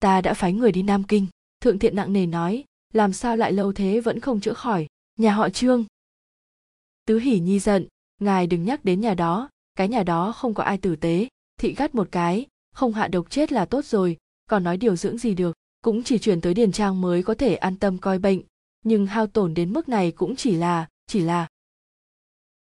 ta 0.00 0.20
đã 0.20 0.34
phái 0.34 0.52
người 0.52 0.72
đi 0.72 0.82
nam 0.82 1.04
kinh. 1.04 1.26
Thượng 1.60 1.78
thiện 1.78 1.96
nặng 1.96 2.12
nề 2.12 2.26
nói, 2.26 2.64
làm 2.92 3.12
sao 3.12 3.36
lại 3.36 3.52
lâu 3.52 3.72
thế 3.72 4.00
vẫn 4.00 4.20
không 4.20 4.40
chữa 4.40 4.52
khỏi? 4.52 4.86
Nhà 5.16 5.32
họ 5.32 5.48
trương. 5.48 5.84
Tứ 7.06 7.18
hỉ 7.18 7.40
nhi 7.40 7.58
giận, 7.58 7.86
ngài 8.20 8.46
đừng 8.46 8.64
nhắc 8.64 8.84
đến 8.84 9.00
nhà 9.00 9.14
đó, 9.14 9.48
cái 9.74 9.88
nhà 9.88 10.02
đó 10.02 10.32
không 10.32 10.54
có 10.54 10.62
ai 10.62 10.78
tử 10.78 10.96
tế. 10.96 11.28
Thị 11.60 11.74
gắt 11.74 11.94
một 11.94 12.08
cái, 12.10 12.46
không 12.74 12.92
hạ 12.92 13.08
độc 13.08 13.30
chết 13.30 13.52
là 13.52 13.64
tốt 13.64 13.84
rồi, 13.84 14.16
còn 14.48 14.64
nói 14.64 14.76
điều 14.76 14.96
dưỡng 14.96 15.18
gì 15.18 15.34
được, 15.34 15.56
cũng 15.84 16.02
chỉ 16.02 16.18
chuyển 16.18 16.40
tới 16.40 16.54
điền 16.54 16.72
trang 16.72 17.00
mới 17.00 17.22
có 17.22 17.34
thể 17.34 17.54
an 17.54 17.76
tâm 17.76 17.98
coi 17.98 18.18
bệnh. 18.18 18.42
Nhưng 18.84 19.06
hao 19.06 19.26
tổn 19.26 19.54
đến 19.54 19.72
mức 19.72 19.88
này 19.88 20.12
cũng 20.12 20.36
chỉ 20.36 20.54
là 20.54 20.88
chỉ 21.06 21.20
là. 21.20 21.48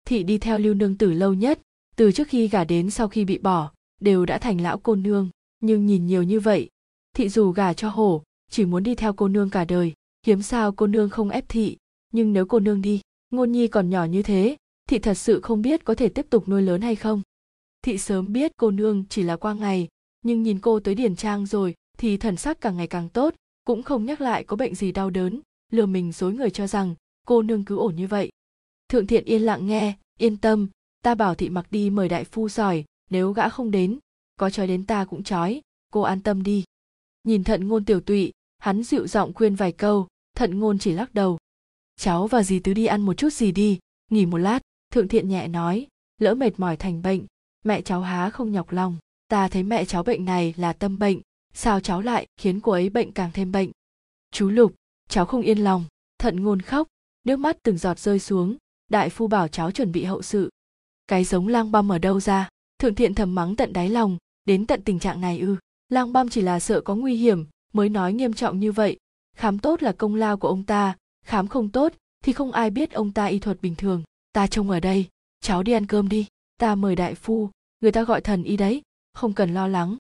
Thị 0.06 0.24
đi 0.24 0.38
theo 0.38 0.58
lưu 0.58 0.74
nương 0.74 0.98
tử 0.98 1.14
lâu 1.14 1.34
nhất, 1.34 1.60
từ 1.96 2.12
trước 2.12 2.28
khi 2.28 2.48
gả 2.48 2.64
đến 2.64 2.90
sau 2.90 3.08
khi 3.08 3.26
bị 3.26 3.38
bỏ, 3.38 3.72
đều 4.02 4.26
đã 4.26 4.38
thành 4.38 4.62
lão 4.62 4.78
cô 4.78 4.96
nương. 4.96 5.30
Nhưng 5.60 5.86
nhìn 5.86 6.08
nhiều 6.08 6.24
như 6.24 6.40
vậy 6.40 6.70
thị 7.18 7.30
dù 7.30 7.52
gả 7.52 7.74
cho 7.74 7.90
hổ 7.90 8.24
chỉ 8.52 8.66
muốn 8.66 8.84
đi 8.84 8.96
theo 8.96 9.14
cô 9.14 9.28
nương 9.28 9.50
cả 9.50 9.66
đời. 9.66 9.94
Hiếm 10.26 10.42
sao 10.42 10.72
cô 10.72 10.88
nương 10.88 11.10
không 11.10 11.30
ép 11.30 11.50
thị, 11.50 11.78
nhưng 12.14 12.34
nếu 12.34 12.46
cô 12.46 12.60
nương 12.60 12.82
đi, 12.82 13.02
ngôn 13.30 13.52
nhi 13.52 13.68
còn 13.68 13.90
nhỏ 13.90 14.06
như 14.06 14.24
thế, 14.24 14.58
thị 14.90 15.00
thật 15.00 15.14
sự 15.14 15.42
không 15.42 15.62
biết 15.62 15.86
có 15.86 15.96
thể 15.96 16.10
tiếp 16.10 16.26
tục 16.30 16.50
nuôi 16.50 16.62
lớn 16.62 16.82
hay 16.82 16.96
không. 16.96 17.22
Thị 17.82 17.98
sớm 17.98 18.34
biết 18.34 18.52
cô 18.58 18.72
nương 18.72 19.04
chỉ 19.10 19.24
là 19.24 19.36
qua 19.38 19.54
ngày, 19.54 19.88
nhưng 20.22 20.44
nhìn 20.44 20.60
cô 20.60 20.80
tới 20.80 20.96
điển 20.96 21.16
trang 21.16 21.46
rồi, 21.46 21.74
thì 21.98 22.18
thần 22.18 22.36
sắc 22.38 22.62
càng 22.62 22.78
ngày 22.78 22.88
càng 22.88 23.10
tốt, 23.10 23.36
cũng 23.66 23.84
không 23.84 24.06
nhắc 24.06 24.22
lại 24.22 24.44
có 24.44 24.56
bệnh 24.56 24.76
gì 24.76 24.92
đau 24.92 25.10
đớn, 25.10 25.42
lừa 25.72 25.86
mình 25.86 26.12
dối 26.12 26.34
người 26.34 26.50
cho 26.50 26.68
rằng, 26.68 26.96
cô 27.28 27.42
nương 27.42 27.66
cứ 27.66 27.78
ổn 27.78 27.96
như 27.96 28.08
vậy. 28.08 28.30
Thượng 28.90 29.08
thiện 29.08 29.26
yên 29.26 29.42
lặng 29.42 29.68
nghe, 29.68 29.98
yên 30.20 30.38
tâm, 30.38 30.70
ta 31.04 31.16
bảo 31.16 31.36
thị 31.36 31.50
mặc 31.50 31.68
đi 31.72 31.90
mời 31.90 32.10
đại 32.10 32.24
phu 32.24 32.50
giỏi, 32.50 32.86
nếu 33.10 33.32
gã 33.32 33.50
không 33.50 33.72
đến, 33.72 34.00
có 34.40 34.50
trói 34.50 34.68
đến 34.68 34.86
ta 34.86 35.06
cũng 35.06 35.24
trói, 35.24 35.62
cô 35.94 36.02
an 36.02 36.22
tâm 36.22 36.44
đi 36.44 36.64
nhìn 37.28 37.44
thận 37.44 37.68
ngôn 37.68 37.86
tiểu 37.86 38.00
tụy, 38.00 38.32
hắn 38.58 38.84
dịu 38.84 39.08
giọng 39.08 39.34
khuyên 39.34 39.56
vài 39.56 39.72
câu, 39.72 40.08
thận 40.36 40.60
ngôn 40.60 40.80
chỉ 40.80 40.92
lắc 40.92 41.14
đầu. 41.14 41.38
Cháu 41.96 42.28
và 42.28 42.44
dì 42.44 42.60
tứ 42.60 42.74
đi 42.74 42.86
ăn 42.86 43.02
một 43.02 43.14
chút 43.14 43.34
gì 43.34 43.52
đi, 43.52 43.80
nghỉ 44.12 44.26
một 44.26 44.38
lát. 44.38 44.60
Thượng 44.94 45.08
thiện 45.08 45.30
nhẹ 45.30 45.48
nói, 45.48 45.88
lỡ 46.18 46.36
mệt 46.36 46.60
mỏi 46.60 46.78
thành 46.78 47.02
bệnh, 47.02 47.26
mẹ 47.64 47.82
cháu 47.82 48.02
há 48.02 48.30
không 48.30 48.52
nhọc 48.52 48.72
lòng, 48.72 48.98
ta 49.28 49.48
thấy 49.48 49.64
mẹ 49.64 49.86
cháu 49.86 50.04
bệnh 50.04 50.26
này 50.26 50.54
là 50.58 50.74
tâm 50.74 51.00
bệnh, 51.00 51.22
sao 51.54 51.80
cháu 51.80 52.02
lại 52.02 52.28
khiến 52.38 52.60
cô 52.60 52.72
ấy 52.72 52.90
bệnh 52.90 53.12
càng 53.12 53.32
thêm 53.34 53.52
bệnh? 53.52 53.72
Chú 54.32 54.50
lục, 54.50 54.76
cháu 55.10 55.26
không 55.26 55.42
yên 55.42 55.58
lòng. 55.58 55.86
Thận 56.20 56.44
ngôn 56.44 56.62
khóc, 56.62 56.88
nước 57.24 57.40
mắt 57.40 57.58
từng 57.64 57.78
giọt 57.78 58.00
rơi 58.00 58.20
xuống, 58.20 58.58
đại 58.88 59.10
phu 59.10 59.28
bảo 59.28 59.48
cháu 59.48 59.72
chuẩn 59.72 59.92
bị 59.92 60.04
hậu 60.04 60.22
sự. 60.22 60.50
Cái 61.08 61.24
giống 61.24 61.48
lang 61.48 61.72
băm 61.72 61.92
ở 61.92 61.98
đâu 61.98 62.20
ra? 62.20 62.50
Thượng 62.80 62.96
thiện 62.96 63.16
thầm 63.16 63.36
mắng 63.36 63.56
tận 63.56 63.74
đáy 63.74 63.90
lòng, 63.90 64.18
đến 64.46 64.66
tận 64.66 64.82
tình 64.82 65.00
trạng 65.00 65.22
này 65.22 65.40
ư? 65.40 65.56
Lang 65.90 66.14
băm 66.14 66.30
chỉ 66.30 66.42
là 66.42 66.60
sợ 66.60 66.82
có 66.82 66.96
nguy 66.96 67.16
hiểm, 67.16 67.46
mới 67.74 67.90
nói 67.90 68.14
nghiêm 68.14 68.34
trọng 68.34 68.60
như 68.60 68.72
vậy. 68.72 68.98
Khám 69.36 69.60
tốt 69.60 69.84
là 69.84 69.92
công 69.92 70.16
lao 70.16 70.38
của 70.38 70.48
ông 70.48 70.64
ta, 70.64 70.98
khám 71.26 71.48
không 71.48 71.70
tốt 71.70 71.94
thì 72.24 72.34
không 72.34 72.52
ai 72.52 72.70
biết 72.70 72.92
ông 72.92 73.12
ta 73.12 73.26
y 73.26 73.40
thuật 73.40 73.62
bình 73.62 73.76
thường. 73.76 74.04
Ta 74.34 74.48
trông 74.48 74.70
ở 74.70 74.80
đây, 74.80 75.06
cháu 75.42 75.64
đi 75.64 75.72
ăn 75.72 75.86
cơm 75.86 76.10
đi, 76.10 76.28
ta 76.58 76.76
mời 76.76 76.96
đại 76.96 77.16
phu, 77.16 77.50
người 77.82 77.92
ta 77.92 78.04
gọi 78.04 78.22
thần 78.22 78.44
y 78.44 78.58
đấy, 78.58 78.82
không 79.14 79.34
cần 79.34 79.54
lo 79.54 79.68
lắng. 79.68 79.98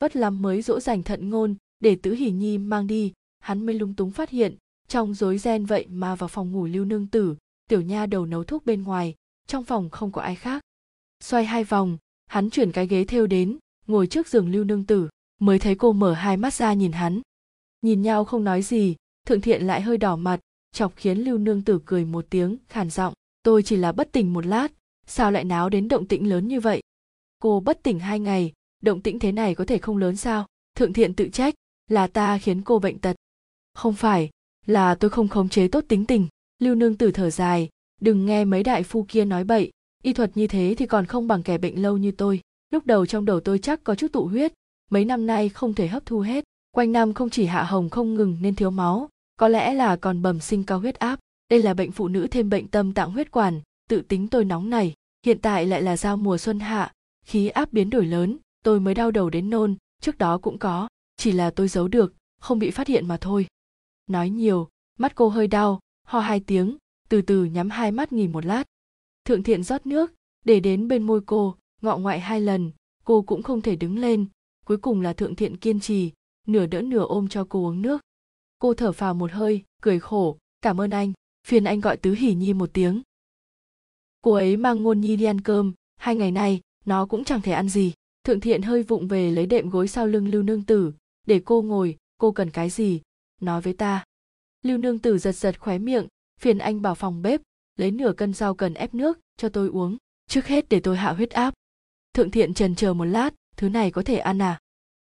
Vất 0.00 0.16
lắm 0.16 0.42
mới 0.42 0.62
dỗ 0.62 0.80
dành 0.80 1.02
thận 1.02 1.30
ngôn 1.30 1.54
để 1.80 1.96
tứ 2.02 2.14
Hỉ 2.14 2.30
nhi 2.30 2.58
mang 2.58 2.86
đi, 2.86 3.12
hắn 3.38 3.66
mới 3.66 3.74
lung 3.74 3.94
túng 3.94 4.10
phát 4.10 4.30
hiện, 4.30 4.56
trong 4.88 5.14
rối 5.14 5.38
ren 5.38 5.66
vậy 5.66 5.86
mà 5.88 6.14
vào 6.14 6.28
phòng 6.28 6.52
ngủ 6.52 6.66
lưu 6.66 6.84
nương 6.84 7.06
tử, 7.06 7.36
tiểu 7.68 7.80
nha 7.80 8.06
đầu 8.06 8.26
nấu 8.26 8.44
thuốc 8.44 8.66
bên 8.66 8.82
ngoài, 8.82 9.14
trong 9.46 9.64
phòng 9.64 9.90
không 9.90 10.12
có 10.12 10.22
ai 10.22 10.36
khác. 10.36 10.62
Xoay 11.20 11.44
hai 11.44 11.64
vòng, 11.64 11.98
hắn 12.26 12.50
chuyển 12.50 12.72
cái 12.72 12.86
ghế 12.86 13.04
thêu 13.04 13.26
đến, 13.26 13.58
ngồi 13.86 14.06
trước 14.06 14.28
giường 14.28 14.52
lưu 14.52 14.64
nương 14.64 14.84
tử 14.84 15.08
mới 15.40 15.58
thấy 15.58 15.74
cô 15.74 15.92
mở 15.92 16.12
hai 16.12 16.36
mắt 16.36 16.54
ra 16.54 16.72
nhìn 16.72 16.92
hắn. 16.92 17.20
Nhìn 17.82 18.02
nhau 18.02 18.24
không 18.24 18.44
nói 18.44 18.62
gì, 18.62 18.96
thượng 19.26 19.40
thiện 19.40 19.62
lại 19.62 19.80
hơi 19.80 19.96
đỏ 19.98 20.16
mặt, 20.16 20.40
chọc 20.72 20.92
khiến 20.96 21.18
lưu 21.18 21.38
nương 21.38 21.62
tử 21.62 21.80
cười 21.84 22.04
một 22.04 22.26
tiếng, 22.30 22.56
khàn 22.68 22.90
giọng, 22.90 23.14
tôi 23.42 23.62
chỉ 23.62 23.76
là 23.76 23.92
bất 23.92 24.12
tỉnh 24.12 24.32
một 24.32 24.46
lát, 24.46 24.72
sao 25.06 25.32
lại 25.32 25.44
náo 25.44 25.68
đến 25.68 25.88
động 25.88 26.06
tĩnh 26.06 26.28
lớn 26.28 26.48
như 26.48 26.60
vậy? 26.60 26.80
Cô 27.42 27.60
bất 27.60 27.82
tỉnh 27.82 27.98
hai 27.98 28.20
ngày, 28.20 28.52
động 28.82 29.00
tĩnh 29.00 29.18
thế 29.18 29.32
này 29.32 29.54
có 29.54 29.64
thể 29.64 29.78
không 29.78 29.96
lớn 29.96 30.16
sao? 30.16 30.46
Thượng 30.76 30.92
thiện 30.92 31.14
tự 31.14 31.28
trách, 31.28 31.54
là 31.88 32.06
ta 32.06 32.38
khiến 32.38 32.62
cô 32.62 32.78
bệnh 32.78 32.98
tật. 32.98 33.16
Không 33.74 33.94
phải, 33.94 34.30
là 34.66 34.94
tôi 34.94 35.10
không 35.10 35.28
khống 35.28 35.48
chế 35.48 35.68
tốt 35.68 35.84
tính 35.88 36.06
tình. 36.06 36.26
Lưu 36.58 36.74
nương 36.74 36.96
tử 36.96 37.10
thở 37.10 37.30
dài, 37.30 37.68
đừng 38.00 38.26
nghe 38.26 38.44
mấy 38.44 38.62
đại 38.62 38.82
phu 38.82 39.04
kia 39.08 39.24
nói 39.24 39.44
bậy, 39.44 39.70
y 40.02 40.12
thuật 40.12 40.36
như 40.36 40.46
thế 40.46 40.74
thì 40.78 40.86
còn 40.86 41.06
không 41.06 41.28
bằng 41.28 41.42
kẻ 41.42 41.58
bệnh 41.58 41.82
lâu 41.82 41.96
như 41.96 42.10
tôi. 42.10 42.40
Lúc 42.70 42.86
đầu 42.86 43.06
trong 43.06 43.24
đầu 43.24 43.40
tôi 43.40 43.58
chắc 43.58 43.84
có 43.84 43.94
chút 43.94 44.12
tụ 44.12 44.26
huyết 44.26 44.52
mấy 44.90 45.04
năm 45.04 45.26
nay 45.26 45.48
không 45.48 45.74
thể 45.74 45.88
hấp 45.88 46.06
thu 46.06 46.20
hết. 46.20 46.44
Quanh 46.70 46.92
năm 46.92 47.14
không 47.14 47.30
chỉ 47.30 47.46
hạ 47.46 47.62
hồng 47.62 47.90
không 47.90 48.14
ngừng 48.14 48.38
nên 48.40 48.54
thiếu 48.54 48.70
máu, 48.70 49.08
có 49.36 49.48
lẽ 49.48 49.74
là 49.74 49.96
còn 49.96 50.22
bẩm 50.22 50.40
sinh 50.40 50.64
cao 50.64 50.80
huyết 50.80 50.98
áp. 50.98 51.18
Đây 51.50 51.62
là 51.62 51.74
bệnh 51.74 51.92
phụ 51.92 52.08
nữ 52.08 52.26
thêm 52.26 52.50
bệnh 52.50 52.68
tâm 52.68 52.94
tạng 52.94 53.12
huyết 53.12 53.30
quản, 53.30 53.60
tự 53.88 54.00
tính 54.00 54.28
tôi 54.28 54.44
nóng 54.44 54.70
này. 54.70 54.94
Hiện 55.26 55.38
tại 55.38 55.66
lại 55.66 55.82
là 55.82 55.96
giao 55.96 56.16
mùa 56.16 56.38
xuân 56.38 56.60
hạ, 56.60 56.92
khí 57.24 57.48
áp 57.48 57.72
biến 57.72 57.90
đổi 57.90 58.06
lớn, 58.06 58.38
tôi 58.64 58.80
mới 58.80 58.94
đau 58.94 59.10
đầu 59.10 59.30
đến 59.30 59.50
nôn, 59.50 59.76
trước 60.00 60.18
đó 60.18 60.38
cũng 60.38 60.58
có, 60.58 60.88
chỉ 61.16 61.32
là 61.32 61.50
tôi 61.50 61.68
giấu 61.68 61.88
được, 61.88 62.14
không 62.40 62.58
bị 62.58 62.70
phát 62.70 62.86
hiện 62.86 63.08
mà 63.08 63.16
thôi. 63.20 63.46
Nói 64.06 64.30
nhiều, 64.30 64.68
mắt 64.98 65.12
cô 65.14 65.28
hơi 65.28 65.46
đau, 65.46 65.80
ho 66.06 66.20
hai 66.20 66.40
tiếng, 66.40 66.76
từ 67.08 67.22
từ 67.22 67.44
nhắm 67.44 67.70
hai 67.70 67.92
mắt 67.92 68.12
nghỉ 68.12 68.28
một 68.28 68.46
lát. 68.46 68.64
Thượng 69.24 69.42
thiện 69.42 69.62
rót 69.62 69.86
nước, 69.86 70.12
để 70.44 70.60
đến 70.60 70.88
bên 70.88 71.02
môi 71.02 71.20
cô, 71.26 71.56
ngọ 71.82 71.96
ngoại 71.98 72.20
hai 72.20 72.40
lần, 72.40 72.70
cô 73.04 73.22
cũng 73.22 73.42
không 73.42 73.60
thể 73.60 73.76
đứng 73.76 73.98
lên 73.98 74.26
cuối 74.64 74.76
cùng 74.76 75.00
là 75.00 75.12
thượng 75.12 75.34
thiện 75.34 75.56
kiên 75.56 75.80
trì, 75.80 76.12
nửa 76.46 76.66
đỡ 76.66 76.82
nửa 76.82 77.04
ôm 77.04 77.28
cho 77.28 77.46
cô 77.48 77.66
uống 77.66 77.82
nước. 77.82 78.00
Cô 78.58 78.74
thở 78.74 78.92
phào 78.92 79.14
một 79.14 79.32
hơi, 79.32 79.64
cười 79.82 80.00
khổ, 80.00 80.38
cảm 80.62 80.80
ơn 80.80 80.90
anh, 80.90 81.12
phiền 81.46 81.64
anh 81.64 81.80
gọi 81.80 81.96
tứ 81.96 82.12
hỉ 82.12 82.34
nhi 82.34 82.52
một 82.52 82.70
tiếng. 82.72 83.02
Cô 84.22 84.32
ấy 84.32 84.56
mang 84.56 84.82
ngôn 84.82 85.00
nhi 85.00 85.16
đi 85.16 85.24
ăn 85.24 85.40
cơm, 85.40 85.72
hai 85.96 86.16
ngày 86.16 86.30
nay, 86.30 86.60
nó 86.84 87.06
cũng 87.06 87.24
chẳng 87.24 87.40
thể 87.40 87.52
ăn 87.52 87.68
gì. 87.68 87.92
Thượng 88.24 88.40
thiện 88.40 88.62
hơi 88.62 88.82
vụng 88.82 89.08
về 89.08 89.30
lấy 89.30 89.46
đệm 89.46 89.70
gối 89.70 89.88
sau 89.88 90.06
lưng 90.06 90.28
lưu 90.28 90.42
nương 90.42 90.62
tử, 90.62 90.92
để 91.26 91.40
cô 91.44 91.62
ngồi, 91.62 91.96
cô 92.18 92.32
cần 92.32 92.50
cái 92.50 92.70
gì? 92.70 93.00
Nói 93.40 93.60
với 93.60 93.72
ta. 93.72 94.04
Lưu 94.62 94.78
nương 94.78 94.98
tử 94.98 95.18
giật 95.18 95.32
giật 95.32 95.60
khóe 95.60 95.78
miệng, 95.78 96.06
phiền 96.40 96.58
anh 96.58 96.82
bảo 96.82 96.94
phòng 96.94 97.22
bếp, 97.22 97.40
lấy 97.76 97.90
nửa 97.90 98.12
cân 98.12 98.34
rau 98.34 98.54
cần 98.54 98.74
ép 98.74 98.94
nước 98.94 99.18
cho 99.36 99.48
tôi 99.48 99.68
uống, 99.68 99.96
trước 100.28 100.46
hết 100.46 100.68
để 100.68 100.80
tôi 100.80 100.96
hạ 100.96 101.12
huyết 101.12 101.30
áp. 101.30 101.54
Thượng 102.14 102.30
thiện 102.30 102.54
trần 102.54 102.74
chờ 102.74 102.94
một 102.94 103.04
lát 103.04 103.34
thứ 103.60 103.68
này 103.68 103.90
có 103.90 104.02
thể 104.02 104.18
ăn 104.18 104.42
à? 104.42 104.58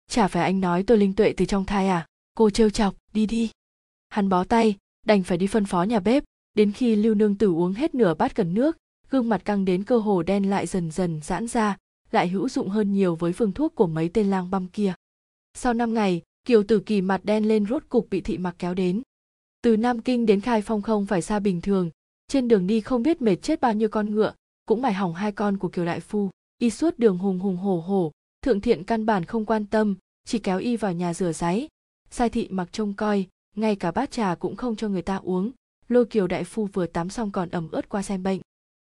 Chả 0.08 0.28
phải 0.28 0.42
anh 0.42 0.60
nói 0.60 0.82
tôi 0.82 0.98
linh 0.98 1.12
tuệ 1.12 1.34
từ 1.36 1.44
trong 1.44 1.64
thai 1.64 1.88
à? 1.88 2.06
Cô 2.34 2.50
trêu 2.50 2.70
chọc, 2.70 2.94
đi 3.12 3.26
đi. 3.26 3.50
Hắn 4.08 4.28
bó 4.28 4.44
tay, 4.44 4.76
đành 5.06 5.22
phải 5.22 5.38
đi 5.38 5.46
phân 5.46 5.64
phó 5.64 5.82
nhà 5.82 6.00
bếp. 6.00 6.24
Đến 6.54 6.72
khi 6.72 6.96
lưu 6.96 7.14
nương 7.14 7.34
tử 7.34 7.52
uống 7.52 7.72
hết 7.72 7.94
nửa 7.94 8.14
bát 8.14 8.34
cần 8.34 8.54
nước, 8.54 8.76
gương 9.10 9.28
mặt 9.28 9.44
căng 9.44 9.64
đến 9.64 9.84
cơ 9.84 9.98
hồ 9.98 10.22
đen 10.22 10.50
lại 10.50 10.66
dần 10.66 10.90
dần 10.90 11.20
giãn 11.22 11.46
ra, 11.48 11.76
lại 12.10 12.28
hữu 12.28 12.48
dụng 12.48 12.68
hơn 12.68 12.92
nhiều 12.92 13.16
với 13.16 13.32
phương 13.32 13.52
thuốc 13.52 13.74
của 13.74 13.86
mấy 13.86 14.08
tên 14.08 14.30
lang 14.30 14.50
băm 14.50 14.68
kia. 14.68 14.94
Sau 15.54 15.74
năm 15.74 15.94
ngày, 15.94 16.22
kiều 16.44 16.62
tử 16.62 16.80
kỳ 16.80 17.00
mặt 17.00 17.20
đen 17.24 17.48
lên 17.48 17.66
rốt 17.66 17.82
cục 17.88 18.10
bị 18.10 18.20
thị 18.20 18.38
mặc 18.38 18.54
kéo 18.58 18.74
đến. 18.74 19.02
Từ 19.62 19.76
nam 19.76 20.02
kinh 20.02 20.26
đến 20.26 20.40
khai 20.40 20.62
phong 20.62 20.82
không 20.82 21.06
phải 21.06 21.22
xa 21.22 21.38
bình 21.38 21.60
thường. 21.60 21.90
Trên 22.28 22.48
đường 22.48 22.66
đi 22.66 22.80
không 22.80 23.02
biết 23.02 23.22
mệt 23.22 23.36
chết 23.36 23.60
bao 23.60 23.74
nhiêu 23.74 23.88
con 23.88 24.14
ngựa, 24.14 24.32
cũng 24.66 24.82
mải 24.82 24.92
hỏng 24.92 25.14
hai 25.14 25.32
con 25.32 25.58
của 25.58 25.68
kiều 25.68 25.84
đại 25.84 26.00
phu. 26.00 26.30
Y 26.58 26.70
suốt 26.70 26.98
đường 26.98 27.18
hùng 27.18 27.38
hùng 27.38 27.56
hổ 27.56 27.80
hổ 27.80 28.12
thượng 28.42 28.60
thiện 28.60 28.84
căn 28.84 29.06
bản 29.06 29.24
không 29.24 29.46
quan 29.46 29.66
tâm, 29.66 29.96
chỉ 30.24 30.38
kéo 30.38 30.58
y 30.58 30.76
vào 30.76 30.92
nhà 30.92 31.14
rửa 31.14 31.32
ráy 31.32 31.68
sai 32.10 32.30
thị 32.30 32.48
mặc 32.50 32.68
trông 32.72 32.94
coi, 32.94 33.26
ngay 33.56 33.76
cả 33.76 33.90
bát 33.90 34.10
trà 34.10 34.34
cũng 34.34 34.56
không 34.56 34.76
cho 34.76 34.88
người 34.88 35.02
ta 35.02 35.16
uống. 35.16 35.50
Lôi 35.88 36.06
kiều 36.06 36.26
đại 36.26 36.44
phu 36.44 36.66
vừa 36.66 36.86
tắm 36.86 37.10
xong 37.10 37.30
còn 37.30 37.50
ẩm 37.50 37.68
ướt 37.70 37.88
qua 37.88 38.02
xem 38.02 38.22
bệnh. 38.22 38.40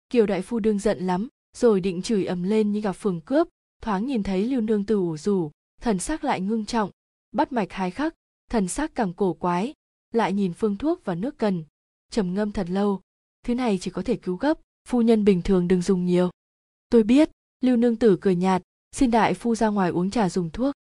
Kiều 0.10 0.26
đại 0.26 0.42
phu 0.42 0.60
đương 0.60 0.80
giận 0.80 1.00
lắm, 1.00 1.28
rồi 1.58 1.80
định 1.80 2.02
chửi 2.02 2.26
ầm 2.26 2.44
lên 2.44 2.72
như 2.72 2.82
gặp 2.82 2.94
phường 2.94 3.22
cướp. 3.22 3.48
Thoáng 3.82 4.06
nhìn 4.06 4.24
thấy 4.24 4.46
lưu 4.46 4.62
nương 4.62 4.86
tử 4.86 4.96
ủ 4.96 5.18
rủ, 5.18 5.52
thần 5.82 6.00
sắc 6.00 6.24
lại 6.24 6.42
ngưng 6.42 6.66
trọng, 6.66 6.92
bắt 7.32 7.52
mạch 7.52 7.72
hai 7.72 7.92
khắc, 7.92 8.16
thần 8.50 8.68
sắc 8.68 8.96
càng 8.96 9.14
cổ 9.14 9.34
quái, 9.34 9.74
lại 10.14 10.34
nhìn 10.34 10.54
phương 10.54 10.78
thuốc 10.78 11.06
và 11.06 11.16
nước 11.16 11.38
cần. 11.38 11.64
Trầm 12.12 12.34
ngâm 12.34 12.52
thật 12.52 12.70
lâu, 12.70 13.02
thứ 13.46 13.56
này 13.56 13.78
chỉ 13.82 13.92
có 13.92 14.02
thể 14.02 14.16
cứu 14.16 14.36
gấp, 14.36 14.60
phu 14.88 15.02
nhân 15.02 15.26
bình 15.26 15.42
thường 15.42 15.68
đừng 15.68 15.82
dùng 15.82 16.06
nhiều. 16.06 16.30
Tôi 16.90 17.04
biết, 17.04 17.30
lưu 17.62 17.78
nương 17.78 17.96
tử 17.96 18.18
cười 18.22 18.36
nhạt 18.36 18.62
xin 18.92 19.12
đại 19.12 19.34
phu 19.34 19.56
ra 19.56 19.68
ngoài 19.68 19.90
uống 19.90 20.12
trà 20.12 20.30
dùng 20.30 20.50
thuốc. 20.50 20.76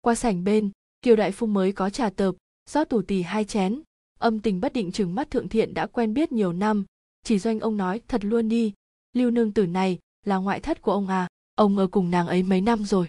Qua 0.00 0.14
sảnh 0.14 0.44
bên, 0.44 0.70
kiều 1.02 1.16
đại 1.16 1.32
phu 1.32 1.46
mới 1.46 1.72
có 1.72 1.90
trà 1.90 2.10
tợp, 2.10 2.34
rót 2.70 2.84
tủ 2.84 3.02
tì 3.02 3.22
hai 3.22 3.44
chén. 3.44 3.82
Âm 4.18 4.40
tình 4.40 4.60
bất 4.60 4.72
định 4.72 4.92
chừng 4.92 5.14
mắt 5.14 5.30
thượng 5.30 5.48
thiện 5.48 5.74
đã 5.74 5.86
quen 5.86 6.14
biết 6.14 6.32
nhiều 6.32 6.52
năm. 6.52 6.84
Chỉ 7.22 7.38
doanh 7.38 7.60
ông 7.60 7.76
nói, 7.76 8.00
thật 8.08 8.24
luôn 8.24 8.48
đi. 8.48 8.72
Lưu 9.12 9.30
nương 9.30 9.52
tử 9.52 9.66
này 9.66 9.98
là 10.26 10.36
ngoại 10.36 10.60
thất 10.60 10.82
của 10.82 10.92
ông 10.92 11.06
à 11.06 11.28
ông 11.60 11.78
ở 11.78 11.86
cùng 11.86 12.10
nàng 12.10 12.26
ấy 12.26 12.42
mấy 12.42 12.60
năm 12.60 12.84
rồi. 12.84 13.08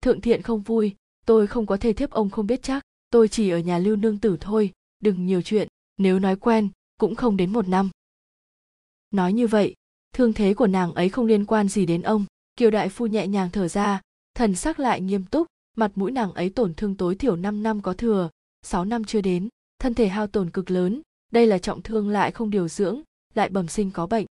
Thượng 0.00 0.20
thiện 0.20 0.42
không 0.42 0.62
vui, 0.62 0.94
tôi 1.26 1.46
không 1.46 1.66
có 1.66 1.76
thể 1.76 1.92
thiếp 1.92 2.10
ông 2.10 2.30
không 2.30 2.46
biết 2.46 2.62
chắc. 2.62 2.82
Tôi 3.10 3.28
chỉ 3.28 3.50
ở 3.50 3.58
nhà 3.58 3.78
lưu 3.78 3.96
nương 3.96 4.18
tử 4.18 4.36
thôi, 4.40 4.72
đừng 5.00 5.26
nhiều 5.26 5.42
chuyện, 5.42 5.68
nếu 5.96 6.18
nói 6.18 6.36
quen, 6.36 6.68
cũng 6.98 7.14
không 7.14 7.36
đến 7.36 7.52
một 7.52 7.68
năm. 7.68 7.90
Nói 9.10 9.32
như 9.32 9.46
vậy, 9.46 9.74
thương 10.12 10.32
thế 10.32 10.54
của 10.54 10.66
nàng 10.66 10.94
ấy 10.94 11.08
không 11.08 11.26
liên 11.26 11.46
quan 11.46 11.68
gì 11.68 11.86
đến 11.86 12.02
ông 12.02 12.24
kiều 12.56 12.70
đại 12.70 12.88
phu 12.88 13.06
nhẹ 13.06 13.26
nhàng 13.26 13.50
thở 13.50 13.68
ra, 13.68 14.00
thần 14.34 14.54
sắc 14.54 14.80
lại 14.80 15.00
nghiêm 15.00 15.24
túc, 15.24 15.46
mặt 15.76 15.92
mũi 15.94 16.12
nàng 16.12 16.32
ấy 16.32 16.50
tổn 16.50 16.74
thương 16.74 16.96
tối 16.96 17.14
thiểu 17.14 17.36
5 17.36 17.62
năm 17.62 17.80
có 17.80 17.92
thừa 17.92 18.30
6 18.62 18.84
năm 18.84 19.04
chưa 19.04 19.20
đến, 19.20 19.48
thân 19.78 19.94
thể 19.94 20.08
hao 20.08 20.26
tổn 20.26 20.50
cực 20.50 20.70
lớn, 20.70 21.02
đây 21.32 21.46
là 21.46 21.58
trọng 21.58 21.82
thương 21.82 22.08
lại 22.08 22.30
không 22.30 22.50
điều 22.50 22.68
dưỡng, 22.68 23.00
lại 23.34 23.48
bẩm 23.48 23.68
sinh 23.68 23.90
có 23.90 24.06
bệnh. 24.06 24.26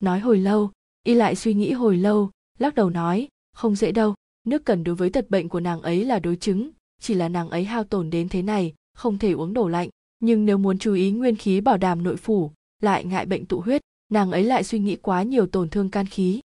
Nói 0.00 0.20
hồi 0.20 0.38
lâu, 0.38 0.70
y 1.04 1.14
lại 1.14 1.36
suy 1.36 1.54
nghĩ 1.54 1.72
hồi 1.72 1.96
lâu, 1.96 2.30
lắc 2.58 2.74
đầu 2.74 2.90
nói, 2.90 3.28
không 3.52 3.76
dễ 3.76 3.92
đâu, 3.92 4.14
nước 4.44 4.64
cần 4.64 4.84
đối 4.84 4.94
với 4.94 5.10
tật 5.10 5.30
bệnh 5.30 5.48
của 5.48 5.60
nàng 5.60 5.82
ấy 5.82 6.04
là 6.04 6.18
đối 6.18 6.36
chứng, 6.36 6.70
chỉ 7.00 7.14
là 7.14 7.28
nàng 7.28 7.50
ấy 7.50 7.64
hao 7.64 7.84
tổn 7.84 8.10
đến 8.10 8.28
thế 8.28 8.42
này, 8.42 8.74
không 8.94 9.18
thể 9.18 9.32
uống 9.32 9.54
đổ 9.54 9.68
lạnh, 9.68 9.88
nhưng 10.20 10.44
nếu 10.44 10.58
muốn 10.58 10.78
chú 10.78 10.94
ý 10.94 11.10
nguyên 11.10 11.36
khí 11.36 11.60
bảo 11.60 11.76
đảm 11.76 12.02
nội 12.02 12.16
phủ, 12.16 12.52
lại 12.82 13.04
ngại 13.04 13.26
bệnh 13.26 13.46
tụ 13.46 13.60
huyết, 13.60 13.82
nàng 14.12 14.30
ấy 14.30 14.44
lại 14.44 14.64
suy 14.64 14.78
nghĩ 14.78 14.96
quá 14.96 15.22
nhiều 15.22 15.46
tổn 15.46 15.68
thương 15.68 15.90
can 15.90 16.06
khí 16.06 16.40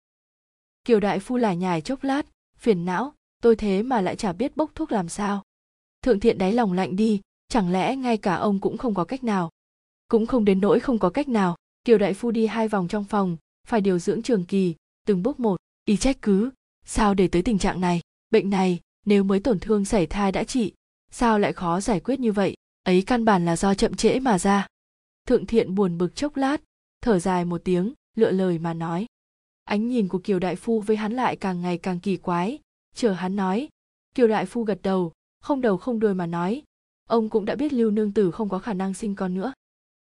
kiều 0.85 1.01
đại 1.01 1.21
phu 1.21 1.37
lải 1.37 1.57
nhải 1.57 1.81
chốc 1.81 2.05
lát, 2.05 2.27
phiền 2.59 2.85
não, 2.85 3.15
tôi 3.43 3.57
thế 3.57 3.83
mà 3.83 4.01
lại 4.01 4.17
chả 4.17 4.33
biết 4.33 4.57
bốc 4.57 4.71
thuốc 4.75 4.93
làm 4.93 5.09
sao. 5.09 5.43
Thượng 6.03 6.21
thiện 6.21 6.39
đáy 6.39 6.53
lòng 6.53 6.73
lạnh 6.73 6.97
đi, 6.97 7.21
chẳng 7.49 7.73
lẽ 7.73 7.97
ngay 7.97 8.17
cả 8.17 8.35
ông 8.35 8.59
cũng 8.59 8.79
không 8.79 8.95
có 8.95 9.05
cách 9.05 9.25
nào? 9.25 9.51
Cũng 10.09 10.27
không 10.27 10.45
đến 10.45 10.61
nỗi 10.61 10.81
không 10.81 10.99
có 10.99 11.11
cách 11.11 11.29
nào, 11.29 11.57
kiều 11.85 11.99
đại 11.99 12.15
phu 12.15 12.31
đi 12.31 12.47
hai 12.47 12.69
vòng 12.69 12.89
trong 12.89 13.05
phòng, 13.05 13.37
phải 13.69 13.81
điều 13.81 13.99
dưỡng 13.99 14.23
trường 14.23 14.45
kỳ, 14.45 14.75
từng 15.07 15.23
bước 15.23 15.41
một, 15.41 15.57
y 15.85 15.97
trách 15.97 16.23
cứ. 16.23 16.51
Sao 16.85 17.15
để 17.15 17.29
tới 17.29 17.43
tình 17.43 17.59
trạng 17.59 17.81
này? 17.81 18.01
Bệnh 18.31 18.51
này, 18.51 18.81
nếu 19.07 19.25
mới 19.25 19.41
tổn 19.41 19.61
thương 19.61 19.85
sảy 19.85 20.07
thai 20.07 20.33
đã 20.33 20.45
trị, 20.45 20.73
sao 21.11 21.39
lại 21.39 21.53
khó 21.53 21.81
giải 21.81 22.01
quyết 22.01 22.21
như 22.21 22.33
vậy? 22.33 22.55
Ấy 22.83 23.03
căn 23.03 23.25
bản 23.25 23.45
là 23.45 23.57
do 23.57 23.75
chậm 23.75 23.95
trễ 23.95 24.21
mà 24.21 24.39
ra. 24.39 24.67
Thượng 25.27 25.47
thiện 25.47 25.75
buồn 25.75 25.99
bực 25.99 26.17
chốc 26.17 26.37
lát, 26.37 26.61
thở 27.03 27.19
dài 27.19 27.45
một 27.45 27.61
tiếng, 27.65 27.93
lựa 28.17 28.31
lời 28.31 28.59
mà 28.59 28.75
nói 28.75 29.07
ánh 29.65 29.89
nhìn 29.89 30.09
của 30.09 30.19
kiều 30.19 30.39
đại 30.39 30.57
phu 30.57 30.81
với 30.81 30.97
hắn 30.97 31.13
lại 31.13 31.37
càng 31.37 31.61
ngày 31.61 31.79
càng 31.79 32.01
kỳ 32.01 32.17
quái. 32.17 32.59
Chờ 32.95 33.13
hắn 33.13 33.37
nói, 33.37 33.69
kiều 34.15 34.29
đại 34.29 34.47
phu 34.47 34.65
gật 34.65 34.79
đầu, 34.83 35.13
không 35.41 35.61
đầu 35.61 35.77
không 35.77 36.01
đuôi 36.01 36.15
mà 36.15 36.27
nói, 36.27 36.63
ông 37.09 37.29
cũng 37.29 37.45
đã 37.45 37.55
biết 37.55 37.73
lưu 37.73 37.91
nương 37.91 38.13
tử 38.13 38.31
không 38.31 38.49
có 38.49 38.59
khả 38.59 38.73
năng 38.73 38.95
sinh 38.95 39.15
con 39.15 39.35
nữa. 39.35 39.53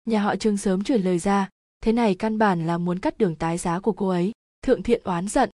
Nhà 0.05 0.23
họ 0.23 0.37
trương 0.37 0.57
sớm 0.57 0.85
chuyển 0.85 1.03
lời 1.03 1.19
ra, 1.19 1.49
thế 1.81 1.93
này 1.93 2.15
căn 2.15 2.39
bản 2.39 2.67
là 2.67 2.79
muốn 2.79 2.99
cắt 2.99 3.19
đường 3.19 3.37
tái 3.37 3.59
giá 3.59 3.81
của 3.81 3.93
cô 3.93 4.09
ấy, 4.09 4.33
thượng 4.63 4.83
thiện 4.83 5.03
oán 5.05 5.29
giận. 5.29 5.51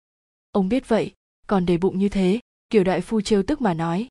Ông 0.51 0.69
biết 0.69 0.87
vậy, 0.87 1.13
còn 1.47 1.65
để 1.65 1.77
bụng 1.77 1.99
như 1.99 2.09
thế, 2.09 2.39
kiều 2.69 2.83
đại 2.83 3.01
phu 3.01 3.21
trêu 3.21 3.43
tức 3.43 3.61
mà 3.61 3.73
nói. 3.73 4.07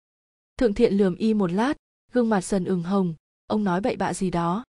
Thượng 0.58 0.74
thiện 0.74 0.94
lườm 0.94 1.14
y 1.14 1.34
một 1.34 1.52
lát, 1.52 1.76
gương 2.12 2.28
mặt 2.28 2.44
dần 2.44 2.64
ửng 2.64 2.82
hồng, 2.82 3.14
ông 3.46 3.64
nói 3.64 3.80
bậy 3.80 3.96
bạ 3.96 4.14
gì 4.14 4.30
đó? 4.30 4.64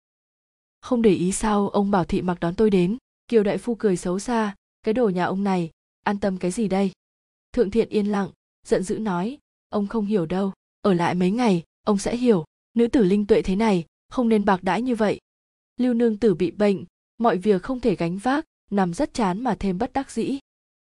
Không 0.81 1.01
để 1.01 1.11
ý 1.11 1.31
sao 1.31 1.69
ông 1.69 1.91
bảo 1.91 2.05
thị 2.05 2.21
mặc 2.21 2.37
đón 2.39 2.55
tôi 2.55 2.69
đến. 2.69 2.97
Kiều 3.27 3.43
đại 3.43 3.57
phu 3.57 3.75
cười 3.75 3.97
xấu 3.97 4.19
xa 4.19 4.55
cái 4.85 4.93
đồ 4.93 5.09
nhà 5.09 5.25
ông 5.25 5.43
này, 5.43 5.69
an 6.03 6.19
tâm 6.19 6.37
cái 6.37 6.51
gì 6.51 6.67
đây? 6.67 6.91
Thượng 7.53 7.71
thiện 7.71 7.89
yên 7.89 8.05
lặng, 8.05 8.29
giận 8.67 8.83
dữ 8.83 8.99
nói, 8.99 9.37
ông 9.69 9.87
không 9.87 10.05
hiểu 10.05 10.25
đâu, 10.25 10.53
ở 10.81 10.93
lại 10.93 11.15
mấy 11.15 11.31
ngày, 11.31 11.63
ông 11.85 11.97
sẽ 11.97 12.17
hiểu, 12.17 12.45
nữ 12.73 12.87
tử 12.87 13.03
linh 13.03 13.25
tuệ 13.25 13.41
thế 13.41 13.55
này, 13.55 13.85
không 14.09 14.29
nên 14.29 14.45
bạc 14.45 14.63
đãi 14.63 14.81
như 14.81 14.95
vậy. 14.95 15.19
Lưu 15.77 15.93
nương 15.93 16.17
tử 16.17 16.33
bị 16.33 16.51
bệnh, 16.51 16.85
mọi 17.17 17.37
việc 17.37 17.63
không 17.63 17.79
thể 17.79 17.95
gánh 17.95 18.17
vác, 18.17 18.45
nằm 18.71 18.93
rất 18.93 19.13
chán 19.13 19.43
mà 19.43 19.55
thêm 19.59 19.77
bất 19.77 19.93
đắc 19.93 20.11
dĩ. 20.11 20.39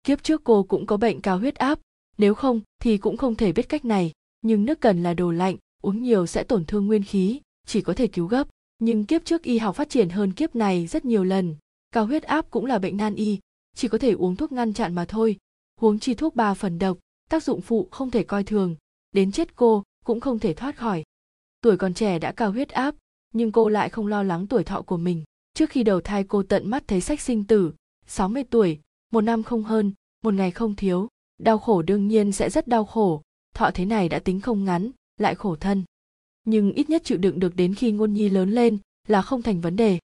Kiếp 0.04 0.24
trước 0.24 0.42
cô 0.44 0.64
cũng 0.64 0.86
có 0.86 0.98
bệnh 0.98 1.22
cao 1.22 1.40
huyết 1.40 1.56
áp, 1.56 1.80
nếu 2.18 2.34
không 2.34 2.62
thì 2.82 2.98
cũng 2.98 3.18
không 3.18 3.36
thể 3.36 3.52
biết 3.52 3.70
cách 3.70 3.86
này, 3.86 4.12
nhưng 4.42 4.66
nước 4.66 4.82
cần 4.82 5.04
là 5.04 5.14
đồ 5.14 5.32
lạnh, 5.32 5.56
uống 5.82 6.04
nhiều 6.04 6.26
sẽ 6.26 6.44
tổn 6.44 6.66
thương 6.66 6.86
nguyên 6.86 7.04
khí, 7.04 7.42
chỉ 7.68 7.82
có 7.82 7.94
thể 7.94 8.08
cứu 8.08 8.28
gấp. 8.28 8.48
Nhưng 8.80 9.06
kiếp 9.06 9.26
trước 9.26 9.44
y 9.44 9.58
học 9.58 9.76
phát 9.76 9.90
triển 9.90 10.10
hơn 10.10 10.34
kiếp 10.34 10.56
này 10.56 10.88
rất 10.88 11.06
nhiều 11.06 11.24
lần, 11.24 11.56
cao 11.92 12.06
huyết 12.06 12.24
áp 12.24 12.52
cũng 12.52 12.66
là 12.66 12.80
bệnh 12.80 12.98
nan 12.98 13.16
y 13.16 13.40
chỉ 13.76 13.88
có 13.88 13.98
thể 13.98 14.12
uống 14.12 14.36
thuốc 14.36 14.52
ngăn 14.52 14.74
chặn 14.74 14.96
mà 14.96 15.06
thôi. 15.06 15.38
Huống 15.80 16.00
chi 16.00 16.14
thuốc 16.14 16.36
ba 16.36 16.54
phần 16.54 16.80
độc, 16.80 16.98
tác 17.30 17.44
dụng 17.44 17.62
phụ 17.62 17.88
không 17.92 18.12
thể 18.12 18.24
coi 18.24 18.44
thường, 18.44 18.76
đến 19.12 19.32
chết 19.32 19.56
cô 19.56 19.84
cũng 20.06 20.20
không 20.20 20.40
thể 20.40 20.54
thoát 20.54 20.78
khỏi. 20.78 21.04
Tuổi 21.62 21.78
còn 21.78 21.94
trẻ 21.94 22.20
đã 22.20 22.32
cao 22.32 22.52
huyết 22.52 22.70
áp, 22.70 22.96
nhưng 23.34 23.52
cô 23.52 23.70
lại 23.70 23.90
không 23.90 24.08
lo 24.08 24.24
lắng 24.24 24.48
tuổi 24.48 24.64
thọ 24.64 24.82
của 24.82 24.98
mình. 24.98 25.24
Trước 25.54 25.70
khi 25.70 25.84
đầu 25.84 26.02
thai 26.02 26.24
cô 26.24 26.44
tận 26.44 26.70
mắt 26.70 26.84
thấy 26.88 27.02
sách 27.02 27.22
sinh 27.22 27.44
tử 27.44 27.74
60 28.08 28.44
tuổi, 28.44 28.80
một 29.12 29.22
năm 29.22 29.44
không 29.44 29.64
hơn, 29.64 29.94
một 30.24 30.34
ngày 30.34 30.52
không 30.52 30.76
thiếu. 30.76 31.08
Đau 31.38 31.58
khổ 31.58 31.82
đương 31.82 32.08
nhiên 32.08 32.32
sẽ 32.32 32.50
rất 32.50 32.68
đau 32.68 32.86
khổ, 32.86 33.22
thọ 33.56 33.72
thế 33.74 33.86
này 33.86 34.10
đã 34.10 34.20
tính 34.20 34.42
không 34.42 34.64
ngắn, 34.64 34.92
lại 35.18 35.36
khổ 35.36 35.56
thân. 35.56 35.84
Nhưng 36.44 36.72
ít 36.72 36.90
nhất 36.90 37.02
chịu 37.06 37.18
đựng 37.18 37.40
được 37.40 37.56
đến 37.56 37.76
khi 37.76 37.92
ngôn 37.92 38.14
nhi 38.14 38.30
lớn 38.30 38.52
lên 38.52 38.78
là 39.08 39.22
không 39.22 39.42
thành 39.42 39.62
vấn 39.62 39.76
đề. 39.76 40.00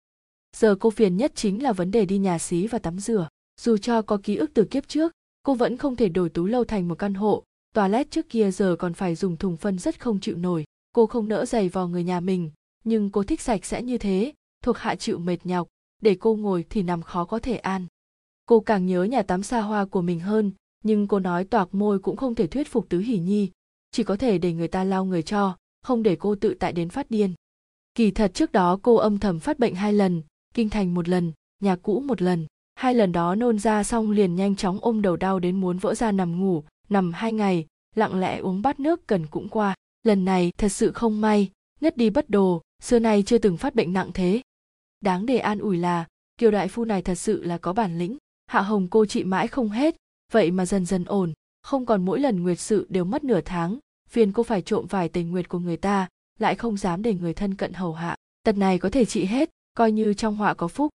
Giờ 0.57 0.75
cô 0.79 0.89
phiền 0.89 1.17
nhất 1.17 1.31
chính 1.35 1.63
là 1.63 1.71
vấn 1.71 1.91
đề 1.91 2.05
đi 2.05 2.17
nhà 2.17 2.39
xí 2.39 2.67
và 2.67 2.79
tắm 2.79 2.99
rửa 2.99 3.27
dù 3.61 3.77
cho 3.77 4.01
có 4.01 4.17
ký 4.23 4.35
ức 4.35 4.51
từ 4.53 4.63
kiếp 4.63 4.87
trước, 4.87 5.11
cô 5.43 5.53
vẫn 5.53 5.77
không 5.77 5.95
thể 5.95 6.09
đổi 6.09 6.29
tú 6.29 6.45
lâu 6.45 6.63
thành 6.63 6.87
một 6.87 6.99
căn 6.99 7.13
hộ. 7.13 7.43
Toilet 7.73 8.11
trước 8.11 8.29
kia 8.29 8.51
giờ 8.51 8.75
còn 8.79 8.93
phải 8.93 9.15
dùng 9.15 9.37
thùng 9.37 9.57
phân 9.57 9.79
rất 9.79 9.99
không 9.99 10.19
chịu 10.19 10.37
nổi. 10.37 10.63
Cô 10.93 11.05
không 11.05 11.27
nỡ 11.27 11.45
giày 11.45 11.69
vào 11.69 11.87
người 11.87 12.03
nhà 12.03 12.19
mình, 12.19 12.51
nhưng 12.83 13.09
cô 13.09 13.23
thích 13.23 13.41
sạch 13.41 13.65
sẽ 13.65 13.83
như 13.83 13.97
thế, 13.97 14.33
thuộc 14.63 14.77
hạ 14.77 14.95
chịu 14.95 15.19
mệt 15.19 15.37
nhọc. 15.43 15.67
Để 16.01 16.15
cô 16.19 16.35
ngồi 16.35 16.65
thì 16.69 16.83
nằm 16.83 17.01
khó 17.01 17.25
có 17.25 17.39
thể 17.39 17.57
an. 17.57 17.87
Cô 18.45 18.59
càng 18.59 18.85
nhớ 18.85 19.03
nhà 19.03 19.21
tắm 19.21 19.43
xa 19.43 19.61
hoa 19.61 19.85
của 19.85 20.01
mình 20.01 20.19
hơn, 20.19 20.51
nhưng 20.83 21.07
cô 21.07 21.19
nói 21.19 21.45
toạc 21.45 21.73
môi 21.73 21.99
cũng 21.99 22.17
không 22.17 22.35
thể 22.35 22.47
thuyết 22.47 22.67
phục 22.67 22.89
tứ 22.89 22.99
hỉ 22.99 23.17
nhi. 23.17 23.49
Chỉ 23.91 24.03
có 24.03 24.15
thể 24.15 24.37
để 24.37 24.53
người 24.53 24.67
ta 24.67 24.83
lau 24.83 25.05
người 25.05 25.23
cho, 25.23 25.57
không 25.81 26.03
để 26.03 26.15
cô 26.19 26.35
tự 26.35 26.53
tại 26.59 26.73
đến 26.73 26.89
phát 26.89 27.11
điên. 27.11 27.33
Kỳ 27.95 28.11
thật 28.11 28.31
trước 28.33 28.51
đó 28.51 28.79
cô 28.81 28.95
âm 28.95 29.19
thầm 29.19 29.39
phát 29.39 29.59
bệnh 29.59 29.75
hai 29.75 29.93
lần, 29.93 30.21
kinh 30.53 30.69
thành 30.69 30.93
một 30.93 31.09
lần, 31.09 31.31
nhà 31.59 31.75
cũ 31.75 31.99
một 31.99 32.21
lần 32.21 32.45
hai 32.75 32.93
lần 32.93 33.11
đó 33.11 33.35
nôn 33.35 33.59
ra 33.59 33.83
xong 33.83 34.11
liền 34.11 34.35
nhanh 34.35 34.55
chóng 34.55 34.79
ôm 34.81 35.01
đầu 35.01 35.15
đau 35.15 35.39
đến 35.39 35.61
muốn 35.61 35.77
vỡ 35.77 35.95
ra 35.95 36.11
nằm 36.11 36.39
ngủ, 36.39 36.63
nằm 36.89 37.13
hai 37.13 37.33
ngày, 37.33 37.65
lặng 37.95 38.19
lẽ 38.19 38.37
uống 38.37 38.61
bát 38.61 38.79
nước 38.79 39.07
cần 39.07 39.27
cũng 39.27 39.49
qua. 39.49 39.75
Lần 40.03 40.25
này 40.25 40.51
thật 40.57 40.69
sự 40.69 40.91
không 40.91 41.21
may, 41.21 41.51
ngất 41.81 41.97
đi 41.97 42.09
bất 42.09 42.29
đồ, 42.29 42.61
xưa 42.81 42.99
nay 42.99 43.23
chưa 43.25 43.37
từng 43.37 43.57
phát 43.57 43.75
bệnh 43.75 43.93
nặng 43.93 44.11
thế. 44.13 44.41
Đáng 45.01 45.25
để 45.25 45.37
an 45.37 45.59
ủi 45.59 45.77
là, 45.77 46.05
kiều 46.37 46.51
đại 46.51 46.67
phu 46.67 46.85
này 46.85 47.01
thật 47.01 47.15
sự 47.15 47.43
là 47.43 47.57
có 47.57 47.73
bản 47.73 47.99
lĩnh, 47.99 48.17
hạ 48.47 48.61
hồng 48.61 48.87
cô 48.87 49.05
trị 49.05 49.23
mãi 49.23 49.47
không 49.47 49.69
hết, 49.69 49.95
vậy 50.31 50.51
mà 50.51 50.65
dần 50.65 50.85
dần 50.85 51.05
ổn, 51.05 51.33
không 51.61 51.85
còn 51.85 52.05
mỗi 52.05 52.19
lần 52.19 52.43
nguyệt 52.43 52.59
sự 52.59 52.87
đều 52.89 53.05
mất 53.05 53.23
nửa 53.23 53.41
tháng, 53.41 53.79
phiền 54.09 54.31
cô 54.31 54.43
phải 54.43 54.61
trộm 54.61 54.85
vài 54.89 55.09
tình 55.09 55.31
nguyệt 55.31 55.49
của 55.49 55.59
người 55.59 55.77
ta, 55.77 56.07
lại 56.39 56.55
không 56.55 56.77
dám 56.77 57.01
để 57.01 57.13
người 57.13 57.33
thân 57.33 57.55
cận 57.55 57.73
hầu 57.73 57.93
hạ. 57.93 58.15
Tật 58.43 58.57
này 58.57 58.79
có 58.79 58.89
thể 58.89 59.05
trị 59.05 59.25
hết, 59.25 59.49
coi 59.73 59.91
như 59.91 60.13
trong 60.13 60.35
họa 60.35 60.53
có 60.53 60.67
phúc 60.67 60.91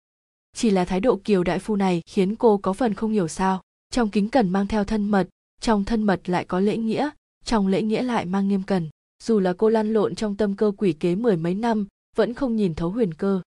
chỉ 0.54 0.70
là 0.70 0.86
thái 0.86 1.00
độ 1.00 1.20
kiều 1.24 1.44
đại 1.44 1.60
phu 1.60 1.76
này 1.76 2.02
khiến 2.06 2.36
cô 2.36 2.58
có 2.58 2.74
phần 2.74 2.94
không 2.94 3.12
hiểu 3.12 3.28
sao. 3.28 3.62
Trong 3.92 4.10
kính 4.10 4.30
cẩn 4.30 4.50
mang 4.50 4.68
theo 4.68 4.84
thân 4.84 5.06
mật, 5.10 5.28
trong 5.62 5.84
thân 5.84 6.04
mật 6.04 6.30
lại 6.30 6.46
có 6.46 6.60
lễ 6.60 6.78
nghĩa, 6.78 7.10
trong 7.46 7.68
lễ 7.68 7.82
nghĩa 7.82 8.04
lại 8.04 8.26
mang 8.26 8.48
nghiêm 8.48 8.64
cẩn. 8.64 8.90
Dù 9.24 9.40
là 9.40 9.54
cô 9.54 9.70
lăn 9.70 9.94
lộn 9.94 10.16
trong 10.16 10.36
tâm 10.36 10.56
cơ 10.56 10.72
quỷ 10.78 10.94
kế 10.94 11.16
mười 11.16 11.38
mấy 11.38 11.54
năm, 11.54 11.88
vẫn 12.16 12.34
không 12.34 12.56
nhìn 12.56 12.76
thấu 12.76 12.90
huyền 12.90 13.14
cơ. 13.14 13.42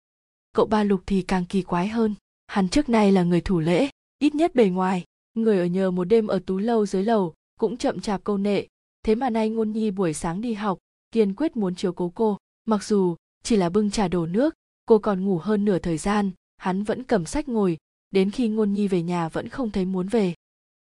Cậu 0.54 0.66
ba 0.66 0.84
lục 0.84 1.02
thì 1.06 1.22
càng 1.22 1.46
kỳ 1.46 1.62
quái 1.62 1.88
hơn. 1.88 2.16
Hắn 2.48 2.70
trước 2.70 2.90
nay 2.90 3.12
là 3.12 3.24
người 3.24 3.42
thủ 3.42 3.60
lễ, 3.60 3.90
ít 4.20 4.36
nhất 4.36 4.56
bề 4.56 4.70
ngoài. 4.70 5.04
Người 5.34 5.60
ở 5.60 5.66
nhờ 5.66 5.92
một 5.92 6.04
đêm 6.04 6.28
ở 6.28 6.40
tú 6.46 6.58
lâu 6.58 6.86
dưới 6.86 7.04
lầu, 7.04 7.34
cũng 7.60 7.78
chậm 7.78 8.00
chạp 8.00 8.24
câu 8.24 8.38
nệ. 8.38 8.68
Thế 9.04 9.16
mà 9.16 9.30
nay 9.30 9.50
ngôn 9.50 9.72
nhi 9.72 9.92
buổi 9.92 10.14
sáng 10.14 10.42
đi 10.42 10.54
học, 10.54 10.78
kiên 11.12 11.34
quyết 11.34 11.58
muốn 11.58 11.76
chiếu 11.76 11.94
cố 11.94 12.12
cô. 12.16 12.38
Mặc 12.66 12.84
dù 12.84 13.16
chỉ 13.44 13.56
là 13.56 13.70
bưng 13.70 13.92
trà 13.92 14.08
đổ 14.08 14.26
nước, 14.26 14.54
cô 14.86 15.00
còn 15.00 15.26
ngủ 15.26 15.38
hơn 15.38 15.66
nửa 15.66 15.80
thời 15.80 15.98
gian 15.98 16.32
hắn 16.60 16.84
vẫn 16.84 17.04
cầm 17.04 17.26
sách 17.26 17.50
ngồi, 17.50 17.78
đến 18.12 18.32
khi 18.32 18.48
ngôn 18.48 18.74
nhi 18.74 18.88
về 18.88 19.02
nhà 19.02 19.30
vẫn 19.30 19.50
không 19.50 19.72
thấy 19.72 19.86
muốn 19.86 20.08
về. 20.08 20.34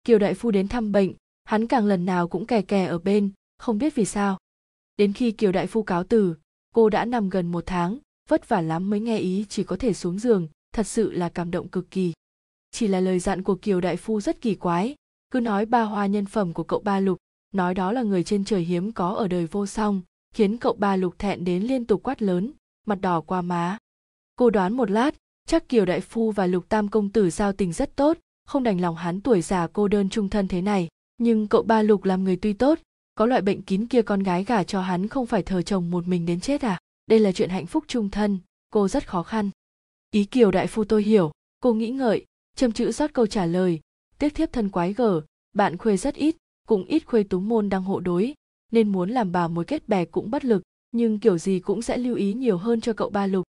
Kiều 0.04 0.20
đại 0.20 0.34
phu 0.34 0.52
đến 0.52 0.68
thăm 0.68 0.92
bệnh, 0.92 1.14
hắn 1.44 1.68
càng 1.68 1.86
lần 1.86 2.06
nào 2.06 2.28
cũng 2.28 2.46
kè 2.46 2.62
kè 2.62 2.86
ở 2.86 3.00
bên, 3.00 3.32
không 3.58 3.78
biết 3.78 3.96
vì 3.96 4.06
sao. 4.06 4.38
Đến 4.98 5.14
khi 5.14 5.32
kiều 5.32 5.52
đại 5.52 5.68
phu 5.68 5.84
cáo 5.84 6.04
từ, 6.04 6.36
cô 6.76 6.90
đã 6.90 7.06
nằm 7.06 7.30
gần 7.30 7.52
một 7.52 7.64
tháng, 7.66 7.98
vất 8.30 8.50
vả 8.50 8.62
lắm 8.62 8.90
mới 8.90 9.00
nghe 9.00 9.18
ý 9.18 9.46
chỉ 9.50 9.64
có 9.64 9.76
thể 9.76 9.94
xuống 9.94 10.20
giường, 10.20 10.48
thật 10.74 10.88
sự 10.88 11.12
là 11.12 11.30
cảm 11.30 11.52
động 11.52 11.68
cực 11.68 11.92
kỳ. 11.92 12.14
Chỉ 12.72 12.88
là 12.88 13.00
lời 13.00 13.20
dặn 13.20 13.44
của 13.44 13.56
kiều 13.56 13.82
đại 13.82 13.98
phu 13.98 14.22
rất 14.22 14.42
kỳ 14.42 14.56
quái, 14.56 14.96
cứ 15.32 15.40
nói 15.40 15.66
ba 15.66 15.84
hoa 15.84 16.06
nhân 16.06 16.26
phẩm 16.26 16.54
của 16.54 16.64
cậu 16.64 16.80
ba 16.80 17.00
lục, 17.00 17.18
nói 17.54 17.74
đó 17.74 17.92
là 17.92 18.04
người 18.04 18.24
trên 18.24 18.46
trời 18.46 18.62
hiếm 18.62 18.92
có 18.92 19.14
ở 19.14 19.28
đời 19.28 19.48
vô 19.48 19.66
song, 19.66 20.02
khiến 20.34 20.58
cậu 20.58 20.74
ba 20.74 20.96
lục 20.96 21.20
thẹn 21.20 21.46
đến 21.46 21.64
liên 21.64 21.86
tục 21.86 22.04
quát 22.04 22.22
lớn, 22.22 22.52
mặt 22.86 23.02
đỏ 23.02 23.22
qua 23.22 23.42
má. 23.42 23.78
Cô 24.36 24.50
đoán 24.50 24.74
một 24.74 24.92
lát 24.92 25.16
chắc 25.50 25.70
kiều 25.70 25.86
đại 25.86 26.02
phu 26.02 26.32
và 26.32 26.48
lục 26.48 26.70
tam 26.70 26.88
công 26.88 27.10
tử 27.10 27.30
giao 27.30 27.54
tình 27.54 27.74
rất 27.74 27.96
tốt, 27.96 28.18
không 28.46 28.64
đành 28.64 28.82
lòng 28.82 28.96
hắn 28.96 29.22
tuổi 29.22 29.42
già 29.42 29.68
cô 29.68 29.88
đơn 29.88 30.10
trung 30.10 30.30
thân 30.30 30.48
thế 30.48 30.62
này. 30.62 30.88
Nhưng 31.18 31.48
cậu 31.48 31.64
ba 31.64 31.82
lục 31.82 32.04
làm 32.04 32.24
người 32.24 32.36
tuy 32.36 32.54
tốt, 32.54 32.80
có 33.16 33.26
loại 33.26 33.42
bệnh 33.42 33.62
kín 33.62 33.86
kia 33.86 34.02
con 34.02 34.24
gái 34.24 34.44
gả 34.44 34.64
cho 34.64 34.82
hắn 34.82 35.08
không 35.08 35.26
phải 35.26 35.44
thờ 35.44 35.62
chồng 35.62 35.92
một 35.92 36.08
mình 36.08 36.26
đến 36.26 36.40
chết 36.40 36.62
à? 36.62 36.80
Đây 37.08 37.20
là 37.20 37.32
chuyện 37.32 37.50
hạnh 37.50 37.66
phúc 37.66 37.84
trung 37.88 38.10
thân, 38.10 38.40
cô 38.70 38.88
rất 38.88 39.08
khó 39.08 39.24
khăn. 39.24 39.50
Ý 40.12 40.26
kiều 40.26 40.52
đại 40.52 40.68
phu 40.68 40.84
tôi 40.84 41.04
hiểu, 41.04 41.32
cô 41.60 41.74
nghĩ 41.74 41.90
ngợi, 41.90 42.26
châm 42.56 42.72
chữ 42.72 42.92
rót 42.92 43.14
câu 43.14 43.28
trả 43.28 43.46
lời. 43.46 43.80
Tiếc 44.20 44.36
thiếp 44.36 44.54
thân 44.54 44.70
quái 44.70 44.94
gở, 44.94 45.22
bạn 45.54 45.78
khuê 45.78 45.98
rất 45.98 46.16
ít, 46.16 46.36
cũng 46.68 46.86
ít 46.86 47.06
khuê 47.06 47.24
tú 47.24 47.40
môn 47.40 47.70
đang 47.70 47.84
hộ 47.84 48.00
đối, 48.00 48.34
nên 48.72 48.92
muốn 48.92 49.10
làm 49.10 49.32
bà 49.32 49.48
mối 49.48 49.66
kết 49.66 49.88
bè 49.88 50.06
cũng 50.06 50.32
bất 50.32 50.46
lực, 50.46 50.62
nhưng 50.92 51.20
kiểu 51.20 51.38
gì 51.38 51.60
cũng 51.60 51.82
sẽ 51.82 51.98
lưu 51.98 52.16
ý 52.16 52.34
nhiều 52.34 52.58
hơn 52.58 52.82
cho 52.82 52.94
cậu 52.94 53.10
ba 53.10 53.28
lục 53.28 53.46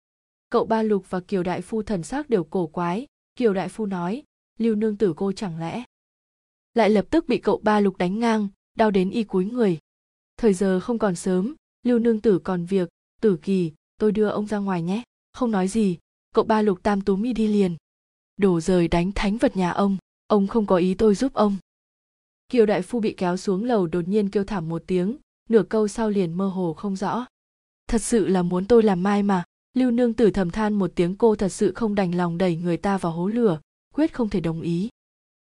cậu 0.50 0.66
ba 0.66 0.82
lục 0.82 1.10
và 1.10 1.20
kiều 1.20 1.44
đại 1.44 1.62
phu 1.62 1.84
thần 1.84 2.04
sắc 2.04 2.30
đều 2.30 2.44
cổ 2.44 2.68
quái. 2.68 3.08
Kiều 3.36 3.54
đại 3.54 3.70
phu 3.70 3.86
nói, 3.86 4.24
lưu 4.58 4.76
nương 4.76 4.98
tử 4.98 5.14
cô 5.18 5.32
chẳng 5.32 5.60
lẽ 5.60 5.84
lại 6.74 6.90
lập 6.90 7.06
tức 7.10 7.28
bị 7.28 7.38
cậu 7.38 7.62
ba 7.64 7.80
lục 7.80 7.98
đánh 7.98 8.20
ngang, 8.20 8.48
đau 8.76 8.92
đến 8.92 9.10
y 9.10 9.24
cúi 9.24 9.46
người. 9.46 9.80
Thời 10.38 10.54
giờ 10.54 10.80
không 10.80 11.00
còn 11.00 11.16
sớm, 11.16 11.56
lưu 11.84 12.00
nương 12.00 12.22
tử 12.22 12.40
còn 12.40 12.66
việc, 12.66 12.90
tử 13.22 13.38
kỳ, 13.42 13.72
tôi 13.98 14.12
đưa 14.12 14.30
ông 14.30 14.48
ra 14.48 14.58
ngoài 14.58 14.82
nhé, 14.82 15.04
không 15.34 15.52
nói 15.52 15.68
gì, 15.68 15.98
cậu 16.36 16.44
ba 16.46 16.62
lục 16.62 16.84
tam 16.84 17.02
tú 17.02 17.16
mi 17.16 17.34
đi 17.34 17.48
liền. 17.48 17.76
Đổ 18.38 18.60
rời 18.60 18.88
đánh 18.88 19.12
thánh 19.12 19.38
vật 19.38 19.58
nhà 19.58 19.72
ông 19.72 19.98
ông 20.28 20.48
không 20.48 20.66
có 20.66 20.76
ý 20.76 20.94
tôi 20.94 21.16
giúp 21.16 21.34
ông. 21.34 21.58
Kiều 22.50 22.66
đại 22.66 22.82
phu 22.82 23.00
bị 23.00 23.14
kéo 23.18 23.38
xuống 23.38 23.64
lầu 23.64 23.88
đột 23.88 24.08
nhiên 24.08 24.30
kêu 24.30 24.44
thảm 24.44 24.70
một 24.70 24.84
tiếng, 24.88 25.18
nửa 25.50 25.64
câu 25.64 25.88
sau 25.88 26.10
liền 26.10 26.34
mơ 26.34 26.48
hồ 26.48 26.74
không 26.74 26.96
rõ. 26.96 27.26
Thật 27.88 28.02
sự 28.02 28.28
là 28.28 28.42
muốn 28.42 28.66
tôi 28.66 28.84
làm 28.84 29.04
mai 29.04 29.24
mà 29.24 29.44
lưu 29.78 29.92
nương 29.92 30.13
tử 30.13 30.32
thầm 30.32 30.50
than 30.50 30.74
một 30.74 30.92
tiếng 30.96 31.16
cô 31.16 31.36
thật 31.36 31.50
sự 31.50 31.72
không 31.76 31.96
đành 31.96 32.16
lòng 32.16 32.38
đẩy 32.38 32.56
người 32.56 32.78
ta 32.78 32.98
vào 32.98 33.12
hố 33.12 33.28
lửa, 33.28 33.60
quyết 33.94 34.13
không 34.13 34.30
thể 34.30 34.40
đồng 34.40 34.62
ý. 34.62 34.90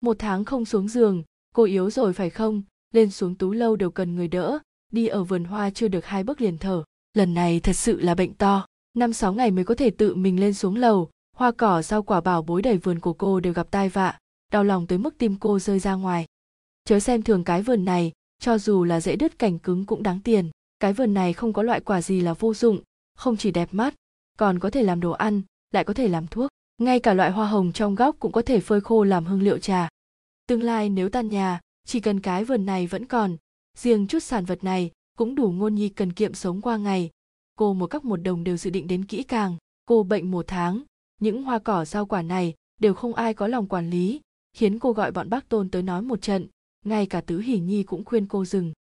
Một 0.01 0.15
tháng 0.19 0.45
không 0.45 0.65
xuống 0.65 0.87
giường, 0.87 1.23
cô 1.55 1.63
yếu 1.63 1.89
rồi 1.89 2.13
phải 2.13 2.29
không? 2.29 2.61
Lên 2.93 3.11
xuống 3.11 3.35
tú 3.35 3.51
lâu 3.51 3.75
đều 3.75 3.91
cần 3.91 4.15
người 4.15 4.27
đỡ, 4.27 4.59
đi 4.91 5.07
ở 5.07 5.23
vườn 5.23 5.43
hoa 5.43 5.69
chưa 5.69 5.87
được 5.87 6.05
hai 6.05 6.23
bước 6.23 6.41
liền 6.41 6.57
thở. 6.57 6.83
Lần 7.13 7.33
này 7.33 7.59
thật 7.59 7.73
sự 7.73 8.01
là 8.01 8.15
bệnh 8.15 8.33
to. 8.33 8.65
Năm 8.93 9.13
sáu 9.13 9.33
ngày 9.33 9.51
mới 9.51 9.65
có 9.65 9.75
thể 9.75 9.89
tự 9.89 10.15
mình 10.15 10.39
lên 10.39 10.53
xuống 10.53 10.75
lầu, 10.75 11.09
hoa 11.35 11.51
cỏ 11.51 11.81
rau 11.81 12.03
quả 12.03 12.21
bảo 12.21 12.41
bối 12.41 12.61
đầy 12.61 12.77
vườn 12.77 12.99
của 12.99 13.13
cô 13.13 13.39
đều 13.39 13.53
gặp 13.53 13.71
tai 13.71 13.89
vạ, 13.89 14.17
đau 14.51 14.63
lòng 14.63 14.87
tới 14.87 14.97
mức 14.97 15.17
tim 15.17 15.35
cô 15.39 15.59
rơi 15.59 15.79
ra 15.79 15.93
ngoài. 15.93 16.25
Chớ 16.85 16.99
xem 16.99 17.21
thường 17.21 17.43
cái 17.43 17.61
vườn 17.61 17.85
này, 17.85 18.11
cho 18.39 18.57
dù 18.57 18.83
là 18.83 19.01
dễ 19.01 19.15
đứt 19.15 19.39
cành 19.39 19.59
cứng 19.59 19.85
cũng 19.85 20.03
đáng 20.03 20.19
tiền. 20.23 20.49
Cái 20.79 20.93
vườn 20.93 21.13
này 21.13 21.33
không 21.33 21.53
có 21.53 21.63
loại 21.63 21.79
quả 21.79 22.01
gì 22.01 22.21
là 22.21 22.33
vô 22.33 22.53
dụng, 22.53 22.79
không 23.15 23.37
chỉ 23.37 23.51
đẹp 23.51 23.69
mắt 23.71 23.95
còn 24.39 24.59
có 24.59 24.69
thể 24.69 24.83
làm 24.83 24.99
đồ 24.99 25.11
ăn, 25.11 25.41
lại 25.71 25.83
có 25.83 25.93
thể 25.93 26.07
làm 26.07 26.27
thuốc. 26.27 26.49
Ngay 26.77 26.99
cả 26.99 27.13
loại 27.13 27.31
hoa 27.31 27.47
hồng 27.47 27.71
trong 27.71 27.95
góc 27.95 28.15
cũng 28.19 28.31
có 28.31 28.41
thể 28.41 28.59
phơi 28.59 28.81
khô 28.81 29.03
làm 29.03 29.25
hương 29.25 29.41
liệu 29.41 29.57
trà. 29.57 29.89
Tương 30.47 30.63
lai 30.63 30.89
nếu 30.89 31.09
tan 31.09 31.29
nhà, 31.29 31.59
chỉ 31.85 31.99
cần 31.99 32.19
cái 32.19 32.45
vườn 32.45 32.65
này 32.65 32.87
vẫn 32.87 33.05
còn, 33.05 33.37
riêng 33.77 34.07
chút 34.07 34.19
sản 34.19 34.45
vật 34.45 34.63
này 34.63 34.91
cũng 35.17 35.35
đủ 35.35 35.51
ngôn 35.51 35.75
nhi 35.75 35.89
cần 35.89 36.13
kiệm 36.13 36.33
sống 36.33 36.61
qua 36.61 36.77
ngày. 36.77 37.09
Cô 37.55 37.73
một 37.73 37.87
các 37.87 38.05
một 38.05 38.17
đồng 38.17 38.43
đều 38.43 38.57
dự 38.57 38.69
định 38.69 38.87
đến 38.87 39.05
kỹ 39.05 39.23
càng. 39.23 39.57
Cô 39.85 40.03
bệnh 40.03 40.31
một 40.31 40.45
tháng, 40.47 40.83
những 41.21 41.43
hoa 41.43 41.59
cỏ 41.59 41.85
rau 41.85 42.05
quả 42.05 42.21
này 42.21 42.53
đều 42.81 42.93
không 42.93 43.13
ai 43.13 43.33
có 43.33 43.47
lòng 43.47 43.67
quản 43.67 43.89
lý, 43.89 44.21
khiến 44.53 44.79
cô 44.79 44.93
gọi 44.93 45.11
bọn 45.11 45.29
bác 45.29 45.49
tôn 45.49 45.69
tới 45.69 45.83
nói 45.83 46.01
một 46.01 46.21
trận, 46.21 46.47
ngay 46.85 47.05
cả 47.05 47.21
tứ 47.21 47.39
hỉ 47.39 47.59
nhi 47.59 47.83
cũng 47.83 48.05
khuyên 48.05 48.27
cô 48.27 48.45
dừng. 48.45 48.73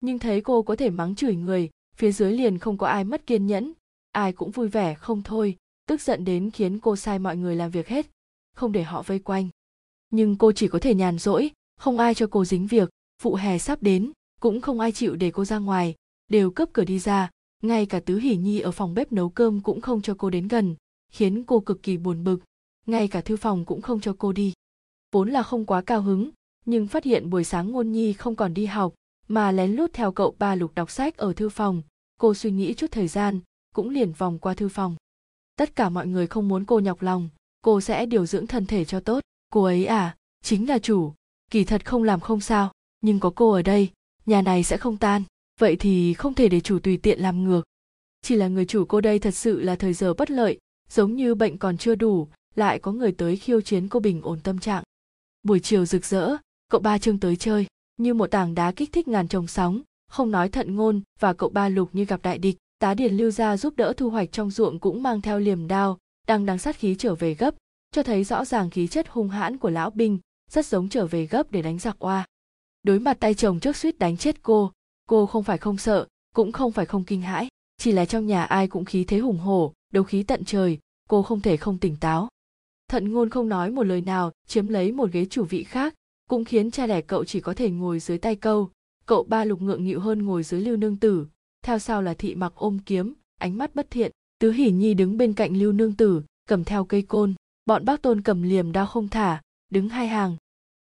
Nhưng 0.00 0.18
thấy 0.18 0.40
cô 0.40 0.62
có 0.62 0.76
thể 0.76 0.90
mắng 0.90 1.14
chửi 1.14 1.34
người, 1.34 1.70
phía 1.96 2.12
dưới 2.12 2.32
liền 2.32 2.58
không 2.58 2.78
có 2.78 2.86
ai 2.86 3.04
mất 3.04 3.26
kiên 3.26 3.46
nhẫn 3.46 3.72
ai 4.18 4.32
cũng 4.32 4.50
vui 4.50 4.68
vẻ, 4.68 4.94
không 4.94 5.22
thôi, 5.22 5.56
tức 5.86 6.00
giận 6.00 6.24
đến 6.24 6.50
khiến 6.50 6.78
cô 6.78 6.96
sai 6.96 7.18
mọi 7.18 7.36
người 7.36 7.56
làm 7.56 7.70
việc 7.70 7.88
hết, 7.88 8.06
không 8.56 8.72
để 8.72 8.82
họ 8.82 9.02
vây 9.02 9.18
quanh. 9.18 9.48
Nhưng 10.10 10.36
cô 10.36 10.52
chỉ 10.52 10.68
có 10.68 10.78
thể 10.78 10.94
nhàn 10.94 11.18
rỗi, 11.18 11.50
không 11.76 11.98
ai 11.98 12.14
cho 12.14 12.26
cô 12.30 12.44
dính 12.44 12.66
việc 12.66 12.88
vụ 13.22 13.34
hè 13.34 13.58
sắp 13.58 13.82
đến, 13.82 14.12
cũng 14.40 14.60
không 14.60 14.80
ai 14.80 14.92
chịu 14.92 15.16
để 15.16 15.30
cô 15.30 15.44
ra 15.44 15.58
ngoài, 15.58 15.94
đều 16.28 16.50
cướp 16.50 16.68
cửa 16.72 16.84
đi 16.84 16.98
ra, 16.98 17.30
ngay 17.62 17.86
cả 17.86 18.00
tứ 18.00 18.18
hỉ 18.18 18.36
nhi 18.36 18.60
ở 18.60 18.70
phòng 18.70 18.94
bếp 18.94 19.12
nấu 19.12 19.28
cơm 19.28 19.60
cũng 19.60 19.80
không 19.80 20.02
cho 20.02 20.14
cô 20.18 20.30
đến 20.30 20.48
gần, 20.48 20.74
khiến 21.12 21.44
cô 21.44 21.60
cực 21.60 21.82
kỳ 21.82 21.96
buồn 21.96 22.24
bực, 22.24 22.38
ngay 22.86 23.08
cả 23.08 23.20
thư 23.20 23.36
phòng 23.36 23.64
cũng 23.64 23.82
không 23.82 24.00
cho 24.00 24.14
cô 24.18 24.32
đi. 24.32 24.52
Vốn 25.12 25.30
là 25.30 25.42
không 25.42 25.66
quá 25.66 25.80
cao 25.80 26.02
hứng, 26.02 26.30
nhưng 26.64 26.86
phát 26.86 27.04
hiện 27.04 27.30
buổi 27.30 27.44
sáng 27.44 27.70
ngôn 27.70 27.92
nhi 27.92 28.12
không 28.12 28.36
còn 28.36 28.54
đi 28.54 28.66
học, 28.66 28.94
mà 29.28 29.52
lén 29.52 29.72
lút 29.72 29.92
theo 29.92 30.12
cậu 30.12 30.34
ba 30.38 30.54
lục 30.54 30.72
đọc 30.74 30.90
sách 30.90 31.16
ở 31.16 31.32
thư 31.32 31.48
phòng, 31.48 31.82
cô 32.20 32.34
suy 32.34 32.50
nghĩ 32.50 32.74
chút 32.74 32.86
thời 32.90 33.08
gian 33.08 33.40
cũng 33.78 33.90
liền 33.90 34.12
vòng 34.12 34.38
qua 34.38 34.54
thư 34.54 34.68
phòng. 34.68 34.96
Tất 35.56 35.76
cả 35.76 35.88
mọi 35.88 36.06
người 36.06 36.26
không 36.26 36.48
muốn 36.48 36.64
cô 36.64 36.78
nhọc 36.78 37.02
lòng, 37.02 37.28
cô 37.62 37.80
sẽ 37.80 38.06
điều 38.06 38.26
dưỡng 38.26 38.46
thân 38.46 38.66
thể 38.66 38.84
cho 38.84 39.00
tốt. 39.00 39.20
Cô 39.52 39.62
ấy 39.62 39.86
à 39.86 40.16
chính 40.44 40.68
là 40.68 40.78
chủ. 40.78 41.12
Kỳ 41.50 41.64
thật 41.64 41.84
không 41.84 42.02
làm 42.02 42.20
không 42.20 42.40
sao, 42.40 42.72
nhưng 43.00 43.20
có 43.20 43.32
cô 43.34 43.50
ở 43.50 43.62
đây, 43.62 43.90
nhà 44.26 44.42
này 44.42 44.64
sẽ 44.64 44.76
không 44.76 44.96
tan. 44.96 45.22
Vậy 45.60 45.76
thì 45.76 46.14
không 46.14 46.34
thể 46.34 46.48
để 46.48 46.60
chủ 46.60 46.78
tùy 46.78 46.96
tiện 46.96 47.20
làm 47.20 47.44
ngược. 47.44 47.62
Chỉ 48.22 48.36
là 48.36 48.48
người 48.48 48.66
chủ 48.66 48.84
cô 48.84 49.00
đây 49.00 49.18
thật 49.18 49.34
sự 49.34 49.60
là 49.60 49.76
thời 49.76 49.94
giờ 49.94 50.14
bất 50.14 50.30
lợi, 50.30 50.58
giống 50.90 51.14
như 51.14 51.34
bệnh 51.34 51.58
còn 51.58 51.78
chưa 51.78 51.94
đủ, 51.94 52.28
lại 52.54 52.78
có 52.78 52.92
người 52.92 53.12
tới 53.12 53.36
khiêu 53.36 53.60
chiến 53.60 53.88
cô 53.88 54.00
bình 54.00 54.22
ổn 54.22 54.40
tâm 54.40 54.58
trạng. 54.58 54.84
Buổi 55.42 55.60
chiều 55.60 55.86
rực 55.86 56.04
rỡ, 56.04 56.36
cậu 56.70 56.80
ba 56.80 56.98
trương 56.98 57.20
tới 57.20 57.36
chơi, 57.36 57.66
như 57.96 58.14
một 58.14 58.30
tảng 58.30 58.54
đá 58.54 58.72
kích 58.72 58.92
thích 58.92 59.08
ngàn 59.08 59.28
trồng 59.28 59.46
sóng, 59.46 59.80
không 60.08 60.30
nói 60.30 60.48
thận 60.48 60.76
ngôn 60.76 61.00
và 61.20 61.32
cậu 61.32 61.48
ba 61.48 61.68
lục 61.68 61.90
như 61.92 62.04
gặp 62.04 62.22
đại 62.22 62.38
địch 62.38 62.56
tá 62.78 62.94
điền 62.94 63.16
lưu 63.16 63.30
gia 63.30 63.56
giúp 63.56 63.76
đỡ 63.76 63.92
thu 63.96 64.10
hoạch 64.10 64.32
trong 64.32 64.50
ruộng 64.50 64.78
cũng 64.78 65.02
mang 65.02 65.20
theo 65.20 65.38
liềm 65.38 65.68
đao, 65.68 65.98
đang 66.26 66.46
đáng 66.46 66.58
sát 66.58 66.76
khí 66.76 66.96
trở 66.98 67.14
về 67.14 67.34
gấp, 67.34 67.54
cho 67.92 68.02
thấy 68.02 68.24
rõ 68.24 68.44
ràng 68.44 68.70
khí 68.70 68.86
chất 68.86 69.08
hung 69.08 69.28
hãn 69.28 69.58
của 69.58 69.70
lão 69.70 69.90
binh, 69.90 70.18
rất 70.50 70.66
giống 70.66 70.88
trở 70.88 71.06
về 71.06 71.26
gấp 71.26 71.50
để 71.50 71.62
đánh 71.62 71.78
giặc 71.78 71.96
oa. 71.98 72.26
Đối 72.82 72.98
mặt 73.00 73.16
tay 73.20 73.34
chồng 73.34 73.60
trước 73.60 73.76
suýt 73.76 73.98
đánh 73.98 74.16
chết 74.16 74.42
cô 74.42 74.72
cô 75.08 75.26
không 75.26 75.44
phải 75.44 75.58
không 75.58 75.78
sợ, 75.78 76.06
cũng 76.34 76.52
không 76.52 76.72
phải 76.72 76.86
không 76.86 77.04
kinh 77.04 77.20
hãi, 77.22 77.48
chỉ 77.78 77.92
là 77.92 78.04
trong 78.04 78.26
nhà 78.26 78.44
ai 78.44 78.68
cũng 78.68 78.84
khí 78.84 79.04
thế 79.04 79.18
hùng 79.18 79.38
hổ, 79.38 79.72
đấu 79.92 80.04
khí 80.04 80.22
tận 80.22 80.44
trời, 80.44 80.78
cô 81.08 81.22
không 81.22 81.40
thể 81.40 81.56
không 81.56 81.78
tỉnh 81.78 81.96
táo. 81.96 82.28
Thận 82.88 83.12
ngôn 83.12 83.30
không 83.30 83.48
nói 83.48 83.70
một 83.70 83.82
lời 83.82 84.00
nào, 84.00 84.32
chiếm 84.46 84.68
lấy 84.68 84.92
một 84.92 85.12
ghế 85.12 85.24
chủ 85.24 85.44
vị 85.44 85.64
khác, 85.64 85.94
cũng 86.28 86.44
khiến 86.44 86.70
cha 86.70 86.86
đẻ 86.86 87.00
cậu 87.00 87.24
chỉ 87.24 87.40
có 87.40 87.54
thể 87.54 87.70
ngồi 87.70 88.00
dưới 88.00 88.18
tay 88.18 88.36
câu, 88.36 88.70
cậu 89.06 89.24
ba 89.24 89.44
lục 89.44 89.62
ngượng 89.62 89.84
nghịu 89.84 90.00
hơn 90.00 90.22
ngồi 90.22 90.42
dưới 90.42 90.60
lưu 90.60 90.76
nương 90.76 90.96
tử 90.96 91.26
theo 91.68 91.78
sau 91.78 92.02
là 92.02 92.14
thị 92.14 92.34
mặc 92.34 92.52
ôm 92.54 92.78
kiếm, 92.86 93.14
ánh 93.38 93.58
mắt 93.58 93.74
bất 93.74 93.90
thiện. 93.90 94.12
Tứ 94.38 94.52
hỉ 94.52 94.70
nhi 94.70 94.94
đứng 94.94 95.16
bên 95.16 95.32
cạnh 95.32 95.56
lưu 95.56 95.72
nương 95.72 95.96
tử, 95.96 96.22
cầm 96.48 96.64
theo 96.64 96.84
cây 96.84 97.02
côn. 97.02 97.34
Bọn 97.66 97.84
bác 97.84 98.02
tôn 98.02 98.20
cầm 98.20 98.42
liềm 98.42 98.72
đao 98.72 98.86
không 98.86 99.08
thả, 99.08 99.42
đứng 99.70 99.88
hai 99.88 100.08
hàng. 100.08 100.36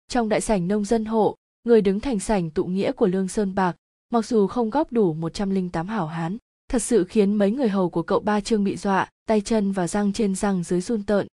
Trong 0.07 0.29
đại 0.29 0.41
sảnh 0.41 0.67
nông 0.67 0.85
dân 0.85 1.05
hộ, 1.05 1.35
người 1.63 1.81
đứng 1.81 1.99
thành 1.99 2.19
sảnh 2.19 2.49
tụ 2.49 2.65
nghĩa 2.65 2.91
của 2.91 3.07
lương 3.07 3.27
sơn 3.27 3.55
bạc. 3.55 3.75
Mặc 4.09 4.25
dù 4.25 4.47
không 4.47 4.69
góp 4.69 4.91
đủ 4.91 5.13
108 5.13 5.87
hảo 5.87 6.07
hán, 6.07 6.37
thật 6.69 6.81
sự 6.81 7.03
khiến 7.03 7.33
mấy 7.35 7.51
người 7.51 7.69
hầu 7.69 7.89
của 7.89 8.03
cậu 8.03 8.19
ba 8.19 8.41
trương 8.41 8.63
bị 8.63 8.77
dọa, 8.77 9.09
tay 9.25 9.41
chân 9.41 9.71
và 9.71 9.87
răng 9.87 10.13
trên 10.13 10.35
răng 10.35 10.63
dưới 10.63 10.81
run 10.81 11.03
tợn. 11.03 11.27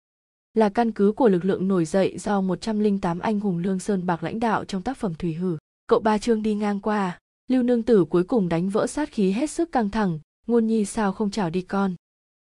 Là 0.55 0.69
căn 0.69 0.93
cứ 0.93 1.13
của 1.13 1.29
lực 1.29 1.45
lượng 1.45 1.69
nổi 1.69 1.85
dậy 1.85 2.19
do 2.19 2.41
108 2.41 3.19
anh 3.19 3.41
hùng 3.41 3.59
lương 3.59 3.79
sơn 3.79 4.07
bạc 4.07 4.23
lãnh 4.23 4.41
đạo 4.41 4.65
trong 4.65 4.83
tác 4.83 4.97
phẩm 4.97 5.15
thủy 5.15 5.35
hử. 5.35 5.57
Cậu 5.87 6.01
ba 6.01 6.19
trương 6.19 6.43
đi 6.43 6.55
ngang 6.55 6.81
qua 6.81 7.19
lưu 7.49 7.63
nương 7.63 7.83
tử 7.83 8.05
cuối 8.05 8.25
cùng 8.25 8.49
đánh 8.49 8.69
vỡ 8.69 8.87
sát 8.87 9.13
khí 9.13 9.31
hết 9.31 9.51
sức 9.51 9.73
căng 9.73 9.91
thẳng, 9.91 10.19
ngôn 10.47 10.67
nhi 10.67 10.85
sao 10.85 11.13
không 11.13 11.31
chào 11.31 11.51
đi 11.51 11.63
con. 11.63 11.95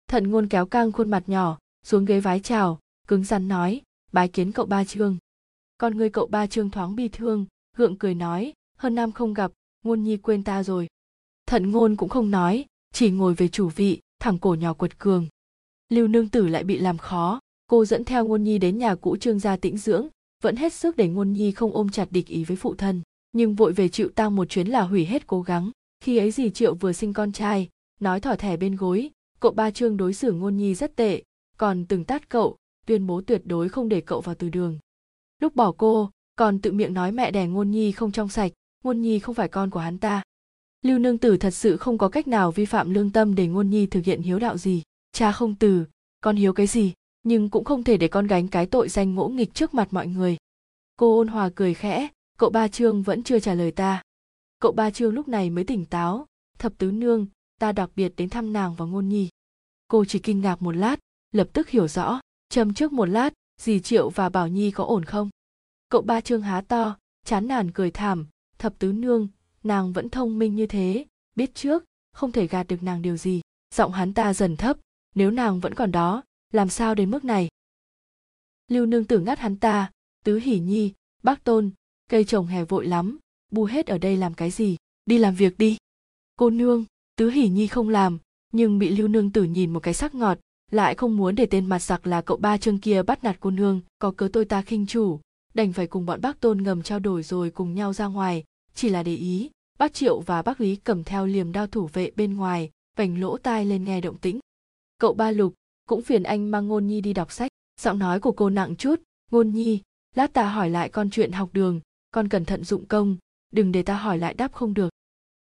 Thận 0.09 0.31
ngôn 0.31 0.49
kéo 0.49 0.67
căng 0.67 0.93
khuôn 0.93 1.11
mặt 1.11 1.23
nhỏ, 1.27 1.59
xuống 1.85 2.05
ghế 2.05 2.21
vái 2.21 2.41
chào, 2.41 2.79
cứng 3.09 3.25
rắn 3.25 3.49
nói, 3.49 3.83
bái 4.13 4.29
kiến 4.29 4.53
cậu 4.53 4.67
ba 4.67 4.85
trương. 4.85 5.17
Con 5.79 5.97
người 5.97 6.11
cậu 6.11 6.27
ba 6.27 6.47
trương 6.47 6.71
thoáng 6.71 6.97
bi 6.97 7.09
thương, 7.09 7.47
gượng 7.77 7.99
cười 7.99 8.15
nói, 8.15 8.53
hơn 8.79 8.95
năm 8.95 9.13
không 9.13 9.35
gặp, 9.35 9.53
ngôn 9.85 10.03
nhi 10.03 10.17
quên 10.17 10.45
ta 10.45 10.63
rồi. 10.63 10.89
Thận 11.47 11.71
ngôn 11.71 11.97
cũng 11.97 12.09
không 12.09 12.31
nói, 12.31 12.65
chỉ 12.93 13.11
ngồi 13.11 13.35
về 13.35 13.49
chủ 13.49 13.69
vị, 13.69 14.01
thẳng 14.21 14.39
cổ 14.39 14.55
nhỏ 14.55 14.75
quật 14.75 14.99
cường. 14.99 15.27
Lưu 15.89 16.09
nương 16.09 16.29
tử 16.29 16.49
lại 16.49 16.65
bị 16.65 16.79
làm 16.79 16.99
khó, 16.99 17.41
cô 17.67 17.85
dẫn 17.85 18.05
theo 18.05 18.27
ngôn 18.27 18.43
nhi 18.45 18.59
đến 18.59 18.79
nhà 18.79 18.95
cũ 18.95 19.17
trương 19.17 19.39
gia 19.39 19.57
tĩnh 19.57 19.79
dưỡng, 19.79 20.09
vẫn 20.43 20.57
hết 20.57 20.73
sức 20.73 20.97
để 20.97 21.09
ngôn 21.09 21.33
nhi 21.33 21.53
không 21.53 21.73
ôm 21.73 21.89
chặt 21.89 22.09
địch 22.11 22.27
ý 22.27 22.45
với 22.45 22.57
phụ 22.57 22.75
thân 22.75 23.03
nhưng 23.33 23.55
vội 23.55 23.73
về 23.73 23.89
chịu 23.89 24.09
tang 24.15 24.37
một 24.37 24.49
chuyến 24.49 24.69
là 24.69 24.83
hủy 24.83 25.05
hết 25.05 25.27
cố 25.27 25.43
gắng. 25.43 25.71
Khi 26.01 26.19
ấy 26.19 26.31
dì 26.31 26.51
triệu 26.51 26.75
vừa 26.75 26.93
sinh 26.93 27.13
con 27.13 27.33
trai, 27.33 27.69
nói 28.01 28.21
thỏ 28.21 28.37
thẻ 28.37 28.57
bên 28.57 28.77
gối, 28.77 29.11
cậu 29.41 29.53
ba 29.53 29.71
trương 29.71 29.97
đối 29.97 30.15
xử 30.15 30.33
ngôn 30.33 30.57
nhi 30.57 30.75
rất 30.75 30.97
tệ, 30.97 31.23
còn 31.57 31.85
từng 31.85 32.05
tát 32.05 32.29
cậu, 32.29 32.57
tuyên 32.87 33.07
bố 33.07 33.21
tuyệt 33.21 33.43
đối 33.45 33.69
không 33.69 33.89
để 33.89 34.01
cậu 34.01 34.21
vào 34.21 34.35
từ 34.35 34.49
đường. 34.49 34.79
Lúc 35.41 35.57
bỏ 35.57 35.73
cô, 35.73 36.11
còn 36.37 36.59
tự 36.59 36.73
miệng 36.73 36.95
nói 36.95 37.13
mẹ 37.13 37.31
đẻ 37.31 37.47
ngôn 37.47 37.71
nhi 37.71 37.93
không 37.93 38.13
trong 38.13 38.29
sạch, 38.29 38.53
ngôn 38.85 39.01
nhi 39.01 39.19
không 39.19 39.35
phải 39.35 39.49
con 39.49 39.71
của 39.71 39.81
hắn 39.81 39.99
ta. 39.99 40.23
Lưu 40.83 40.99
nương 40.99 41.19
tử 41.19 41.37
thật 41.37 41.51
sự 41.51 41.77
không 41.77 41.99
có 41.99 42.09
cách 42.09 42.29
nào 42.29 42.53
vi 42.53 42.65
phạm 42.65 42.95
lương 42.95 43.11
tâm 43.11 43.35
để 43.35 43.47
ngôn 43.47 43.71
nhi 43.71 43.87
thực 43.87 44.05
hiện 44.05 44.23
hiếu 44.23 44.39
đạo 44.39 44.59
gì. 44.59 44.83
Cha 45.13 45.33
không 45.33 45.55
từ, 45.55 45.85
con 46.21 46.37
hiếu 46.37 46.53
cái 46.53 46.67
gì, 46.67 46.93
nhưng 47.23 47.51
cũng 47.51 47.65
không 47.65 47.85
thể 47.85 47.97
để 47.97 48.09
con 48.09 48.27
gánh 48.27 48.49
cái 48.49 48.67
tội 48.67 48.89
danh 48.89 49.15
ngỗ 49.15 49.29
nghịch 49.29 49.55
trước 49.55 49.75
mặt 49.75 49.89
mọi 49.91 50.07
người. 50.07 50.37
Cô 50.97 51.17
ôn 51.17 51.29
hòa 51.29 51.51
cười 51.55 51.75
khẽ 51.75 52.09
cậu 52.39 52.51
ba 52.51 52.69
trương 52.69 53.03
vẫn 53.03 53.23
chưa 53.23 53.39
trả 53.39 53.55
lời 53.55 53.71
ta. 53.71 54.03
Cậu 54.61 54.73
ba 54.73 54.91
trương 54.91 55.15
lúc 55.15 55.29
này 55.29 55.51
mới 55.51 55.65
tỉnh 55.65 55.85
táo. 55.85 56.27
Thập 56.59 56.79
tứ 56.79 56.91
nương, 56.91 57.27
ta 57.61 57.73
đặc 57.73 57.91
biệt 57.97 58.13
đến 58.17 58.29
thăm 58.29 58.53
nàng 58.53 58.75
và 58.75 58.85
ngôn 58.85 59.09
nhi. 59.09 59.29
Cô 59.89 60.05
chỉ 60.05 60.19
kinh 60.19 60.41
ngạc 60.41 60.63
một 60.63 60.73
lát, 60.73 60.97
lập 61.33 61.49
tức 61.53 61.69
hiểu 61.69 61.89
rõ. 61.89 62.21
Châm 62.49 62.75
trước 62.75 62.93
một 62.93 63.07
lát, 63.07 63.33
dì 63.61 63.81
triệu 63.81 64.11
và 64.11 64.29
bảo 64.29 64.49
nhi 64.49 64.71
có 64.71 64.85
ổn 64.85 65.05
không? 65.05 65.31
Cậu 65.89 66.03
ba 66.03 66.21
trương 66.21 66.43
há 66.43 66.61
to, 66.61 66.97
chán 67.25 67.49
nản 67.49 67.71
cười 67.71 67.91
thảm. 67.91 68.27
Thập 68.59 68.79
tứ 68.79 68.93
nương, 68.93 69.29
nàng 69.63 69.93
vẫn 69.93 70.09
thông 70.09 70.39
minh 70.39 70.55
như 70.55 70.67
thế. 70.67 71.07
Biết 71.35 71.55
trước, 71.55 71.85
không 72.13 72.33
thể 72.33 72.47
gạt 72.47 72.67
được 72.69 72.83
nàng 72.83 73.03
điều 73.03 73.17
gì. 73.17 73.41
Giọng 73.75 73.93
hắn 73.93 74.15
ta 74.15 74.35
dần 74.35 74.57
thấp, 74.57 74.79
nếu 75.15 75.31
nàng 75.31 75.61
vẫn 75.61 75.75
còn 75.75 75.93
đó, 75.93 76.23
làm 76.53 76.69
sao 76.69 76.95
đến 76.95 77.11
mức 77.11 77.25
này? 77.25 77.49
Lưu 78.69 78.87
nương 78.87 79.05
tử 79.05 79.19
ngắt 79.19 79.39
hắn 79.39 79.57
ta. 79.57 79.91
Tứ 80.25 80.39
hỉ 80.39 80.59
nhi, 80.59 80.93
bác 81.23 81.45
tôn 81.45 81.71
cây 82.09 82.25
trồng 82.25 82.47
hè 82.47 82.65
vội 82.65 82.87
lắm, 82.87 83.19
bu 83.51 83.65
hết 83.65 83.87
ở 83.87 83.99
đây 83.99 84.17
làm 84.17 84.35
cái 84.35 84.51
gì? 84.51 84.77
Đi 85.07 85.19
làm 85.19 85.35
việc 85.35 85.59
đi. 85.59 85.77
Cô 86.37 86.51
nương, 86.51 86.85
tứ 87.17 87.31
hỉ 87.31 87.49
nhi 87.49 87.67
không 87.67 87.89
làm, 87.89 88.19
nhưng 88.53 88.79
bị 88.79 88.89
lưu 88.97 89.09
nương 89.09 89.33
tử 89.33 89.45
nhìn 89.45 89.73
một 89.73 89.81
cái 89.81 89.95
sắc 89.95 90.15
ngọt, 90.15 90.39
lại 90.71 90.95
không 90.95 91.17
muốn 91.17 91.35
để 91.35 91.47
tên 91.47 91.67
mặt 91.67 91.79
giặc 91.79 92.07
là 92.07 92.21
cậu 92.21 92.37
ba 92.37 92.59
trương 92.59 92.79
kia 92.79 93.03
bắt 93.03 93.25
nạt 93.25 93.37
cô 93.41 93.51
nương, 93.51 93.81
có 93.99 94.11
cớ 94.11 94.29
tôi 94.33 94.45
ta 94.45 94.63
khinh 94.63 94.87
chủ. 94.87 95.21
Đành 95.55 95.73
phải 95.73 95.87
cùng 95.87 96.07
bọn 96.07 96.21
bác 96.21 96.41
tôn 96.41 96.63
ngầm 96.63 96.83
trao 96.83 96.99
đổi 96.99 97.23
rồi 97.23 97.51
cùng 97.51 97.75
nhau 97.75 97.93
ra 97.93 98.07
ngoài. 98.07 98.45
Chỉ 98.75 98.89
là 98.89 99.03
để 99.03 99.15
ý, 99.15 99.51
bác 99.79 99.95
triệu 99.95 100.21
và 100.21 100.43
bác 100.43 100.61
lý 100.61 100.77
cầm 100.77 101.05
theo 101.05 101.27
liềm 101.27 101.53
đao 101.53 101.67
thủ 101.67 101.87
vệ 101.93 102.11
bên 102.17 102.37
ngoài, 102.37 102.71
vành 102.97 103.21
lỗ 103.21 103.39
tai 103.39 103.65
lên 103.65 103.85
nghe 103.85 104.01
động 104.01 104.19
tĩnh. 104.19 104.41
Cậu 104.99 105.15
ba 105.15 105.31
lục, 105.31 105.55
cũng 105.89 106.03
phiền 106.03 106.23
anh 106.23 106.51
mang 106.51 106.69
ngôn 106.69 106.87
nhi 106.87 107.01
đi 107.01 107.13
đọc 107.13 107.33
sách. 107.33 107.51
Giọng 107.81 107.99
nói 107.99 108.21
của 108.21 108.33
cô 108.33 108.51
nặng 108.51 108.77
chút. 108.77 109.03
Ngôn 109.31 109.51
nhi, 109.51 109.81
lát 110.15 110.33
ta 110.33 110.49
hỏi 110.49 110.71
lại 110.71 110.89
con 110.89 111.11
chuyện 111.11 111.33
học 111.33 111.51
đường 111.53 111.81
con 112.11 112.29
cẩn 112.29 112.45
thận 112.45 112.65
dụng 112.65 112.87
công, 112.87 113.17
đừng 113.51 113.73
để 113.73 113.83
ta 113.83 113.97
hỏi 113.97 114.19
lại 114.19 114.35
đáp 114.35 114.53
không 114.53 114.75
được. 114.75 114.91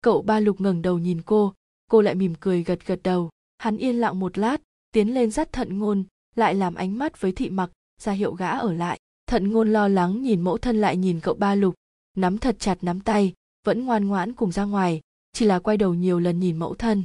Cậu 0.02 0.22
ba 0.22 0.40
lục 0.40 0.62
ngẩng 0.62 0.82
đầu 0.82 1.00
nhìn 1.00 1.22
cô 1.22 1.54
cô 1.92 2.02
lại 2.02 2.16
mỉm 2.16 2.34
cười 2.40 2.64
gật 2.64 2.86
gật 2.86 3.00
đầu. 3.04 3.30
Hắn 3.58 3.78
yên 3.78 3.96
lặng 3.96 4.20
một 4.20 4.38
lát, 4.38 4.62
tiến 4.92 5.14
lên 5.14 5.32
dắt 5.32 5.54
thận 5.54 5.80
ngôn, 5.80 6.04
lại 6.36 6.56
làm 6.56 6.76
ánh 6.76 6.98
mắt 6.98 7.22
với 7.22 7.32
thị 7.32 7.50
mặc, 7.50 7.72
ra 8.02 8.12
hiệu 8.12 8.34
gã 8.34 8.50
ở 8.50 8.74
lại. 8.74 9.00
Thận 9.28 9.52
ngôn 9.52 9.74
lo 9.74 9.88
lắng 9.88 10.22
nhìn 10.22 10.42
mẫu 10.42 10.58
thân 10.58 10.82
lại 10.82 10.98
nhìn 10.98 11.20
cậu 11.20 11.34
ba 11.34 11.56
lục, 11.56 11.76
nắm 12.18 12.38
thật 12.38 12.56
chặt 12.60 12.78
nắm 12.82 13.00
tay, 13.00 13.34
vẫn 13.66 13.86
ngoan 13.86 14.08
ngoãn 14.08 14.34
cùng 14.34 14.52
ra 14.52 14.64
ngoài, 14.64 15.02
chỉ 15.34 15.46
là 15.46 15.60
quay 15.60 15.78
đầu 15.78 15.94
nhiều 15.94 16.20
lần 16.20 16.40
nhìn 16.40 16.58
mẫu 16.58 16.76
thân. 16.76 17.04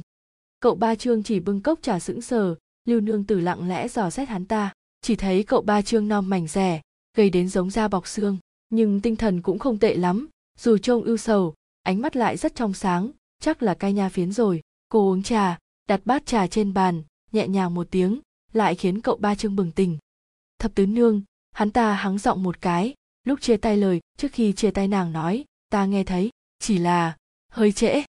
Cậu 0.59 0.75
ba 0.75 0.95
trương 0.95 1.23
chỉ 1.23 1.39
bưng 1.39 1.61
cốc 1.61 1.79
trà 1.81 1.99
sững 1.99 2.21
sờ, 2.21 2.55
lưu 2.85 3.01
nương 3.01 3.23
tử 3.23 3.39
lặng 3.39 3.67
lẽ 3.67 3.87
dò 3.87 4.09
xét 4.09 4.29
hắn 4.29 4.45
ta, 4.45 4.73
chỉ 5.01 5.15
thấy 5.15 5.43
cậu 5.43 5.61
ba 5.61 5.81
trương 5.81 6.07
non 6.07 6.25
mảnh 6.25 6.47
rẻ 6.47 6.81
gây 7.17 7.29
đến 7.29 7.49
giống 7.49 7.69
da 7.69 7.87
bọc 7.87 8.07
xương 8.07 8.37
nhưng 8.69 9.01
tinh 9.01 9.15
thần 9.15 9.41
cũng 9.41 9.59
không 9.59 9.79
tệ 9.79 9.95
lắm. 9.95 10.27
Dù 10.59 10.77
trông 10.77 11.03
ưu 11.03 11.17
sầu, 11.17 11.53
ánh 11.83 12.01
mắt 12.01 12.15
lại 12.15 12.37
rất 12.37 12.55
trong 12.55 12.73
sáng. 12.73 13.11
Chắc 13.39 13.63
là 13.63 13.73
cai 13.73 13.93
nha 13.93 14.09
phiến 14.09 14.31
rồi. 14.31 14.61
Cô 14.89 15.09
uống 15.09 15.23
trà, 15.23 15.57
đặt 15.87 16.01
bát 16.05 16.25
trà 16.25 16.47
trên 16.47 16.73
bàn, 16.73 17.03
nhẹ 17.31 17.47
nhàng 17.47 17.73
một 17.73 17.87
tiếng, 17.91 18.19
lại 18.53 18.75
khiến 18.75 19.01
cậu 19.01 19.15
ba 19.15 19.35
trương 19.35 19.55
bừng 19.55 19.71
tỉnh. 19.71 19.97
Thập 20.59 20.75
tứ 20.75 20.85
nương, 20.85 21.21
hắn 21.51 21.71
ta 21.71 21.93
hắng 21.93 22.17
giọng 22.17 22.43
một 22.43 22.61
cái, 22.61 22.93
lúc 23.23 23.41
chia 23.41 23.57
tay 23.57 23.77
lời, 23.77 23.99
trước 24.17 24.31
khi 24.31 24.53
chia 24.53 24.71
tay 24.71 24.87
nàng 24.87 25.11
nói, 25.11 25.45
ta 25.69 25.85
nghe 25.85 26.03
thấy, 26.03 26.29
chỉ 26.59 26.77
là 26.77 27.17
hơi 27.51 27.71
trễ. 27.71 28.03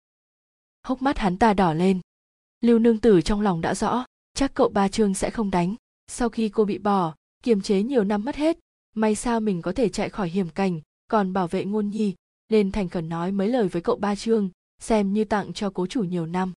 Hốc 0.83 1.03
mắt 1.03 1.19
hắn 1.19 1.37
ta 1.37 1.55
đỏ 1.55 1.73
lên. 1.73 2.01
Lưu 2.61 2.79
nương 2.79 2.99
tử 2.99 3.21
trong 3.21 3.41
lòng 3.41 3.61
đã 3.61 3.75
rõ, 3.75 4.05
chắc 4.35 4.55
cậu 4.55 4.69
ba 4.69 4.89
trương 4.89 5.15
sẽ 5.15 5.31
không 5.31 5.51
đánh. 5.51 5.75
Sau 6.07 6.29
khi 6.29 6.49
cô 6.49 6.65
bị 6.65 6.79
bỏ, 6.79 7.15
kiềm 7.43 7.61
chế 7.61 7.83
nhiều 7.83 8.05
năm 8.05 8.25
mất 8.25 8.37
hết 8.37 8.59
may 8.97 9.15
sao 9.15 9.41
mình 9.41 9.63
có 9.63 9.73
thể 9.73 9.89
chạy 9.89 10.09
khỏi 10.09 10.29
hiểm 10.29 10.49
cảnh, 10.49 10.81
còn 11.09 11.33
bảo 11.33 11.49
vệ 11.49 11.65
ngôn 11.65 11.91
nhi, 11.91 12.15
nên 12.51 12.73
thành 12.73 12.89
khẩn 12.89 13.09
nói 13.09 13.33
mấy 13.33 13.49
lời 13.49 13.69
với 13.69 13.83
cậu 13.83 13.97
ba 13.97 14.15
trương, 14.15 14.51
xem 14.81 15.13
như 15.13 15.25
tặng 15.25 15.53
cho 15.53 15.71
cố 15.71 15.87
chủ 15.87 16.03
nhiều 16.03 16.27
năm. 16.27 16.53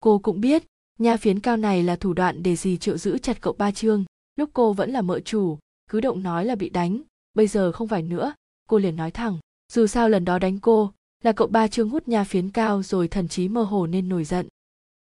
Cô 0.00 0.18
cũng 0.18 0.40
biết 0.40 0.64
nha 0.98 1.16
phiến 1.16 1.40
cao 1.40 1.56
này 1.56 1.82
là 1.82 1.96
thủ 1.96 2.12
đoạn 2.12 2.42
để 2.42 2.56
gì 2.56 2.76
triệu 2.76 2.98
giữ 2.98 3.18
chặt 3.18 3.40
cậu 3.40 3.52
ba 3.52 3.70
trương. 3.70 4.04
Lúc 4.36 4.50
cô 4.52 4.72
vẫn 4.72 4.90
là 4.90 5.02
mợ 5.02 5.20
chủ, 5.20 5.58
cứ 5.90 6.00
động 6.00 6.22
nói 6.22 6.44
là 6.44 6.54
bị 6.54 6.68
đánh, 6.68 7.02
bây 7.34 7.46
giờ 7.46 7.72
không 7.72 7.88
phải 7.88 8.02
nữa, 8.02 8.34
cô 8.68 8.78
liền 8.78 8.96
nói 8.96 9.10
thẳng, 9.10 9.38
dù 9.72 9.86
sao 9.86 10.08
lần 10.08 10.24
đó 10.24 10.38
đánh 10.38 10.58
cô, 10.58 10.92
là 11.22 11.32
cậu 11.32 11.46
ba 11.46 11.68
trương 11.68 11.88
hút 11.90 12.08
nha 12.08 12.24
phiến 12.24 12.50
cao 12.50 12.82
rồi 12.82 13.08
thần 13.08 13.28
trí 13.28 13.48
mơ 13.48 13.62
hồ 13.62 13.86
nên 13.86 14.08
nổi 14.08 14.24
giận. 14.24 14.48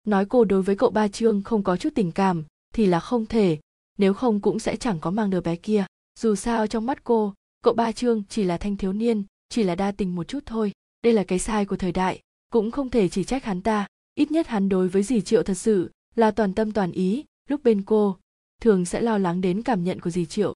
Nói 0.07 0.27
cô 0.27 0.45
đối 0.45 0.63
với 0.63 0.77
cậu 0.77 0.91
ba 0.91 1.09
trương 1.09 1.43
không 1.43 1.63
có 1.63 1.77
chút 1.77 1.91
tình 1.95 2.13
cảm, 2.13 2.45
thì 2.75 2.87
là 2.87 3.01
không 3.01 3.27
thể, 3.27 3.59
nếu 3.99 4.15
không 4.15 4.41
cũng 4.41 4.59
sẽ 4.59 4.77
chẳng 4.77 5.01
có 5.01 5.11
mang 5.11 5.31
đứa 5.31 5.41
bé 5.41 5.57
kia 5.57 5.85
dù 6.21 6.35
sao 6.35 6.67
trong 6.67 6.87
mắt 6.87 7.05
cô, 7.05 7.35
cậu 7.63 7.75
ba 7.75 7.93
trương 7.93 8.23
chỉ 8.29 8.45
là 8.45 8.59
thanh 8.59 8.77
thiếu 8.77 8.93
niên, 8.93 9.25
chỉ 9.49 9.63
là 9.63 9.75
đa 9.75 9.93
tình 9.93 10.15
một 10.15 10.29
chút 10.29 10.41
thôi. 10.47 10.73
Đây 11.03 11.13
là 11.13 11.25
cái 11.25 11.39
sai 11.39 11.65
của 11.65 11.77
thời 11.77 11.93
đại, 11.93 12.21
cũng 12.51 12.71
không 12.71 12.91
thể 12.91 13.09
chỉ 13.09 13.25
trách 13.25 13.45
hắn 13.45 13.63
ta. 13.63 13.87
Ít 14.15 14.31
nhất 14.31 14.47
hắn 14.47 14.69
đối 14.69 14.89
với 14.89 15.03
dì 15.03 15.21
triệu 15.21 15.43
thật 15.43 15.55
sự 15.55 15.91
là 16.15 16.31
toàn 16.31 16.55
tâm 16.55 16.73
toàn 16.73 16.93
ý. 16.93 17.25
Lúc 17.49 17.63
bên 17.65 17.83
cô, 17.83 18.17
thường 18.61 18.85
sẽ 18.85 19.01
lo 19.01 19.19
lắng 19.19 19.41
đến 19.41 19.63
cảm 19.63 19.85
nhận 19.85 20.01
của 20.01 20.11
dì 20.11 20.27
triệu. 20.27 20.55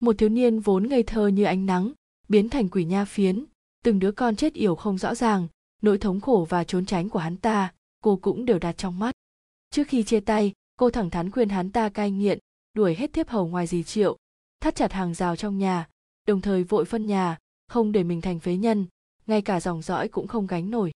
Một 0.00 0.18
thiếu 0.18 0.28
niên 0.28 0.60
vốn 0.60 0.88
ngây 0.88 1.02
thơ 1.02 1.26
như 1.26 1.44
ánh 1.44 1.66
nắng, 1.66 1.92
biến 2.28 2.48
thành 2.48 2.68
quỷ 2.68 2.84
nha 2.84 3.04
phiến. 3.04 3.44
Từng 3.84 3.98
đứa 3.98 4.12
con 4.12 4.36
chết 4.36 4.54
yểu 4.54 4.74
không 4.74 4.98
rõ 4.98 5.14
ràng, 5.14 5.48
nỗi 5.82 5.98
thống 5.98 6.20
khổ 6.20 6.46
và 6.48 6.64
trốn 6.64 6.86
tránh 6.86 7.08
của 7.08 7.18
hắn 7.18 7.36
ta, 7.36 7.72
cô 8.02 8.16
cũng 8.16 8.44
đều 8.44 8.58
đặt 8.58 8.72
trong 8.72 8.98
mắt. 8.98 9.12
Trước 9.70 9.88
khi 9.88 10.02
chia 10.02 10.20
tay, 10.20 10.52
cô 10.76 10.90
thẳng 10.90 11.10
thắn 11.10 11.30
khuyên 11.30 11.48
hắn 11.48 11.70
ta 11.72 11.88
cai 11.88 12.10
nghiện, 12.10 12.38
đuổi 12.74 12.94
hết 12.94 13.12
thiếp 13.12 13.28
hầu 13.28 13.46
ngoài 13.48 13.66
dì 13.66 13.82
triệu 13.82 14.16
thắt 14.60 14.74
chặt 14.74 14.92
hàng 14.92 15.14
rào 15.14 15.36
trong 15.36 15.58
nhà, 15.58 15.88
đồng 16.26 16.40
thời 16.40 16.64
vội 16.64 16.84
phân 16.84 17.06
nhà, 17.06 17.38
không 17.68 17.92
để 17.92 18.02
mình 18.02 18.20
thành 18.20 18.40
phế 18.40 18.56
nhân, 18.56 18.86
ngay 19.26 19.42
cả 19.42 19.60
dòng 19.60 19.82
dõi 19.82 20.08
cũng 20.08 20.26
không 20.26 20.46
gánh 20.46 20.70
nổi. 20.70 20.92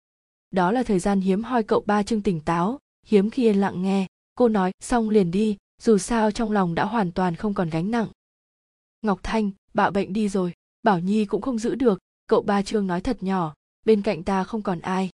Đó 0.50 0.72
là 0.72 0.82
thời 0.82 0.98
gian 0.98 1.20
hiếm 1.20 1.44
hoi 1.44 1.62
cậu 1.62 1.82
ba 1.86 2.02
trương 2.02 2.22
tỉnh 2.22 2.40
táo, 2.40 2.78
hiếm 3.06 3.30
khi 3.30 3.42
yên 3.42 3.60
lặng 3.60 3.82
nghe. 3.82 4.06
Cô 4.34 4.48
nói, 4.48 4.72
xong 4.80 5.10
liền 5.10 5.30
đi, 5.30 5.56
dù 5.82 5.98
sao 5.98 6.30
trong 6.30 6.50
lòng 6.50 6.74
đã 6.74 6.84
hoàn 6.84 7.12
toàn 7.12 7.36
không 7.36 7.54
còn 7.54 7.70
gánh 7.70 7.90
nặng. 7.90 8.08
Ngọc 9.02 9.20
thanh, 9.22 9.50
bạo 9.74 9.90
bệnh 9.90 10.12
đi 10.12 10.28
rồi, 10.28 10.52
bảo 10.82 10.98
nhi 10.98 11.24
cũng 11.24 11.42
không 11.42 11.58
giữ 11.58 11.74
được, 11.74 11.98
cậu 12.26 12.42
ba 12.42 12.62
trương 12.62 12.86
nói 12.86 13.00
thật 13.00 13.22
nhỏ, 13.22 13.54
bên 13.84 14.02
cạnh 14.02 14.22
ta 14.22 14.44
không 14.44 14.62
còn 14.62 14.80
ai. 14.80 15.10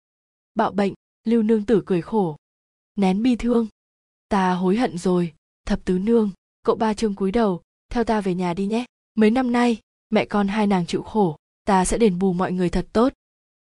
Bạo 0.56 0.72
bệnh? 0.72 0.94
Lưu 1.24 1.44
nương 1.44 1.66
tử 1.66 1.84
cười 1.86 2.02
khổ. 2.02 2.38
Nén 2.96 3.24
bi 3.24 3.36
thương. 3.36 3.68
Ta 4.30 4.54
hối 4.54 4.78
hận 4.78 4.98
rồi, 4.98 5.34
thập 5.66 5.86
tứ 5.86 6.00
nương. 6.00 6.32
Cậu 6.64 6.76
ba 6.76 6.94
trương 6.94 7.16
cúi 7.16 7.32
đầu 7.32 7.62
theo 7.94 8.04
ta 8.04 8.22
về 8.22 8.34
nhà 8.34 8.54
đi 8.54 8.66
nhé. 8.66 8.86
Mấy 9.16 9.32
năm 9.32 9.52
nay 9.52 9.80
mẹ 10.10 10.26
con 10.26 10.48
hai 10.48 10.68
nàng 10.68 10.86
chịu 10.86 11.04
khổ 11.04 11.38
ta 11.66 11.86
sẽ 11.86 11.98
đền 11.98 12.20
bù 12.20 12.34
mọi 12.34 12.52
người 12.52 12.70
thật 12.70 12.88
tốt. 12.94 13.14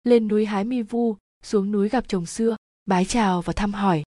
Lên 0.04 0.28
núi 0.28 0.46
hái 0.46 0.64
mi 0.64 0.82
vu 0.82 1.16
xuống 1.42 1.72
núi 1.72 1.88
gặp 1.88 2.04
chồng 2.08 2.26
xưa 2.26 2.56
bái 2.86 3.04
chào 3.04 3.42
và 3.42 3.52
thăm 3.52 3.72
hỏi. 3.72 4.02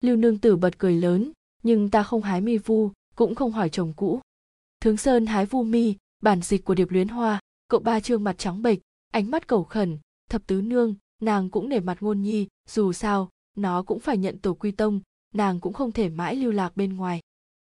Lưu 0.00 0.16
nương 0.16 0.38
tử 0.38 0.56
bật 0.56 0.78
cười 0.78 0.96
lớn 0.96 1.32
nhưng 1.62 1.90
ta 1.90 2.02
không 2.02 2.22
hái 2.22 2.40
mi 2.40 2.58
vu 2.58 2.90
cũng 3.16 3.34
không 3.34 3.52
hỏi 3.52 3.68
chồng 3.68 3.92
cũ. 3.96 4.20
Thướng 4.80 4.96
Sơn 4.96 5.26
hái 5.26 5.46
vu 5.46 5.62
mi, 5.62 5.96
bản 6.22 6.42
dịch 6.42 6.64
của 6.64 6.74
điệp 6.74 6.90
luyến 6.90 7.08
hoa, 7.08 7.40
cậu 7.68 7.80
ba 7.80 8.00
trương 8.00 8.24
mặt 8.24 8.38
trắng 8.38 8.62
bệch, 8.62 8.78
ánh 9.10 9.30
mắt 9.30 9.46
cầu 9.46 9.64
khẩn, 9.64 9.98
thập 10.30 10.46
tứ 10.46 10.60
nương, 10.60 10.94
nàng 11.20 11.50
cũng 11.50 11.68
nể 11.68 11.80
mặt 11.80 11.98
ngôn 12.00 12.22
nhi, 12.22 12.46
dù 12.68 12.92
sao, 12.92 13.28
nó 13.56 13.82
cũng 13.82 14.00
phải 14.00 14.18
nhận 14.18 14.38
tổ 14.38 14.54
quy 14.54 14.70
tông, 14.70 15.00
nàng 15.34 15.60
cũng 15.60 15.72
không 15.72 15.92
thể 15.92 16.08
mãi 16.08 16.36
lưu 16.36 16.52
lạc 16.52 16.76
bên 16.76 16.96
ngoài. 16.96 17.20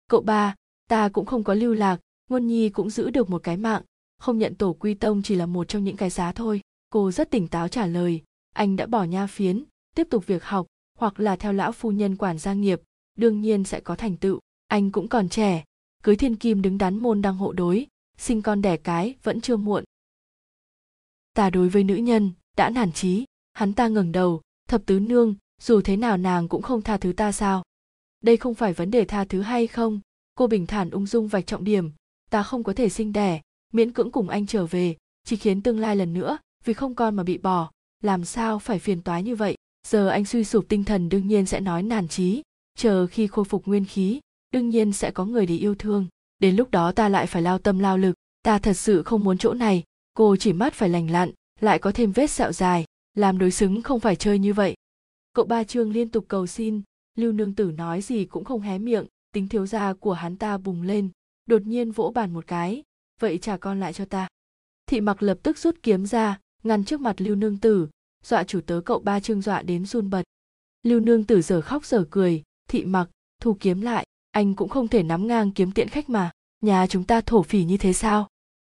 Cậu 0.08 0.22
ba, 0.22 0.56
ta 0.92 1.10
cũng 1.10 1.26
không 1.26 1.44
có 1.44 1.54
lưu 1.54 1.74
lạc, 1.74 2.00
ngôn 2.30 2.48
nhi 2.48 2.70
cũng 2.70 2.90
giữ 2.90 3.10
được 3.10 3.30
một 3.30 3.44
cái 3.44 3.58
mạng, 3.58 3.82
không 4.18 4.38
nhận 4.38 4.56
tổ 4.56 4.74
quy 4.74 4.94
tông 4.94 5.22
chỉ 5.22 5.36
là 5.36 5.46
một 5.46 5.68
trong 5.68 5.84
những 5.84 5.98
cái 5.98 6.10
giá 6.10 6.32
thôi. 6.32 6.62
Cô 6.90 7.12
rất 7.12 7.30
tỉnh 7.30 7.48
táo 7.48 7.68
trả 7.68 7.86
lời, 7.86 8.22
anh 8.54 8.76
đã 8.76 8.86
bỏ 8.86 9.04
nha 9.04 9.28
phiến, 9.28 9.64
tiếp 9.96 10.08
tục 10.10 10.28
việc 10.28 10.44
học, 10.44 10.68
hoặc 10.98 11.20
là 11.20 11.36
theo 11.36 11.54
lão 11.54 11.72
phu 11.72 11.92
nhân 11.92 12.16
quản 12.16 12.38
gia 12.38 12.54
nghiệp, 12.54 12.82
đương 13.18 13.42
nhiên 13.42 13.64
sẽ 13.64 13.80
có 13.80 13.96
thành 13.96 14.18
tựu. 14.18 14.40
Anh 14.68 14.92
cũng 14.92 15.08
còn 15.08 15.30
trẻ, 15.30 15.64
cưới 16.04 16.16
thiên 16.16 16.36
kim 16.36 16.62
đứng 16.62 16.78
đắn 16.78 16.98
môn 16.98 17.22
đăng 17.22 17.38
hộ 17.38 17.54
đối 17.54 17.88
sinh 18.18 18.42
con 18.42 18.62
đẻ 18.62 18.78
cái 18.78 19.16
vẫn 19.24 19.42
chưa 19.42 19.58
muộn. 19.58 19.84
Ta 21.34 21.50
đối 21.50 21.70
với 21.70 21.84
nữ 21.84 21.96
nhân 21.96 22.32
đã 22.58 22.70
nản 22.70 22.92
chí. 22.92 23.26
Hắn 23.54 23.74
ta 23.74 23.88
ngẩng 23.88 24.12
đầu 24.12 24.42
thập 24.70 24.86
tứ 24.86 25.00
nương 25.00 25.36
dù 25.62 25.82
thế 25.82 25.98
nào 25.98 26.18
nàng 26.18 26.48
cũng 26.48 26.62
không 26.62 26.82
tha 26.82 26.98
thứ 26.98 27.14
ta 27.14 27.32
sao? 27.32 27.64
Đây 28.22 28.38
không 28.38 28.56
phải 28.56 28.74
vấn 28.74 28.92
đề 28.92 29.06
tha 29.06 29.26
thứ 29.26 29.42
hay 29.42 29.68
không? 29.68 30.00
Cô 30.36 30.48
bình 30.48 30.68
thản 30.68 30.90
ung 30.90 31.06
dung 31.06 31.28
vạch 31.28 31.48
trọng 31.48 31.64
điểm. 31.64 31.92
Ta 32.30 32.44
không 32.44 32.64
có 32.64 32.74
thể 32.74 32.90
sinh 32.90 33.14
đẻ, 33.14 33.42
miễn 33.74 33.92
cưỡng 33.92 34.12
cùng 34.12 34.30
anh 34.30 34.46
trở 34.46 34.66
về, 34.66 34.96
chỉ 35.24 35.36
khiến 35.36 35.62
tương 35.62 35.80
lai 35.80 35.96
lần 35.96 36.14
nữa, 36.14 36.38
vì 36.66 36.74
không 36.74 36.96
con 36.96 37.16
mà 37.16 37.24
bị 37.24 37.38
bỏ. 37.38 37.72
Làm 38.04 38.26
sao 38.26 38.60
phải 38.60 38.80
phiền 38.80 39.02
toái 39.02 39.24
như 39.24 39.36
vậy? 39.36 39.56
Giờ 39.88 40.08
anh 40.08 40.26
suy 40.26 40.44
sụp 40.44 40.66
tinh 40.70 40.84
thần 40.84 41.10
đương 41.10 41.28
nhiên 41.28 41.46
sẽ 41.46 41.60
nói 41.60 41.84
nản 41.84 42.08
chí. 42.08 42.42
Chờ 42.78 43.08
khi 43.08 43.28
khôi 43.28 43.46
phục 43.46 43.68
nguyên 43.68 43.86
khí, 43.86 44.20
đương 44.54 44.70
nhiên 44.70 44.94
sẽ 44.94 45.12
có 45.12 45.26
người 45.26 45.46
để 45.46 45.56
yêu 45.56 45.76
thương. 45.76 46.08
Đến 46.40 46.56
lúc 46.56 46.72
đó 46.72 46.92
ta 46.92 47.10
lại 47.10 47.28
phải 47.28 47.42
lao 47.42 47.58
tâm 47.58 47.80
lao 47.80 47.98
lực. 47.98 48.16
Ta 48.44 48.60
thật 48.60 48.74
sự 48.74 49.04
không 49.04 49.24
muốn 49.24 49.38
chỗ 49.38 49.54
này. 49.54 49.84
Cô 50.14 50.36
chỉ 50.36 50.54
mắt 50.54 50.74
phải 50.74 50.90
lành 50.90 51.12
lặn, 51.12 51.32
lại 51.60 51.80
có 51.80 51.92
thêm 51.92 52.12
vết 52.12 52.28
sẹo 52.28 52.52
dài. 52.52 52.86
Làm 53.14 53.38
đối 53.38 53.52
xứng 53.52 53.82
không 53.82 54.00
phải 54.00 54.16
chơi 54.16 54.40
như 54.40 54.54
vậy. 54.54 54.76
Cậu 55.34 55.46
ba 55.46 55.64
trương 55.64 55.92
liên 55.92 56.10
tục 56.10 56.26
cầu 56.28 56.48
xin. 56.48 56.82
Lưu 57.18 57.32
nương 57.32 57.56
tử 57.56 57.72
nói 57.72 58.02
gì 58.02 58.26
cũng 58.26 58.44
không 58.44 58.62
hé 58.62 58.78
miệng 58.78 59.06
tính 59.32 59.48
thiếu 59.48 59.66
gia 59.66 59.94
của 59.94 60.14
hắn 60.14 60.38
ta 60.38 60.58
bùng 60.58 60.82
lên, 60.82 61.10
đột 61.46 61.62
nhiên 61.62 61.92
vỗ 61.92 62.12
bàn 62.16 62.34
một 62.34 62.48
cái, 62.48 62.84
vậy 63.20 63.38
trả 63.38 63.58
con 63.58 63.80
lại 63.80 63.94
cho 63.94 64.06
ta. 64.06 64.28
Thị 64.86 65.02
mặc 65.02 65.24
lập 65.24 65.38
tức 65.44 65.58
rút 65.58 65.76
kiếm 65.84 66.06
ra, 66.06 66.40
ngăn 66.64 66.86
trước 66.86 67.02
mặt 67.02 67.22
lưu 67.22 67.36
nương 67.36 67.58
tử, 67.58 67.90
dọa 68.24 68.44
chủ 68.44 68.62
tớ 68.62 68.82
cậu 68.86 69.00
ba 69.00 69.20
trương 69.20 69.42
dọa 69.42 69.62
đến 69.62 69.86
run 69.86 70.10
bật. 70.10 70.24
Lưu 70.84 71.00
nương 71.00 71.24
tử 71.24 71.42
giờ 71.42 71.62
khóc 71.62 71.86
giờ 71.86 72.06
cười, 72.10 72.44
thị 72.70 72.86
mặc, 72.86 73.10
thu 73.42 73.58
kiếm 73.60 73.82
lại, 73.82 74.06
anh 74.32 74.56
cũng 74.56 74.70
không 74.70 74.88
thể 74.88 75.04
nắm 75.04 75.28
ngang 75.28 75.52
kiếm 75.52 75.72
tiện 75.72 75.90
khách 75.90 76.10
mà, 76.10 76.32
nhà 76.62 76.88
chúng 76.88 77.04
ta 77.04 77.22
thổ 77.22 77.44
phỉ 77.44 77.64
như 77.64 77.78
thế 77.78 77.94
sao? 77.94 78.28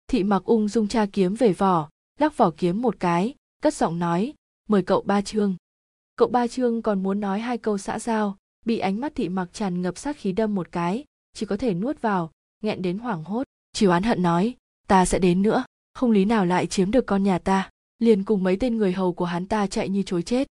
Thị 0.07 0.23
mặc 0.23 0.43
ung 0.45 0.67
dung 0.67 0.87
tra 0.87 1.05
kiếm 1.13 1.35
về 1.35 1.53
vỏ, 1.53 1.89
lắc 2.19 2.37
vỏ 2.37 2.51
kiếm 2.57 2.81
một 2.81 2.95
cái, 2.99 3.35
cất 3.61 3.73
giọng 3.73 3.99
nói, 3.99 4.33
mời 4.69 4.83
cậu 4.83 5.01
ba 5.01 5.21
trương. 5.21 5.55
Cậu 6.15 6.27
ba 6.27 6.47
trương 6.47 6.81
còn 6.81 7.03
muốn 7.03 7.19
nói 7.19 7.39
hai 7.39 7.57
câu 7.57 7.77
xã 7.77 7.99
giao 7.99 8.37
bị 8.65 8.79
ánh 8.79 8.99
mắt 8.99 9.15
thị 9.15 9.29
mặc 9.29 9.49
tràn 9.53 9.81
ngập 9.81 9.97
sát 9.97 10.17
khí 10.17 10.31
đâm 10.31 10.55
một 10.55 10.71
cái 10.71 11.03
chỉ 11.33 11.45
có 11.45 11.57
thể 11.57 11.73
nuốt 11.73 12.01
vào 12.01 12.31
nghẹn 12.61 12.81
đến 12.81 12.97
hoảng 12.97 13.23
hốt. 13.23 13.43
Chỉ 13.73 13.85
oán 13.85 14.03
hận 14.03 14.23
nói 14.23 14.55
ta 14.87 15.05
sẽ 15.05 15.19
đến 15.19 15.41
nữa 15.41 15.63
không 15.93 16.11
lý 16.11 16.25
nào 16.25 16.45
lại 16.45 16.67
chiếm 16.67 16.91
được 16.91 17.05
con 17.05 17.23
nhà 17.23 17.39
ta. 17.39 17.69
Liền 17.99 18.23
cùng 18.23 18.43
mấy 18.43 18.57
tên 18.57 18.77
người 18.77 18.91
hầu 18.91 19.13
của 19.13 19.25
hắn 19.25 19.47
ta 19.47 19.67
chạy 19.67 19.89
như 19.89 20.03
chối 20.03 20.23
chết. 20.23 20.47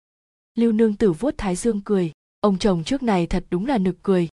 Lưu 0.59 0.73
nương 0.73 0.97
tử 0.97 1.13
vuốt 1.13 1.35
thái 1.39 1.57
dương 1.57 1.81
cười 1.85 2.13
ông 2.43 2.59
chồng 2.59 2.85
trước 2.85 3.03
này 3.03 3.27
thật 3.27 3.45
đúng 3.51 3.67
là 3.67 3.79
nực 3.79 3.97
cười. 4.03 4.29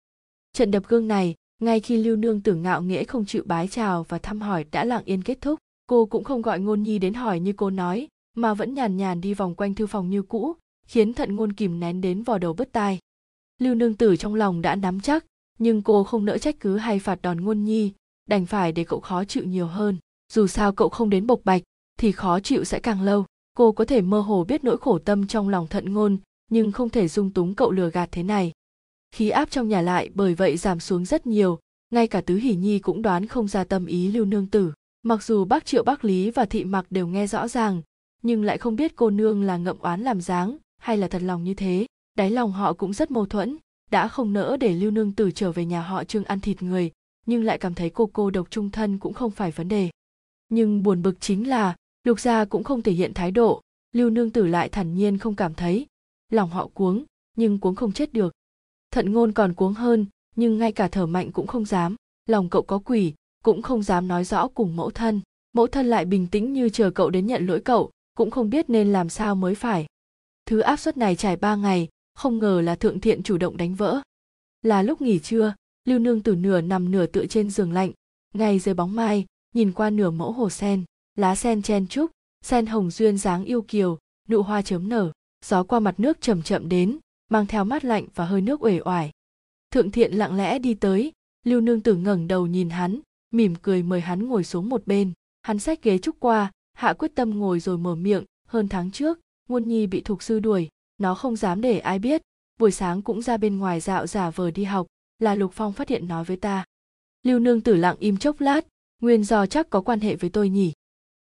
Trận 0.52 0.70
đập 0.70 0.82
gương 0.88 1.08
này, 1.08 1.34
ngay 1.62 1.80
khi 1.80 1.96
Lưu 1.96 2.16
Nương 2.16 2.40
tử 2.40 2.54
ngạo 2.54 2.82
nghễ 2.82 3.04
không 3.04 3.26
chịu 3.26 3.42
bái 3.46 3.68
chào 3.68 4.06
và 4.08 4.18
thăm 4.18 4.40
hỏi 4.40 4.64
đã 4.72 4.84
lặng 4.84 5.02
yên 5.04 5.22
kết 5.22 5.38
thúc, 5.40 5.58
cô 5.86 6.06
cũng 6.06 6.24
không 6.24 6.42
gọi 6.42 6.60
ngôn 6.60 6.82
nhi 6.82 6.98
đến 6.98 7.14
hỏi 7.14 7.40
như 7.40 7.52
cô 7.56 7.70
nói, 7.70 8.08
mà 8.36 8.54
vẫn 8.54 8.74
nhàn 8.74 8.96
nhàn 8.96 9.20
đi 9.20 9.34
vòng 9.34 9.54
quanh 9.54 9.74
thư 9.74 9.86
phòng 9.86 10.10
như 10.10 10.22
cũ, 10.22 10.56
khiến 10.86 11.14
thận 11.14 11.36
ngôn 11.36 11.52
kìm 11.52 11.80
nén 11.80 12.00
đến 12.00 12.22
vò 12.22 12.38
đầu 12.38 12.52
bứt 12.52 12.72
tai. 12.72 12.98
Lưu 13.58 13.74
Nương 13.74 13.94
Tử 13.94 14.16
trong 14.16 14.34
lòng 14.34 14.62
đã 14.62 14.74
nắm 14.74 15.00
chắc, 15.00 15.24
nhưng 15.58 15.82
cô 15.82 16.04
không 16.04 16.24
nỡ 16.24 16.38
trách 16.38 16.60
cứ 16.60 16.76
hay 16.76 16.98
phạt 16.98 17.22
đòn 17.22 17.40
ngôn 17.40 17.64
nhi, 17.64 17.92
đành 18.28 18.46
phải 18.46 18.72
để 18.72 18.84
cậu 18.84 19.00
khó 19.00 19.24
chịu 19.24 19.44
nhiều 19.44 19.66
hơn. 19.66 19.96
Dù 20.32 20.46
sao 20.46 20.72
cậu 20.72 20.88
không 20.88 21.10
đến 21.10 21.26
bộc 21.26 21.40
bạch, 21.44 21.62
thì 21.98 22.12
khó 22.12 22.40
chịu 22.40 22.64
sẽ 22.64 22.80
càng 22.80 23.02
lâu. 23.02 23.24
Cô 23.54 23.72
có 23.72 23.84
thể 23.84 24.00
mơ 24.00 24.20
hồ 24.20 24.44
biết 24.44 24.64
nỗi 24.64 24.76
khổ 24.78 24.98
tâm 24.98 25.26
trong 25.26 25.48
lòng 25.48 25.66
thận 25.66 25.92
ngôn, 25.92 26.18
nhưng 26.50 26.72
không 26.72 26.90
thể 26.90 27.08
dung 27.08 27.30
túng 27.30 27.54
cậu 27.54 27.70
lừa 27.70 27.90
gạt 27.90 28.08
thế 28.12 28.22
này 28.22 28.52
khí 29.14 29.30
áp 29.30 29.50
trong 29.50 29.68
nhà 29.68 29.80
lại 29.80 30.10
bởi 30.14 30.34
vậy 30.34 30.56
giảm 30.56 30.80
xuống 30.80 31.04
rất 31.04 31.26
nhiều 31.26 31.58
ngay 31.90 32.06
cả 32.06 32.20
tứ 32.20 32.36
hỷ 32.36 32.54
nhi 32.54 32.78
cũng 32.78 33.02
đoán 33.02 33.26
không 33.26 33.48
ra 33.48 33.64
tâm 33.64 33.86
ý 33.86 34.08
lưu 34.08 34.24
nương 34.24 34.46
tử 34.46 34.72
mặc 35.02 35.22
dù 35.22 35.44
bác 35.44 35.66
triệu 35.66 35.84
bác 35.84 36.04
lý 36.04 36.30
và 36.30 36.44
thị 36.44 36.64
mặc 36.64 36.86
đều 36.90 37.06
nghe 37.06 37.26
rõ 37.26 37.48
ràng 37.48 37.82
nhưng 38.22 38.42
lại 38.42 38.58
không 38.58 38.76
biết 38.76 38.96
cô 38.96 39.10
nương 39.10 39.42
là 39.42 39.56
ngậm 39.56 39.78
oán 39.78 40.00
làm 40.00 40.20
dáng 40.20 40.56
hay 40.78 40.96
là 40.96 41.08
thật 41.08 41.22
lòng 41.22 41.44
như 41.44 41.54
thế 41.54 41.86
đáy 42.18 42.30
lòng 42.30 42.52
họ 42.52 42.72
cũng 42.72 42.92
rất 42.92 43.10
mâu 43.10 43.26
thuẫn, 43.26 43.56
đã 43.90 44.08
không 44.08 44.32
nỡ 44.32 44.56
để 44.60 44.74
lưu 44.74 44.90
nương 44.90 45.12
tử 45.12 45.30
trở 45.30 45.52
về 45.52 45.64
nhà 45.64 45.82
họ 45.82 46.04
trương 46.04 46.24
ăn 46.24 46.40
thịt 46.40 46.62
người, 46.62 46.90
nhưng 47.26 47.44
lại 47.44 47.58
cảm 47.58 47.74
thấy 47.74 47.90
cô 47.90 48.10
cô 48.12 48.30
độc 48.30 48.50
trung 48.50 48.70
thân 48.70 48.98
cũng 48.98 49.12
không 49.14 49.30
phải 49.30 49.50
vấn 49.50 49.68
đề. 49.68 49.90
Nhưng 50.48 50.82
buồn 50.82 51.02
bực 51.02 51.20
chính 51.20 51.48
là, 51.48 51.76
lục 52.04 52.20
gia 52.20 52.44
cũng 52.44 52.64
không 52.64 52.82
thể 52.82 52.92
hiện 52.92 53.14
thái 53.14 53.30
độ, 53.30 53.60
lưu 53.92 54.10
nương 54.10 54.30
tử 54.30 54.46
lại 54.46 54.68
thản 54.68 54.94
nhiên 54.94 55.18
không 55.18 55.36
cảm 55.36 55.54
thấy. 55.54 55.86
Lòng 56.32 56.50
họ 56.50 56.68
cuống, 56.74 57.04
nhưng 57.36 57.58
cuống 57.58 57.74
không 57.74 57.92
chết 57.92 58.12
được. 58.12 58.32
Thận 58.90 59.12
ngôn 59.12 59.32
còn 59.32 59.54
cuống 59.54 59.72
hơn, 59.72 60.06
nhưng 60.36 60.58
ngay 60.58 60.72
cả 60.72 60.88
thở 60.88 61.06
mạnh 61.06 61.32
cũng 61.32 61.46
không 61.46 61.64
dám. 61.64 61.96
Lòng 62.26 62.48
cậu 62.48 62.62
có 62.62 62.78
quỷ, 62.78 63.14
cũng 63.44 63.62
không 63.62 63.82
dám 63.82 64.08
nói 64.08 64.24
rõ 64.24 64.48
cùng 64.48 64.76
mẫu 64.76 64.90
thân. 64.90 65.20
Mẫu 65.52 65.66
thân 65.66 65.86
lại 65.86 66.04
bình 66.04 66.26
tĩnh 66.26 66.52
như 66.52 66.68
chờ 66.68 66.90
cậu 66.90 67.10
đến 67.10 67.26
nhận 67.26 67.46
lỗi 67.46 67.60
cậu, 67.60 67.90
cũng 68.14 68.30
không 68.30 68.50
biết 68.50 68.70
nên 68.70 68.92
làm 68.92 69.08
sao 69.08 69.34
mới 69.34 69.54
phải. 69.54 69.86
Thứ 70.46 70.60
áp 70.60 70.76
suất 70.76 70.96
này 70.96 71.16
trải 71.16 71.36
ba 71.36 71.56
ngày 71.56 71.88
không 72.18 72.38
ngờ 72.38 72.60
là 72.60 72.74
thượng 72.74 73.00
thiện 73.00 73.22
chủ 73.22 73.38
động 73.38 73.56
đánh 73.56 73.74
vỡ. 73.74 74.00
Là 74.62 74.82
lúc 74.82 75.00
nghỉ 75.00 75.18
trưa, 75.18 75.54
lưu 75.84 75.98
nương 75.98 76.22
từ 76.22 76.34
nửa 76.34 76.60
nằm 76.60 76.90
nửa 76.90 77.06
tựa 77.06 77.26
trên 77.26 77.50
giường 77.50 77.72
lạnh, 77.72 77.92
ngay 78.34 78.58
dưới 78.58 78.74
bóng 78.74 78.96
mai, 78.96 79.26
nhìn 79.54 79.72
qua 79.72 79.90
nửa 79.90 80.10
mẫu 80.10 80.32
hồ 80.32 80.50
sen, 80.50 80.84
lá 81.16 81.34
sen 81.34 81.62
chen 81.62 81.86
trúc 81.86 82.10
sen 82.44 82.66
hồng 82.66 82.90
duyên 82.90 83.18
dáng 83.18 83.44
yêu 83.44 83.62
kiều, 83.62 83.98
nụ 84.28 84.42
hoa 84.42 84.62
chớm 84.62 84.88
nở, 84.88 85.12
gió 85.44 85.62
qua 85.62 85.80
mặt 85.80 86.00
nước 86.00 86.20
chậm 86.20 86.42
chậm 86.42 86.68
đến, 86.68 86.98
mang 87.30 87.46
theo 87.46 87.64
mát 87.64 87.84
lạnh 87.84 88.06
và 88.14 88.24
hơi 88.24 88.40
nước 88.40 88.64
uể 88.64 88.80
oải. 88.84 89.10
Thượng 89.70 89.90
thiện 89.90 90.12
lặng 90.12 90.36
lẽ 90.36 90.58
đi 90.58 90.74
tới, 90.74 91.12
lưu 91.44 91.60
nương 91.60 91.80
tử 91.80 91.94
ngẩng 91.96 92.28
đầu 92.28 92.46
nhìn 92.46 92.70
hắn, 92.70 93.00
mỉm 93.30 93.54
cười 93.62 93.82
mời 93.82 94.00
hắn 94.00 94.26
ngồi 94.26 94.44
xuống 94.44 94.68
một 94.68 94.86
bên. 94.86 95.12
Hắn 95.42 95.58
xách 95.58 95.82
ghế 95.82 95.98
trúc 95.98 96.20
qua, 96.20 96.50
hạ 96.72 96.92
quyết 96.92 97.14
tâm 97.14 97.38
ngồi 97.38 97.60
rồi 97.60 97.78
mở 97.78 97.94
miệng, 97.94 98.24
hơn 98.48 98.68
tháng 98.68 98.90
trước, 98.90 99.20
ngôn 99.48 99.68
nhi 99.68 99.86
bị 99.86 100.00
thục 100.00 100.22
sư 100.22 100.40
đuổi 100.40 100.68
nó 100.98 101.14
không 101.14 101.36
dám 101.36 101.60
để 101.60 101.78
ai 101.78 101.98
biết. 101.98 102.22
Buổi 102.58 102.70
sáng 102.70 103.02
cũng 103.02 103.22
ra 103.22 103.36
bên 103.36 103.58
ngoài 103.58 103.80
dạo 103.80 104.06
giả 104.06 104.30
vờ 104.30 104.50
đi 104.50 104.64
học, 104.64 104.86
là 105.18 105.34
lục 105.34 105.52
phong 105.54 105.72
phát 105.72 105.88
hiện 105.88 106.08
nói 106.08 106.24
với 106.24 106.36
ta. 106.36 106.64
Lưu 107.22 107.38
nương 107.38 107.60
tử 107.60 107.76
lặng 107.76 107.96
im 107.98 108.16
chốc 108.16 108.40
lát, 108.40 108.66
nguyên 109.00 109.24
do 109.24 109.46
chắc 109.46 109.70
có 109.70 109.80
quan 109.80 110.00
hệ 110.00 110.16
với 110.16 110.30
tôi 110.30 110.48
nhỉ? 110.48 110.72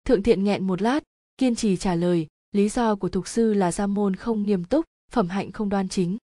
Thượng 0.04 0.22
thiện 0.22 0.44
nghẹn 0.44 0.66
một 0.66 0.82
lát, 0.82 1.02
kiên 1.38 1.54
trì 1.54 1.76
trả 1.76 1.94
lời, 1.94 2.26
lý 2.52 2.68
do 2.68 2.94
của 2.94 3.08
thục 3.08 3.28
sư 3.28 3.54
là 3.54 3.72
gia 3.72 3.86
môn 3.86 4.16
không 4.16 4.42
nghiêm 4.42 4.64
túc, 4.64 4.84
phẩm 5.10 5.28
hạnh 5.28 5.52
không 5.52 5.68
đoan 5.68 5.88
chính. 5.88 6.18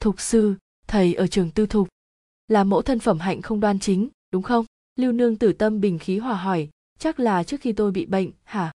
Thục 0.00 0.20
sư, 0.20 0.54
thầy 0.86 1.14
ở 1.14 1.26
trường 1.26 1.50
tư 1.50 1.66
thục, 1.66 1.88
là 2.48 2.64
mẫu 2.64 2.82
thân 2.82 2.98
phẩm 2.98 3.18
hạnh 3.18 3.42
không 3.42 3.60
đoan 3.60 3.78
chính, 3.78 4.08
đúng 4.32 4.42
không? 4.42 4.64
Lưu 4.96 5.12
nương 5.12 5.36
tử 5.36 5.52
tâm 5.52 5.80
bình 5.80 5.98
khí 5.98 6.18
hòa 6.18 6.36
hỏi, 6.36 6.68
chắc 6.98 7.20
là 7.20 7.42
trước 7.42 7.60
khi 7.60 7.72
tôi 7.72 7.90
bị 7.90 8.06
bệnh, 8.06 8.30
hả? 8.44 8.72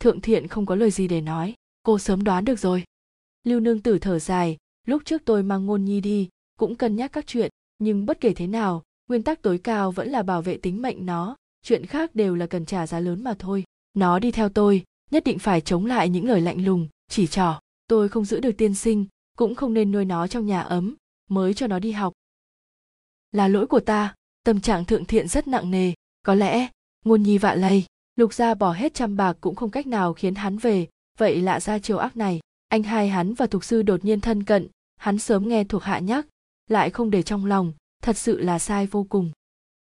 Thượng 0.00 0.20
thiện 0.20 0.48
không 0.48 0.66
có 0.66 0.74
lời 0.74 0.90
gì 0.90 1.08
để 1.08 1.20
nói, 1.20 1.54
cô 1.82 1.98
sớm 1.98 2.24
đoán 2.24 2.44
được 2.44 2.58
rồi 2.58 2.84
lưu 3.44 3.60
nương 3.60 3.80
tử 3.80 3.98
thở 3.98 4.18
dài, 4.18 4.56
lúc 4.86 5.02
trước 5.04 5.22
tôi 5.24 5.42
mang 5.42 5.66
ngôn 5.66 5.84
nhi 5.84 6.00
đi, 6.00 6.28
cũng 6.58 6.74
cân 6.74 6.96
nhắc 6.96 7.12
các 7.12 7.26
chuyện, 7.26 7.50
nhưng 7.78 8.06
bất 8.06 8.20
kể 8.20 8.34
thế 8.34 8.46
nào, 8.46 8.82
nguyên 9.08 9.22
tắc 9.22 9.42
tối 9.42 9.58
cao 9.58 9.92
vẫn 9.92 10.08
là 10.08 10.22
bảo 10.22 10.42
vệ 10.42 10.56
tính 10.56 10.82
mệnh 10.82 11.06
nó, 11.06 11.36
chuyện 11.62 11.86
khác 11.86 12.14
đều 12.14 12.34
là 12.34 12.46
cần 12.46 12.66
trả 12.66 12.86
giá 12.86 13.00
lớn 13.00 13.24
mà 13.24 13.34
thôi. 13.38 13.64
Nó 13.94 14.18
đi 14.18 14.30
theo 14.30 14.48
tôi, 14.48 14.84
nhất 15.10 15.24
định 15.24 15.38
phải 15.38 15.60
chống 15.60 15.86
lại 15.86 16.08
những 16.08 16.28
lời 16.28 16.40
lạnh 16.40 16.64
lùng, 16.64 16.88
chỉ 17.08 17.26
trỏ. 17.26 17.60
Tôi 17.86 18.08
không 18.08 18.24
giữ 18.24 18.40
được 18.40 18.52
tiên 18.52 18.74
sinh, 18.74 19.06
cũng 19.36 19.54
không 19.54 19.74
nên 19.74 19.92
nuôi 19.92 20.04
nó 20.04 20.26
trong 20.26 20.46
nhà 20.46 20.60
ấm, 20.60 20.94
mới 21.30 21.54
cho 21.54 21.66
nó 21.66 21.78
đi 21.78 21.92
học. 21.92 22.12
Là 23.32 23.48
lỗi 23.48 23.66
của 23.66 23.80
ta, 23.80 24.14
tâm 24.44 24.60
trạng 24.60 24.84
thượng 24.84 25.04
thiện 25.04 25.28
rất 25.28 25.48
nặng 25.48 25.70
nề, 25.70 25.92
có 26.22 26.34
lẽ 26.34 26.68
ngôn 27.04 27.22
nhi 27.22 27.38
vạ 27.38 27.54
lây. 27.54 27.84
Lục 28.16 28.34
gia 28.34 28.54
bỏ 28.54 28.72
hết 28.72 28.94
trăm 28.94 29.16
bạc 29.16 29.36
cũng 29.40 29.54
không 29.54 29.70
cách 29.70 29.86
nào 29.86 30.14
khiến 30.14 30.34
hắn 30.34 30.58
về, 30.58 30.88
vậy 31.18 31.42
lạ 31.42 31.60
ra 31.60 31.78
chiều 31.78 31.98
ác 31.98 32.16
này 32.16 32.40
anh 32.72 32.82
hai 32.82 33.08
hắn 33.08 33.34
và 33.34 33.46
thục 33.46 33.64
sư 33.64 33.82
đột 33.82 34.04
nhiên 34.04 34.20
thân 34.20 34.42
cận, 34.42 34.68
hắn 34.96 35.18
sớm 35.18 35.48
nghe 35.48 35.64
thuộc 35.64 35.82
hạ 35.82 35.98
nhắc, 35.98 36.26
lại 36.68 36.90
không 36.90 37.10
để 37.10 37.22
trong 37.22 37.46
lòng, 37.46 37.72
thật 38.02 38.16
sự 38.16 38.40
là 38.40 38.58
sai 38.58 38.86
vô 38.86 39.06
cùng. 39.08 39.30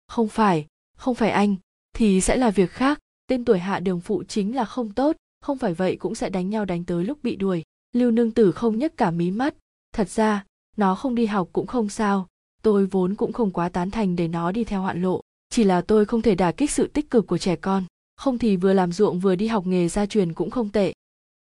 Không 0.07 0.28
phải 0.28 0.66
không 0.97 1.14
phải 1.14 1.30
anh, 1.30 1.57
thì 1.93 2.20
sẽ 2.20 2.36
là 2.36 2.51
việc 2.51 2.70
khác, 2.70 2.99
tên 3.26 3.45
tuổi 3.45 3.59
hạ 3.59 3.80
đường 3.80 4.01
phụ 4.01 4.22
chính 4.28 4.57
là 4.57 4.64
không 4.64 4.93
tốt, 4.93 5.16
không 5.41 5.59
phải 5.59 5.74
vậy 5.74 5.97
cũng 5.97 6.14
sẽ 6.14 6.30
đánh 6.30 6.51
nhau 6.51 6.64
đánh 6.64 6.84
tới 6.84 7.05
lúc 7.05 7.18
bị 7.22 7.36
đuổi. 7.36 7.62
Lưu 7.93 8.11
nương 8.11 8.30
tử 8.30 8.53
không 8.53 8.78
nhấc 8.78 8.97
cả 8.97 9.11
mí 9.11 9.30
mắt, 9.30 9.55
thật 9.95 10.09
ra, 10.09 10.45
nó 10.76 10.95
không 10.95 11.14
đi 11.14 11.26
học 11.26 11.49
cũng 11.53 11.66
không 11.66 11.89
sao, 11.89 12.26
tôi 12.62 12.86
vốn 12.86 13.14
cũng 13.14 13.32
không 13.32 13.51
quá 13.51 13.68
tán 13.68 13.91
thành 13.91 14.16
để 14.16 14.28
nó 14.28 14.53
đi 14.53 14.64
theo 14.64 14.82
hoạn 14.82 15.03
lộ, 15.03 15.20
chỉ 15.51 15.64
là 15.64 15.80
tôi 15.80 16.05
không 16.05 16.22
thể 16.22 16.34
đả 16.34 16.53
kích 16.53 16.70
sự 16.70 16.86
tích 16.86 17.11
cực 17.11 17.26
của 17.26 17.39
trẻ 17.39 17.57
con, 17.57 17.84
không 18.16 18.39
thì 18.39 18.57
vừa 18.57 18.72
làm 18.72 18.93
ruộng 18.93 19.18
vừa 19.18 19.34
đi 19.34 19.47
học 19.47 19.66
nghề 19.66 19.89
gia 19.89 20.07
truyền 20.07 20.34
cũng 20.34 20.51
không 20.51 20.68
tệ 20.68 20.93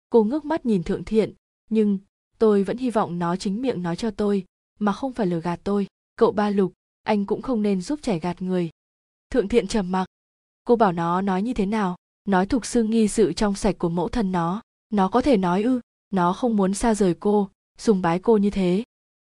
cô 0.09 0.23
ngước 0.23 0.45
mắt 0.45 0.65
nhìn 0.65 0.83
thượng 0.83 1.03
thiện, 1.03 1.33
nhưng 1.69 1.99
tôi 2.37 2.63
vẫn 2.63 2.77
hy 2.77 2.89
vọng 2.89 3.19
nó 3.19 3.35
chính 3.35 3.61
miệng 3.61 3.83
nói 3.83 3.95
cho 3.95 4.11
tôi, 4.11 4.45
mà 4.79 4.91
không 4.91 5.13
phải 5.13 5.27
lừa 5.27 5.41
gạt 5.41 5.59
tôi. 5.63 5.87
Cậu 6.15 6.31
ba 6.31 6.49
lục, 6.49 6.73
anh 7.03 7.25
cũng 7.25 7.41
không 7.41 7.61
nên 7.61 7.81
giúp 7.81 7.99
trẻ 8.01 8.19
gạt 8.19 8.41
người. 8.41 8.69
Thượng 9.29 9.47
thiện 9.47 9.67
trầm 9.67 9.91
mặc. 9.91 10.05
Cô 10.63 10.75
bảo 10.75 10.91
nó 10.91 11.21
nói 11.21 11.41
như 11.41 11.53
thế 11.53 11.65
nào? 11.65 11.95
Nói 12.25 12.45
thục 12.45 12.65
sư 12.65 12.83
nghi 12.83 13.07
sự 13.07 13.33
trong 13.33 13.55
sạch 13.55 13.75
của 13.77 13.89
mẫu 13.89 14.09
thân 14.09 14.31
nó. 14.31 14.61
Nó 14.89 15.07
có 15.07 15.21
thể 15.21 15.37
nói 15.37 15.63
ư? 15.63 15.81
Nó 16.09 16.33
không 16.33 16.55
muốn 16.55 16.73
xa 16.73 16.95
rời 16.95 17.13
cô, 17.13 17.49
sùng 17.77 18.01
bái 18.01 18.19
cô 18.19 18.37
như 18.37 18.49
thế. 18.49 18.83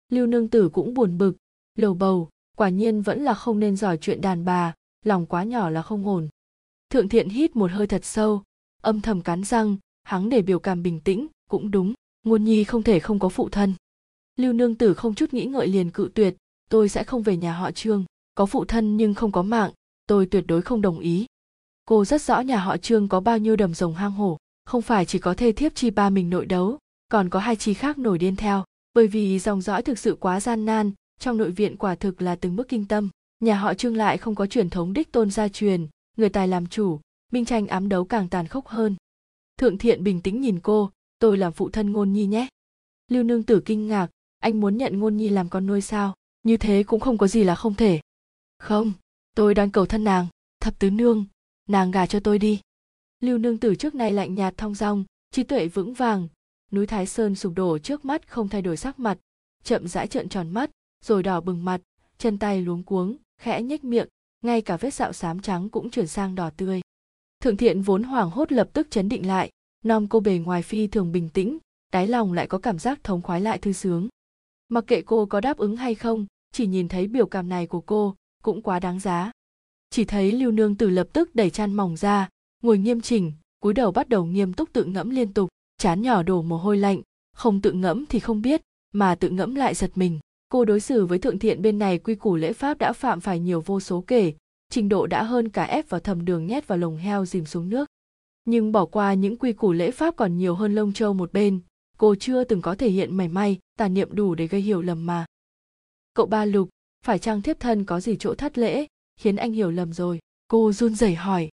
Lưu 0.10 0.28
nương 0.28 0.48
tử 0.48 0.70
cũng 0.70 0.94
buồn 0.94 1.18
bực. 1.18 1.38
Lầu 1.76 1.94
bầu, 1.94 2.30
quả 2.58 2.70
nhiên 2.70 3.02
vẫn 3.02 3.24
là 3.24 3.34
không 3.34 3.60
nên 3.60 3.76
giỏi 3.76 3.98
chuyện 3.98 4.22
đàn 4.22 4.46
bà, 4.46 4.74
lòng 5.06 5.26
quá 5.26 5.44
nhỏ 5.44 5.70
là 5.70 5.82
không 5.82 6.08
ổn. 6.08 6.30
Thượng 6.90 7.10
thiện 7.10 7.30
hít 7.30 7.56
một 7.56 7.72
hơi 7.72 7.88
thật 7.88 8.06
sâu, 8.06 8.44
âm 8.82 9.02
thầm 9.02 9.22
cắn 9.22 9.44
răng 9.44 9.78
hắn 10.04 10.30
để 10.30 10.41
biểu 10.41 10.60
cảm 10.60 10.84
bình 10.84 10.99
tĩnh, 10.99 11.28
cũng 11.49 11.72
đúng, 11.72 11.93
ngôn 12.24 12.43
nhi 12.43 12.64
không 12.64 12.84
thể 12.84 12.99
không 12.99 13.20
có 13.20 13.30
phụ 13.30 13.49
thân. 13.49 13.74
Lưu 14.36 14.54
nương 14.54 14.76
tử 14.76 14.93
không 14.93 15.16
chút 15.16 15.34
nghĩ 15.34 15.45
ngợi 15.45 15.68
liền 15.68 15.91
cự 15.91 16.12
tuyệt, 16.14 16.36
tôi 16.70 16.89
sẽ 16.89 17.04
không 17.04 17.24
về 17.24 17.38
nhà 17.38 17.54
họ 17.54 17.72
trương, 17.72 18.06
có 18.36 18.45
phụ 18.45 18.66
thân 18.66 18.97
nhưng 18.97 19.14
không 19.14 19.32
có 19.32 19.41
mạng, 19.41 19.72
tôi 20.08 20.26
tuyệt 20.26 20.43
đối 20.47 20.62
không 20.62 20.82
đồng 20.82 20.99
ý. 20.99 21.26
Cô 21.86 22.06
rất 22.06 22.22
rõ 22.22 22.39
nhà 22.39 22.58
họ 22.58 22.78
trương 22.78 23.08
có 23.08 23.20
bao 23.20 23.38
nhiêu 23.38 23.56
đầm 23.56 23.74
rồng 23.74 23.95
hang 23.95 24.12
hổ, 24.12 24.38
không 24.66 24.82
phải 24.82 25.06
chỉ 25.06 25.20
có 25.20 25.34
thê 25.34 25.51
thiếp 25.51 25.76
chi 25.76 25.89
ba 25.89 26.10
mình 26.10 26.30
nội 26.30 26.45
đấu, 26.45 26.78
còn 27.10 27.30
có 27.30 27.39
hai 27.39 27.56
chi 27.56 27.74
khác 27.74 27.97
nổi 27.97 28.18
điên 28.18 28.36
theo, 28.36 28.64
bởi 28.93 29.08
vì 29.08 29.39
dòng 29.39 29.62
dõi 29.62 29.82
thực 29.82 29.99
sự 29.99 30.18
quá 30.20 30.39
gian 30.39 30.66
nan, 30.66 30.91
trong 31.20 31.38
nội 31.38 31.51
viện 31.51 31.78
quả 31.78 31.95
thực 31.95 32.22
là 32.22 32.36
từng 32.36 32.56
bước 32.56 32.68
kinh 32.68 32.86
tâm, 32.86 33.10
nhà 33.39 33.56
họ 33.56 33.74
trương 33.74 33.97
lại 33.97 34.18
không 34.18 34.36
có 34.36 34.47
truyền 34.47 34.70
thống 34.70 34.93
đích 34.93 35.12
tôn 35.12 35.32
gia 35.32 35.47
truyền, 35.47 35.88
người 36.18 36.30
tài 36.30 36.47
làm 36.47 36.68
chủ, 36.68 36.99
minh 37.32 37.45
tranh 37.45 37.68
ám 37.68 37.89
đấu 37.89 38.06
càng 38.06 38.30
tàn 38.30 38.47
khốc 38.47 38.68
hơn 38.68 38.95
thượng 39.58 39.78
thiện 39.78 40.04
bình 40.04 40.22
tĩnh 40.22 40.41
nhìn 40.41 40.60
cô, 40.60 40.91
tôi 41.20 41.38
làm 41.38 41.54
phụ 41.54 41.70
thân 41.70 41.91
ngôn 41.91 42.14
nhi 42.14 42.26
nhé. 42.26 42.47
Lưu 43.12 43.24
nương 43.24 43.43
tử 43.43 43.62
kinh 43.66 43.88
ngạc, 43.88 44.08
anh 44.39 44.60
muốn 44.60 44.78
nhận 44.78 44.99
ngôn 44.99 45.18
nhi 45.18 45.30
làm 45.30 45.49
con 45.49 45.68
nuôi 45.68 45.82
sao? 45.82 46.16
Như 46.43 46.58
thế 46.58 46.84
cũng 46.84 46.99
không 46.99 47.18
có 47.18 47.28
gì 47.28 47.43
là 47.43 47.56
không 47.56 47.76
thể. 47.76 47.99
Không, 48.60 48.93
tôi 49.36 49.54
đang 49.54 49.72
cầu 49.72 49.86
thân 49.86 50.04
nàng, 50.04 50.28
thập 50.60 50.80
tứ 50.80 50.89
nương, 50.89 51.26
nàng 51.70 51.91
gả 51.91 52.06
cho 52.06 52.20
tôi 52.20 52.39
đi. 52.39 52.62
Lưu 53.20 53.38
nương 53.38 53.58
tử 53.58 53.76
trước 53.76 53.95
nay 53.95 54.12
lạnh 54.12 54.36
nhạt 54.36 54.58
thong 54.58 54.76
dong, 54.76 55.06
trí 55.32 55.43
tuệ 55.43 55.68
vững 55.68 55.93
vàng. 55.93 56.28
Núi 56.72 56.88
thái 56.88 57.06
sơn 57.06 57.36
sụp 57.36 57.54
đổ 57.56 57.78
trước 57.78 58.06
mắt 58.06 58.28
không 58.28 58.49
thay 58.49 58.62
đổi 58.62 58.78
sắc 58.78 58.99
mặt, 58.99 59.18
chậm 59.64 59.88
rãi 59.88 60.08
trợn 60.08 60.30
tròn 60.30 60.49
mắt, 60.49 60.70
rồi 61.06 61.24
đỏ 61.24 61.41
bừng 61.41 61.66
mặt, 61.66 61.82
chân 62.18 62.39
tay 62.39 62.62
luống 62.62 62.84
cuống, 62.84 63.18
khẽ 63.41 63.62
nhếch 63.62 63.84
miệng, 63.84 64.08
ngay 64.41 64.62
cả 64.62 64.78
vết 64.78 64.93
sạo 64.93 65.14
xám 65.14 65.39
trắng 65.39 65.70
cũng 65.70 65.89
chuyển 65.89 66.08
sang 66.08 66.36
đỏ 66.36 66.49
tươi 66.58 66.82
thượng 67.44 67.58
thiện 67.58 67.82
vốn 67.82 68.04
hoảng 68.04 68.30
hốt 68.30 68.52
lập 68.52 68.70
tức 68.74 68.88
chấn 68.91 69.10
định 69.10 69.28
lại. 69.28 69.50
Nom 69.86 70.08
cô 70.08 70.20
bề 70.20 70.38
ngoài 70.38 70.62
phi 70.62 70.88
thường 70.88 71.12
bình 71.12 71.30
tĩnh, 71.30 71.58
đáy 71.91 72.08
lòng 72.08 72.34
lại 72.34 72.48
có 72.48 72.58
cảm 72.58 72.80
giác 72.80 73.04
thống 73.04 73.22
khoái 73.22 73.41
lại 73.41 73.58
thư 73.58 73.72
sướng. 73.72 74.08
Mặc 74.70 74.84
kệ 74.88 75.02
cô 75.02 75.26
có 75.26 75.41
đáp 75.41 75.58
ứng 75.58 75.76
hay 75.76 75.96
không, 75.96 76.26
chỉ 76.52 76.68
nhìn 76.68 76.88
thấy 76.88 77.08
biểu 77.08 77.26
cảm 77.26 77.50
này 77.50 77.68
của 77.68 77.82
cô, 77.82 78.16
cũng 78.44 78.62
quá 78.62 78.80
đáng 78.80 79.00
giá. 79.00 79.32
Chỉ 79.89 80.06
thấy 80.06 80.32
lưu 80.32 80.52
nương 80.52 80.76
tử 80.76 80.89
lập 80.89 81.08
tức 81.14 81.36
đẩy 81.36 81.50
chăn 81.50 81.74
mỏng 81.74 81.98
ra, 81.98 82.30
ngồi 82.62 82.78
nghiêm 82.78 83.02
chỉnh, 83.02 83.32
cúi 83.60 83.74
đầu 83.74 83.91
bắt 83.91 84.10
đầu 84.10 84.26
nghiêm 84.26 84.54
túc 84.54 84.74
tự 84.74 84.84
ngẫm 84.84 85.10
liên 85.10 85.34
tục. 85.34 85.50
Chán 85.78 86.02
nhỏ 86.02 86.24
đổ 86.24 86.41
mồ 86.41 86.58
hôi 86.58 86.78
lạnh, 86.78 87.02
không 87.36 87.62
tự 87.62 87.72
ngẫm 87.72 88.06
thì 88.06 88.20
không 88.20 88.41
biết, 88.41 88.62
mà 88.94 89.16
tự 89.16 89.30
ngẫm 89.30 89.56
lại 89.56 89.74
giật 89.74 89.91
mình. 89.96 90.20
Cô 90.50 90.66
đối 90.66 90.80
xử 90.80 91.06
với 91.06 91.20
thượng 91.20 91.39
thiện 91.39 91.62
bên 91.62 91.80
này 91.80 91.98
quy 91.98 92.16
củ 92.16 92.36
lễ 92.36 92.54
pháp 92.54 92.78
đã 92.78 92.94
phạm 92.94 93.20
phải 93.20 93.39
nhiều 93.39 93.62
vô 93.62 93.80
số 93.80 94.04
kể 94.08 94.34
trình 94.74 94.90
độ 94.90 95.08
đã 95.08 95.24
hơn 95.24 95.50
cả 95.50 95.64
ép 95.64 95.90
vào 95.90 96.00
thầm 96.00 96.26
đường 96.26 96.48
nhét 96.48 96.68
vào 96.68 96.78
lồng 96.78 96.98
heo 96.98 97.26
dìm 97.26 97.46
xuống 97.46 97.70
nước. 97.70 97.90
Nhưng 98.46 98.72
bỏ 98.72 98.86
qua 98.86 99.14
những 99.14 99.38
quy 99.38 99.54
củ 99.54 99.72
lễ 99.72 99.92
pháp 99.92 100.16
còn 100.16 100.38
nhiều 100.38 100.56
hơn 100.56 100.76
lông 100.76 100.94
châu 100.94 101.14
một 101.14 101.34
bên, 101.34 101.60
cô 101.98 102.16
chưa 102.16 102.44
từng 102.44 102.62
có 102.62 102.76
thể 102.76 102.90
hiện 102.90 103.18
mảy 103.18 103.28
may, 103.28 103.60
tà 103.78 103.88
niệm 103.88 104.10
đủ 104.12 104.36
để 104.36 104.48
gây 104.48 104.62
hiểu 104.62 104.82
lầm 104.82 105.06
mà. 105.06 105.26
Cậu 106.14 106.26
ba 106.26 106.46
lục, 106.46 106.70
phải 107.06 107.20
chăng 107.20 107.42
thiếp 107.42 107.60
thân 107.60 107.86
có 107.86 108.00
gì 108.00 108.16
chỗ 108.20 108.36
thất 108.36 108.58
lễ? 108.58 108.88
Khiến 109.20 109.36
anh 109.36 109.52
hiểu 109.52 109.72
lầm 109.72 109.94
rồi. 109.94 110.20
Cô 110.48 110.72
run 110.72 110.96
rẩy 110.96 111.16
hỏi. 111.16 111.50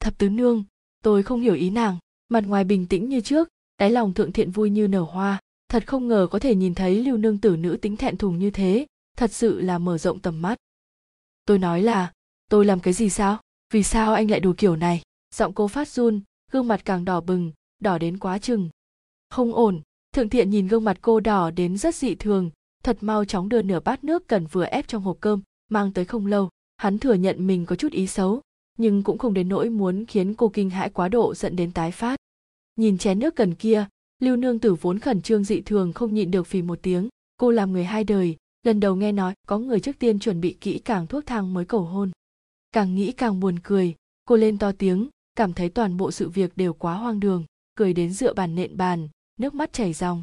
Thập 0.00 0.18
tứ 0.18 0.28
nương, 0.28 0.64
tôi 1.02 1.22
không 1.22 1.40
hiểu 1.40 1.54
ý 1.54 1.70
nàng. 1.70 1.98
Mặt 2.28 2.44
ngoài 2.46 2.64
bình 2.64 2.86
tĩnh 2.86 3.08
như 3.08 3.20
trước, 3.20 3.48
đáy 3.78 3.90
lòng 3.90 4.14
thượng 4.14 4.32
thiện 4.32 4.50
vui 4.50 4.70
như 4.70 4.88
nở 4.88 5.00
hoa. 5.00 5.40
Thật 5.68 5.86
không 5.86 6.08
ngờ 6.08 6.28
có 6.30 6.38
thể 6.38 6.54
nhìn 6.54 6.74
thấy 6.74 7.04
lưu 7.04 7.16
nương 7.16 7.38
tử 7.38 7.56
nữ 7.56 7.78
tính 7.82 7.96
thẹn 7.96 8.16
thùng 8.16 8.38
như 8.38 8.50
thế. 8.50 8.86
Thật 9.16 9.32
sự 9.32 9.60
là 9.60 9.78
mở 9.78 9.98
rộng 9.98 10.20
tầm 10.20 10.42
mắt. 10.42 10.58
Tôi 11.46 11.58
nói 11.58 11.82
là 11.82 12.12
tôi 12.48 12.64
làm 12.64 12.80
cái 12.80 12.94
gì 12.94 13.10
sao? 13.10 13.38
Vì 13.72 13.82
sao 13.82 14.14
anh 14.14 14.30
lại 14.30 14.40
đùa 14.40 14.54
kiểu 14.56 14.76
này? 14.76 15.02
Giọng 15.34 15.52
cô 15.52 15.68
phát 15.68 15.88
run, 15.88 16.20
gương 16.52 16.68
mặt 16.68 16.84
càng 16.84 17.04
đỏ 17.04 17.20
bừng, 17.20 17.52
đỏ 17.80 17.98
đến 17.98 18.18
quá 18.18 18.38
chừng. 18.38 18.68
Không 19.30 19.54
ổn, 19.54 19.80
thượng 20.12 20.28
thiện 20.28 20.50
nhìn 20.50 20.68
gương 20.68 20.84
mặt 20.84 20.98
cô 21.00 21.20
đỏ 21.20 21.50
đến 21.50 21.78
rất 21.78 21.94
dị 21.94 22.14
thường, 22.14 22.50
thật 22.82 22.98
mau 23.00 23.24
chóng 23.24 23.48
đưa 23.48 23.62
nửa 23.62 23.80
bát 23.80 24.04
nước 24.04 24.28
cần 24.28 24.46
vừa 24.46 24.64
ép 24.64 24.88
trong 24.88 25.02
hộp 25.02 25.16
cơm, 25.20 25.42
mang 25.70 25.92
tới 25.92 26.04
không 26.04 26.26
lâu. 26.26 26.48
Hắn 26.76 26.98
thừa 26.98 27.14
nhận 27.14 27.46
mình 27.46 27.66
có 27.66 27.76
chút 27.76 27.92
ý 27.92 28.06
xấu, 28.06 28.40
nhưng 28.78 29.02
cũng 29.02 29.18
không 29.18 29.34
đến 29.34 29.48
nỗi 29.48 29.70
muốn 29.70 30.06
khiến 30.06 30.34
cô 30.34 30.48
kinh 30.48 30.70
hãi 30.70 30.90
quá 30.90 31.08
độ 31.08 31.34
dẫn 31.34 31.56
đến 31.56 31.72
tái 31.72 31.90
phát. 31.90 32.16
Nhìn 32.76 32.98
chén 32.98 33.18
nước 33.18 33.36
cần 33.36 33.54
kia, 33.54 33.86
lưu 34.22 34.36
nương 34.36 34.58
tử 34.58 34.74
vốn 34.74 34.98
khẩn 34.98 35.22
trương 35.22 35.44
dị 35.44 35.60
thường 35.60 35.92
không 35.92 36.14
nhịn 36.14 36.30
được 36.30 36.46
phì 36.46 36.62
một 36.62 36.78
tiếng. 36.82 37.08
Cô 37.36 37.50
làm 37.50 37.72
người 37.72 37.84
hai 37.84 38.04
đời, 38.04 38.36
lần 38.62 38.80
đầu 38.80 38.96
nghe 38.96 39.12
nói 39.12 39.34
có 39.46 39.58
người 39.58 39.80
trước 39.80 39.98
tiên 39.98 40.18
chuẩn 40.18 40.40
bị 40.40 40.56
kỹ 40.60 40.78
càng 40.78 41.06
thuốc 41.06 41.26
thang 41.26 41.54
mới 41.54 41.64
cầu 41.64 41.80
hôn 41.80 42.10
càng 42.74 42.94
nghĩ 42.94 43.12
càng 43.12 43.40
buồn 43.40 43.58
cười. 43.62 43.94
Cô 44.24 44.36
lên 44.36 44.58
to 44.58 44.72
tiếng, 44.72 45.08
cảm 45.36 45.52
thấy 45.52 45.68
toàn 45.68 45.96
bộ 45.96 46.10
sự 46.10 46.28
việc 46.28 46.56
đều 46.56 46.72
quá 46.72 46.94
hoang 46.94 47.20
đường, 47.20 47.44
cười 47.74 47.92
đến 47.92 48.12
dựa 48.12 48.34
bàn 48.34 48.54
nện 48.54 48.76
bàn, 48.76 49.08
nước 49.36 49.54
mắt 49.54 49.72
chảy 49.72 49.92
ròng. 49.92 50.22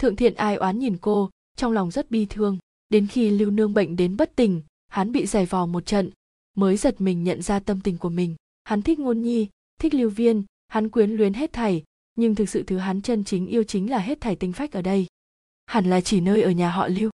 Thượng 0.00 0.16
thiện 0.16 0.34
ai 0.34 0.56
oán 0.56 0.78
nhìn 0.78 0.96
cô, 1.00 1.30
trong 1.56 1.72
lòng 1.72 1.90
rất 1.90 2.10
bi 2.10 2.26
thương. 2.30 2.58
Đến 2.88 3.06
khi 3.06 3.30
lưu 3.30 3.50
nương 3.50 3.74
bệnh 3.74 3.96
đến 3.96 4.16
bất 4.16 4.36
tỉnh, 4.36 4.62
hắn 4.88 5.12
bị 5.12 5.26
giày 5.26 5.46
vò 5.46 5.66
một 5.66 5.86
trận, 5.86 6.10
mới 6.56 6.76
giật 6.76 7.00
mình 7.00 7.24
nhận 7.24 7.42
ra 7.42 7.58
tâm 7.58 7.80
tình 7.80 7.98
của 7.98 8.08
mình. 8.08 8.36
Hắn 8.64 8.82
thích 8.82 8.98
ngôn 8.98 9.22
nhi, 9.22 9.48
thích 9.80 9.94
lưu 9.94 10.10
viên, 10.10 10.44
hắn 10.68 10.88
quyến 10.88 11.10
luyến 11.10 11.34
hết 11.34 11.52
thảy, 11.52 11.84
nhưng 12.14 12.34
thực 12.34 12.48
sự 12.48 12.62
thứ 12.62 12.78
hắn 12.78 13.02
chân 13.02 13.24
chính 13.24 13.46
yêu 13.46 13.62
chính 13.62 13.90
là 13.90 13.98
hết 13.98 14.20
thảy 14.20 14.36
tinh 14.36 14.52
phách 14.52 14.72
ở 14.72 14.82
đây. 14.82 15.06
Hẳn 15.66 15.90
là 15.90 16.00
chỉ 16.00 16.20
nơi 16.20 16.42
ở 16.42 16.50
nhà 16.50 16.70
họ 16.70 16.88
lưu. 16.88 17.10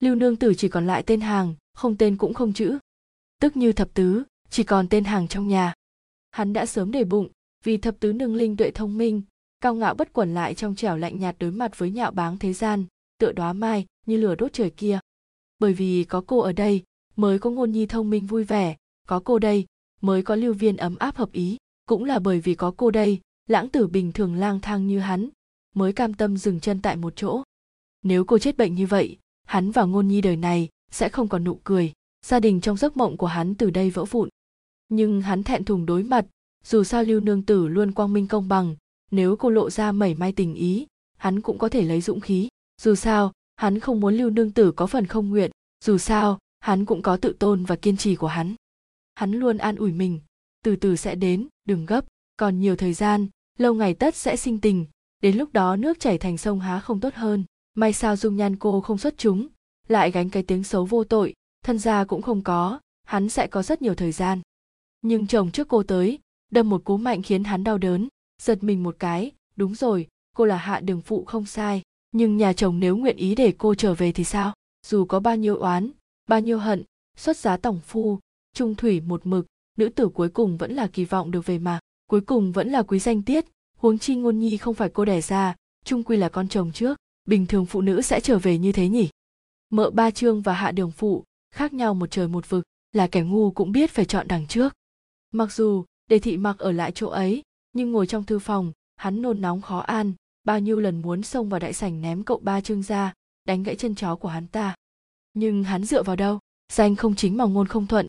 Lưu 0.00 0.14
nương 0.14 0.36
tử 0.36 0.54
chỉ 0.54 0.68
còn 0.68 0.86
lại 0.86 1.02
tên 1.02 1.20
hàng, 1.20 1.54
không 1.74 1.96
tên 1.96 2.16
cũng 2.16 2.34
không 2.34 2.52
chữ 2.52 2.78
tức 3.40 3.56
như 3.56 3.72
thập 3.72 3.94
tứ, 3.94 4.22
chỉ 4.50 4.64
còn 4.64 4.88
tên 4.88 5.04
hàng 5.04 5.28
trong 5.28 5.48
nhà. 5.48 5.74
Hắn 6.30 6.52
đã 6.52 6.66
sớm 6.66 6.90
để 6.90 7.04
bụng, 7.04 7.28
vì 7.64 7.76
thập 7.76 8.00
tứ 8.00 8.12
nương 8.12 8.34
linh 8.34 8.56
tuệ 8.56 8.70
thông 8.70 8.98
minh, 8.98 9.22
cao 9.60 9.74
ngạo 9.74 9.94
bất 9.94 10.12
quẩn 10.12 10.34
lại 10.34 10.54
trong 10.54 10.74
trẻo 10.74 10.96
lạnh 10.96 11.20
nhạt 11.20 11.36
đối 11.38 11.50
mặt 11.50 11.78
với 11.78 11.90
nhạo 11.90 12.10
báng 12.10 12.38
thế 12.38 12.52
gian, 12.52 12.84
tựa 13.18 13.32
đóa 13.32 13.52
mai 13.52 13.86
như 14.06 14.16
lửa 14.16 14.34
đốt 14.34 14.52
trời 14.52 14.70
kia. 14.70 14.98
Bởi 15.58 15.72
vì 15.72 16.04
có 16.04 16.22
cô 16.26 16.38
ở 16.38 16.52
đây, 16.52 16.82
mới 17.16 17.38
có 17.38 17.50
ngôn 17.50 17.72
nhi 17.72 17.86
thông 17.86 18.10
minh 18.10 18.26
vui 18.26 18.44
vẻ, 18.44 18.76
có 19.08 19.20
cô 19.24 19.38
đây, 19.38 19.66
mới 20.00 20.22
có 20.22 20.34
lưu 20.34 20.54
viên 20.54 20.76
ấm 20.76 20.96
áp 20.98 21.16
hợp 21.16 21.32
ý, 21.32 21.56
cũng 21.86 22.04
là 22.04 22.18
bởi 22.18 22.40
vì 22.40 22.54
có 22.54 22.74
cô 22.76 22.90
đây, 22.90 23.20
lãng 23.46 23.68
tử 23.68 23.86
bình 23.86 24.12
thường 24.12 24.34
lang 24.34 24.60
thang 24.60 24.86
như 24.86 24.98
hắn, 24.98 25.28
mới 25.74 25.92
cam 25.92 26.14
tâm 26.14 26.36
dừng 26.36 26.60
chân 26.60 26.82
tại 26.82 26.96
một 26.96 27.12
chỗ. 27.16 27.42
Nếu 28.02 28.24
cô 28.24 28.38
chết 28.38 28.56
bệnh 28.56 28.74
như 28.74 28.86
vậy, 28.86 29.16
hắn 29.46 29.70
và 29.70 29.84
ngôn 29.84 30.08
nhi 30.08 30.20
đời 30.20 30.36
này 30.36 30.68
sẽ 30.90 31.08
không 31.08 31.28
còn 31.28 31.44
nụ 31.44 31.60
cười 31.64 31.92
gia 32.24 32.40
đình 32.40 32.60
trong 32.60 32.76
giấc 32.76 32.96
mộng 32.96 33.16
của 33.16 33.26
hắn 33.26 33.54
từ 33.54 33.70
đây 33.70 33.90
vỡ 33.90 34.04
vụn. 34.04 34.28
Nhưng 34.88 35.20
hắn 35.20 35.42
thẹn 35.42 35.64
thùng 35.64 35.86
đối 35.86 36.02
mặt, 36.02 36.26
dù 36.64 36.84
sao 36.84 37.02
lưu 37.02 37.20
nương 37.20 37.42
tử 37.42 37.68
luôn 37.68 37.92
quang 37.92 38.12
minh 38.12 38.28
công 38.28 38.48
bằng, 38.48 38.76
nếu 39.10 39.36
cô 39.36 39.50
lộ 39.50 39.70
ra 39.70 39.92
mảy 39.92 40.14
may 40.14 40.32
tình 40.32 40.54
ý, 40.54 40.86
hắn 41.16 41.40
cũng 41.40 41.58
có 41.58 41.68
thể 41.68 41.82
lấy 41.82 42.00
dũng 42.00 42.20
khí. 42.20 42.48
Dù 42.82 42.94
sao, 42.94 43.32
hắn 43.56 43.80
không 43.80 44.00
muốn 44.00 44.14
lưu 44.14 44.30
nương 44.30 44.50
tử 44.50 44.72
có 44.72 44.86
phần 44.86 45.06
không 45.06 45.28
nguyện, 45.28 45.50
dù 45.84 45.98
sao, 45.98 46.38
hắn 46.60 46.84
cũng 46.84 47.02
có 47.02 47.16
tự 47.16 47.32
tôn 47.32 47.64
và 47.64 47.76
kiên 47.76 47.96
trì 47.96 48.16
của 48.16 48.26
hắn. 48.26 48.54
Hắn 49.14 49.32
luôn 49.32 49.58
an 49.58 49.76
ủi 49.76 49.92
mình, 49.92 50.20
từ 50.64 50.76
từ 50.76 50.96
sẽ 50.96 51.14
đến, 51.14 51.48
đừng 51.64 51.86
gấp, 51.86 52.04
còn 52.36 52.60
nhiều 52.60 52.76
thời 52.76 52.92
gian, 52.92 53.26
lâu 53.58 53.74
ngày 53.74 53.94
tất 53.94 54.16
sẽ 54.16 54.36
sinh 54.36 54.60
tình, 54.60 54.86
đến 55.22 55.36
lúc 55.36 55.52
đó 55.52 55.76
nước 55.76 56.00
chảy 56.00 56.18
thành 56.18 56.38
sông 56.38 56.60
há 56.60 56.80
không 56.80 57.00
tốt 57.00 57.14
hơn. 57.14 57.44
May 57.74 57.92
sao 57.92 58.16
dung 58.16 58.36
nhan 58.36 58.56
cô 58.56 58.80
không 58.80 58.98
xuất 58.98 59.14
chúng, 59.18 59.48
lại 59.88 60.10
gánh 60.10 60.30
cái 60.30 60.42
tiếng 60.42 60.64
xấu 60.64 60.84
vô 60.84 61.04
tội 61.04 61.34
thân 61.68 61.78
gia 61.78 62.04
cũng 62.04 62.22
không 62.22 62.42
có, 62.42 62.80
hắn 63.04 63.28
sẽ 63.28 63.46
có 63.46 63.62
rất 63.62 63.82
nhiều 63.82 63.94
thời 63.94 64.12
gian. 64.12 64.40
Nhưng 65.02 65.26
chồng 65.26 65.50
trước 65.50 65.68
cô 65.68 65.82
tới, 65.82 66.18
đâm 66.50 66.68
một 66.68 66.84
cú 66.84 66.96
mạnh 66.96 67.22
khiến 67.22 67.44
hắn 67.44 67.64
đau 67.64 67.78
đớn, 67.78 68.08
giật 68.42 68.62
mình 68.62 68.82
một 68.82 68.96
cái, 68.98 69.32
đúng 69.56 69.74
rồi, 69.74 70.06
cô 70.36 70.44
là 70.44 70.56
hạ 70.56 70.80
đường 70.80 71.00
phụ 71.00 71.24
không 71.24 71.46
sai, 71.46 71.82
nhưng 72.12 72.36
nhà 72.36 72.52
chồng 72.52 72.80
nếu 72.80 72.96
nguyện 72.96 73.16
ý 73.16 73.34
để 73.34 73.54
cô 73.58 73.74
trở 73.74 73.94
về 73.94 74.12
thì 74.12 74.24
sao? 74.24 74.52
Dù 74.86 75.04
có 75.04 75.20
bao 75.20 75.36
nhiêu 75.36 75.56
oán, 75.56 75.90
bao 76.28 76.40
nhiêu 76.40 76.58
hận, 76.58 76.84
xuất 77.16 77.36
giá 77.36 77.56
tổng 77.56 77.80
phu, 77.86 78.18
trung 78.54 78.74
thủy 78.74 79.00
một 79.00 79.26
mực, 79.26 79.46
nữ 79.78 79.88
tử 79.88 80.08
cuối 80.08 80.28
cùng 80.28 80.56
vẫn 80.56 80.72
là 80.72 80.86
kỳ 80.86 81.04
vọng 81.04 81.30
được 81.30 81.46
về 81.46 81.58
mà. 81.58 81.78
Cuối 82.10 82.20
cùng 82.20 82.52
vẫn 82.52 82.68
là 82.68 82.82
quý 82.82 82.98
danh 82.98 83.22
tiết, 83.22 83.44
huống 83.78 83.98
chi 83.98 84.14
ngôn 84.14 84.38
nhi 84.38 84.56
không 84.56 84.74
phải 84.74 84.88
cô 84.88 85.04
đẻ 85.04 85.20
ra 85.20 85.54
trung 85.84 86.02
quy 86.02 86.16
là 86.16 86.28
con 86.28 86.48
chồng 86.48 86.72
trước, 86.72 86.96
bình 87.24 87.46
thường 87.46 87.66
phụ 87.66 87.80
nữ 87.80 88.02
sẽ 88.02 88.20
trở 88.20 88.38
về 88.38 88.58
như 88.58 88.72
thế 88.72 88.88
nhỉ? 88.88 89.08
Mợ 89.70 89.90
ba 89.90 90.10
trương 90.10 90.42
và 90.42 90.52
hạ 90.52 90.72
đường 90.72 90.90
phụ 90.90 91.24
khác 91.50 91.72
nhau 91.72 91.94
một 91.94 92.10
trời 92.10 92.28
một 92.28 92.48
vực 92.48 92.64
là 92.92 93.06
kẻ 93.06 93.22
ngu 93.22 93.50
cũng 93.50 93.72
biết 93.72 93.90
phải 93.90 94.04
chọn 94.04 94.28
đằng 94.28 94.46
trước. 94.46 94.74
Mặc 95.32 95.52
dù 95.52 95.84
đề 96.10 96.18
thị 96.18 96.36
mặc 96.36 96.58
ở 96.58 96.72
lại 96.72 96.92
chỗ 96.94 97.08
ấy, 97.08 97.42
nhưng 97.72 97.92
ngồi 97.92 98.06
trong 98.06 98.24
thư 98.24 98.38
phòng, 98.38 98.72
hắn 98.96 99.22
nôn 99.22 99.40
nóng 99.40 99.60
khó 99.60 99.78
an 99.78 100.12
bao 100.48 100.60
nhiêu 100.60 100.80
lần 100.80 101.02
muốn 101.02 101.22
xông 101.22 101.48
vào 101.48 101.60
đại 101.60 101.72
sảnh 101.72 102.00
ném 102.00 102.24
cậu 102.24 102.38
ba 102.38 102.60
trương 102.60 102.82
ra, 102.82 103.12
đánh 103.44 103.62
gãy 103.62 103.76
chân 103.76 103.94
chó 103.94 104.16
của 104.16 104.28
hắn 104.28 104.46
ta. 104.46 104.74
Nhưng 105.34 105.64
hắn 105.64 105.84
dựa 105.84 106.02
vào 106.02 106.16
đâu? 106.16 106.38
Danh 106.72 106.96
không 106.96 107.14
chính 107.14 107.36
mà 107.36 107.44
ngôn 107.44 107.66
không 107.66 107.86
thuận. 107.86 108.06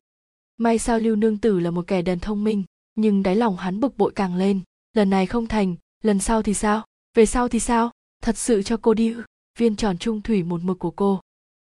May 0.58 0.80
sao 0.80 1.00
lưu 1.00 1.16
nương 1.16 1.38
tử 1.38 1.60
là 1.60 1.72
một 1.72 1.88
kẻ 1.88 2.02
đần 2.02 2.20
thông 2.20 2.44
minh, 2.44 2.64
nhưng 2.96 3.24
đáy 3.24 3.36
lòng 3.36 3.58
hắn 3.58 3.80
bực 3.80 3.98
bội 3.98 4.12
càng 4.16 4.36
lên. 4.36 4.62
Lần 4.94 5.10
này 5.10 5.26
không 5.26 5.48
thành, 5.48 5.76
lần 6.04 6.20
sau 6.20 6.42
thì 6.42 6.54
sao? 6.54 6.86
Về 7.14 7.26
sau 7.26 7.48
thì 7.48 7.60
sao? 7.60 7.92
Thật 8.22 8.38
sự 8.38 8.64
cho 8.64 8.78
cô 8.78 8.94
đi 8.94 9.16
viên 9.60 9.76
tròn 9.76 9.98
trung 9.98 10.22
thủy 10.22 10.44
một 10.44 10.62
mực 10.64 10.80
của 10.80 10.92
cô. 10.92 11.22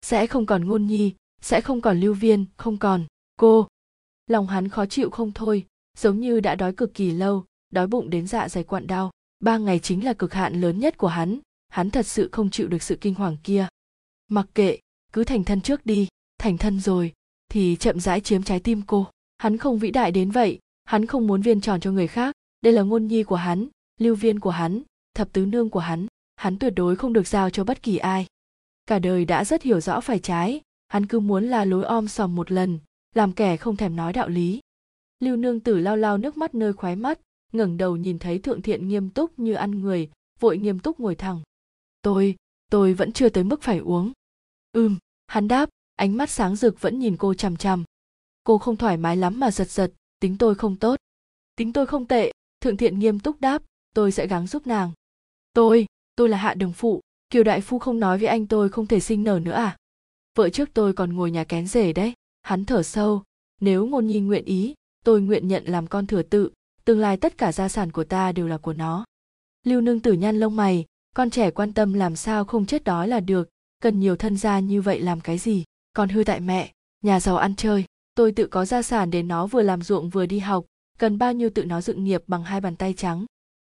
Sẽ 0.01 0.27
không 0.27 0.45
còn 0.45 0.65
ngôn 0.65 0.87
nhi 0.87 1.13
sẽ 1.41 1.61
không 1.61 1.81
còn 1.81 1.99
lưu 1.99 2.13
viên, 2.13 2.45
không 2.57 2.77
còn. 2.77 3.05
Cô, 3.37 3.67
lòng 4.27 4.47
hắn 4.47 4.67
khó 4.67 4.85
chịu 4.85 5.09
không 5.09 5.31
thôi, 5.31 5.65
giống 5.97 6.19
như 6.19 6.39
đã 6.39 6.55
đói 6.55 6.73
cực 6.73 6.93
kỳ 6.93 7.11
lâu, 7.11 7.45
đói 7.69 7.87
bụng 7.87 8.09
đến 8.09 8.27
dạ 8.27 8.49
dày 8.49 8.63
quặn 8.63 8.87
đau. 8.87 9.11
Ba 9.39 9.57
ngày 9.57 9.79
chính 9.79 10.05
là 10.05 10.13
cực 10.13 10.33
hạn 10.33 10.61
lớn 10.61 10.79
nhất 10.79 10.97
của 10.97 11.07
hắn 11.07 11.39
hắn 11.71 11.89
thật 11.89 12.07
sự 12.07 12.29
không 12.31 12.49
chịu 12.49 12.67
được 12.67 12.83
sự 12.83 12.95
kinh 13.01 13.13
hoàng 13.13 13.37
kia. 13.43 13.67
Mặc 14.27 14.47
kệ, 14.55 14.79
cứ 15.13 15.23
thành 15.23 15.43
thân 15.43 15.61
trước 15.61 15.85
đi, 15.85 16.07
thành 16.37 16.57
thân 16.57 16.79
rồi, 16.79 17.13
thì 17.49 17.75
chậm 17.75 17.99
rãi 17.99 18.21
chiếm 18.21 18.43
trái 18.43 18.59
tim 18.59 18.81
cô. 18.87 19.07
Hắn 19.37 19.57
không 19.57 19.79
vĩ 19.79 19.91
đại 19.91 20.11
đến 20.11 20.31
vậy, 20.31 20.59
hắn 20.83 21.05
không 21.05 21.27
muốn 21.27 21.41
viên 21.41 21.61
tròn 21.61 21.79
cho 21.79 21.91
người 21.91 22.07
khác. 22.07 22.35
Đây 22.61 22.73
là 22.73 22.81
ngôn 22.81 23.07
nhi 23.07 23.23
của 23.23 23.35
hắn, 23.35 23.67
lưu 23.99 24.15
viên 24.15 24.39
của 24.39 24.49
hắn, 24.49 24.81
thập 25.13 25.33
tứ 25.33 25.45
nương 25.45 25.69
của 25.69 25.79
hắn. 25.79 26.07
Hắn 26.35 26.59
tuyệt 26.59 26.73
đối 26.75 26.95
không 26.95 27.13
được 27.13 27.27
giao 27.27 27.49
cho 27.49 27.63
bất 27.63 27.83
kỳ 27.83 27.97
ai. 27.97 28.25
Cả 28.85 28.99
đời 28.99 29.25
đã 29.25 29.45
rất 29.45 29.63
hiểu 29.63 29.79
rõ 29.79 30.01
phải 30.01 30.19
trái 30.19 30.61
hắn 30.91 31.05
cứ 31.05 31.19
muốn 31.19 31.43
là 31.43 31.65
lối 31.65 31.83
om 31.83 32.07
sòm 32.07 32.35
một 32.35 32.51
lần, 32.51 32.79
làm 33.15 33.33
kẻ 33.33 33.57
không 33.57 33.77
thèm 33.77 33.95
nói 33.95 34.13
đạo 34.13 34.29
lý. 34.29 34.59
Lưu 35.19 35.35
nương 35.35 35.59
tử 35.59 35.79
lao 35.79 35.97
lao 35.97 36.17
nước 36.17 36.37
mắt 36.37 36.55
nơi 36.55 36.73
khóe 36.73 36.95
mắt, 36.95 37.19
ngẩng 37.51 37.77
đầu 37.77 37.97
nhìn 37.97 38.19
thấy 38.19 38.39
thượng 38.39 38.61
thiện 38.61 38.87
nghiêm 38.87 39.09
túc 39.09 39.39
như 39.39 39.53
ăn 39.53 39.81
người, 39.81 40.09
vội 40.39 40.57
nghiêm 40.57 40.79
túc 40.79 40.99
ngồi 40.99 41.15
thẳng. 41.15 41.41
Tôi 42.01 42.35
tôi 42.71 42.93
vẫn 42.93 43.11
chưa 43.11 43.29
tới 43.29 43.43
mức 43.43 43.61
phải 43.61 43.77
uống. 43.77 44.11
Ừm, 44.71 44.97
hắn 45.27 45.47
đáp, 45.47 45.69
ánh 45.95 46.17
mắt 46.17 46.29
sáng 46.29 46.55
rực 46.55 46.81
vẫn 46.81 46.99
nhìn 46.99 47.17
cô 47.17 47.33
chằm 47.33 47.57
chằm. 47.57 47.83
Cô 48.43 48.57
không 48.57 48.77
thoải 48.77 48.97
mái 48.97 49.17
lắm 49.17 49.39
mà 49.39 49.51
giật 49.51 49.69
giật, 49.69 49.91
tính 50.19 50.37
tôi 50.37 50.55
không 50.55 50.75
tốt. 50.75 50.99
Tính 51.55 51.73
tôi 51.73 51.85
không 51.85 52.07
tệ, 52.07 52.31
thượng 52.61 52.77
thiện 52.77 52.99
nghiêm 52.99 53.19
túc 53.19 53.41
đáp, 53.41 53.63
tôi 53.93 54.11
sẽ 54.11 54.27
gắng 54.27 54.47
giúp 54.47 54.67
nàng. 54.67 54.91
Tôi 55.53 55.85
tôi 56.15 56.29
là 56.29 56.37
hạ 56.37 56.53
đường 56.53 56.73
phụ, 56.73 57.01
kiều 57.29 57.43
đại 57.43 57.61
phu 57.61 57.79
không 57.79 57.99
nói 57.99 58.17
với 58.17 58.27
anh 58.27 58.47
tôi 58.47 58.69
không 58.69 58.87
thể 58.87 58.99
sinh 58.99 59.23
nở 59.23 59.39
nữa 59.43 59.51
à? 59.51 59.77
Vợ 60.35 60.49
trước 60.49 60.69
tôi 60.73 60.93
còn 60.93 61.13
ngồi 61.13 61.31
nhà 61.31 61.43
kén 61.43 61.67
rể 61.67 61.93
đấy, 61.93 62.13
hắn 62.41 62.65
thở 62.65 62.83
sâu. 62.83 63.23
Nếu 63.61 63.85
ngôn 63.85 64.07
nhi 64.07 64.19
nguyện 64.19 64.45
ý, 64.45 64.73
tôi 65.05 65.21
nguyện 65.21 65.47
nhận 65.47 65.63
làm 65.65 65.87
con 65.87 66.07
thừa 66.07 66.21
tự, 66.21 66.51
tương 66.85 66.99
lai 66.99 67.17
tất 67.17 67.37
cả 67.37 67.51
gia 67.51 67.69
sản 67.69 67.91
của 67.91 68.03
ta 68.03 68.31
đều 68.31 68.47
là 68.47 68.57
của 68.57 68.73
nó. 68.73 69.05
Lưu 69.65 69.81
nương 69.81 69.99
tử 69.99 70.13
nhăn 70.13 70.39
lông 70.39 70.55
mày, 70.55 70.85
con 71.15 71.29
trẻ 71.29 71.51
quan 71.51 71.73
tâm 71.73 71.93
làm 71.93 72.15
sao 72.15 72.45
không 72.45 72.65
chết 72.65 72.83
đói 72.83 73.07
là 73.07 73.19
được, 73.19 73.49
cần 73.81 73.99
nhiều 73.99 74.15
thân 74.15 74.37
gia 74.37 74.59
như 74.59 74.81
vậy 74.81 75.01
làm 75.01 75.21
cái 75.21 75.37
gì? 75.37 75.63
Con 75.93 76.09
hư 76.09 76.23
tại 76.23 76.39
mẹ, 76.39 76.71
nhà 77.03 77.19
giàu 77.19 77.37
ăn 77.37 77.55
chơi, 77.55 77.85
tôi 78.15 78.31
tự 78.31 78.47
có 78.47 78.65
gia 78.65 78.81
sản 78.81 79.11
để 79.11 79.23
nó 79.23 79.47
vừa 79.47 79.61
làm 79.61 79.81
ruộng 79.81 80.09
vừa 80.09 80.25
đi 80.25 80.39
học, 80.39 80.65
cần 80.99 81.17
bao 81.17 81.33
nhiêu 81.33 81.49
tự 81.49 81.65
nó 81.65 81.81
dựng 81.81 82.03
nghiệp 82.03 82.23
bằng 82.27 82.43
hai 82.43 82.61
bàn 82.61 82.75
tay 82.75 82.93
trắng. 82.93 83.25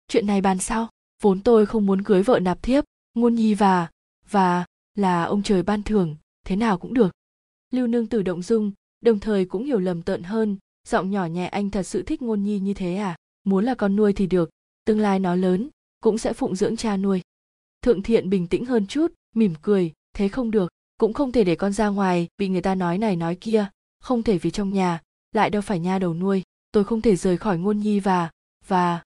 Chuyện 0.08 0.28
này 0.28 0.42
bàn 0.42 0.60
sau 0.60 0.88
vốn 1.22 1.42
tôi 1.42 1.66
không 1.66 1.86
muốn 1.86 2.04
cưới 2.04 2.24
vợ 2.24 2.40
nạp 2.40 2.64
thiếp, 2.64 2.84
ngôn 3.14 3.36
nhi 3.36 3.54
và 3.54 3.88
và 4.30 4.66
là 4.96 5.24
ông 5.24 5.44
trời 5.44 5.64
ban 5.64 5.84
thưởng 5.84 6.16
thế 6.44 6.56
nào 6.56 6.78
cũng 6.78 6.94
được. 6.94 7.12
Lưu 7.72 7.88
nương 7.88 8.08
tử 8.08 8.22
động 8.22 8.42
dung, 8.42 8.72
đồng 9.02 9.20
thời 9.20 9.46
cũng 9.46 9.66
hiểu 9.66 9.80
lầm 9.80 10.02
tợn 10.02 10.24
hơn, 10.24 10.58
giọng 10.88 11.12
nhỏ 11.12 11.26
nhẹ 11.26 11.48
anh 11.48 11.70
thật 11.70 11.84
sự 11.84 12.04
thích 12.04 12.22
ngôn 12.22 12.44
nhi 12.44 12.60
như 12.60 12.74
thế 12.74 12.96
à? 12.96 13.16
Muốn 13.44 13.66
là 13.66 13.76
con 13.76 13.96
nuôi 13.96 14.14
thì 14.14 14.28
được, 14.28 14.50
tương 14.86 15.00
lai 15.00 15.20
nó 15.20 15.36
lớn, 15.36 15.70
cũng 16.02 16.18
sẽ 16.18 16.34
phụng 16.34 16.56
dưỡng 16.56 16.78
cha 16.78 16.98
nuôi. 16.98 17.22
Thượng 17.82 18.04
thiện 18.04 18.30
bình 18.30 18.48
tĩnh 18.48 18.66
hơn 18.66 18.88
chút, 18.88 19.14
mỉm 19.36 19.54
cười, 19.62 19.94
thế 20.14 20.28
không 20.28 20.52
được, 20.52 20.72
cũng 20.98 21.14
không 21.14 21.32
thể 21.32 21.44
để 21.44 21.56
con 21.56 21.74
ra 21.74 21.88
ngoài, 21.88 22.28
bị 22.38 22.48
người 22.48 22.62
ta 22.62 22.76
nói 22.76 22.98
này 22.98 23.16
nói 23.16 23.36
kia, 23.36 23.70
không 24.00 24.24
thể 24.24 24.38
vì 24.38 24.52
trong 24.52 24.74
nhà, 24.74 25.02
lại 25.32 25.50
đâu 25.50 25.62
phải 25.62 25.80
nha 25.80 26.00
đầu 26.00 26.14
nuôi, 26.14 26.44
tôi 26.72 26.84
không 26.84 27.02
thể 27.02 27.16
rời 27.16 27.38
khỏi 27.38 27.58
ngôn 27.58 27.80
nhi 27.80 28.00
và 28.00 28.30
và 28.68 29.04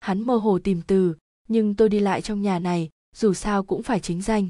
hắn 0.00 0.20
mơ 0.20 0.36
hồ 0.36 0.58
tìm 0.58 0.82
từ, 0.86 1.14
nhưng 1.48 1.74
tôi 1.74 1.88
đi 1.88 2.00
lại 2.00 2.22
trong 2.22 2.42
nhà 2.42 2.58
này, 2.58 2.90
dù 3.16 3.34
sao 3.34 3.62
cũng 3.62 3.82
phải 3.82 4.00
chính 4.00 4.22
danh. 4.22 4.48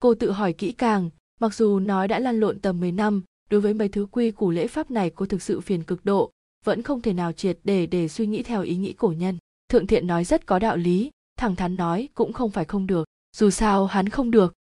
Cô 0.00 0.14
tự 0.14 0.30
hỏi 0.30 0.52
kỹ 0.52 0.72
càng 0.72 1.10
mặc 1.42 1.54
dù 1.54 1.78
nói 1.78 2.08
đã 2.08 2.18
lăn 2.18 2.40
lộn 2.40 2.58
tầm 2.58 2.80
10 2.80 2.92
năm, 2.92 3.22
đối 3.50 3.60
với 3.60 3.74
mấy 3.74 3.88
thứ 3.88 4.06
quy 4.10 4.30
củ 4.30 4.50
lễ 4.50 4.66
pháp 4.66 4.90
này 4.90 5.10
cô 5.10 5.26
thực 5.26 5.42
sự 5.42 5.60
phiền 5.60 5.82
cực 5.82 6.04
độ, 6.04 6.30
vẫn 6.64 6.82
không 6.82 7.02
thể 7.02 7.12
nào 7.12 7.32
triệt 7.32 7.58
để 7.64 7.86
để 7.86 8.08
suy 8.08 8.26
nghĩ 8.26 8.42
theo 8.42 8.62
ý 8.62 8.76
nghĩ 8.76 8.92
cổ 8.92 9.08
nhân. 9.08 9.38
Thượng 9.68 9.86
thiện 9.86 10.06
nói 10.06 10.24
rất 10.24 10.46
có 10.46 10.58
đạo 10.58 10.76
lý, 10.76 11.10
thẳng 11.38 11.56
thắn 11.56 11.74
nói 11.74 12.08
cũng 12.14 12.32
không 12.32 12.50
phải 12.50 12.64
không 12.64 12.86
được, 12.86 13.04
dù 13.36 13.50
sao 13.50 13.86
hắn 13.86 14.08
không 14.08 14.30
được. 14.30 14.54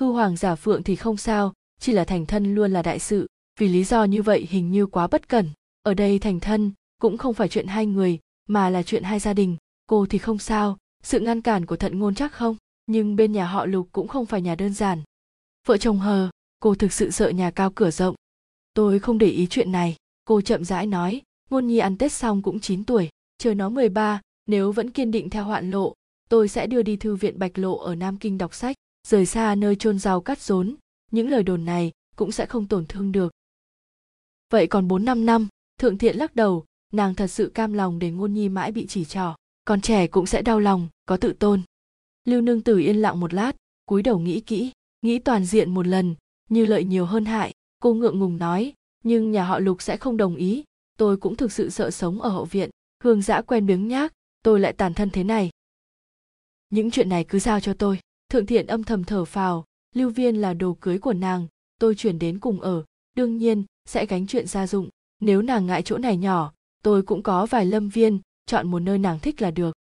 Hư 0.00 0.06
hoàng 0.06 0.36
giả 0.36 0.54
phượng 0.54 0.82
thì 0.82 0.96
không 0.96 1.16
sao, 1.16 1.52
chỉ 1.80 1.92
là 1.92 2.04
thành 2.04 2.26
thân 2.26 2.54
luôn 2.54 2.72
là 2.72 2.82
đại 2.82 2.98
sự, 2.98 3.26
vì 3.60 3.68
lý 3.68 3.84
do 3.84 4.04
như 4.04 4.22
vậy 4.22 4.46
hình 4.50 4.70
như 4.70 4.86
quá 4.86 5.06
bất 5.06 5.28
cẩn. 5.28 5.50
Ở 5.82 5.94
đây 5.94 6.18
thành 6.18 6.40
thân 6.40 6.72
cũng 7.00 7.18
không 7.18 7.34
phải 7.34 7.48
chuyện 7.48 7.66
hai 7.66 7.86
người, 7.86 8.18
mà 8.48 8.70
là 8.70 8.82
chuyện 8.82 9.02
hai 9.02 9.18
gia 9.18 9.32
đình, 9.32 9.56
cô 9.88 10.06
thì 10.06 10.18
không 10.18 10.38
sao, 10.38 10.78
sự 11.02 11.20
ngăn 11.20 11.42
cản 11.42 11.66
của 11.66 11.76
thận 11.76 11.98
ngôn 11.98 12.14
chắc 12.14 12.32
không, 12.32 12.56
nhưng 12.86 13.16
bên 13.16 13.32
nhà 13.32 13.46
họ 13.46 13.66
lục 13.66 13.88
cũng 13.92 14.08
không 14.08 14.26
phải 14.26 14.42
nhà 14.42 14.54
đơn 14.54 14.74
giản 14.74 15.02
vợ 15.66 15.76
chồng 15.76 15.98
hờ 15.98 16.30
cô 16.60 16.74
thực 16.74 16.92
sự 16.92 17.10
sợ 17.10 17.28
nhà 17.28 17.50
cao 17.50 17.70
cửa 17.74 17.90
rộng. 17.90 18.14
Tôi 18.74 18.98
không 18.98 19.18
để 19.18 19.26
ý 19.26 19.46
chuyện 19.50 19.72
này. 19.72 19.96
Cô 20.24 20.40
chậm 20.40 20.64
rãi 20.64 20.86
nói 20.86 21.22
ngôn 21.50 21.66
nhi 21.66 21.78
ăn 21.78 21.98
tết 21.98 22.12
xong 22.12 22.42
cũng 22.42 22.60
9 22.60 22.84
tuổi 22.84 23.08
chờ 23.38 23.54
nó 23.54 23.68
13, 23.68 24.20
nếu 24.46 24.72
vẫn 24.72 24.90
kiên 24.90 25.10
định 25.10 25.30
theo 25.30 25.44
hoạn 25.44 25.70
lộ 25.70 25.94
tôi 26.28 26.48
sẽ 26.48 26.66
đưa 26.66 26.82
đi 26.82 26.96
thư 26.96 27.16
viện 27.16 27.38
bạch 27.38 27.58
lộ 27.58 27.76
ở 27.76 27.94
nam 27.94 28.18
kinh 28.18 28.38
đọc 28.38 28.54
sách 28.54 28.76
rời 29.08 29.26
xa 29.26 29.54
nơi 29.54 29.76
chôn 29.76 29.98
rau 29.98 30.20
cắt 30.20 30.40
rốn. 30.40 30.76
Những 31.10 31.28
lời 31.28 31.42
đồn 31.42 31.64
này 31.64 31.92
cũng 32.16 32.32
sẽ 32.32 32.46
không 32.46 32.66
tổn 32.66 32.86
thương 32.86 33.12
được. 33.12 33.32
Vậy 34.50 34.66
còn 34.66 34.88
bốn 34.88 35.04
năm 35.04 35.26
năm 35.26 35.48
thượng 35.78 35.98
thiện 35.98 36.16
lắc 36.16 36.36
đầu 36.36 36.64
nàng 36.92 37.14
thật 37.14 37.26
sự 37.26 37.50
cam 37.54 37.72
lòng 37.72 37.98
để 37.98 38.10
ngôn 38.10 38.34
nhi 38.34 38.48
mãi 38.48 38.72
bị 38.72 38.86
chỉ 38.86 39.04
trỏ 39.04 39.34
còn 39.64 39.80
trẻ 39.80 40.06
cũng 40.06 40.26
sẽ 40.26 40.42
đau 40.42 40.60
lòng 40.60 40.88
có 41.06 41.16
tự 41.16 41.32
tôn. 41.32 41.62
Lưu 42.24 42.40
nương 42.40 42.62
tử 42.62 42.78
yên 42.78 42.96
lặng 42.96 43.20
một 43.20 43.34
lát 43.34 43.52
cúi 43.86 44.02
đầu 44.02 44.18
nghĩ 44.18 44.40
kỹ 44.40 44.72
nghĩ 45.02 45.18
toàn 45.18 45.44
diện 45.44 45.74
một 45.74 45.86
lần, 45.86 46.14
như 46.48 46.66
lợi 46.66 46.84
nhiều 46.84 47.06
hơn 47.06 47.24
hại, 47.24 47.54
cô 47.82 47.94
ngượng 47.94 48.18
ngùng 48.18 48.36
nói, 48.36 48.72
nhưng 49.04 49.30
nhà 49.30 49.44
họ 49.44 49.58
lục 49.58 49.82
sẽ 49.82 49.96
không 49.96 50.16
đồng 50.16 50.36
ý, 50.36 50.64
tôi 50.98 51.16
cũng 51.16 51.36
thực 51.36 51.52
sự 51.52 51.70
sợ 51.70 51.90
sống 51.90 52.22
ở 52.22 52.28
hậu 52.28 52.44
viện, 52.44 52.70
hương 53.04 53.22
giã 53.22 53.42
quen 53.42 53.66
biếng 53.66 53.88
nhác, 53.88 54.12
tôi 54.42 54.60
lại 54.60 54.72
tàn 54.72 54.94
thân 54.94 55.10
thế 55.10 55.24
này. 55.24 55.50
Những 56.70 56.90
chuyện 56.90 57.08
này 57.08 57.24
cứ 57.24 57.38
giao 57.38 57.60
cho 57.60 57.74
tôi. 57.74 57.98
Thượng 58.28 58.46
thiện 58.46 58.66
âm 58.66 58.84
thầm 58.84 59.04
thở 59.04 59.24
phào, 59.24 59.64
lưu 59.94 60.10
viên 60.10 60.36
là 60.36 60.54
đồ 60.54 60.76
cưới 60.80 60.98
của 60.98 61.12
nàng, 61.12 61.46
tôi 61.78 61.94
chuyển 61.94 62.18
đến 62.18 62.40
cùng 62.40 62.60
ở, 62.60 62.84
đương 63.14 63.36
nhiên 63.36 63.64
sẽ 63.88 64.06
gánh 64.06 64.26
chuyện 64.26 64.46
gia 64.46 64.66
dụng, 64.66 64.88
nếu 65.20 65.42
nàng 65.42 65.66
ngại 65.66 65.82
chỗ 65.82 65.98
này 65.98 66.16
nhỏ, 66.16 66.52
tôi 66.82 67.02
cũng 67.02 67.22
có 67.22 67.46
vài 67.46 67.66
lâm 67.66 67.88
viên, 67.88 68.20
chọn 68.46 68.70
một 68.70 68.78
nơi 68.78 68.98
nàng 68.98 69.18
thích 69.20 69.42
là 69.42 69.50
được. 69.50 69.76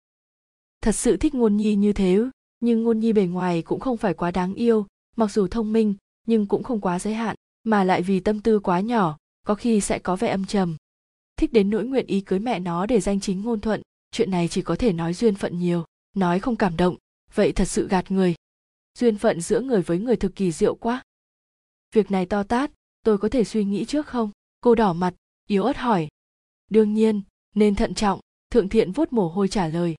Thật 0.82 0.96
sự 0.96 1.18
thích 1.18 1.36
ngôn 1.36 1.58
nhi 1.58 1.76
như 1.76 1.94
thế 1.94 2.20
nhưng 2.60 2.84
ngôn 2.84 3.00
nhi 3.00 3.14
bề 3.14 3.26
ngoài 3.26 3.62
cũng 3.62 3.80
không 3.80 3.98
phải 3.98 4.14
quá 4.14 4.32
đáng 4.32 4.54
yêu 4.54 4.86
mặc 5.16 5.32
dù 5.32 5.48
thông 5.48 5.74
minh, 5.74 5.96
nhưng 6.28 6.48
cũng 6.48 6.64
không 6.64 6.82
quá 6.82 7.00
giới 7.00 7.14
hạn, 7.14 7.36
mà 7.64 7.84
lại 7.84 8.02
vì 8.02 8.20
tâm 8.20 8.40
tư 8.40 8.60
quá 8.60 8.80
nhỏ, 8.80 9.18
có 9.46 9.56
khi 9.56 9.82
sẽ 9.82 10.00
có 10.00 10.16
vẻ 10.16 10.28
âm 10.28 10.46
trầm. 10.46 10.78
Thích 11.38 11.54
đến 11.54 11.70
nỗi 11.70 11.86
nguyện 11.86 12.06
ý 12.06 12.22
cưới 12.22 12.40
mẹ 12.40 12.60
nó 12.60 12.86
để 12.86 13.00
danh 13.00 13.20
chính 13.20 13.42
ngôn 13.42 13.62
thuận, 13.62 13.82
chuyện 14.12 14.32
này 14.32 14.48
chỉ 14.48 14.62
có 14.62 14.76
thể 14.76 14.94
nói 14.94 15.14
duyên 15.14 15.36
phận 15.36 15.60
nhiều, 15.60 15.86
nói 16.16 16.40
không 16.40 16.56
cảm 16.56 16.78
động, 16.78 16.96
vậy 17.34 17.52
thật 17.52 17.66
sự 17.66 17.88
gạt 17.88 18.12
người. 18.12 18.36
Duyên 19.00 19.18
phận 19.18 19.42
giữa 19.42 19.62
người 19.62 19.82
với 19.82 20.00
người 20.00 20.16
thực 20.16 20.36
kỳ 20.36 20.52
diệu 20.52 20.76
quá. 20.76 21.04
Việc 21.92 22.12
này 22.12 22.26
to 22.26 22.44
tát, 22.44 22.72
tôi 23.04 23.18
có 23.18 23.30
thể 23.30 23.44
suy 23.44 23.64
nghĩ 23.64 23.86
trước 23.86 24.08
không? 24.08 24.32
Cô 24.62 24.76
đỏ 24.76 24.94
mặt, 24.94 25.14
yếu 25.48 25.64
ớt 25.64 25.78
hỏi. 25.78 26.08
Đương 26.68 26.94
nhiên, 26.94 27.22
nên 27.56 27.76
thận 27.76 27.94
trọng, 27.94 28.20
thượng 28.52 28.70
thiện 28.70 28.92
vuốt 28.92 29.14
mồ 29.14 29.30
hôi 29.30 29.48
trả 29.48 29.68
lời. 29.68 29.96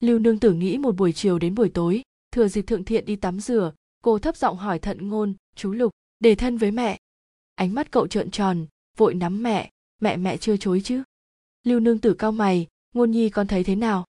Lưu 0.00 0.18
nương 0.18 0.38
tử 0.38 0.52
nghĩ 0.52 0.78
một 0.78 0.96
buổi 0.96 1.12
chiều 1.12 1.38
đến 1.38 1.54
buổi 1.54 1.68
tối, 1.68 2.02
thừa 2.32 2.48
dịp 2.48 2.62
thượng 2.62 2.84
thiện 2.84 3.04
đi 3.04 3.16
tắm 3.16 3.40
rửa 3.40 3.72
cô 4.02 4.18
thấp 4.18 4.36
giọng 4.36 4.56
hỏi 4.56 4.78
thận 4.78 5.08
ngôn, 5.08 5.34
chú 5.56 5.72
lục, 5.72 5.92
để 6.20 6.34
thân 6.34 6.58
với 6.58 6.70
mẹ. 6.70 6.98
Ánh 7.54 7.74
mắt 7.74 7.90
cậu 7.90 8.06
trợn 8.06 8.30
tròn, 8.30 8.66
vội 8.96 9.14
nắm 9.14 9.42
mẹ 9.42 9.70
mẹ 10.00 10.16
mẹ 10.16 10.36
chưa 10.36 10.56
chối 10.56 10.80
chứ? 10.84 11.02
Lưu 11.64 11.80
nương 11.80 11.98
tử 11.98 12.14
cao 12.14 12.32
mày, 12.32 12.66
ngôn 12.94 13.10
nhi 13.10 13.30
con 13.30 13.46
thấy 13.46 13.64
thế 13.64 13.76
nào? 13.76 14.04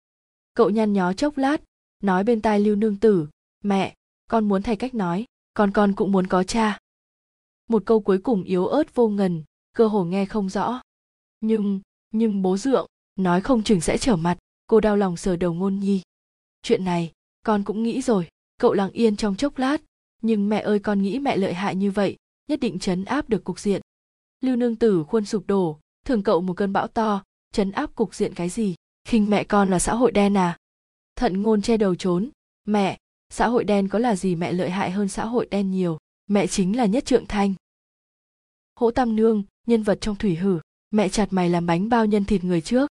Cậu 0.54 0.70
nhăn 0.70 0.94
nhó 0.94 1.14
chốc 1.14 1.38
lát, 1.38 1.62
nói 2.04 2.24
bên 2.24 2.42
tai 2.42 2.60
lưu 2.60 2.76
nương 2.76 3.00
tử, 3.00 3.28
mẹ, 3.64 3.96
con 4.28 4.48
muốn 4.48 4.64
thay 4.64 4.76
cách 4.76 4.94
nói, 4.94 5.26
con 5.54 5.72
con 5.72 5.94
cũng 5.94 6.12
muốn 6.12 6.28
có 6.28 6.44
cha. 6.44 6.80
Một 7.70 7.84
câu 7.86 8.00
cuối 8.00 8.18
cùng 8.18 8.44
yếu 8.44 8.68
ớt 8.68 8.96
vô 8.96 9.10
ngần, 9.10 9.44
cơ 9.76 9.88
hồ 9.88 10.04
nghe 10.04 10.26
không 10.26 10.50
rõ. 10.50 10.82
Nhưng 11.42 11.80
nhưng 12.12 12.42
bố 12.42 12.58
dượng, 12.58 12.88
nói 13.16 13.42
không 13.42 13.64
chừng 13.64 13.82
sẽ 13.82 13.98
trở 13.98 14.16
mặt, 14.16 14.38
cô 14.68 14.80
đau 14.80 14.98
lòng 14.98 15.18
sờ 15.18 15.36
đầu 15.36 15.54
ngôn 15.54 15.80
nhi. 15.80 16.02
Chuyện 16.62 16.86
này, 16.86 17.12
con 17.44 17.64
cũng 17.64 17.84
nghĩ 17.84 18.02
rồi 18.02 18.28
cậu 18.62 18.74
lặng 18.74 18.92
yên 18.92 19.16
trong 19.16 19.36
chốc 19.36 19.58
lát. 19.58 19.82
Nhưng 20.22 20.50
mẹ 20.50 20.62
ơi, 20.62 20.80
con 20.80 21.02
nghĩ 21.02 21.20
mẹ 21.20 21.38
lợi 21.38 21.54
hại 21.54 21.76
như 21.76 21.92
vậy, 21.92 22.18
nhất 22.48 22.60
định 22.60 22.80
chấn 22.80 23.06
áp 23.06 23.30
được 23.30 23.44
cục 23.44 23.60
diện. 23.60 23.82
Lưu 24.42 24.56
nương 24.56 24.76
tử 24.76 25.04
khuôn 25.04 25.26
sụp 25.26 25.48
đổ, 25.48 25.80
thường 26.06 26.24
cậu 26.24 26.42
một 26.42 26.54
cơn 26.54 26.74
bão 26.74 26.88
to 26.88 27.24
chấn 27.54 27.72
áp 27.72 27.96
cục 27.96 28.16
diện 28.16 28.34
cái 28.34 28.50
gì? 28.50 28.76
Khinh 29.08 29.30
mẹ 29.30 29.44
con 29.44 29.70
là 29.70 29.80
xã 29.80 29.96
hội 29.96 30.12
đen 30.12 30.38
à? 30.38 30.58
Thận 31.16 31.42
ngôn 31.42 31.62
che 31.62 31.78
đầu 31.78 31.96
trốn. 31.96 32.30
Mẹ, 32.66 32.98
xã 33.30 33.48
hội 33.48 33.64
đen 33.64 33.88
có 33.88 34.00
là 34.00 34.16
gì 34.16 34.36
mẹ 34.36 34.52
lợi 34.52 34.70
hại 34.70 34.92
hơn 34.92 35.08
xã 35.08 35.26
hội 35.26 35.48
đen 35.52 35.72
nhiều? 35.72 35.98
Mẹ 36.28 36.48
chính 36.48 36.78
là 36.78 36.86
nhất 36.86 37.06
trượng 37.06 37.26
thanh. 37.26 37.54
Hỗ 38.76 38.92
tam 38.92 39.16
nương, 39.16 39.44
nhân 39.68 39.84
vật 39.84 39.98
trong 40.02 40.16
thủy 40.16 40.36
hử, 40.36 40.60
mẹ 40.92 41.10
chặt 41.10 41.34
mày 41.34 41.50
làm 41.50 41.66
bánh 41.66 41.90
bao 41.90 42.06
nhân 42.06 42.26
thịt 42.26 42.44
người 42.44 42.62
trước. 42.62 42.90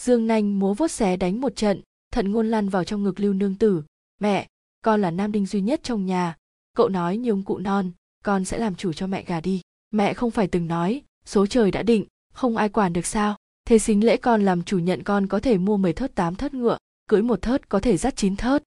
Dương 0.00 0.26
nanh 0.26 0.58
múa 0.58 0.74
vuốt 0.74 0.90
xé 0.90 1.16
đánh 1.16 1.40
một 1.40 1.56
trận, 1.56 1.80
thận 2.12 2.30
ngôn 2.30 2.50
lăn 2.50 2.68
vào 2.68 2.84
trong 2.84 3.02
ngực 3.02 3.20
lưu 3.20 3.32
nương 3.32 3.54
tử. 3.54 3.82
Mẹ 4.20 4.48
con 4.82 5.00
là 5.00 5.10
nam 5.10 5.32
đinh 5.32 5.46
duy 5.46 5.60
nhất 5.60 5.80
trong 5.82 6.06
nhà. 6.06 6.36
Cậu 6.76 6.88
nói 6.88 7.16
như 7.16 7.30
ông 7.30 7.42
cụ 7.42 7.58
non, 7.58 7.90
con 8.24 8.44
sẽ 8.44 8.58
làm 8.58 8.74
chủ 8.74 8.92
cho 8.92 9.06
mẹ 9.06 9.24
gà 9.24 9.40
đi. 9.40 9.60
Mẹ 9.90 10.14
không 10.14 10.30
phải 10.30 10.46
từng 10.46 10.66
nói, 10.66 11.02
số 11.24 11.46
trời 11.46 11.70
đã 11.70 11.82
định, 11.82 12.06
không 12.32 12.56
ai 12.56 12.68
quản 12.68 12.92
được 12.92 13.06
sao. 13.06 13.36
Thế 13.64 13.78
xính 13.78 14.04
lễ 14.04 14.16
con 14.16 14.42
làm 14.42 14.62
chủ 14.62 14.78
nhận 14.78 15.02
con 15.02 15.26
có 15.26 15.40
thể 15.40 15.58
mua 15.58 15.76
mười 15.76 15.92
thớt, 15.92 16.14
tám 16.14 16.34
thớt 16.34 16.54
ngựa, 16.54 16.78
cưới 17.08 17.22
một 17.22 17.42
thớt, 17.42 17.68
có 17.68 17.80
thể 17.80 17.96
dắt 17.96 18.16
chín 18.16 18.36
thớt. 18.36 18.62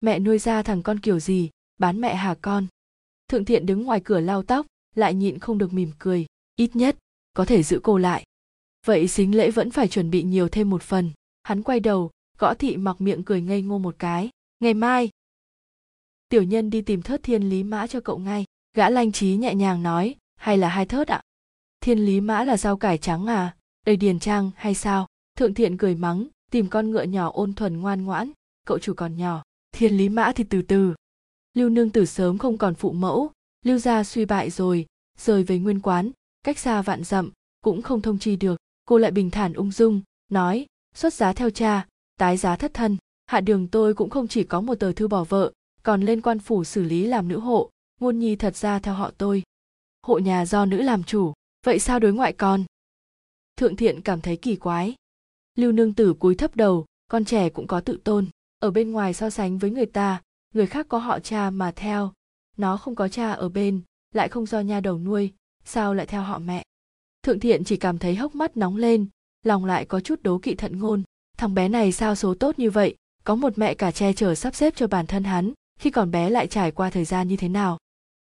Mẹ 0.00 0.18
nuôi 0.18 0.38
ra 0.38 0.62
thằng 0.62 0.82
con 0.82 1.00
kiểu 1.00 1.20
gì, 1.20 1.50
bán 1.78 2.00
mẹ 2.00 2.14
hà 2.14 2.34
con. 2.34 2.66
Thượng 3.28 3.44
thiện 3.44 3.66
đứng 3.66 3.82
ngoài 3.82 4.00
cửa 4.04 4.20
lau 4.20 4.42
tóc, 4.42 4.66
lại 4.94 5.14
nhịn 5.14 5.38
không 5.38 5.58
được 5.58 5.72
mỉm 5.72 5.90
cười. 5.98 6.26
Ít 6.56 6.76
nhất, 6.76 6.96
có 7.32 7.44
thể 7.44 7.62
giữ 7.62 7.80
cô 7.82 7.98
lại. 7.98 8.24
Vậy 8.86 9.08
xính 9.08 9.34
lễ 9.34 9.50
vẫn 9.50 9.70
phải 9.70 9.88
chuẩn 9.88 10.10
bị 10.10 10.22
nhiều 10.22 10.48
thêm 10.48 10.70
một 10.70 10.82
phần. 10.82 11.10
Hắn 11.42 11.62
quay 11.62 11.80
đầu, 11.80 12.10
gõ 12.38 12.54
thị 12.54 12.76
mặc 12.76 13.00
miệng 13.00 13.22
cười 13.22 13.40
ngây 13.40 13.62
ngô 13.62 13.78
một 13.78 13.94
cái 13.98 14.30
ngày 14.60 14.74
mai. 14.74 15.10
Tiểu 16.28 16.42
nhân 16.42 16.70
đi 16.70 16.82
tìm 16.82 17.02
thớt 17.02 17.22
thiên 17.22 17.42
lý 17.42 17.62
mã 17.62 17.86
cho 17.86 18.00
cậu 18.00 18.18
ngay. 18.18 18.44
Gã 18.74 18.90
lanh 18.90 19.12
trí 19.12 19.36
nhẹ 19.36 19.54
nhàng 19.54 19.82
nói, 19.82 20.14
hay 20.36 20.58
là 20.58 20.68
hai 20.68 20.86
thớt 20.86 21.08
ạ? 21.08 21.22
Thiên 21.80 21.98
lý 21.98 22.20
mã 22.20 22.44
là 22.44 22.56
rau 22.56 22.76
cải 22.76 22.98
trắng 22.98 23.26
à? 23.26 23.56
Đầy 23.86 23.96
điền 23.96 24.18
trang, 24.18 24.50
hay 24.56 24.74
sao? 24.74 25.06
Thượng 25.36 25.54
thiện 25.54 25.76
cười 25.76 25.94
mắng, 25.94 26.26
tìm 26.50 26.68
con 26.68 26.90
ngựa 26.90 27.02
nhỏ 27.02 27.30
ôn 27.34 27.54
thuần 27.54 27.80
ngoan 27.80 28.04
ngoãn, 28.04 28.30
cậu 28.66 28.78
chủ 28.78 28.94
còn 28.94 29.16
nhỏ. 29.16 29.42
Thiên 29.72 29.96
lý 29.96 30.08
mã 30.08 30.32
thì 30.36 30.44
từ 30.44 30.62
từ. 30.62 30.94
Lưu 31.54 31.68
nương 31.68 31.90
tử 31.90 32.06
sớm 32.06 32.38
không 32.38 32.58
còn 32.58 32.74
phụ 32.74 32.92
mẫu. 32.92 33.30
Lưu 33.64 33.78
gia 33.78 34.04
suy 34.04 34.24
bại 34.24 34.50
rồi, 34.50 34.86
rời 35.18 35.44
về 35.44 35.58
nguyên 35.58 35.80
quán, 35.80 36.10
cách 36.42 36.58
xa 36.58 36.82
vạn 36.82 37.04
dặm, 37.04 37.30
cũng 37.60 37.82
không 37.82 38.02
thông 38.02 38.18
chi 38.18 38.36
được. 38.36 38.56
Cô 38.84 38.98
lại 38.98 39.10
bình 39.10 39.30
thản 39.30 39.52
ung 39.52 39.72
dung, 39.72 40.02
nói, 40.28 40.66
xuất 40.94 41.14
giá 41.14 41.32
theo 41.32 41.50
cha, 41.50 41.86
tái 42.18 42.36
giá 42.36 42.56
thất 42.56 42.74
thân 42.74 42.96
hạ 43.30 43.40
đường 43.40 43.68
tôi 43.68 43.94
cũng 43.94 44.10
không 44.10 44.28
chỉ 44.28 44.44
có 44.44 44.60
một 44.60 44.74
tờ 44.74 44.92
thư 44.92 45.08
bỏ 45.08 45.24
vợ, 45.24 45.52
còn 45.82 46.02
lên 46.02 46.20
quan 46.20 46.38
phủ 46.38 46.64
xử 46.64 46.82
lý 46.82 47.06
làm 47.06 47.28
nữ 47.28 47.38
hộ, 47.38 47.70
ngôn 48.00 48.18
nhi 48.18 48.36
thật 48.36 48.56
ra 48.56 48.78
theo 48.78 48.94
họ 48.94 49.10
tôi. 49.18 49.42
Hộ 50.06 50.18
nhà 50.18 50.46
do 50.46 50.64
nữ 50.64 50.82
làm 50.82 51.04
chủ, 51.04 51.32
vậy 51.66 51.78
sao 51.78 51.98
đối 51.98 52.12
ngoại 52.12 52.32
con? 52.32 52.64
Thượng 53.56 53.76
thiện 53.76 54.00
cảm 54.00 54.20
thấy 54.20 54.36
kỳ 54.36 54.56
quái. 54.56 54.94
Lưu 55.56 55.72
nương 55.72 55.94
tử 55.94 56.14
cúi 56.14 56.34
thấp 56.34 56.56
đầu, 56.56 56.86
con 57.08 57.24
trẻ 57.24 57.48
cũng 57.48 57.66
có 57.66 57.80
tự 57.80 57.98
tôn, 58.04 58.26
ở 58.58 58.70
bên 58.70 58.90
ngoài 58.92 59.14
so 59.14 59.30
sánh 59.30 59.58
với 59.58 59.70
người 59.70 59.86
ta, 59.86 60.22
người 60.54 60.66
khác 60.66 60.86
có 60.88 60.98
họ 60.98 61.20
cha 61.20 61.50
mà 61.50 61.72
theo. 61.76 62.12
Nó 62.56 62.76
không 62.76 62.94
có 62.94 63.08
cha 63.08 63.32
ở 63.32 63.48
bên, 63.48 63.80
lại 64.14 64.28
không 64.28 64.46
do 64.46 64.60
nha 64.60 64.80
đầu 64.80 64.98
nuôi, 64.98 65.32
sao 65.64 65.94
lại 65.94 66.06
theo 66.06 66.22
họ 66.22 66.38
mẹ? 66.38 66.64
Thượng 67.22 67.40
thiện 67.40 67.64
chỉ 67.64 67.76
cảm 67.76 67.98
thấy 67.98 68.14
hốc 68.14 68.34
mắt 68.34 68.56
nóng 68.56 68.76
lên, 68.76 69.06
lòng 69.42 69.64
lại 69.64 69.84
có 69.84 70.00
chút 70.00 70.22
đố 70.22 70.38
kỵ 70.38 70.54
thận 70.54 70.78
ngôn. 70.78 71.02
Thằng 71.38 71.54
bé 71.54 71.68
này 71.68 71.92
sao 71.92 72.14
số 72.14 72.34
tốt 72.34 72.58
như 72.58 72.70
vậy 72.70 72.96
có 73.30 73.34
một 73.34 73.58
mẹ 73.58 73.74
cả 73.74 73.90
che 73.90 74.12
chở 74.12 74.34
sắp 74.34 74.54
xếp 74.54 74.76
cho 74.76 74.86
bản 74.86 75.06
thân 75.06 75.24
hắn, 75.24 75.52
khi 75.78 75.90
còn 75.90 76.10
bé 76.10 76.30
lại 76.30 76.46
trải 76.46 76.70
qua 76.70 76.90
thời 76.90 77.04
gian 77.04 77.28
như 77.28 77.36
thế 77.36 77.48
nào. 77.48 77.78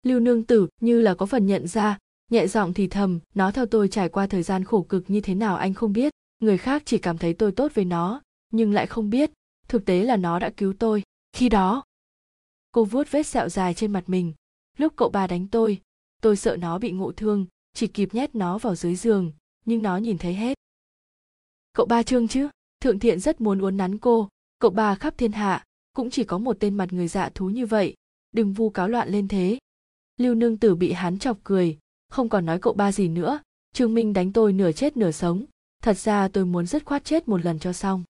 Lưu 0.03 0.21
nương 0.21 0.45
tử, 0.45 0.69
như 0.81 1.01
là 1.01 1.15
có 1.15 1.27
phần 1.27 1.47
nhận 1.47 1.69
ra, 1.69 1.99
nhẹ 2.31 2.47
giọng 2.47 2.75
thì 2.75 2.89
thầm, 2.89 3.21
nó 3.35 3.51
theo 3.51 3.67
tôi 3.67 3.89
trải 3.89 4.09
qua 4.09 4.27
thời 4.27 4.43
gian 4.43 4.65
khổ 4.65 4.83
cực 4.83 5.11
như 5.11 5.21
thế 5.21 5.35
nào 5.35 5.57
anh 5.57 5.75
không 5.75 5.93
biết, 5.93 6.13
người 6.41 6.59
khác 6.59 6.83
chỉ 6.85 6.99
cảm 6.99 7.19
thấy 7.19 7.35
tôi 7.35 7.53
tốt 7.53 7.73
với 7.75 7.85
nó, 7.85 8.23
nhưng 8.53 8.73
lại 8.73 8.87
không 8.87 9.11
biết, 9.11 9.31
thực 9.69 9.85
tế 9.85 10.03
là 10.03 10.17
nó 10.17 10.39
đã 10.39 10.51
cứu 10.57 10.75
tôi. 10.79 11.03
Khi 11.33 11.49
đó, 11.49 11.85
cô 12.73 12.85
vuốt 12.85 13.11
vết 13.11 13.27
sẹo 13.27 13.49
dài 13.49 13.75
trên 13.75 13.93
mặt 13.93 14.05
mình. 14.07 14.33
Lúc 14.79 14.93
cậu 14.97 15.09
ba 15.09 15.27
đánh 15.27 15.47
tôi 15.49 15.81
tôi 16.23 16.37
sợ 16.37 16.57
nó 16.57 16.79
bị 16.79 16.93
ngộ 16.93 17.13
thương, 17.13 17.47
chỉ 17.75 17.87
kịp 17.87 18.15
nhét 18.15 18.35
nó 18.35 18.59
vào 18.59 18.75
dưới 18.75 18.97
giường, 18.97 19.33
nhưng 19.65 19.83
nó 19.83 19.97
nhìn 19.97 20.19
thấy 20.19 20.35
hết. 20.35 20.59
Cậu 21.73 21.87
ba 21.87 22.03
trương 22.03 22.29
chứ? 22.29 22.49
Thượng 22.81 22.99
thiện 22.99 23.21
rất 23.21 23.41
muốn 23.41 23.59
uốn 23.59 23.77
nắn 23.77 23.99
cô 23.99 24.29
cậu 24.59 24.71
ba 24.71 24.95
khắp 24.95 25.19
thiên 25.19 25.33
hạ, 25.33 25.65
cũng 25.93 26.11
chỉ 26.11 26.25
có 26.25 26.39
một 26.39 26.57
tên 26.61 26.75
mặt 26.75 26.93
người 26.93 27.09
dạ 27.09 27.29
thú 27.29 27.49
như 27.51 27.67
vậy. 27.67 27.95
Đừng 28.33 28.53
vu 28.53 28.71
cáo 28.71 28.89
loạn 28.89 29.09
lên 29.09 29.29
thế. 29.29 29.59
Lưu 30.17 30.35
nương 30.35 30.57
tử 30.57 30.75
bị 30.75 30.93
hắn 30.93 31.19
chọc 31.19 31.39
cười. 31.45 31.79
Không 32.09 32.29
còn 32.29 32.47
nói 32.47 32.59
cậu 32.59 32.73
ba 32.73 32.93
gì 32.93 33.09
nữa. 33.09 33.41
Trương 33.73 33.95
minh 33.95 34.13
đánh 34.13 34.33
tôi 34.33 34.53
nửa 34.53 34.73
chết 34.73 34.97
nửa 34.97 35.11
sống. 35.11 35.45
Thật 35.83 35.99
ra 35.99 36.29
tôi 36.29 36.47
muốn 36.47 36.67
dứt 36.67 36.85
khoát 36.85 37.05
chết 37.05 37.29
một 37.29 37.45
lần 37.45 37.59
cho 37.59 37.73
xong. 37.73 38.05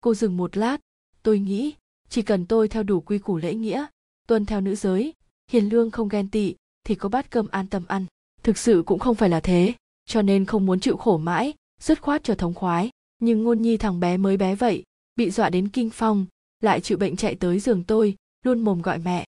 Cô 0.00 0.14
dừng 0.14 0.36
một 0.36 0.56
lát. 0.56 0.80
Tôi 1.22 1.38
nghĩ, 1.38 1.74
chỉ 2.08 2.22
cần 2.22 2.46
tôi 2.46 2.68
theo 2.68 2.82
đủ 2.82 3.00
quy 3.00 3.18
củ 3.18 3.36
lễ 3.36 3.54
nghĩa, 3.54 3.86
tuân 4.26 4.46
theo 4.46 4.60
nữ 4.60 4.74
giới, 4.74 5.12
hiền 5.50 5.68
lương 5.68 5.90
không 5.90 6.08
ghen 6.08 6.30
tị, 6.30 6.54
thì 6.84 6.94
có 6.94 7.08
bát 7.08 7.30
cơm 7.30 7.48
an 7.50 7.66
tâm 7.66 7.84
ăn. 7.88 8.06
Thực 8.42 8.58
sự 8.58 8.82
cũng 8.86 8.98
không 8.98 9.14
phải 9.14 9.28
là 9.28 9.40
thế, 9.40 9.74
cho 10.06 10.22
nên 10.22 10.44
không 10.44 10.66
muốn 10.66 10.80
chịu 10.80 10.96
khổ 10.96 11.18
mãi, 11.18 11.54
dứt 11.80 12.02
khoát 12.02 12.24
cho 12.24 12.34
thống 12.34 12.54
khoái. 12.54 12.90
Nhưng 13.18 13.42
ngôn 13.42 13.62
nhi 13.62 13.76
thằng 13.76 14.00
bé 14.00 14.16
mới 14.16 14.36
bé 14.36 14.54
vậy 14.54 14.84
bị 15.16 15.30
dọa 15.30 15.50
đến 15.50 15.68
kinh 15.68 15.90
phong, 15.90 16.26
lại 16.60 16.80
chịu 16.80 16.98
bệnh 16.98 17.16
chạy 17.16 17.34
tới 17.34 17.60
giường 17.60 17.84
tôi, 17.84 18.16
luôn 18.42 18.60
mồm 18.60 18.82
gọi 18.82 18.98
mẹ. 18.98 19.24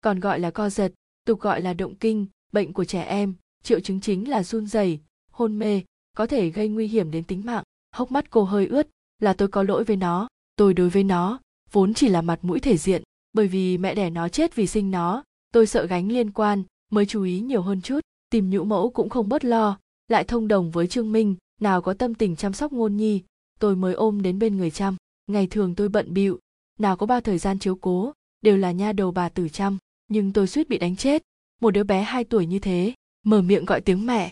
Còn 0.00 0.20
gọi 0.20 0.40
là 0.40 0.50
co 0.50 0.70
giật, 0.70 0.92
tục 1.24 1.40
gọi 1.40 1.62
là 1.62 1.74
động 1.74 1.94
kinh, 1.94 2.26
bệnh 2.52 2.72
của 2.72 2.84
trẻ 2.84 3.02
em, 3.02 3.34
triệu 3.62 3.80
chứng 3.80 4.00
chính 4.00 4.30
là 4.30 4.42
run 4.42 4.66
rẩy, 4.66 5.00
hôn 5.30 5.58
mê, 5.58 5.82
có 6.16 6.26
thể 6.26 6.50
gây 6.50 6.68
nguy 6.68 6.88
hiểm 6.88 7.10
đến 7.10 7.24
tính 7.24 7.42
mạng. 7.44 7.64
Hốc 7.94 8.10
mắt 8.10 8.30
cô 8.30 8.44
hơi 8.44 8.66
ướt, 8.66 8.88
là 9.18 9.32
tôi 9.32 9.48
có 9.48 9.62
lỗi 9.62 9.84
với 9.84 9.96
nó, 9.96 10.28
tôi 10.56 10.74
đối 10.74 10.88
với 10.88 11.04
nó, 11.04 11.40
vốn 11.72 11.94
chỉ 11.94 12.08
là 12.08 12.22
mặt 12.22 12.38
mũi 12.42 12.60
thể 12.60 12.76
diện, 12.76 13.02
bởi 13.32 13.48
vì 13.48 13.78
mẹ 13.78 13.94
đẻ 13.94 14.10
nó 14.10 14.28
chết 14.28 14.54
vì 14.54 14.66
sinh 14.66 14.90
nó, 14.90 15.24
tôi 15.52 15.66
sợ 15.66 15.86
gánh 15.86 16.12
liên 16.12 16.30
quan, 16.30 16.62
mới 16.90 17.06
chú 17.06 17.22
ý 17.22 17.40
nhiều 17.40 17.62
hơn 17.62 17.82
chút, 17.82 18.00
tìm 18.30 18.50
nhũ 18.50 18.64
mẫu 18.64 18.90
cũng 18.90 19.08
không 19.08 19.28
bớt 19.28 19.44
lo, 19.44 19.78
lại 20.08 20.24
thông 20.24 20.48
đồng 20.48 20.70
với 20.70 20.86
trương 20.86 21.12
minh, 21.12 21.36
nào 21.60 21.82
có 21.82 21.94
tâm 21.94 22.14
tình 22.14 22.36
chăm 22.36 22.52
sóc 22.52 22.72
ngôn 22.72 22.96
nhi 22.96 23.22
tôi 23.62 23.76
mới 23.76 23.94
ôm 23.94 24.22
đến 24.22 24.38
bên 24.38 24.56
người 24.56 24.70
chăm 24.70 24.96
ngày 25.26 25.46
thường 25.46 25.74
tôi 25.74 25.88
bận 25.88 26.14
bịu, 26.14 26.38
nào 26.78 26.96
có 26.96 27.06
bao 27.06 27.20
thời 27.20 27.38
gian 27.38 27.58
chiếu 27.58 27.76
cố, 27.76 28.12
đều 28.40 28.56
là 28.56 28.72
nha 28.72 28.92
đầu 28.92 29.10
bà 29.10 29.28
tử 29.28 29.48
chăm 29.48 29.78
nhưng 30.08 30.32
tôi 30.32 30.46
suýt 30.46 30.68
bị 30.68 30.78
đánh 30.78 30.96
chết, 30.96 31.22
một 31.60 31.70
đứa 31.70 31.84
bé 31.84 32.02
hai 32.02 32.24
tuổi 32.24 32.46
như 32.46 32.58
thế, 32.58 32.94
mở 33.22 33.42
miệng 33.42 33.64
gọi 33.64 33.80
tiếng 33.80 34.06
mẹ. 34.06 34.30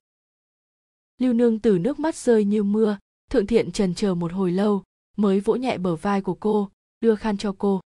Lưu 1.19 1.33
nương 1.33 1.59
từ 1.59 1.79
nước 1.79 1.99
mắt 1.99 2.17
rơi 2.17 2.45
như 2.45 2.63
mưa, 2.63 2.99
thượng 3.31 3.47
thiện 3.47 3.73
trần 3.73 3.95
chờ 3.95 4.15
một 4.15 4.33
hồi 4.33 4.53
lâu, 4.53 4.83
mới 5.17 5.41
vỗ 5.41 5.57
nhẹ 5.57 5.79
bờ 5.79 5.97
vai 5.97 6.21
của 6.21 6.35
cô, 6.35 6.71
đưa 7.01 7.15
khăn 7.15 7.37
cho 7.37 7.55
cô. 7.59 7.81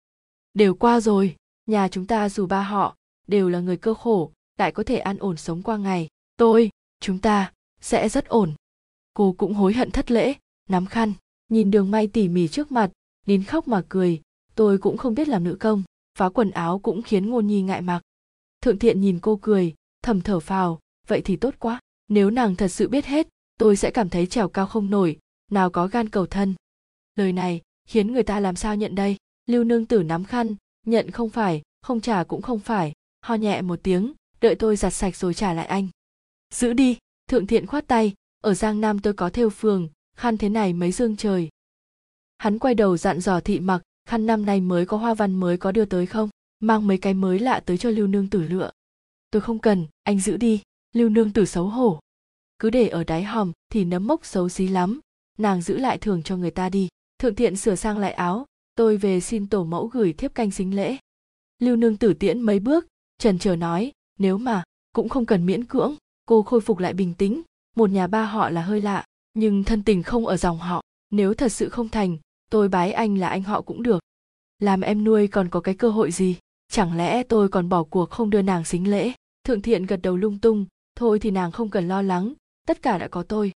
Đều 0.54 0.74
qua 0.74 1.00
rồi, 1.00 1.36
nhà 1.66 1.88
chúng 1.88 2.06
ta 2.06 2.28
dù 2.28 2.46
ba 2.46 2.62
họ, 2.62 2.96
đều 3.26 3.48
là 3.48 3.60
người 3.60 3.76
cơ 3.76 3.94
khổ, 3.94 4.32
lại 4.58 4.72
có 4.72 4.82
thể 4.82 4.98
an 4.98 5.18
ổn 5.18 5.36
sống 5.36 5.62
qua 5.62 5.76
ngày. 5.76 6.08
Tôi, 6.36 6.70
chúng 7.00 7.18
ta, 7.18 7.52
sẽ 7.80 8.08
rất 8.08 8.26
ổn. 8.26 8.54
Cô 9.14 9.34
cũng 9.38 9.54
hối 9.54 9.72
hận 9.72 9.90
thất 9.90 10.10
lễ, 10.10 10.34
nắm 10.68 10.86
khăn 10.86 11.12
nhìn 11.48 11.70
đường 11.70 11.90
may 11.90 12.06
tỉ 12.06 12.28
mỉ 12.28 12.48
trước 12.48 12.72
mặt, 12.72 12.90
nín 13.26 13.44
khóc 13.44 13.68
mà 13.68 13.82
cười. 13.88 14.20
Tôi 14.54 14.78
cũng 14.78 14.96
không 14.96 15.14
biết 15.14 15.28
làm 15.28 15.44
nữ 15.44 15.56
công, 15.60 15.82
phá 16.18 16.28
quần 16.28 16.50
áo 16.50 16.78
cũng 16.78 17.02
khiến 17.02 17.30
ngôn 17.30 17.46
nhi 17.46 17.62
ngại 17.62 17.82
mặc. 17.82 18.02
Thượng 18.60 18.78
thiện 18.78 19.00
nhìn 19.00 19.18
cô 19.20 19.38
cười, 19.42 19.74
thầm 20.02 20.20
thở 20.20 20.40
phào. 20.40 20.80
Vậy 21.08 21.22
thì 21.24 21.36
tốt 21.36 21.54
quá, 21.58 21.80
nếu 22.08 22.30
nàng 22.30 22.56
thật 22.56 22.68
sự 22.68 22.88
biết 22.88 23.04
hết, 23.06 23.28
tôi 23.58 23.76
sẽ 23.76 23.90
cảm 23.90 24.08
thấy 24.08 24.26
trèo 24.26 24.48
cao 24.48 24.66
không 24.66 24.90
nổi, 24.90 25.18
nào 25.50 25.70
có 25.70 25.86
gan 25.86 26.08
cầu 26.08 26.26
thân. 26.26 26.54
Lời 27.14 27.32
này 27.32 27.60
khiến 27.88 28.12
người 28.12 28.22
ta 28.22 28.40
làm 28.40 28.56
sao 28.56 28.76
nhận 28.76 28.94
đây? 28.94 29.16
Lưu 29.46 29.64
nương 29.64 29.86
tử 29.86 30.02
nắm 30.02 30.24
khăn, 30.24 30.54
nhận 30.86 31.10
không 31.10 31.30
phải, 31.30 31.62
không 31.82 32.00
trả 32.00 32.24
cũng 32.24 32.42
không 32.42 32.58
phải, 32.58 32.92
ho 33.22 33.34
nhẹ 33.34 33.62
một 33.62 33.80
tiếng, 33.82 34.12
đợi 34.40 34.54
tôi 34.54 34.76
giặt 34.76 34.94
sạch 34.94 35.16
rồi 35.16 35.34
trả 35.34 35.52
lại 35.54 35.66
anh. 35.66 35.88
Giữ 36.54 36.72
đi, 36.72 36.98
thượng 37.28 37.46
thiện 37.46 37.66
khoát 37.66 37.86
tay, 37.86 38.12
ở 38.40 38.54
giang 38.54 38.80
nam 38.80 38.98
tôi 38.98 39.12
có 39.12 39.30
thêu 39.30 39.50
phường 39.50 39.88
khăn 40.16 40.36
thế 40.36 40.48
này 40.48 40.72
mấy 40.72 40.92
dương 40.92 41.16
trời. 41.16 41.48
Hắn 42.38 42.58
quay 42.58 42.74
đầu 42.74 42.96
dặn 42.96 43.20
dò 43.20 43.40
thị 43.40 43.60
mặc, 43.60 43.82
khăn 44.08 44.26
năm 44.26 44.46
nay 44.46 44.60
mới 44.60 44.86
có 44.86 44.96
hoa 44.96 45.14
văn 45.14 45.34
mới 45.34 45.56
có 45.56 45.72
đưa 45.72 45.84
tới 45.84 46.06
không? 46.06 46.28
Mang 46.60 46.86
mấy 46.86 46.98
cái 46.98 47.14
mới 47.14 47.38
lạ 47.38 47.60
tới 47.66 47.78
cho 47.78 47.90
lưu 47.90 48.06
nương 48.06 48.30
tử 48.30 48.42
lựa. 48.42 48.70
Tôi 49.30 49.42
không 49.42 49.58
cần, 49.58 49.86
anh 50.02 50.20
giữ 50.20 50.36
đi. 50.36 50.62
Lưu 50.92 51.08
nương 51.08 51.32
tử 51.32 51.44
xấu 51.44 51.68
hổ. 51.68 52.00
Cứ 52.58 52.70
để 52.70 52.88
ở 52.88 53.04
đáy 53.04 53.24
hòm 53.24 53.52
thì 53.70 53.84
nấm 53.84 54.06
mốc 54.06 54.26
xấu 54.26 54.48
xí 54.48 54.68
lắm. 54.68 55.00
Nàng 55.38 55.62
giữ 55.62 55.78
lại 55.78 55.98
thường 55.98 56.22
cho 56.22 56.36
người 56.36 56.50
ta 56.50 56.68
đi. 56.68 56.88
Thượng 57.18 57.34
thiện 57.34 57.56
sửa 57.56 57.74
sang 57.74 57.98
lại 57.98 58.12
áo. 58.12 58.46
Tôi 58.74 58.96
về 58.96 59.20
xin 59.20 59.46
tổ 59.46 59.64
mẫu 59.64 59.86
gửi 59.86 60.12
thiếp 60.12 60.34
canh 60.34 60.50
xính 60.50 60.76
lễ. 60.76 60.96
Lưu 61.58 61.76
nương 61.76 61.96
tử 61.96 62.14
tiễn 62.14 62.40
mấy 62.40 62.60
bước. 62.60 62.86
Trần 63.18 63.38
chờ 63.38 63.56
nói, 63.56 63.92
nếu 64.18 64.38
mà, 64.38 64.62
cũng 64.92 65.08
không 65.08 65.26
cần 65.26 65.46
miễn 65.46 65.64
cưỡng. 65.64 65.94
Cô 66.26 66.42
khôi 66.42 66.60
phục 66.60 66.78
lại 66.78 66.92
bình 66.92 67.14
tĩnh. 67.14 67.42
Một 67.76 67.90
nhà 67.90 68.06
ba 68.06 68.24
họ 68.24 68.50
là 68.50 68.62
hơi 68.62 68.80
lạ 68.80 69.04
nhưng 69.34 69.64
thân 69.64 69.82
tình 69.82 70.02
không 70.02 70.26
ở 70.26 70.36
dòng 70.36 70.58
họ, 70.58 70.82
nếu 71.10 71.34
thật 71.34 71.48
sự 71.52 71.68
không 71.68 71.88
thành, 71.88 72.16
tôi 72.50 72.68
bái 72.68 72.92
anh 72.92 73.18
là 73.18 73.28
anh 73.28 73.42
họ 73.42 73.62
cũng 73.62 73.82
được. 73.82 74.02
Làm 74.58 74.80
em 74.80 75.04
nuôi 75.04 75.26
còn 75.26 75.48
có 75.48 75.60
cái 75.60 75.74
cơ 75.74 75.90
hội 75.90 76.10
gì? 76.10 76.36
Chẳng 76.68 76.96
lẽ 76.96 77.22
tôi 77.22 77.48
còn 77.48 77.68
bỏ 77.68 77.82
cuộc 77.82 78.10
không 78.10 78.30
đưa 78.30 78.42
nàng 78.42 78.64
xính 78.64 78.90
lễ? 78.90 79.12
Thượng 79.44 79.62
thiện 79.62 79.86
gật 79.86 79.96
đầu 80.02 80.16
lung 80.16 80.38
tung, 80.38 80.66
thôi 80.96 81.18
thì 81.18 81.30
nàng 81.30 81.52
không 81.52 81.70
cần 81.70 81.88
lo 81.88 82.02
lắng, 82.02 82.34
tất 82.66 82.82
cả 82.82 82.98
đã 82.98 83.08
có 83.08 83.22
tôi. 83.22 83.52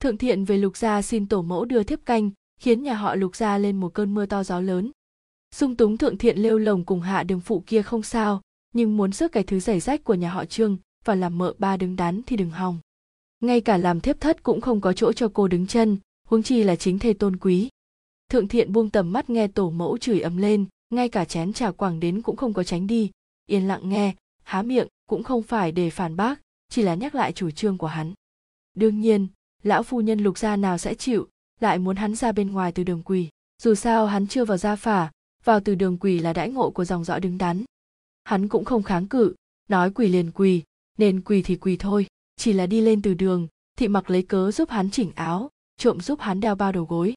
Thượng 0.00 0.18
thiện 0.18 0.44
về 0.44 0.56
lục 0.56 0.76
gia 0.76 1.02
xin 1.02 1.28
tổ 1.28 1.42
mẫu 1.42 1.64
đưa 1.64 1.82
thiếp 1.82 2.06
canh, 2.06 2.30
khiến 2.60 2.82
nhà 2.82 2.94
họ 2.94 3.14
lục 3.14 3.36
gia 3.36 3.58
lên 3.58 3.80
một 3.80 3.94
cơn 3.94 4.14
mưa 4.14 4.26
to 4.26 4.44
gió 4.44 4.60
lớn. 4.60 4.90
Dung 5.54 5.76
túng 5.76 5.98
thượng 5.98 6.18
thiện 6.18 6.38
lêu 6.38 6.58
lồng 6.58 6.84
cùng 6.84 7.00
hạ 7.00 7.22
đường 7.22 7.40
phụ 7.40 7.62
kia 7.66 7.82
không 7.82 8.02
sao, 8.02 8.40
nhưng 8.74 8.96
muốn 8.96 9.12
rước 9.12 9.32
cái 9.32 9.42
thứ 9.42 9.60
giày 9.60 9.80
rách 9.80 10.04
của 10.04 10.14
nhà 10.14 10.30
họ 10.30 10.44
trương 10.44 10.76
và 11.04 11.14
làm 11.14 11.38
mợ 11.38 11.54
ba 11.58 11.76
đứng 11.76 11.96
đắn 11.96 12.20
thì 12.26 12.36
đừng 12.36 12.50
hòng 12.50 12.78
ngay 13.42 13.60
cả 13.60 13.76
làm 13.76 14.00
thiếp 14.00 14.20
thất 14.20 14.42
cũng 14.42 14.60
không 14.60 14.80
có 14.80 14.92
chỗ 14.92 15.12
cho 15.12 15.30
cô 15.34 15.48
đứng 15.48 15.66
chân, 15.66 15.98
huống 16.28 16.42
chi 16.42 16.62
là 16.62 16.76
chính 16.76 16.98
thê 16.98 17.12
tôn 17.12 17.36
quý. 17.36 17.68
Thượng 18.28 18.48
thiện 18.48 18.72
buông 18.72 18.90
tầm 18.90 19.12
mắt 19.12 19.30
nghe 19.30 19.48
tổ 19.48 19.70
mẫu 19.70 19.98
chửi 19.98 20.20
ầm 20.20 20.36
lên, 20.36 20.64
ngay 20.90 21.08
cả 21.08 21.24
chén 21.24 21.52
trà 21.52 21.70
quảng 21.70 22.00
đến 22.00 22.22
cũng 22.22 22.36
không 22.36 22.52
có 22.52 22.64
tránh 22.64 22.86
đi. 22.86 23.10
Yên 23.46 23.68
lặng 23.68 23.88
nghe, 23.88 24.14
há 24.42 24.62
miệng, 24.62 24.88
cũng 25.08 25.22
không 25.22 25.42
phải 25.42 25.72
để 25.72 25.90
phản 25.90 26.16
bác, 26.16 26.40
chỉ 26.68 26.82
là 26.82 26.94
nhắc 26.94 27.14
lại 27.14 27.32
chủ 27.32 27.50
trương 27.50 27.78
của 27.78 27.86
hắn. 27.86 28.14
Đương 28.74 29.00
nhiên, 29.00 29.26
lão 29.62 29.82
phu 29.82 30.00
nhân 30.00 30.18
lục 30.18 30.38
gia 30.38 30.56
nào 30.56 30.78
sẽ 30.78 30.94
chịu, 30.94 31.28
lại 31.60 31.78
muốn 31.78 31.96
hắn 31.96 32.14
ra 32.14 32.32
bên 32.32 32.52
ngoài 32.52 32.72
từ 32.72 32.84
đường 32.84 33.02
quỳ. 33.02 33.28
Dù 33.62 33.74
sao 33.74 34.06
hắn 34.06 34.26
chưa 34.26 34.44
vào 34.44 34.56
gia 34.56 34.76
phả, 34.76 35.10
vào 35.44 35.60
từ 35.60 35.74
đường 35.74 35.98
quỳ 35.98 36.18
là 36.18 36.32
đãi 36.32 36.50
ngộ 36.50 36.70
của 36.70 36.84
dòng 36.84 37.04
dõi 37.04 37.20
đứng 37.20 37.38
đắn. 37.38 37.64
Hắn 38.24 38.48
cũng 38.48 38.64
không 38.64 38.82
kháng 38.82 39.08
cự, 39.08 39.34
nói 39.68 39.90
quỳ 39.90 40.08
liền 40.08 40.30
quỳ, 40.30 40.62
nên 40.98 41.20
quỳ 41.20 41.42
thì 41.42 41.56
quỳ 41.56 41.76
thôi 41.76 42.06
chỉ 42.42 42.52
là 42.52 42.66
đi 42.66 42.80
lên 42.80 43.02
từ 43.02 43.14
đường, 43.14 43.48
thị 43.78 43.88
mặc 43.88 44.10
lấy 44.10 44.22
cớ 44.22 44.50
giúp 44.50 44.70
hắn 44.70 44.90
chỉnh 44.90 45.12
áo, 45.14 45.50
trộm 45.76 46.00
giúp 46.00 46.20
hắn 46.20 46.40
đeo 46.40 46.54
bao 46.54 46.72
đầu 46.72 46.84
gối. 46.84 47.14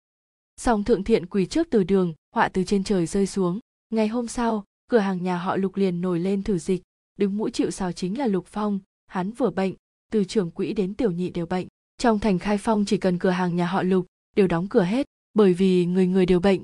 Song 0.57 0.83
thượng 0.83 1.03
thiện 1.03 1.25
quỳ 1.25 1.45
trước 1.45 1.67
từ 1.69 1.83
đường, 1.83 2.13
họa 2.35 2.49
từ 2.49 2.63
trên 2.63 2.83
trời 2.83 3.05
rơi 3.05 3.27
xuống. 3.27 3.59
Ngày 3.89 4.07
hôm 4.07 4.27
sau, 4.27 4.63
cửa 4.87 4.97
hàng 4.97 5.23
nhà 5.23 5.37
họ 5.37 5.57
lục 5.57 5.75
liền 5.75 6.01
nổi 6.01 6.19
lên 6.19 6.43
thử 6.43 6.57
dịch. 6.57 6.81
Đứng 7.17 7.37
mũi 7.37 7.51
chịu 7.51 7.71
sào 7.71 7.91
chính 7.91 8.17
là 8.17 8.27
lục 8.27 8.45
phong, 8.47 8.79
hắn 9.07 9.31
vừa 9.31 9.49
bệnh, 9.49 9.73
từ 10.11 10.23
trưởng 10.23 10.51
quỹ 10.51 10.73
đến 10.73 10.93
tiểu 10.93 11.11
nhị 11.11 11.29
đều 11.29 11.45
bệnh. 11.45 11.67
Trong 11.97 12.19
thành 12.19 12.39
khai 12.39 12.57
phong 12.57 12.85
chỉ 12.85 12.97
cần 12.97 13.19
cửa 13.19 13.29
hàng 13.29 13.55
nhà 13.55 13.65
họ 13.65 13.83
lục, 13.83 14.05
đều 14.35 14.47
đóng 14.47 14.67
cửa 14.67 14.83
hết, 14.83 15.07
bởi 15.33 15.53
vì 15.53 15.85
người 15.85 16.07
người 16.07 16.25
đều 16.25 16.39
bệnh. 16.39 16.61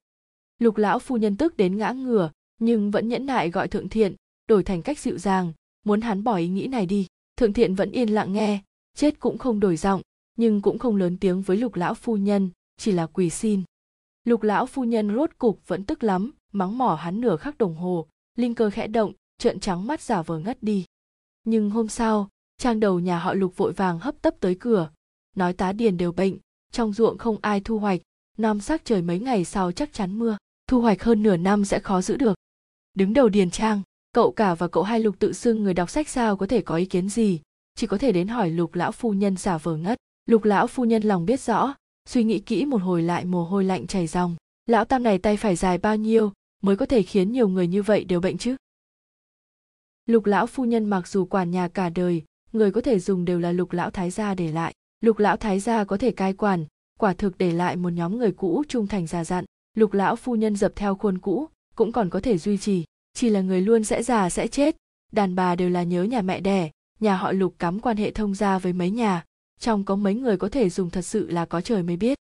Lục 0.59 0.77
lão 0.77 0.99
phu 0.99 1.17
nhân 1.17 1.37
tức 1.37 1.57
đến 1.57 1.77
ngã 1.77 1.91
ngửa, 1.91 2.31
nhưng 2.59 2.91
vẫn 2.91 3.09
nhẫn 3.09 3.25
nại 3.25 3.49
gọi 3.49 3.67
thượng 3.67 3.89
thiện, 3.89 4.15
đổi 4.47 4.63
thành 4.63 4.81
cách 4.81 4.99
dịu 4.99 5.17
dàng, 5.17 5.53
muốn 5.83 6.01
hắn 6.01 6.23
bỏ 6.23 6.35
ý 6.35 6.47
nghĩ 6.47 6.67
này 6.67 6.85
đi 6.85 7.07
thượng 7.41 7.53
thiện 7.53 7.75
vẫn 7.75 7.91
yên 7.91 8.09
lặng 8.09 8.33
nghe, 8.33 8.61
chết 8.95 9.19
cũng 9.19 9.37
không 9.37 9.59
đổi 9.59 9.77
giọng, 9.77 10.01
nhưng 10.37 10.61
cũng 10.61 10.79
không 10.79 10.95
lớn 10.95 11.17
tiếng 11.17 11.41
với 11.41 11.57
lục 11.57 11.75
lão 11.75 11.93
phu 11.93 12.17
nhân, 12.17 12.49
chỉ 12.77 12.91
là 12.91 13.07
quỳ 13.07 13.29
xin. 13.29 13.63
Lục 14.23 14.43
lão 14.43 14.65
phu 14.65 14.83
nhân 14.83 15.15
rốt 15.15 15.29
cục 15.37 15.67
vẫn 15.67 15.85
tức 15.85 16.03
lắm, 16.03 16.31
mắng 16.51 16.77
mỏ 16.77 16.95
hắn 16.95 17.21
nửa 17.21 17.37
khắc 17.37 17.57
đồng 17.57 17.75
hồ, 17.75 18.07
linh 18.37 18.55
cơ 18.55 18.69
khẽ 18.69 18.87
động, 18.87 19.13
trợn 19.37 19.59
trắng 19.59 19.87
mắt 19.87 20.01
giả 20.01 20.21
vờ 20.21 20.39
ngất 20.39 20.63
đi. 20.63 20.85
Nhưng 21.43 21.69
hôm 21.69 21.87
sau, 21.87 22.29
trang 22.57 22.79
đầu 22.79 22.99
nhà 22.99 23.19
họ 23.19 23.33
lục 23.33 23.57
vội 23.57 23.73
vàng 23.73 23.99
hấp 23.99 24.21
tấp 24.21 24.35
tới 24.39 24.55
cửa, 24.55 24.91
nói 25.35 25.53
tá 25.53 25.71
điền 25.71 25.97
đều 25.97 26.11
bệnh, 26.11 26.37
trong 26.71 26.93
ruộng 26.93 27.17
không 27.17 27.37
ai 27.41 27.61
thu 27.61 27.79
hoạch, 27.79 28.01
nam 28.37 28.59
sắc 28.59 28.85
trời 28.85 29.01
mấy 29.01 29.19
ngày 29.19 29.45
sau 29.45 29.71
chắc 29.71 29.93
chắn 29.93 30.19
mưa, 30.19 30.37
thu 30.67 30.81
hoạch 30.81 31.03
hơn 31.03 31.23
nửa 31.23 31.37
năm 31.37 31.65
sẽ 31.65 31.79
khó 31.79 32.01
giữ 32.01 32.17
được. 32.17 32.35
Đứng 32.93 33.13
đầu 33.13 33.29
điền 33.29 33.51
trang 33.51 33.81
cậu 34.11 34.31
cả 34.31 34.55
và 34.55 34.67
cậu 34.67 34.83
hai 34.83 34.99
lục 34.99 35.15
tự 35.19 35.33
xưng 35.33 35.63
người 35.63 35.73
đọc 35.73 35.89
sách 35.89 36.09
sao 36.09 36.37
có 36.37 36.47
thể 36.47 36.61
có 36.61 36.75
ý 36.75 36.85
kiến 36.85 37.09
gì? 37.09 37.39
Chỉ 37.75 37.87
có 37.87 37.97
thể 37.97 38.11
đến 38.11 38.27
hỏi 38.27 38.49
lục 38.49 38.75
lão 38.75 38.91
phu 38.91 39.13
nhân 39.13 39.37
giả 39.37 39.57
vờ 39.57 39.77
ngất. 39.77 39.97
Lục 40.25 40.43
lão 40.43 40.67
phu 40.67 40.85
nhân 40.85 41.03
lòng 41.03 41.25
biết 41.25 41.39
rõ, 41.39 41.73
suy 42.09 42.23
nghĩ 42.23 42.39
kỹ 42.39 42.65
một 42.65 42.81
hồi 42.81 43.01
lại 43.01 43.25
mồ 43.25 43.43
hôi 43.43 43.63
lạnh 43.63 43.87
chảy 43.87 44.07
ròng. 44.07 44.35
Lão 44.65 44.85
tam 44.85 45.03
này 45.03 45.17
tay 45.17 45.37
phải 45.37 45.55
dài 45.55 45.77
bao 45.77 45.95
nhiêu 45.95 46.31
mới 46.61 46.75
có 46.75 46.85
thể 46.85 47.03
khiến 47.03 47.31
nhiều 47.31 47.47
người 47.47 47.67
như 47.67 47.83
vậy 47.83 48.03
đều 48.03 48.19
bệnh 48.19 48.37
chứ? 48.37 48.55
Lục 50.05 50.25
lão 50.25 50.47
phu 50.47 50.65
nhân 50.65 50.85
mặc 50.85 51.07
dù 51.07 51.25
quản 51.25 51.51
nhà 51.51 51.67
cả 51.67 51.89
đời, 51.89 52.23
người 52.53 52.71
có 52.71 52.81
thể 52.81 52.99
dùng 52.99 53.25
đều 53.25 53.39
là 53.39 53.51
lục 53.51 53.71
lão 53.71 53.91
thái 53.91 54.09
gia 54.09 54.35
để 54.35 54.51
lại. 54.51 54.73
Lục 55.01 55.19
lão 55.19 55.37
thái 55.37 55.59
gia 55.59 55.83
có 55.83 55.97
thể 55.97 56.11
cai 56.11 56.33
quản, 56.33 56.65
quả 56.99 57.13
thực 57.13 57.37
để 57.37 57.51
lại 57.51 57.75
một 57.75 57.89
nhóm 57.89 58.17
người 58.17 58.31
cũ 58.31 58.63
trung 58.67 58.87
thành 58.87 59.07
già 59.07 59.23
dặn. 59.23 59.45
Lục 59.73 59.93
lão 59.93 60.15
phu 60.15 60.35
nhân 60.35 60.55
dập 60.55 60.71
theo 60.75 60.95
khuôn 60.95 61.17
cũ, 61.17 61.47
cũng 61.75 61.91
còn 61.91 62.09
có 62.09 62.19
thể 62.19 62.37
duy 62.37 62.57
trì 62.57 62.83
chỉ 63.13 63.29
là 63.29 63.41
người 63.41 63.61
luôn 63.61 63.83
sẽ 63.83 64.03
già 64.03 64.29
sẽ 64.29 64.47
chết. 64.47 64.75
Đàn 65.11 65.35
bà 65.35 65.55
đều 65.55 65.69
là 65.69 65.83
nhớ 65.83 66.03
nhà 66.03 66.21
mẹ 66.21 66.39
đẻ, 66.39 66.71
nhà 66.99 67.15
họ 67.15 67.31
lục 67.31 67.55
cắm 67.59 67.79
quan 67.79 67.97
hệ 67.97 68.11
thông 68.11 68.35
gia 68.35 68.59
với 68.59 68.73
mấy 68.73 68.91
nhà. 68.91 69.23
Trong 69.59 69.85
có 69.85 69.95
mấy 69.95 70.13
người 70.13 70.37
có 70.37 70.49
thể 70.49 70.69
dùng 70.69 70.89
thật 70.89 71.01
sự 71.01 71.29
là 71.29 71.45
có 71.45 71.61
trời 71.61 71.83
mới 71.83 71.97
biết. 71.97 72.17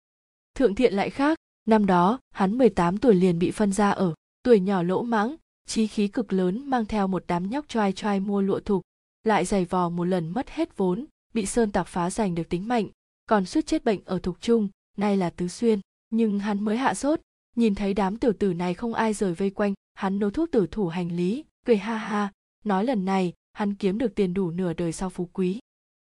Thượng 0.55 0.75
thiện 0.75 0.95
lại 0.95 1.11
khác. 1.11 1.39
Năm 1.67 1.87
đó, 1.87 2.19
hắn 2.31 2.59
18 2.59 2.99
tuổi 2.99 3.15
liền 3.15 3.39
bị 3.39 3.51
phân 3.51 3.73
ra 3.73 3.91
ở 3.91 4.15
tuổi 4.43 4.61
nhỏ 4.61 4.83
lỗ 4.83 5.03
mãng 5.03 5.37
trí 5.67 5.87
khí 5.87 6.09
cực 6.09 6.33
lớn 6.33 6.71
mang 6.71 6.87
theo 6.87 7.07
một 7.07 7.25
đám 7.27 7.51
nhóc 7.51 7.69
choai 7.69 7.93
choai 7.93 8.21
mua 8.21 8.41
lụa 8.41 8.61
thục, 8.61 8.83
lại 9.25 9.45
giày 9.45 9.65
vò 9.65 9.89
một 9.89 10.05
lần 10.05 10.29
mất 10.29 10.51
hết 10.51 10.77
vốn, 10.77 11.05
bị 11.35 11.47
sơn 11.47 11.71
tạc 11.71 11.87
phá 11.87 12.11
giành 12.11 12.35
được 12.35 12.49
tính 12.49 12.69
mạnh 12.69 12.89
còn 13.31 13.47
suýt 13.47 13.67
chết 13.67 13.85
bệnh 13.85 14.01
ở 14.05 14.19
thục 14.19 14.41
trung, 14.41 14.69
nay 14.97 15.17
là 15.17 15.31
tứ 15.31 15.49
xuyên. 15.49 15.81
Nhưng 16.11 16.39
hắn 16.39 16.65
mới 16.65 16.77
hạ 16.77 16.95
sốt, 16.95 17.21
nhìn 17.57 17.75
thấy 17.75 17.95
đám 17.95 18.17
tiểu 18.17 18.33
tử 18.33 18.55
này 18.55 18.75
không 18.75 18.95
ai 18.95 19.13
rời 19.13 19.35
vây 19.35 19.51
quanh 19.51 19.75
hắn 20.01 20.19
nấu 20.19 20.31
thuốc 20.31 20.51
tử 20.51 20.67
thủ 20.71 20.89
hành 20.89 21.13
lý, 21.13 21.45
cười 21.67 21.77
ha 21.77 21.97
ha, 21.97 22.33
nói 22.65 22.85
lần 22.85 23.05
này, 23.05 23.33
hắn 23.53 23.75
kiếm 23.75 23.99
được 23.99 24.15
tiền 24.15 24.35
đủ 24.35 24.51
nửa 24.51 24.73
đời 24.73 24.93
sau 24.93 25.11
phú 25.11 25.29
quý. 25.33 25.59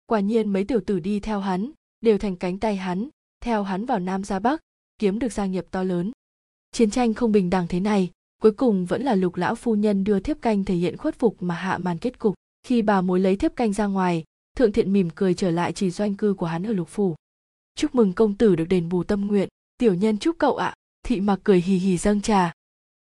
Quả 0.06 0.20
nhiên 0.20 0.54
mấy 0.54 0.64
tiểu 0.64 0.80
tử 0.86 1.00
đi 1.00 1.20
theo 1.20 1.40
hắn, 1.40 1.72
đều 2.02 2.18
thành 2.18 2.36
cánh 2.36 2.60
tay 2.60 2.76
hắn, 2.76 3.10
theo 3.42 3.64
hắn 3.64 3.86
vào 3.86 4.00
nam 4.00 4.24
ra 4.24 4.40
bắc, 4.40 4.62
kiếm 5.00 5.20
được 5.20 5.34
gia 5.34 5.46
nghiệp 5.46 5.66
to 5.72 5.84
lớn. 5.84 6.12
Chiến 6.72 6.90
tranh 6.90 7.14
không 7.14 7.32
bình 7.32 7.50
đẳng 7.50 7.68
thế 7.68 7.80
này, 7.80 8.12
cuối 8.42 8.52
cùng 8.52 8.86
vẫn 8.86 9.04
là 9.04 9.16
lục 9.16 9.36
lão 9.36 9.56
phu 9.56 9.76
nhân 9.76 10.04
đưa 10.04 10.20
thiếp 10.20 10.42
canh 10.42 10.64
thể 10.64 10.76
hiện 10.76 10.98
khuất 10.98 11.20
phục 11.20 11.44
mà 11.44 11.56
hạ 11.56 11.78
màn 11.78 11.98
kết 11.98 12.20
cục. 12.20 12.36
Khi 12.64 12.82
bà 12.82 13.02
mối 13.02 13.20
lấy 13.20 13.36
thiếp 13.36 13.56
canh 13.56 13.74
ra 13.74 13.86
ngoài, 13.86 14.24
thượng 14.58 14.72
thiện 14.72 14.94
mỉm 14.94 15.10
cười 15.16 15.34
trở 15.34 15.52
lại 15.52 15.74
chỉ 15.74 15.90
doanh 15.90 16.16
cư 16.16 16.34
của 16.34 16.46
hắn 16.46 16.64
ở 16.64 16.74
lục 16.74 16.88
phủ. 16.90 17.16
Chúc 17.76 17.96
mừng 17.96 18.14
công 18.14 18.38
tử 18.38 18.56
được 18.56 18.66
đền 18.70 18.90
bù 18.90 19.04
tâm 19.04 19.28
nguyện, 19.28 19.50
tiểu 19.78 19.94
nhân 19.94 20.18
chúc 20.18 20.36
cậu 20.38 20.56
ạ. 20.56 20.74
Thị 21.04 21.22
mặc 21.22 21.40
cười 21.44 21.62
hì 21.62 21.76
hì 21.76 21.98
dâng 21.98 22.22
trà 22.22 22.52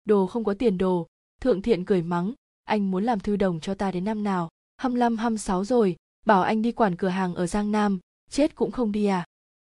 đồ 0.05 0.27
không 0.27 0.43
có 0.43 0.53
tiền 0.53 0.77
đồ. 0.77 1.07
Thượng 1.41 1.61
thiện 1.61 1.85
cười 1.85 2.01
mắng, 2.01 2.33
anh 2.63 2.91
muốn 2.91 3.03
làm 3.03 3.19
thư 3.19 3.35
đồng 3.35 3.59
cho 3.59 3.73
ta 3.73 3.91
đến 3.91 4.03
năm 4.03 4.23
nào? 4.23 4.49
Hăm 4.77 4.99
năm 4.99 5.17
hăm 5.17 5.37
sáu 5.37 5.65
rồi, 5.65 5.95
bảo 6.25 6.43
anh 6.43 6.61
đi 6.61 6.71
quản 6.71 6.95
cửa 6.95 7.07
hàng 7.07 7.35
ở 7.35 7.47
giang 7.47 7.71
nam, 7.71 7.99
chết 8.29 8.55
cũng 8.55 8.71
không 8.71 8.91
đi 8.91 9.05
à? 9.05 9.25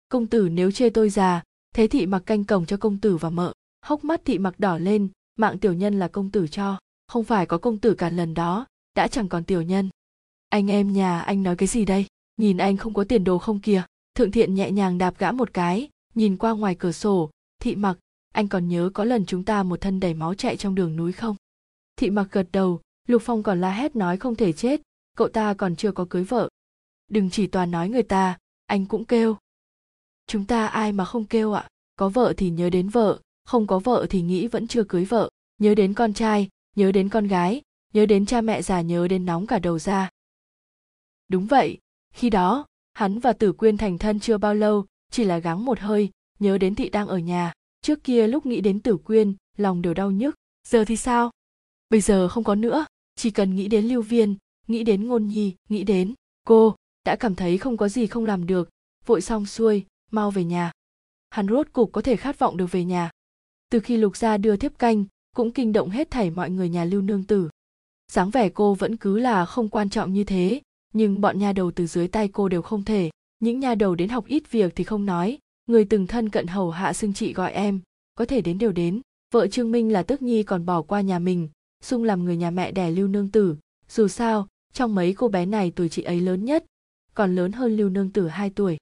Công 0.09 0.27
tử 0.27 0.49
nếu 0.49 0.71
chê 0.71 0.89
tôi 0.89 1.09
già, 1.09 1.43
thế 1.75 1.87
thị 1.87 2.05
mặc 2.05 2.23
canh 2.25 2.43
cổng 2.43 2.65
cho 2.65 2.77
công 2.77 2.97
tử 2.97 3.17
và 3.17 3.29
mợ. 3.29 3.53
Hốc 3.81 4.03
mắt 4.03 4.21
thị 4.25 4.37
mặc 4.37 4.59
đỏ 4.59 4.77
lên, 4.77 5.07
mạng 5.35 5.59
tiểu 5.59 5.73
nhân 5.73 5.99
là 5.99 6.07
công 6.07 6.31
tử 6.31 6.47
cho, 6.47 6.79
không 7.07 7.23
phải 7.23 7.45
có 7.45 7.57
công 7.57 7.77
tử 7.77 7.93
cả 7.93 8.09
lần 8.09 8.33
đó, 8.33 8.65
đã 8.95 9.07
chẳng 9.07 9.29
còn 9.29 9.43
tiểu 9.43 9.61
nhân. 9.61 9.89
Anh 10.49 10.71
em 10.71 10.93
nhà 10.93 11.19
anh 11.19 11.43
nói 11.43 11.55
cái 11.55 11.67
gì 11.67 11.85
đây? 11.85 12.05
Nhìn 12.37 12.57
anh 12.57 12.77
không 12.77 12.93
có 12.93 13.03
tiền 13.03 13.23
đồ 13.23 13.37
không 13.37 13.59
kìa. 13.59 13.83
Thượng 14.15 14.31
thiện 14.31 14.55
nhẹ 14.55 14.71
nhàng 14.71 14.97
đạp 14.97 15.13
gã 15.17 15.31
một 15.31 15.53
cái, 15.53 15.89
nhìn 16.15 16.37
qua 16.37 16.51
ngoài 16.51 16.75
cửa 16.75 16.91
sổ, 16.91 17.29
thị 17.59 17.75
mặc 17.75 17.97
anh 18.33 18.47
còn 18.47 18.67
nhớ 18.67 18.89
có 18.93 19.03
lần 19.03 19.25
chúng 19.25 19.43
ta 19.43 19.63
một 19.63 19.81
thân 19.81 19.99
đầy 19.99 20.13
máu 20.13 20.33
chạy 20.33 20.57
trong 20.57 20.75
đường 20.75 20.95
núi 20.95 21.11
không? 21.11 21.35
Thị 21.95 22.09
mặc 22.09 22.27
gật 22.31 22.47
đầu, 22.51 22.81
lục 23.07 23.21
phong 23.25 23.43
còn 23.43 23.61
la 23.61 23.71
hét 23.71 23.95
nói 23.95 24.17
không 24.17 24.35
thể 24.35 24.53
chết, 24.53 24.81
cậu 25.17 25.27
ta 25.27 25.53
còn 25.53 25.75
chưa 25.75 25.91
có 25.91 26.05
cưới 26.09 26.23
vợ. 26.23 26.49
Đừng 27.07 27.29
chỉ 27.29 27.47
toàn 27.47 27.71
nói 27.71 27.89
người 27.89 28.03
ta, 28.03 28.37
anh 28.65 28.85
cũng 28.85 29.05
kêu. 29.05 29.37
Chúng 30.27 30.45
ta 30.45 30.67
ai 30.67 30.91
mà 30.91 31.05
không 31.05 31.25
kêu 31.25 31.53
ạ? 31.53 31.67
Có 31.95 32.09
vợ 32.09 32.33
thì 32.37 32.49
nhớ 32.49 32.69
đến 32.69 32.89
vợ, 32.89 33.19
không 33.45 33.67
có 33.67 33.79
vợ 33.79 34.07
thì 34.09 34.21
nghĩ 34.21 34.47
vẫn 34.47 34.67
chưa 34.67 34.83
cưới 34.83 35.05
vợ. 35.05 35.29
Nhớ 35.57 35.75
đến 35.75 35.93
con 35.93 36.13
trai, 36.13 36.49
nhớ 36.75 36.91
đến 36.91 37.09
con 37.09 37.27
gái, 37.27 37.61
nhớ 37.93 38.05
đến 38.05 38.25
cha 38.25 38.41
mẹ 38.41 38.61
già, 38.61 38.81
nhớ 38.81 39.07
đến 39.07 39.25
nóng 39.25 39.47
cả 39.47 39.59
đầu 39.59 39.79
ra. 39.79 40.09
Đúng 41.27 41.45
vậy, 41.45 41.77
khi 42.13 42.29
đó, 42.29 42.65
hắn 42.93 43.19
và 43.19 43.33
tử 43.33 43.53
quyên 43.53 43.77
thành 43.77 43.97
thân 43.97 44.19
chưa 44.19 44.37
bao 44.37 44.55
lâu, 44.55 44.85
chỉ 45.11 45.23
là 45.23 45.37
gắng 45.37 45.65
một 45.65 45.79
hơi, 45.79 46.09
nhớ 46.39 46.57
đến 46.57 46.75
thị 46.75 46.89
đang 46.89 47.07
ở 47.07 47.17
nhà 47.17 47.53
trước 47.81 48.03
kia 48.03 48.27
lúc 48.27 48.45
nghĩ 48.45 48.61
đến 48.61 48.79
tử 48.79 48.97
quyên, 48.97 49.33
lòng 49.57 49.81
đều 49.81 49.93
đau 49.93 50.11
nhức. 50.11 50.35
Giờ 50.67 50.85
thì 50.85 50.97
sao? 50.97 51.31
Bây 51.89 52.01
giờ 52.01 52.27
không 52.27 52.43
có 52.43 52.55
nữa. 52.55 52.85
Chỉ 53.15 53.31
cần 53.31 53.55
nghĩ 53.55 53.67
đến 53.67 53.85
lưu 53.85 54.01
viên, 54.01 54.35
nghĩ 54.67 54.83
đến 54.83 55.07
ngôn 55.07 55.27
nhi, 55.27 55.55
nghĩ 55.69 55.83
đến 55.83 56.13
cô, 56.47 56.75
đã 57.05 57.15
cảm 57.15 57.35
thấy 57.35 57.57
không 57.57 57.77
có 57.77 57.89
gì 57.89 58.07
không 58.07 58.25
làm 58.25 58.47
được. 58.47 58.69
Vội 59.05 59.21
xong 59.21 59.45
xuôi, 59.45 59.85
mau 60.11 60.31
về 60.31 60.43
nhà. 60.43 60.71
Hắn 61.29 61.47
rốt 61.47 61.67
cục 61.73 61.91
có 61.91 62.01
thể 62.01 62.15
khát 62.15 62.39
vọng 62.39 62.57
được 62.57 62.71
về 62.71 62.85
nhà. 62.85 63.09
Từ 63.71 63.79
khi 63.79 63.97
lục 63.97 64.17
gia 64.17 64.37
đưa 64.37 64.55
thiếp 64.55 64.79
canh, 64.79 65.05
cũng 65.35 65.51
kinh 65.51 65.73
động 65.73 65.89
hết 65.89 66.11
thảy 66.11 66.29
mọi 66.29 66.49
người 66.49 66.69
nhà 66.69 66.83
lưu 66.83 67.01
nương 67.01 67.23
tử. 67.23 67.49
Dáng 68.11 68.29
vẻ 68.29 68.49
cô 68.49 68.73
vẫn 68.73 68.97
cứ 68.97 69.19
là 69.19 69.45
không 69.45 69.69
quan 69.69 69.89
trọng 69.89 70.13
như 70.13 70.23
thế, 70.23 70.61
nhưng 70.93 71.21
bọn 71.21 71.39
nha 71.39 71.53
đầu 71.53 71.71
từ 71.71 71.87
dưới 71.87 72.07
tay 72.07 72.27
cô 72.27 72.49
đều 72.49 72.61
không 72.61 72.83
thể. 72.83 73.09
Những 73.39 73.59
nha 73.59 73.75
đầu 73.75 73.95
đến 73.95 74.09
học 74.09 74.25
ít 74.25 74.51
việc 74.51 74.73
thì 74.75 74.83
không 74.83 75.05
nói 75.05 75.37
người 75.69 75.85
từng 75.85 76.07
thân 76.07 76.29
cận 76.29 76.47
hầu 76.47 76.71
hạ 76.71 76.93
xưng 76.93 77.13
chị 77.13 77.33
gọi 77.33 77.51
em, 77.51 77.79
có 78.15 78.25
thể 78.25 78.41
đến 78.41 78.57
đều 78.57 78.71
đến. 78.71 79.01
Vợ 79.33 79.47
trương 79.47 79.71
minh 79.71 79.93
là 79.93 80.03
tước 80.03 80.21
nhi 80.21 80.43
còn 80.43 80.65
bỏ 80.65 80.81
qua 80.81 81.01
nhà 81.01 81.19
mình, 81.19 81.49
sung 81.83 82.03
làm 82.03 82.25
người 82.25 82.37
nhà 82.37 82.51
mẹ 82.51 82.71
đẻ 82.71 82.91
lưu 82.91 83.07
nương 83.07 83.31
tử. 83.31 83.55
Dù 83.89 84.07
sao, 84.07 84.47
trong 84.73 84.95
mấy 84.95 85.13
cô 85.13 85.27
bé 85.27 85.45
này 85.45 85.71
tuổi 85.75 85.89
chị 85.89 86.01
ấy 86.01 86.21
lớn 86.21 86.45
nhất, 86.45 86.65
còn 87.13 87.35
lớn 87.35 87.51
hơn 87.51 87.77
lưu 87.77 87.89
nương 87.89 88.11
tử 88.11 88.27
2 88.27 88.49
tuổi. 88.49 88.77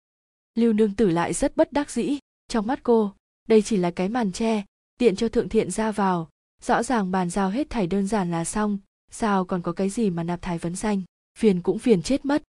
Lưu 0.56 0.74
nương 0.74 0.96
tử 0.96 1.10
lại 1.10 1.34
rất 1.34 1.58
bất 1.58 1.74
đắc 1.74 1.92
dĩ. 1.92 2.18
Trong 2.48 2.68
mắt 2.68 2.80
cô, 2.84 3.14
đây 3.48 3.62
chỉ 3.62 3.78
là 3.78 3.92
cái 3.92 4.10
màn 4.10 4.32
tre 4.32 4.66
tiện 5.00 5.16
cho 5.16 5.30
thượng 5.30 5.50
thiện 5.50 5.72
ra 5.72 5.92
vào. 5.92 6.30
Rõ 6.62 6.84
ràng 6.84 7.12
bàn 7.12 7.30
giao 7.30 7.50
hết 7.50 7.70
thảy 7.70 7.88
đơn 7.88 8.08
giản 8.08 8.32
là 8.32 8.46
xong, 8.46 8.78
sao 9.12 9.46
còn 9.46 9.62
có 9.62 9.72
cái 9.72 9.90
gì 9.90 10.10
mà 10.10 10.24
nạp 10.24 10.42
thái 10.42 10.58
vấn 10.58 10.76
danh 10.76 11.02
phiền 11.38 11.62
cũng 11.62 11.80
phiền 11.80 12.02
chết 12.02 12.26
mất. 12.26 12.44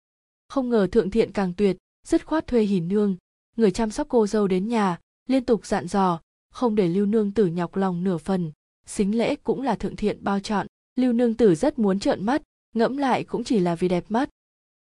Không 0.48 0.68
ngờ 0.68 0.86
thượng 0.92 1.10
thiện 1.10 1.32
càng 1.32 1.52
tuyệt, 1.56 1.76
dứt 2.06 2.26
khoát 2.26 2.46
thuê 2.46 2.62
hỉ 2.62 2.80
nương 2.80 3.16
người 3.56 3.70
chăm 3.70 3.90
sóc 3.90 4.06
cô 4.10 4.26
dâu 4.26 4.48
đến 4.48 4.68
nhà, 4.68 4.98
liên 5.28 5.44
tục 5.44 5.66
dặn 5.66 5.86
dò, 5.86 6.20
không 6.50 6.74
để 6.74 6.88
lưu 6.88 7.06
nương 7.06 7.32
tử 7.32 7.46
nhọc 7.46 7.76
lòng 7.76 8.04
nửa 8.04 8.18
phần. 8.18 8.52
Xính 8.86 9.18
lễ 9.18 9.36
cũng 9.36 9.62
là 9.62 9.74
thượng 9.74 9.96
thiện 9.96 10.24
bao 10.24 10.40
chọn 10.40 10.66
lưu 10.96 11.12
nương 11.12 11.34
tử 11.34 11.54
rất 11.54 11.78
muốn 11.78 11.98
trợn 11.98 12.26
mắt, 12.26 12.42
ngẫm 12.74 12.96
lại 12.96 13.24
cũng 13.24 13.44
chỉ 13.44 13.58
là 13.58 13.74
vì 13.74 13.88
đẹp 13.88 14.04
mắt. 14.08 14.30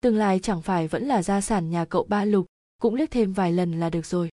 Tương 0.02 0.16
lai 0.16 0.40
chẳng 0.40 0.62
phải 0.62 0.88
vẫn 0.88 1.06
là 1.06 1.24
gia 1.24 1.42
sản 1.42 1.70
nhà 1.70 1.86
cậu 1.86 2.04
ba 2.04 2.26
lục, 2.26 2.46
cũng 2.82 2.96
liếc 2.96 3.12
thêm 3.12 3.34
vài 3.34 3.52
lần 3.52 3.80
là 3.80 3.90
được 3.90 4.06
rồi. 4.06 4.30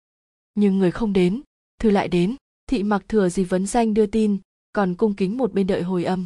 Nhưng 0.55 0.79
người 0.79 0.91
không 0.91 1.13
đến, 1.13 1.41
thư 1.79 1.89
lại 1.89 2.07
đến, 2.07 2.35
thị 2.67 2.83
mặc 2.83 3.03
thừa 3.07 3.29
gì 3.29 3.43
vấn 3.43 3.67
danh 3.67 3.93
đưa 3.93 4.05
tin, 4.05 4.37
còn 4.73 4.95
cung 4.95 5.15
kính 5.15 5.37
một 5.37 5.53
bên 5.53 5.67
đợi 5.67 5.81
hồi 5.81 6.03
âm. 6.03 6.25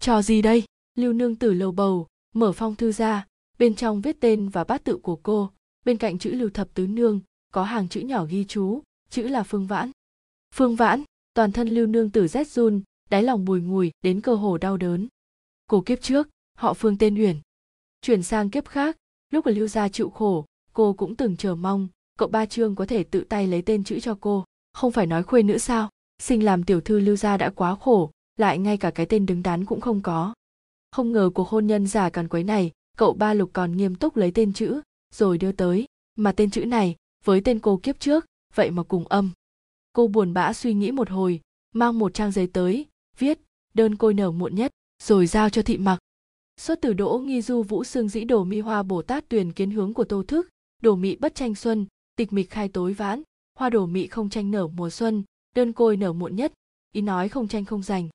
Trò 0.00 0.22
gì 0.22 0.42
đây? 0.42 0.64
Lưu 0.94 1.12
nương 1.12 1.36
tử 1.36 1.52
lầu 1.52 1.72
bầu, 1.72 2.06
mở 2.34 2.52
phong 2.52 2.74
thư 2.74 2.92
ra, 2.92 3.26
bên 3.58 3.74
trong 3.74 4.00
viết 4.00 4.16
tên 4.20 4.48
và 4.48 4.64
bát 4.64 4.84
tự 4.84 4.96
của 4.96 5.16
cô, 5.16 5.50
bên 5.84 5.96
cạnh 5.96 6.18
chữ 6.18 6.30
lưu 6.30 6.50
thập 6.50 6.74
tứ 6.74 6.86
nương 6.86 7.20
có 7.52 7.64
hàng 7.64 7.88
chữ 7.88 8.00
nhỏ 8.00 8.24
ghi 8.24 8.44
chú, 8.44 8.82
chữ 9.10 9.28
là 9.28 9.42
phương 9.42 9.66
vãn. 9.66 9.90
Phương 10.54 10.76
vãn, 10.76 11.02
toàn 11.34 11.52
thân 11.52 11.68
lưu 11.68 11.86
nương 11.86 12.10
tử 12.10 12.28
rét 12.28 12.48
run, 12.48 12.82
đáy 13.10 13.22
lòng 13.22 13.44
bùi 13.44 13.60
ngùi, 13.60 13.90
đến 14.02 14.20
cơ 14.20 14.34
hồ 14.34 14.58
đau 14.58 14.76
đớn. 14.76 15.08
Cổ 15.66 15.80
kiếp 15.80 16.00
trước, 16.00 16.28
họ 16.58 16.74
phương 16.74 16.98
tên 16.98 17.14
uyển. 17.14 17.36
Chuyển 18.00 18.22
sang 18.22 18.50
kiếp 18.50 18.68
khác, 18.68 18.96
lúc 19.30 19.44
ở 19.44 19.52
lưu 19.52 19.68
gia 19.68 19.88
chịu 19.88 20.10
khổ, 20.10 20.44
cô 20.72 20.92
cũng 20.92 21.16
từng 21.16 21.36
chờ 21.36 21.54
mong, 21.54 21.88
cậu 22.18 22.28
ba 22.28 22.46
trương 22.46 22.74
có 22.74 22.86
thể 22.86 23.04
tự 23.04 23.24
tay 23.24 23.46
lấy 23.46 23.62
tên 23.62 23.84
chữ 23.84 24.00
cho 24.00 24.18
cô. 24.20 24.44
Không 24.72 24.92
phải 24.92 25.06
nói 25.06 25.22
khuê 25.22 25.42
nữa 25.42 25.58
sao? 25.58 25.90
Sinh 26.18 26.44
làm 26.44 26.64
tiểu 26.64 26.80
thư 26.80 27.00
lưu 27.00 27.16
gia 27.16 27.36
đã 27.36 27.50
quá 27.50 27.74
khổ, 27.74 28.10
lại 28.36 28.58
ngay 28.58 28.76
cả 28.76 28.90
cái 28.90 29.06
tên 29.06 29.26
đứng 29.26 29.42
đắn 29.42 29.64
cũng 29.64 29.80
không 29.80 30.00
có. 30.02 30.34
Không 30.90 31.12
ngờ 31.12 31.30
cuộc 31.34 31.48
hôn 31.48 31.66
nhân 31.66 31.86
giả 31.86 32.10
càn 32.10 32.28
quấy 32.28 32.44
này, 32.44 32.70
cậu 32.96 33.12
ba 33.12 33.34
lục 33.34 33.50
còn 33.52 33.76
nghiêm 33.76 33.94
túc 33.94 34.16
lấy 34.16 34.30
tên 34.30 34.52
chữ, 34.52 34.80
rồi 35.14 35.38
đưa 35.38 35.52
tới. 35.52 35.86
Mà 36.16 36.32
tên 36.32 36.50
chữ 36.50 36.64
này 36.64 36.96
với 37.26 37.40
tên 37.40 37.58
cô 37.58 37.80
kiếp 37.82 38.00
trước, 38.00 38.26
vậy 38.54 38.70
mà 38.70 38.82
cùng 38.82 39.08
âm. 39.08 39.30
Cô 39.92 40.08
buồn 40.08 40.34
bã 40.34 40.52
suy 40.52 40.74
nghĩ 40.74 40.90
một 40.90 41.10
hồi, 41.10 41.40
mang 41.74 41.98
một 41.98 42.14
trang 42.14 42.30
giấy 42.30 42.46
tới, 42.46 42.86
viết, 43.18 43.38
đơn 43.74 43.96
côi 43.96 44.14
nở 44.14 44.30
muộn 44.30 44.54
nhất, 44.54 44.70
rồi 45.02 45.26
giao 45.26 45.50
cho 45.50 45.62
thị 45.62 45.78
mặc. 45.78 45.98
Xuất 46.60 46.78
từ 46.82 46.92
đỗ 46.92 47.18
nghi 47.18 47.42
du, 47.42 47.62
vũ 47.62 47.84
xương 47.84 48.08
dĩ, 48.08 48.24
đồ 48.24 48.44
mi 48.44 48.60
hoa, 48.60 48.82
bồ 48.82 49.02
tát 49.02 49.28
tuyền, 49.28 49.52
kiến 49.52 49.70
hướng 49.70 49.94
của 49.94 50.04
tô 50.04 50.22
thức, 50.28 50.48
đồ 50.82 50.96
mị 50.96 51.16
bất 51.16 51.34
tranh 51.34 51.54
xuân, 51.54 51.86
tịch 52.16 52.32
mịch 52.32 52.50
khai 52.50 52.68
tối 52.68 52.92
vãn, 52.92 53.22
hoa 53.58 53.70
đồ 53.70 53.86
mị 53.86 54.06
không 54.06 54.30
tranh 54.30 54.50
nở 54.50 54.66
mùa 54.66 54.90
xuân, 54.90 55.22
đơn 55.54 55.72
côi 55.72 55.96
nở 55.96 56.12
muộn 56.12 56.36
nhất, 56.36 56.52
ý 56.92 57.00
nói 57.00 57.28
không 57.28 57.48
tranh 57.48 57.64
không 57.64 57.82
giành 57.82 58.08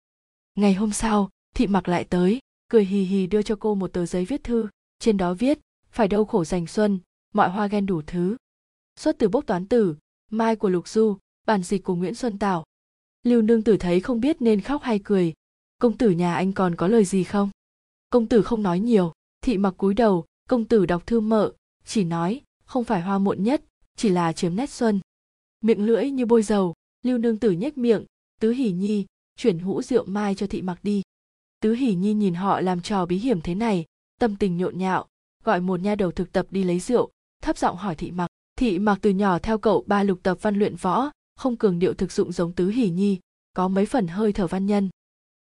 ngày 0.55 0.73
hôm 0.73 0.91
sau, 0.91 1.29
thị 1.55 1.67
mặc 1.67 1.87
lại 1.87 2.03
tới, 2.03 2.39
cười 2.69 2.85
hì 2.85 3.03
hì 3.03 3.27
đưa 3.27 3.41
cho 3.41 3.55
cô 3.59 3.75
một 3.75 3.93
tờ 3.93 4.05
giấy 4.05 4.25
viết 4.25 4.43
thư, 4.43 4.67
trên 4.99 5.17
đó 5.17 5.33
viết, 5.33 5.59
phải 5.91 6.07
đau 6.07 6.25
khổ 6.25 6.45
giành 6.45 6.67
xuân, 6.67 6.99
mọi 7.33 7.49
hoa 7.49 7.67
ghen 7.67 7.85
đủ 7.85 8.01
thứ 8.07 8.37
xuất 9.01 9.19
từ 9.19 9.29
bốc 9.29 9.45
toán 9.47 9.65
tử 9.65 9.95
mai 10.29 10.55
của 10.55 10.69
lục 10.69 10.87
du, 10.87 11.17
bản 11.47 11.63
dịch 11.63 11.83
của 11.83 11.95
nguyễn 11.95 12.15
xuân 12.15 12.39
tảo. 12.39 12.65
Lưu 13.23 13.41
nương 13.41 13.63
tử 13.63 13.77
thấy 13.77 13.99
không 13.99 14.19
biết 14.19 14.41
nên 14.41 14.61
khóc 14.61 14.81
hay 14.83 14.99
cười. 15.03 15.33
Công 15.79 15.97
tử 15.97 16.09
nhà 16.09 16.35
anh 16.35 16.53
còn 16.53 16.75
có 16.75 16.87
lời 16.87 17.05
gì 17.05 17.23
không? 17.23 17.49
Công 18.09 18.27
tử 18.27 18.41
không 18.41 18.63
nói 18.63 18.79
nhiều, 18.79 19.13
thị 19.41 19.57
mặc 19.57 19.73
cúi 19.77 19.93
đầu, 19.93 20.25
công 20.49 20.65
tử 20.65 20.85
đọc 20.85 21.07
thư 21.07 21.19
mợ, 21.19 21.53
chỉ 21.85 22.03
nói, 22.03 22.41
không 22.65 22.83
phải 22.83 23.01
hoa 23.01 23.17
muộn 23.17 23.43
nhất, 23.43 23.63
chỉ 23.97 24.09
là 24.09 24.33
chiếm 24.33 24.55
nét 24.55 24.69
xuân. 24.69 24.99
Miệng 25.61 25.85
lưỡi 25.85 26.09
như 26.09 26.25
bôi 26.25 26.43
dầu, 26.43 26.73
lưu 27.03 27.17
nương 27.17 27.37
tử 27.37 27.51
nhếch 27.51 27.77
miệng, 27.77 28.05
tứ 28.39 28.51
hỉ 28.51 28.71
nhi, 28.71 29.05
chuyển 29.37 29.59
hũ 29.59 29.81
rượu 29.81 30.05
mai 30.05 30.35
cho 30.35 30.47
thị 30.47 30.61
mặc 30.61 30.79
đi. 30.83 31.01
Tứ 31.61 31.73
hỉ 31.73 31.95
nhi 31.95 32.13
nhìn 32.13 32.33
họ 32.33 32.61
làm 32.61 32.81
trò 32.81 33.05
bí 33.05 33.17
hiểm 33.17 33.41
thế 33.41 33.55
này, 33.55 33.85
tâm 34.19 34.35
tình 34.35 34.57
nhộn 34.57 34.77
nhạo, 34.77 35.07
gọi 35.43 35.61
một 35.61 35.79
nha 35.79 35.95
đầu 35.95 36.11
thực 36.11 36.31
tập 36.31 36.47
đi 36.49 36.63
lấy 36.63 36.79
rượu, 36.79 37.11
thấp 37.41 37.57
giọng 37.57 37.77
hỏi 37.77 37.95
thị 37.95 38.11
mặc 38.11 38.30
thị 38.61 38.79
mặc 38.79 38.99
từ 39.01 39.09
nhỏ 39.09 39.39
theo 39.39 39.57
cậu 39.57 39.83
ba 39.87 40.03
lục 40.03 40.19
tập 40.23 40.37
văn 40.41 40.55
luyện 40.55 40.75
võ, 40.75 41.11
không 41.35 41.55
cường 41.55 41.79
điệu 41.79 41.93
thực 41.93 42.11
dụng 42.11 42.31
giống 42.31 42.53
tứ 42.53 42.69
hỉ 42.69 42.89
nhi, 42.89 43.19
có 43.53 43.67
mấy 43.67 43.85
phần 43.85 44.07
hơi 44.07 44.33
thở 44.33 44.47
văn 44.47 44.65
nhân. 44.65 44.89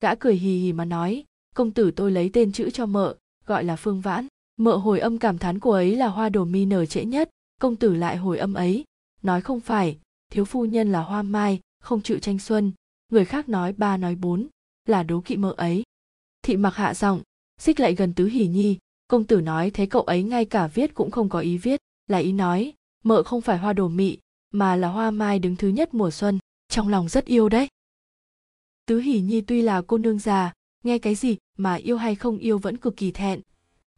Gã 0.00 0.14
cười 0.14 0.34
hì 0.34 0.58
hì 0.58 0.72
mà 0.72 0.84
nói, 0.84 1.24
công 1.54 1.70
tử 1.70 1.90
tôi 1.90 2.10
lấy 2.10 2.30
tên 2.32 2.52
chữ 2.52 2.70
cho 2.70 2.86
mợ, 2.86 3.16
gọi 3.46 3.64
là 3.64 3.76
phương 3.76 4.00
vãn. 4.00 4.26
Mợ 4.56 4.76
hồi 4.76 5.00
âm 5.00 5.18
cảm 5.18 5.38
thán 5.38 5.60
cô 5.60 5.70
ấy 5.70 5.96
là 5.96 6.08
hoa 6.08 6.28
đồ 6.28 6.44
mi 6.44 6.64
nở 6.64 6.86
trễ 6.86 7.04
nhất, 7.04 7.30
công 7.60 7.76
tử 7.76 7.94
lại 7.94 8.16
hồi 8.16 8.38
âm 8.38 8.54
ấy. 8.54 8.84
Nói 9.22 9.40
không 9.40 9.60
phải, 9.60 9.98
thiếu 10.30 10.44
phu 10.44 10.64
nhân 10.64 10.92
là 10.92 11.02
hoa 11.02 11.22
mai, 11.22 11.60
không 11.80 12.02
chịu 12.02 12.18
tranh 12.18 12.38
xuân. 12.38 12.72
Người 13.08 13.24
khác 13.24 13.48
nói 13.48 13.72
ba 13.72 13.96
nói 13.96 14.14
bốn, 14.14 14.46
là 14.86 15.02
đố 15.02 15.20
kỵ 15.20 15.36
mợ 15.36 15.54
ấy. 15.56 15.82
Thị 16.42 16.56
mặc 16.56 16.74
hạ 16.74 16.94
giọng, 16.94 17.22
xích 17.60 17.80
lại 17.80 17.94
gần 17.94 18.14
tứ 18.14 18.26
hỉ 18.26 18.46
nhi. 18.46 18.78
Công 19.08 19.24
tử 19.24 19.40
nói, 19.40 19.70
thế 19.70 19.86
cậu 19.86 20.02
ấy 20.02 20.22
ngay 20.22 20.44
cả 20.44 20.66
viết 20.66 20.94
cũng 20.94 21.10
không 21.10 21.28
có 21.28 21.38
ý 21.38 21.58
viết. 21.58 21.80
Là 22.06 22.18
ý 22.18 22.32
nói 22.32 22.72
mợ 23.02 23.22
không 23.22 23.40
phải 23.40 23.58
hoa 23.58 23.72
đồ 23.72 23.88
mị, 23.88 24.18
mà 24.50 24.76
là 24.76 24.88
hoa 24.88 25.10
mai 25.10 25.38
đứng 25.38 25.56
thứ 25.56 25.68
nhất 25.68 25.94
mùa 25.94 26.10
xuân, 26.10 26.38
trong 26.68 26.88
lòng 26.88 27.08
rất 27.08 27.24
yêu 27.24 27.48
đấy. 27.48 27.68
Tứ 28.86 29.00
hỉ 29.00 29.20
nhi 29.20 29.40
tuy 29.40 29.62
là 29.62 29.82
cô 29.82 29.98
nương 29.98 30.18
già, 30.18 30.52
nghe 30.84 30.98
cái 30.98 31.14
gì 31.14 31.36
mà 31.58 31.74
yêu 31.74 31.96
hay 31.96 32.14
không 32.14 32.38
yêu 32.38 32.58
vẫn 32.58 32.76
cực 32.76 32.96
kỳ 32.96 33.10
thẹn. 33.10 33.40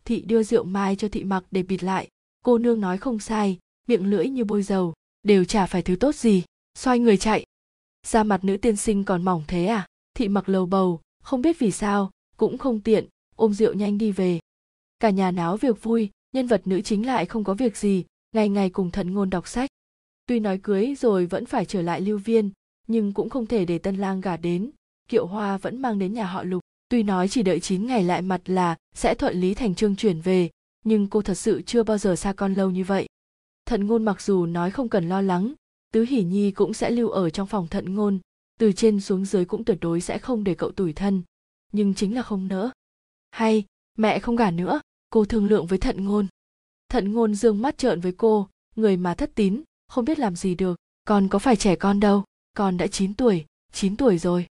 Thị 0.04 0.20
đưa 0.20 0.42
rượu 0.42 0.64
mai 0.64 0.96
cho 0.96 1.08
thị 1.08 1.24
mặc 1.24 1.44
để 1.50 1.62
bịt 1.62 1.82
lại, 1.82 2.08
cô 2.44 2.58
nương 2.58 2.80
nói 2.80 2.98
không 2.98 3.18
sai, 3.18 3.58
miệng 3.88 4.10
lưỡi 4.10 4.28
như 4.28 4.44
bôi 4.44 4.62
dầu, 4.62 4.94
đều 5.22 5.44
chả 5.44 5.66
phải 5.66 5.82
thứ 5.82 5.96
tốt 5.96 6.14
gì, 6.14 6.44
xoay 6.78 6.98
người 6.98 7.16
chạy. 7.16 7.44
Da 8.06 8.22
mặt 8.22 8.44
nữ 8.44 8.56
tiên 8.56 8.76
sinh 8.76 9.04
còn 9.04 9.24
mỏng 9.24 9.42
thế 9.46 9.66
à? 9.66 9.86
Thị 10.14 10.28
mặc 10.28 10.48
lầu 10.48 10.66
bầu, 10.66 11.00
không 11.22 11.42
biết 11.42 11.58
vì 11.58 11.70
sao, 11.70 12.10
cũng 12.36 12.58
không 12.58 12.80
tiện, 12.80 13.06
ôm 13.36 13.54
rượu 13.54 13.74
nhanh 13.74 13.98
đi 13.98 14.12
về. 14.12 14.40
Cả 15.00 15.10
nhà 15.10 15.30
náo 15.30 15.56
việc 15.56 15.82
vui, 15.82 16.10
nhân 16.32 16.46
vật 16.46 16.62
nữ 16.64 16.80
chính 16.80 17.06
lại 17.06 17.26
không 17.26 17.44
có 17.44 17.54
việc 17.54 17.76
gì 17.76 18.04
ngày 18.34 18.48
ngày 18.48 18.70
cùng 18.70 18.90
thận 18.90 19.14
ngôn 19.14 19.30
đọc 19.30 19.48
sách. 19.48 19.70
Tuy 20.26 20.40
nói 20.40 20.58
cưới 20.62 20.94
rồi 20.98 21.26
vẫn 21.26 21.46
phải 21.46 21.64
trở 21.64 21.82
lại 21.82 22.00
lưu 22.00 22.18
viên, 22.18 22.50
nhưng 22.86 23.12
cũng 23.12 23.30
không 23.30 23.46
thể 23.46 23.64
để 23.64 23.78
tân 23.78 23.96
lang 23.96 24.20
gả 24.20 24.36
đến. 24.36 24.70
Kiệu 25.08 25.26
hoa 25.26 25.56
vẫn 25.56 25.82
mang 25.82 25.98
đến 25.98 26.14
nhà 26.14 26.24
họ 26.24 26.42
lục. 26.42 26.62
Tuy 26.88 27.02
nói 27.02 27.28
chỉ 27.28 27.42
đợi 27.42 27.60
9 27.60 27.86
ngày 27.86 28.04
lại 28.04 28.22
mặt 28.22 28.40
là 28.46 28.76
sẽ 28.94 29.14
thuận 29.14 29.40
lý 29.40 29.54
thành 29.54 29.74
trương 29.74 29.96
chuyển 29.96 30.20
về, 30.20 30.50
nhưng 30.84 31.06
cô 31.06 31.22
thật 31.22 31.34
sự 31.34 31.62
chưa 31.62 31.82
bao 31.82 31.98
giờ 31.98 32.16
xa 32.16 32.32
con 32.32 32.54
lâu 32.54 32.70
như 32.70 32.84
vậy. 32.84 33.06
Thận 33.66 33.86
ngôn 33.86 34.04
mặc 34.04 34.20
dù 34.20 34.46
nói 34.46 34.70
không 34.70 34.88
cần 34.88 35.08
lo 35.08 35.20
lắng, 35.20 35.54
tứ 35.92 36.04
hỉ 36.08 36.22
nhi 36.22 36.50
cũng 36.50 36.74
sẽ 36.74 36.90
lưu 36.90 37.08
ở 37.08 37.30
trong 37.30 37.46
phòng 37.46 37.68
thận 37.68 37.94
ngôn. 37.94 38.18
Từ 38.58 38.72
trên 38.72 39.00
xuống 39.00 39.24
dưới 39.24 39.44
cũng 39.44 39.64
tuyệt 39.64 39.78
đối 39.80 40.00
sẽ 40.00 40.18
không 40.18 40.44
để 40.44 40.54
cậu 40.54 40.70
tủi 40.70 40.92
thân. 40.92 41.22
Nhưng 41.72 41.94
chính 41.94 42.14
là 42.14 42.22
không 42.22 42.48
nỡ. 42.48 42.70
Hay, 43.30 43.64
mẹ 43.98 44.18
không 44.18 44.36
gả 44.36 44.50
nữa, 44.50 44.80
cô 45.10 45.24
thương 45.24 45.46
lượng 45.46 45.66
với 45.66 45.78
thận 45.78 46.04
ngôn 46.04 46.26
thận 46.88 47.12
ngôn 47.12 47.34
dương 47.34 47.62
mắt 47.62 47.78
trợn 47.78 48.00
với 48.00 48.12
cô, 48.12 48.48
người 48.76 48.96
mà 48.96 49.14
thất 49.14 49.34
tín, 49.34 49.62
không 49.88 50.04
biết 50.04 50.18
làm 50.18 50.36
gì 50.36 50.54
được. 50.54 50.76
Con 51.04 51.28
có 51.28 51.38
phải 51.38 51.56
trẻ 51.56 51.76
con 51.76 52.00
đâu, 52.00 52.24
con 52.56 52.76
đã 52.76 52.86
9 52.86 53.14
tuổi 53.14 53.44
9 53.74 53.96
tuổi 53.96 54.18
rồi. 54.18 54.46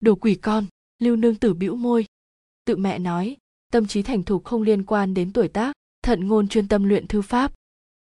Đồ 0.00 0.14
quỷ 0.14 0.34
con, 0.34 0.66
lưu 0.98 1.16
nương 1.16 1.34
tử 1.34 1.54
bĩu 1.54 1.76
môi. 1.76 2.06
Tự 2.64 2.76
mẹ 2.76 2.98
nói, 2.98 3.36
tâm 3.72 3.86
trí 3.86 4.02
thành 4.02 4.22
thục 4.22 4.44
không 4.44 4.62
liên 4.62 4.84
quan 4.84 5.14
đến 5.14 5.32
tuổi 5.32 5.48
tác, 5.48 5.72
thận 6.02 6.28
ngôn 6.28 6.48
chuyên 6.48 6.68
tâm 6.68 6.84
luyện 6.84 7.06
thư 7.06 7.22
pháp. 7.22 7.52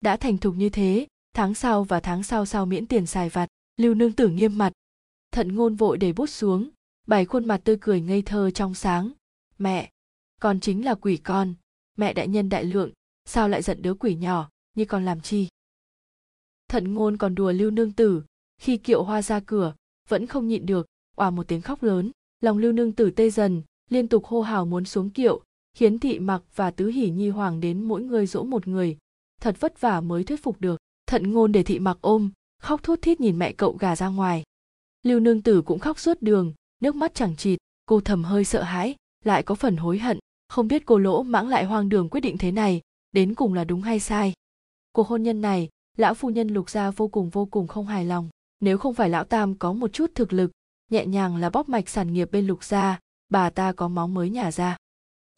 Đã 0.01 0.17
thành 0.17 0.39
thục 0.39 0.55
như 0.55 0.69
thế, 0.69 1.07
tháng 1.35 1.55
sau 1.55 1.85
và 1.85 2.01
tháng 2.01 2.23
sau 2.23 2.47
sau 2.47 2.67
miễn 2.67 2.87
tiền 2.87 3.07
xài 3.07 3.29
vặt, 3.29 3.49
lưu 3.77 3.95
nương 3.95 4.13
tử 4.13 4.29
nghiêm 4.29 4.59
mặt. 4.59 4.73
Thận 5.31 5.55
ngôn 5.55 5.75
vội 5.75 5.99
để 5.99 6.13
bút 6.13 6.27
xuống, 6.27 6.71
bày 7.07 7.25
khuôn 7.25 7.45
mặt 7.45 7.61
tươi 7.65 7.77
cười 7.81 8.01
ngây 8.01 8.23
thơ 8.23 8.51
trong 8.51 8.75
sáng. 8.75 9.13
Mẹ, 9.59 9.91
con 10.41 10.61
chính 10.61 10.85
là 10.85 10.95
quỷ 10.95 11.17
con. 11.17 11.55
Mẹ 11.97 12.13
đại 12.13 12.29
nhân 12.29 12.49
đại 12.49 12.65
lượng 12.65 12.91
sao 13.27 13.49
lại 13.49 13.63
giận 13.63 13.83
đứa 13.83 13.95
quỷ 13.95 14.15
nhỏ 14.15 14.49
như 14.75 14.85
còn 14.85 15.05
làm 15.05 15.21
chi? 15.21 15.49
Thận 16.69 16.95
ngôn 16.95 17.17
còn 17.17 17.35
đùa 17.35 17.53
lưu 17.53 17.71
nương 17.71 17.93
tử, 17.93 18.23
khi 18.59 18.77
kiệu 18.77 19.03
hoa 19.03 19.23
ra 19.23 19.41
cửa, 19.41 19.75
vẫn 20.09 20.27
không 20.27 20.49
nhịn 20.49 20.67
được, 20.67 20.87
òa 21.17 21.31
một 21.31 21.49
tiếng 21.49 21.61
khóc 21.61 21.83
lớn. 21.83 22.11
Lòng 22.41 22.59
lưu 22.59 22.73
nương 22.73 22.93
tử 22.93 23.11
tê 23.11 23.31
dần, 23.31 23.63
liên 23.91 24.09
tục 24.09 24.25
hô 24.25 24.43
hào 24.43 24.67
muốn 24.67 24.85
xuống 24.85 25.11
kiệu, 25.11 25.43
khiến 25.75 25.99
thị 25.99 26.19
mặc 26.19 26.43
và 26.55 26.71
tứ 26.71 26.89
hỉ 26.89 27.11
nhi 27.11 27.29
hoàng 27.29 27.61
đến 27.61 27.83
mỗi 27.83 28.03
người 28.03 28.27
dỗ 28.27 28.45
một 28.45 28.69
người. 28.69 28.99
Thật 29.41 29.57
vất 29.61 29.81
vả 29.81 30.01
mới 30.01 30.25
thuyết 30.25 30.43
phục 30.43 30.61
được. 30.61 30.81
Thận 31.07 31.33
ngôn 31.33 31.53
để 31.53 31.63
thị 31.63 31.79
mặc 31.79 31.99
ôm, 32.01 32.31
khóc 32.63 32.83
thút 32.83 33.03
thít 33.03 33.21
nhìn 33.21 33.39
mẹ 33.39 33.53
cậu 33.53 33.73
gà 33.73 33.97
ra 33.97 34.09
ngoài. 34.09 34.43
Lưu 35.03 35.21
nương 35.21 35.43
tử 35.43 35.63
cũng 35.63 35.79
khóc 35.79 35.99
suốt 35.99 36.17
đường, 36.21 36.53
nước 36.81 36.97
mắt 36.97 37.15
chẳng 37.15 37.37
chịt, 37.37 37.59
cô 37.87 38.01
thầm 38.01 38.25
hơi 38.25 38.45
sợ 38.45 38.63
hãi, 38.63 38.95
lại 39.25 39.43
có 39.43 39.55
phần 39.55 39.77
hối 39.77 39.99
hận. 39.99 40.19
Không 40.49 40.69
biết 40.69 40.87
cô 40.87 40.99
lỗ 40.99 41.23
mãng 41.23 41.49
lại 41.49 41.65
hoang 41.65 41.89
đường 41.89 42.09
quyết 42.09 42.21
định 42.21 42.39
thế 42.39 42.51
này 42.51 42.81
đến 43.17 43.35
cùng 43.35 43.55
là 43.55 43.65
đúng 43.65 43.83
hay 43.83 44.01
sai. 44.01 44.33
Cuộc 44.93 45.09
hôn 45.09 45.23
nhân 45.23 45.41
này, 45.41 45.69
lão 45.97 46.15
phu 46.15 46.31
nhân 46.31 46.49
lục 46.49 46.71
gia 46.71 46.91
vô 46.91 47.09
cùng 47.09 47.31
vô 47.31 47.47
cùng 47.47 47.67
không 47.67 47.87
hài 47.87 48.05
lòng. 48.05 48.29
Nếu 48.61 48.79
không 48.79 48.95
phải 48.95 49.09
lão 49.09 49.25
tam 49.25 49.55
có 49.55 49.73
một 49.73 49.93
chút 49.93 50.11
thực 50.15 50.33
lực, 50.33 50.51
nhẹ 50.91 51.07
nhàng 51.07 51.37
là 51.37 51.51
bóp 51.51 51.69
mạch 51.69 51.89
sản 51.89 52.13
nghiệp 52.13 52.29
bên 52.33 52.47
lục 52.47 52.65
gia, 52.65 52.99
bà 53.29 53.51
ta 53.51 53.73
có 53.73 53.89
máu 53.89 54.09
mới 54.09 54.31
nhả 54.31 54.53
ra. 54.53 54.77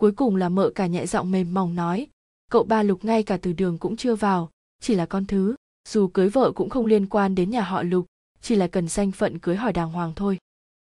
Cuối 0.00 0.12
cùng 0.12 0.36
là 0.36 0.48
mợ 0.48 0.70
cả 0.74 0.86
nhẹ 0.86 1.06
giọng 1.06 1.30
mềm 1.30 1.54
mỏng 1.54 1.74
nói, 1.74 2.06
cậu 2.50 2.64
ba 2.64 2.82
lục 2.82 3.04
ngay 3.04 3.22
cả 3.22 3.38
từ 3.42 3.52
đường 3.52 3.78
cũng 3.78 3.96
chưa 3.96 4.14
vào, 4.14 4.50
chỉ 4.80 4.94
là 4.94 5.06
con 5.06 5.26
thứ, 5.26 5.54
dù 5.88 6.08
cưới 6.08 6.28
vợ 6.28 6.52
cũng 6.52 6.70
không 6.70 6.86
liên 6.86 7.06
quan 7.06 7.34
đến 7.34 7.50
nhà 7.50 7.62
họ 7.62 7.82
lục, 7.82 8.06
chỉ 8.40 8.56
là 8.56 8.68
cần 8.68 8.88
danh 8.88 9.12
phận 9.12 9.38
cưới 9.38 9.56
hỏi 9.56 9.72
đàng 9.72 9.92
hoàng 9.92 10.12
thôi. 10.16 10.38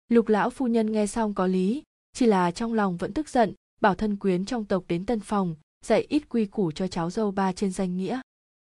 Lục 0.08 0.28
lão 0.28 0.50
phu 0.50 0.68
nhân 0.68 0.92
nghe 0.92 1.08
xong 1.08 1.34
có 1.34 1.48
lý, 1.48 1.84
chỉ 2.14 2.26
là 2.26 2.52
trong 2.52 2.74
lòng 2.74 2.98
vẫn 2.98 3.14
tức 3.14 3.30
giận, 3.30 3.54
bảo 3.82 3.96
thân 3.96 4.16
quyến 4.18 4.46
trong 4.46 4.66
tộc 4.66 4.84
đến 4.88 5.06
tân 5.06 5.20
phòng 5.20 5.56
dạy 5.86 6.06
ít 6.10 6.30
quy 6.30 6.46
củ 6.46 6.72
cho 6.72 6.88
cháu 6.88 7.10
dâu 7.10 7.32
ba 7.32 7.52
trên 7.52 7.72
danh 7.72 7.98
nghĩa. 7.98 8.22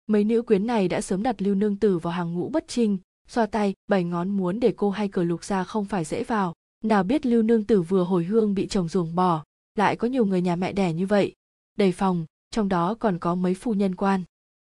Mấy 0.07 0.23
nữ 0.23 0.41
quyến 0.41 0.67
này 0.67 0.87
đã 0.87 1.01
sớm 1.01 1.23
đặt 1.23 1.41
lưu 1.41 1.55
nương 1.55 1.75
tử 1.75 1.97
vào 1.97 2.13
hàng 2.13 2.33
ngũ 2.33 2.49
bất 2.49 2.67
trinh, 2.67 2.97
xoa 3.27 3.45
tay 3.45 3.73
bảy 3.87 4.03
ngón 4.03 4.29
muốn 4.29 4.59
để 4.59 4.73
cô 4.77 4.89
hay 4.89 5.07
cờ 5.07 5.23
lục 5.23 5.43
ra 5.43 5.63
không 5.63 5.85
phải 5.85 6.05
dễ 6.05 6.23
vào. 6.23 6.53
Nào 6.83 7.03
biết 7.03 7.25
lưu 7.25 7.41
nương 7.41 7.63
tử 7.63 7.81
vừa 7.81 8.03
hồi 8.03 8.23
hương 8.23 8.53
bị 8.53 8.67
chồng 8.67 8.87
ruồng 8.87 9.15
bỏ, 9.15 9.43
lại 9.75 9.95
có 9.95 10.07
nhiều 10.07 10.25
người 10.25 10.41
nhà 10.41 10.55
mẹ 10.55 10.73
đẻ 10.73 10.93
như 10.93 11.05
vậy. 11.05 11.33
Đầy 11.77 11.91
phòng, 11.91 12.25
trong 12.51 12.69
đó 12.69 12.95
còn 12.99 13.19
có 13.19 13.35
mấy 13.35 13.53
phu 13.53 13.73
nhân 13.73 13.95
quan. 13.95 14.23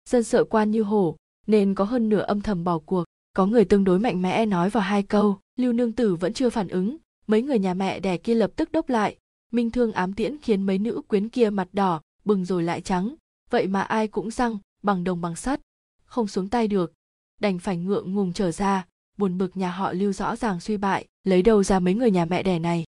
Dân 0.10 0.24
sợ 0.24 0.44
quan 0.44 0.72
như 0.72 0.84
hổ, 0.84 1.16
nên 1.48 1.76
có 1.76 1.84
hơn 1.84 2.10
nửa 2.10 2.22
âm 2.22 2.42
thầm 2.42 2.64
bỏ 2.64 2.80
cuộc. 2.80 3.04
Có 3.34 3.46
người 3.46 3.66
tương 3.66 3.84
đối 3.84 4.00
mạnh 4.00 4.22
mẽ 4.22 4.46
nói 4.46 4.70
vào 4.70 4.84
hai 4.84 5.04
câu, 5.04 5.40
lưu 5.60 5.74
nương 5.74 5.92
tử 5.92 6.16
vẫn 6.16 6.34
chưa 6.34 6.50
phản 6.50 6.68
ứng. 6.68 6.98
Mấy 7.28 7.42
người 7.42 7.60
nhà 7.60 7.74
mẹ 7.74 8.00
đẻ 8.00 8.18
kia 8.18 8.36
lập 8.36 8.52
tức 8.56 8.72
đốc 8.72 8.90
lại. 8.90 9.18
Minh 9.52 9.72
thương 9.72 9.92
ám 9.92 10.14
tiễn 10.14 10.38
khiến 10.42 10.64
mấy 10.64 10.78
nữ 10.78 11.02
quyến 11.08 11.30
kia 11.30 11.50
mặt 11.50 11.68
đỏ 11.74 12.02
bừng 12.26 12.46
rồi 12.46 12.64
lại 12.64 12.82
trắng. 12.82 13.16
Vậy 13.50 13.68
mà 13.68 13.82
ai 13.82 14.08
cũng 14.08 14.32
răng, 14.32 14.58
bằng 14.84 15.04
đồng 15.04 15.22
bằng 15.22 15.36
sắt. 15.36 15.62
Không 16.06 16.28
xuống 16.28 16.50
tay 16.50 16.68
được. 16.68 16.94
Đành 17.42 17.60
phải 17.60 17.78
ngượng 17.78 18.14
ngùng 18.14 18.34
trở 18.34 18.52
ra. 18.52 18.86
Buồn 19.18 19.38
bực 19.38 19.58
nhà 19.58 19.72
họ 19.72 19.94
lưu 19.94 20.14
rõ 20.14 20.36
ràng 20.36 20.60
suy 20.60 20.78
bại, 20.78 21.06
lấy 21.24 21.42
đâu 21.42 21.64
ra 21.64 21.80
mấy 21.80 21.94
người 21.94 22.12
nhà 22.12 22.26
mẹ 22.26 22.44
đẻ 22.44 22.60
này? 22.60 22.84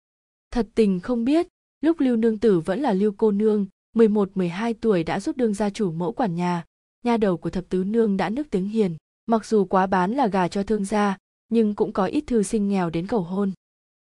Thật 0.51 0.69
tình 0.75 1.01
không 1.01 1.25
biết, 1.25 1.47
lúc 1.81 2.01
lưu 2.01 2.17
nương 2.17 2.39
tử 2.39 2.61
vẫn 2.61 2.81
là 2.81 2.93
lưu 2.93 3.13
cô 3.17 3.31
nương 3.31 3.67
11-12 3.97 4.75
tuổi 4.81 5.05
đã 5.05 5.21
giúp 5.21 5.37
đương 5.37 5.55
gia 5.55 5.71
chủ 5.71 5.93
mẫu 5.93 6.13
quản 6.13 6.35
nhà. 6.35 6.65
Nha 7.05 7.17
đầu 7.17 7.37
của 7.37 7.51
thập 7.51 7.69
tứ 7.69 7.85
nương 7.85 8.17
đã 8.17 8.29
nức 8.29 8.51
tiếng 8.51 8.69
hiền. 8.69 8.97
Mặc 9.27 9.47
dù 9.47 9.65
quá 9.65 9.87
bán 9.87 10.13
là 10.13 10.27
gà 10.27 10.49
cho 10.49 10.63
thương 10.63 10.85
gia, 10.85 11.19
nhưng 11.49 11.75
cũng 11.75 11.93
có 11.93 12.05
ít 12.05 12.25
thư 12.27 12.43
sinh 12.43 12.69
nghèo 12.69 12.91
đến 12.91 13.07
cầu 13.07 13.21
hôn. 13.21 13.53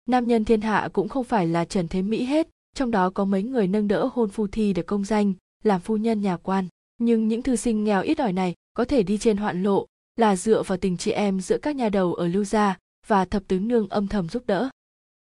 Nam 0.06 0.26
nhân 0.26 0.44
thiên 0.44 0.60
hạ 0.60 0.88
cũng 0.92 1.08
không 1.08 1.24
phải 1.24 1.46
là 1.46 1.64
trần 1.64 1.88
thế 1.88 2.02
mỹ 2.02 2.24
hết 2.24 2.48
trong 2.74 2.90
đó 2.90 3.10
có 3.10 3.24
mấy 3.24 3.42
người 3.42 3.66
nâng 3.66 3.88
đỡ 3.88 4.08
hôn 4.12 4.30
phu 4.30 4.46
thi 4.46 4.72
được 4.72 4.86
công 4.86 5.04
danh, 5.04 5.34
làm 5.64 5.80
phu 5.80 5.96
nhân 5.96 6.20
nhà 6.20 6.36
quan. 6.36 6.68
Nhưng 6.98 7.28
những 7.28 7.42
thư 7.42 7.56
sinh 7.56 7.84
nghèo 7.84 8.02
ít 8.02 8.18
ỏi 8.18 8.32
này 8.32 8.54
có 8.74 8.84
thể 8.84 9.02
đi 9.02 9.18
trên 9.18 9.36
hoạn 9.36 9.62
lộ, 9.62 9.86
là 10.16 10.36
dựa 10.36 10.62
vào 10.62 10.78
tình 10.78 10.96
chị 10.96 11.10
em 11.10 11.40
giữa 11.40 11.58
các 11.58 11.76
nhà 11.76 11.88
đầu 11.88 12.14
ở 12.14 12.26
lưu 12.26 12.44
gia 12.44 12.78
và 13.06 13.24
thập 13.24 13.42
tứ 13.48 13.58
nương 13.58 13.88
âm 13.88 14.08
thầm 14.08 14.28
giúp 14.28 14.42
đỡ. 14.46 14.68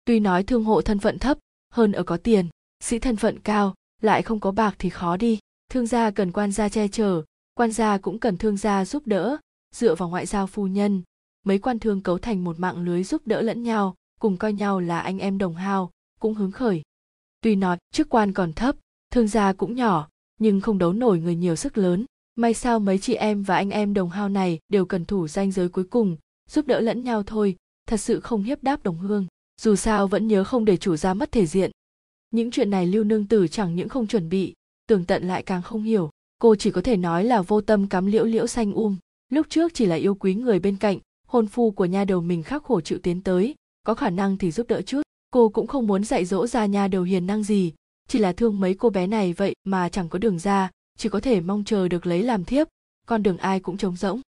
Tuy 0.05 0.19
nói 0.19 0.43
thương 0.43 0.63
hộ 0.63 0.81
thân 0.81 0.99
phận 0.99 1.19
thấp, 1.19 1.37
hơn 1.73 1.91
ở 1.91 2.03
có 2.03 2.17
tiền, 2.17 2.47
sĩ 2.83 2.99
thân 2.99 3.15
phận 3.15 3.39
cao, 3.39 3.75
lại 4.01 4.21
không 4.21 4.39
có 4.39 4.51
bạc 4.51 4.75
thì 4.79 4.89
khó 4.89 5.17
đi. 5.17 5.39
Thương 5.71 5.87
gia 5.87 6.11
cần 6.11 6.31
quan 6.31 6.51
gia 6.51 6.69
che 6.69 6.87
chở, 6.87 7.21
quan 7.53 7.71
gia 7.71 7.97
cũng 7.97 8.19
cần 8.19 8.37
thương 8.37 8.57
gia 8.57 8.85
giúp 8.85 9.07
đỡ, 9.07 9.37
dựa 9.75 9.95
vào 9.95 10.09
ngoại 10.09 10.25
giao 10.25 10.47
phu 10.47 10.67
nhân. 10.67 11.01
Mấy 11.45 11.59
quan 11.59 11.79
thương 11.79 12.01
cấu 12.01 12.17
thành 12.17 12.43
một 12.43 12.59
mạng 12.59 12.83
lưới 12.83 13.03
giúp 13.03 13.21
đỡ 13.25 13.41
lẫn 13.41 13.63
nhau, 13.63 13.95
cùng 14.19 14.37
coi 14.37 14.53
nhau 14.53 14.79
là 14.79 14.99
anh 14.99 15.19
em 15.19 15.37
đồng 15.37 15.55
hào 15.55 15.91
cũng 16.19 16.33
hứng 16.33 16.51
khởi 16.51 16.81
tuy 17.41 17.55
nói, 17.55 17.77
chức 17.91 18.09
quan 18.09 18.33
còn 18.33 18.53
thấp, 18.53 18.75
thương 19.11 19.27
gia 19.27 19.53
cũng 19.53 19.75
nhỏ, 19.75 20.09
nhưng 20.39 20.61
không 20.61 20.77
đấu 20.77 20.93
nổi 20.93 21.19
người 21.19 21.35
nhiều 21.35 21.55
sức 21.55 21.77
lớn. 21.77 22.05
May 22.35 22.53
sao 22.53 22.79
mấy 22.79 22.97
chị 22.97 23.13
em 23.13 23.43
và 23.43 23.55
anh 23.55 23.69
em 23.69 23.93
đồng 23.93 24.09
hao 24.09 24.29
này 24.29 24.59
đều 24.69 24.85
cần 24.85 25.05
thủ 25.05 25.27
danh 25.27 25.51
giới 25.51 25.69
cuối 25.69 25.83
cùng, 25.83 26.17
giúp 26.49 26.67
đỡ 26.67 26.79
lẫn 26.79 27.03
nhau 27.03 27.23
thôi. 27.23 27.55
Thật 27.87 27.97
sự 27.97 28.19
không 28.19 28.43
hiếp 28.43 28.63
đáp 28.63 28.83
đồng 28.83 28.97
hương, 28.97 29.27
dù 29.61 29.75
sao 29.75 30.07
vẫn 30.07 30.27
nhớ 30.27 30.43
không 30.43 30.65
để 30.65 30.77
chủ 30.77 30.95
gia 30.95 31.13
mất 31.13 31.31
thể 31.31 31.45
diện. 31.45 31.71
Những 32.31 32.51
chuyện 32.51 32.69
này 32.69 32.87
lưu 32.87 33.03
nương 33.03 33.27
tử 33.27 33.47
chẳng 33.47 33.75
những 33.75 33.89
không 33.89 34.07
chuẩn 34.07 34.29
bị, 34.29 34.53
tường 34.87 35.05
tận 35.05 35.27
lại 35.27 35.43
càng 35.43 35.61
không 35.61 35.83
hiểu. 35.83 36.09
Cô 36.41 36.55
chỉ 36.55 36.71
có 36.71 36.81
thể 36.81 36.97
nói 36.97 37.23
là 37.23 37.41
vô 37.41 37.61
tâm 37.61 37.87
cắm 37.87 38.05
liễu 38.05 38.25
liễu 38.25 38.47
xanh 38.47 38.73
um. 38.73 38.97
Lúc 39.29 39.47
trước 39.49 39.73
chỉ 39.73 39.85
là 39.85 39.95
yêu 39.95 40.15
quý 40.15 40.35
người 40.35 40.59
bên 40.59 40.77
cạnh, 40.77 40.99
hôn 41.27 41.47
phu 41.47 41.71
của 41.71 41.85
nha 41.85 42.05
đầu 42.05 42.21
mình 42.21 42.43
khắc 42.43 42.63
khổ 42.63 42.81
chịu 42.81 42.99
tiến 43.03 43.21
tới, 43.23 43.55
có 43.83 43.93
khả 43.93 44.09
năng 44.09 44.37
thì 44.37 44.51
giúp 44.51 44.67
đỡ 44.67 44.81
chút 44.81 45.01
cô 45.31 45.49
cũng 45.49 45.67
không 45.67 45.87
muốn 45.87 46.03
dạy 46.03 46.25
dỗ 46.25 46.47
ra 46.47 46.65
nha 46.65 46.87
đầu 46.87 47.03
hiền 47.03 47.27
năng 47.27 47.43
gì. 47.43 47.73
Chỉ 48.07 48.19
là 48.19 48.33
thương 48.33 48.59
mấy 48.59 48.73
cô 48.73 48.89
bé 48.89 49.07
này 49.07 49.33
vậy 49.33 49.55
mà 49.63 49.89
chẳng 49.89 50.09
có 50.09 50.19
đường 50.19 50.39
ra, 50.39 50.71
chỉ 50.97 51.09
có 51.09 51.19
thể 51.19 51.41
mong 51.41 51.63
chờ 51.63 51.87
được 51.87 52.07
lấy 52.07 52.23
làm 52.23 52.45
thiếp. 52.45 52.67
Con 53.07 53.23
đường 53.23 53.37
ai 53.37 53.59
cũng 53.59 53.77
trống 53.77 53.95
rỗng. 53.95 54.21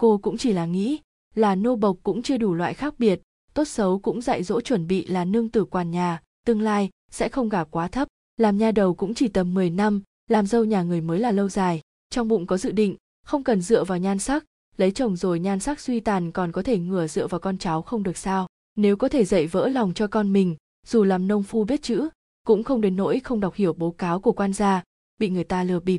Cô 0.00 0.18
cũng 0.18 0.38
chỉ 0.38 0.52
là 0.52 0.66
nghĩ 0.66 0.98
là 1.34 1.54
nô 1.54 1.76
bộc 1.76 1.96
cũng 2.02 2.22
chưa 2.22 2.36
đủ 2.36 2.54
loại 2.54 2.74
khác 2.74 2.94
biệt. 2.98 3.20
Tốt 3.54 3.64
xấu 3.64 3.98
cũng 3.98 4.20
dạy 4.20 4.42
dỗ 4.42 4.60
chuẩn 4.60 4.86
bị 4.86 5.06
là 5.06 5.24
nương 5.24 5.48
tử 5.48 5.64
quản 5.64 5.90
nhà, 5.90 6.22
tương 6.46 6.60
lai 6.60 6.90
sẽ 7.10 7.28
không 7.28 7.48
gả 7.48 7.64
quá 7.64 7.88
thấp. 7.88 8.08
Làm 8.36 8.58
nha 8.58 8.72
đầu 8.72 8.94
cũng 8.94 9.14
chỉ 9.14 9.28
tầm 9.28 9.54
10 9.54 9.70
năm, 9.70 10.02
làm 10.30 10.46
dâu 10.46 10.64
nhà 10.64 10.82
người 10.82 11.00
mới 11.00 11.18
là 11.18 11.32
lâu 11.32 11.48
dài. 11.48 11.80
Trong 12.10 12.28
bụng 12.28 12.46
có 12.46 12.56
dự 12.56 12.72
định, 12.72 12.96
không 13.24 13.44
cần 13.44 13.60
dựa 13.60 13.84
vào 13.84 13.98
nhan 13.98 14.18
sắc. 14.18 14.44
Lấy 14.76 14.90
chồng 14.90 15.16
rồi 15.16 15.40
nhan 15.40 15.60
sắc 15.60 15.80
suy 15.80 16.00
tàn 16.00 16.32
còn 16.32 16.52
có 16.52 16.62
thể 16.62 16.78
ngửa 16.78 17.06
dựa 17.06 17.26
vào 17.26 17.40
con 17.40 17.58
cháu 17.58 17.82
không 17.82 18.02
được 18.02 18.16
sao 18.16 18.46
nếu 18.76 18.96
có 18.96 19.08
thể 19.08 19.24
dạy 19.24 19.46
vỡ 19.46 19.68
lòng 19.68 19.94
cho 19.94 20.06
con 20.06 20.32
mình, 20.32 20.56
dù 20.86 21.04
làm 21.04 21.28
nông 21.28 21.42
phu 21.42 21.64
biết 21.64 21.82
chữ, 21.82 22.08
cũng 22.44 22.64
không 22.64 22.80
đến 22.80 22.96
nỗi 22.96 23.20
không 23.20 23.40
đọc 23.40 23.54
hiểu 23.54 23.72
bố 23.72 23.90
cáo 23.90 24.20
của 24.20 24.32
quan 24.32 24.52
gia, 24.52 24.82
bị 25.18 25.28
người 25.28 25.44
ta 25.44 25.64
lừa 25.64 25.80
bịp. 25.80 25.98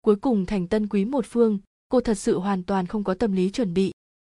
Cuối 0.00 0.16
cùng 0.16 0.46
thành 0.46 0.68
tân 0.68 0.88
quý 0.88 1.04
một 1.04 1.26
phương, 1.28 1.58
cô 1.88 2.00
thật 2.00 2.14
sự 2.14 2.38
hoàn 2.38 2.62
toàn 2.62 2.86
không 2.86 3.04
có 3.04 3.14
tâm 3.14 3.32
lý 3.32 3.50
chuẩn 3.50 3.74
bị. 3.74 3.92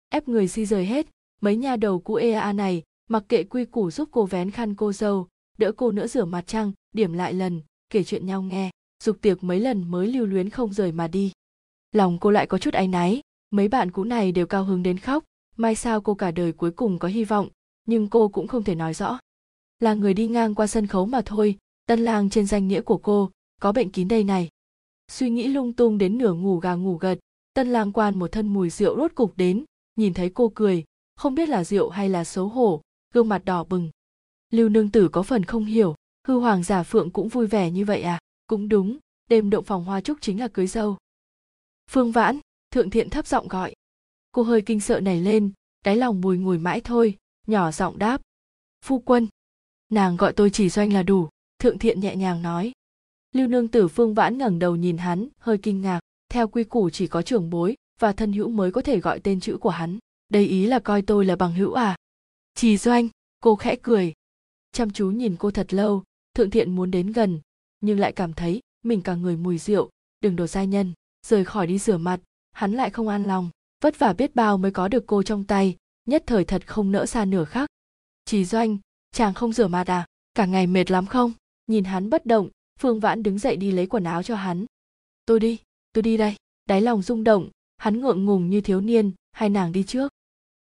Ép 0.08 0.28
người 0.28 0.46
di 0.46 0.66
rời 0.66 0.86
hết, 0.86 1.06
mấy 1.40 1.56
nhà 1.56 1.76
đầu 1.76 2.00
cũ 2.00 2.14
ea 2.14 2.52
này, 2.52 2.82
mặc 3.08 3.24
kệ 3.28 3.44
quy 3.44 3.64
củ 3.64 3.90
giúp 3.90 4.08
cô 4.12 4.26
vén 4.26 4.50
khăn 4.50 4.74
cô 4.74 4.92
dâu, 4.92 5.28
đỡ 5.58 5.72
cô 5.72 5.90
nữa 5.92 6.06
rửa 6.06 6.24
mặt 6.24 6.44
trăng 6.46 6.72
điểm 6.92 7.12
lại 7.12 7.32
lần, 7.32 7.62
kể 7.90 8.04
chuyện 8.04 8.26
nhau 8.26 8.42
nghe, 8.42 8.70
dục 9.04 9.16
tiệc 9.20 9.44
mấy 9.44 9.60
lần 9.60 9.90
mới 9.90 10.06
lưu 10.06 10.26
luyến 10.26 10.50
không 10.50 10.72
rời 10.72 10.92
mà 10.92 11.08
đi. 11.08 11.32
Lòng 11.92 12.18
cô 12.20 12.30
lại 12.30 12.46
có 12.46 12.58
chút 12.58 12.74
áy 12.74 12.88
náy, 12.88 13.20
mấy 13.50 13.68
bạn 13.68 13.90
cũ 13.90 14.04
này 14.04 14.32
đều 14.32 14.46
cao 14.46 14.64
hứng 14.64 14.82
đến 14.82 14.98
khóc, 14.98 15.24
mai 15.56 15.74
sao 15.74 16.00
cô 16.00 16.14
cả 16.14 16.30
đời 16.30 16.52
cuối 16.52 16.70
cùng 16.70 16.98
có 16.98 17.08
hy 17.08 17.24
vọng 17.24 17.48
nhưng 17.84 18.08
cô 18.08 18.28
cũng 18.28 18.48
không 18.48 18.64
thể 18.64 18.74
nói 18.74 18.94
rõ. 18.94 19.18
Là 19.80 19.94
người 19.94 20.14
đi 20.14 20.28
ngang 20.28 20.54
qua 20.54 20.66
sân 20.66 20.86
khấu 20.86 21.06
mà 21.06 21.22
thôi, 21.26 21.58
tân 21.86 22.00
lang 22.04 22.30
trên 22.30 22.46
danh 22.46 22.68
nghĩa 22.68 22.80
của 22.80 22.98
cô, 22.98 23.30
có 23.60 23.72
bệnh 23.72 23.90
kín 23.90 24.08
đây 24.08 24.24
này. 24.24 24.48
Suy 25.08 25.30
nghĩ 25.30 25.48
lung 25.48 25.72
tung 25.72 25.98
đến 25.98 26.18
nửa 26.18 26.32
ngủ 26.32 26.58
gà 26.58 26.74
ngủ 26.74 26.96
gật, 26.96 27.18
tân 27.54 27.72
lang 27.72 27.92
quan 27.92 28.18
một 28.18 28.32
thân 28.32 28.48
mùi 28.48 28.70
rượu 28.70 28.96
rốt 28.96 29.14
cục 29.14 29.36
đến, 29.36 29.64
nhìn 29.96 30.14
thấy 30.14 30.30
cô 30.30 30.52
cười, 30.54 30.84
không 31.16 31.34
biết 31.34 31.48
là 31.48 31.64
rượu 31.64 31.90
hay 31.90 32.08
là 32.08 32.24
xấu 32.24 32.48
hổ, 32.48 32.82
gương 33.14 33.28
mặt 33.28 33.44
đỏ 33.44 33.64
bừng. 33.64 33.90
Lưu 34.50 34.68
nương 34.68 34.90
tử 34.90 35.08
có 35.08 35.22
phần 35.22 35.44
không 35.44 35.64
hiểu, 35.64 35.94
hư 36.28 36.38
hoàng 36.38 36.62
giả 36.62 36.82
phượng 36.82 37.10
cũng 37.10 37.28
vui 37.28 37.46
vẻ 37.46 37.70
như 37.70 37.84
vậy 37.84 38.02
à? 38.02 38.18
Cũng 38.46 38.68
đúng, 38.68 38.98
đêm 39.28 39.50
động 39.50 39.64
phòng 39.64 39.84
hoa 39.84 40.00
trúc 40.00 40.18
chính 40.20 40.40
là 40.40 40.48
cưới 40.48 40.66
dâu. 40.66 40.96
Phương 41.90 42.12
vãn, 42.12 42.38
thượng 42.70 42.90
thiện 42.90 43.10
thấp 43.10 43.26
giọng 43.26 43.48
gọi. 43.48 43.74
Cô 44.32 44.42
hơi 44.42 44.62
kinh 44.62 44.80
sợ 44.80 45.00
nảy 45.00 45.20
lên, 45.20 45.52
đáy 45.84 45.96
lòng 45.96 46.20
bùi 46.20 46.38
ngùi 46.38 46.58
mãi 46.58 46.80
thôi 46.80 47.16
nhỏ 47.46 47.70
giọng 47.70 47.98
đáp. 47.98 48.20
Phu 48.84 48.98
quân, 48.98 49.28
nàng 49.88 50.16
gọi 50.16 50.32
tôi 50.32 50.50
chỉ 50.50 50.68
doanh 50.68 50.92
là 50.92 51.02
đủ, 51.02 51.28
thượng 51.58 51.78
thiện 51.78 52.00
nhẹ 52.00 52.16
nhàng 52.16 52.42
nói. 52.42 52.72
Lưu 53.32 53.48
nương 53.48 53.68
tử 53.68 53.88
phương 53.88 54.14
vãn 54.14 54.38
ngẩng 54.38 54.58
đầu 54.58 54.76
nhìn 54.76 54.98
hắn, 54.98 55.28
hơi 55.38 55.58
kinh 55.58 55.80
ngạc. 55.82 56.00
Theo 56.28 56.48
quy 56.48 56.64
củ 56.64 56.90
chỉ 56.90 57.06
có 57.06 57.22
trưởng 57.22 57.50
bối 57.50 57.76
và 58.00 58.12
thân 58.12 58.32
hữu 58.32 58.48
mới 58.48 58.72
có 58.72 58.80
thể 58.80 59.00
gọi 59.00 59.20
tên 59.20 59.40
chữ 59.40 59.56
của 59.56 59.70
hắn. 59.70 59.98
Đây 60.28 60.46
ý 60.46 60.66
là 60.66 60.78
coi 60.78 61.02
tôi 61.02 61.24
là 61.24 61.36
bằng 61.36 61.54
hữu 61.54 61.72
à? 61.72 61.96
Chỉ 62.54 62.76
doanh, 62.76 63.08
cô 63.40 63.56
khẽ 63.56 63.76
cười. 63.82 64.12
Chăm 64.72 64.90
chú 64.90 65.10
nhìn 65.10 65.36
cô 65.38 65.50
thật 65.50 65.74
lâu, 65.74 66.02
thượng 66.34 66.50
thiện 66.50 66.76
muốn 66.76 66.90
đến 66.90 67.12
gần, 67.12 67.40
nhưng 67.80 67.98
lại 67.98 68.12
cảm 68.12 68.32
thấy 68.32 68.60
mình 68.82 69.02
cả 69.02 69.14
người 69.14 69.36
mùi 69.36 69.58
rượu. 69.58 69.90
Đừng 70.20 70.36
đổ 70.36 70.46
sai 70.46 70.66
nhân, 70.66 70.92
rời 71.26 71.44
khỏi 71.44 71.66
đi 71.66 71.78
rửa 71.78 71.96
mặt, 71.96 72.20
hắn 72.52 72.72
lại 72.72 72.90
không 72.90 73.08
an 73.08 73.24
lòng. 73.24 73.50
Vất 73.82 73.98
vả 73.98 74.12
biết 74.12 74.34
bao 74.34 74.58
mới 74.58 74.70
có 74.70 74.88
được 74.88 75.04
cô 75.06 75.22
trong 75.22 75.44
tay 75.44 75.76
nhất 76.04 76.22
thời 76.26 76.44
thật 76.44 76.66
không 76.66 76.92
nỡ 76.92 77.06
xa 77.06 77.24
nửa 77.24 77.44
khắc. 77.44 77.68
Chỉ 78.24 78.44
doanh, 78.44 78.78
chàng 79.12 79.34
không 79.34 79.52
rửa 79.52 79.66
mặt 79.66 79.90
à? 79.90 80.06
Cả 80.34 80.46
ngày 80.46 80.66
mệt 80.66 80.90
lắm 80.90 81.06
không? 81.06 81.32
Nhìn 81.66 81.84
hắn 81.84 82.10
bất 82.10 82.26
động, 82.26 82.48
phương 82.78 83.00
vãn 83.00 83.22
đứng 83.22 83.38
dậy 83.38 83.56
đi 83.56 83.70
lấy 83.70 83.86
quần 83.86 84.04
áo 84.04 84.22
cho 84.22 84.34
hắn. 84.36 84.66
Tôi 85.26 85.40
đi 85.40 85.58
tôi 85.92 86.02
đi 86.02 86.16
đây. 86.16 86.34
Đáy 86.68 86.80
lòng 86.80 87.02
rung 87.02 87.24
động, 87.24 87.50
hắn 87.76 88.00
ngượng 88.00 88.24
ngùng 88.24 88.50
như 88.50 88.60
thiếu 88.60 88.80
niên, 88.80 89.12
hay 89.32 89.48
nàng 89.48 89.72
đi 89.72 89.82
trước? 89.82 90.12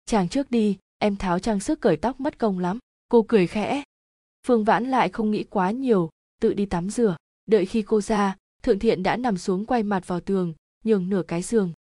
Chàng 0.07 0.29
trước 0.29 0.51
đi, 0.51 0.79
em 0.99 1.17
tháo 1.17 1.39
trang 1.39 1.61
sức 1.61 1.81
cởi 1.81 1.97
tóc 1.97 2.21
mất 2.21 2.39
công 2.39 2.59
lắm. 2.59 2.79
Cô 3.09 3.25
cười 3.29 3.47
khẽ. 3.47 3.83
Phương 4.47 4.65
vãn 4.65 4.91
lại 4.91 5.09
không 5.09 5.31
nghĩ 5.31 5.45
quá 5.45 5.71
nhiều, 5.71 6.11
tự 6.41 6.55
đi 6.55 6.67
tắm 6.67 6.91
rửa. 6.91 7.17
Đợi 7.47 7.67
khi 7.67 7.83
cô 7.83 8.01
ra, 8.01 8.37
thượng 8.63 8.79
thiện 8.79 9.03
đã 9.03 9.17
nằm 9.17 9.37
xuống 9.39 9.67
quay 9.67 9.83
mặt 9.83 10.07
vào 10.07 10.21
tường, 10.21 10.55
nhường 10.85 11.09
nửa 11.09 11.23
cái 11.23 11.43
giường 11.43 11.73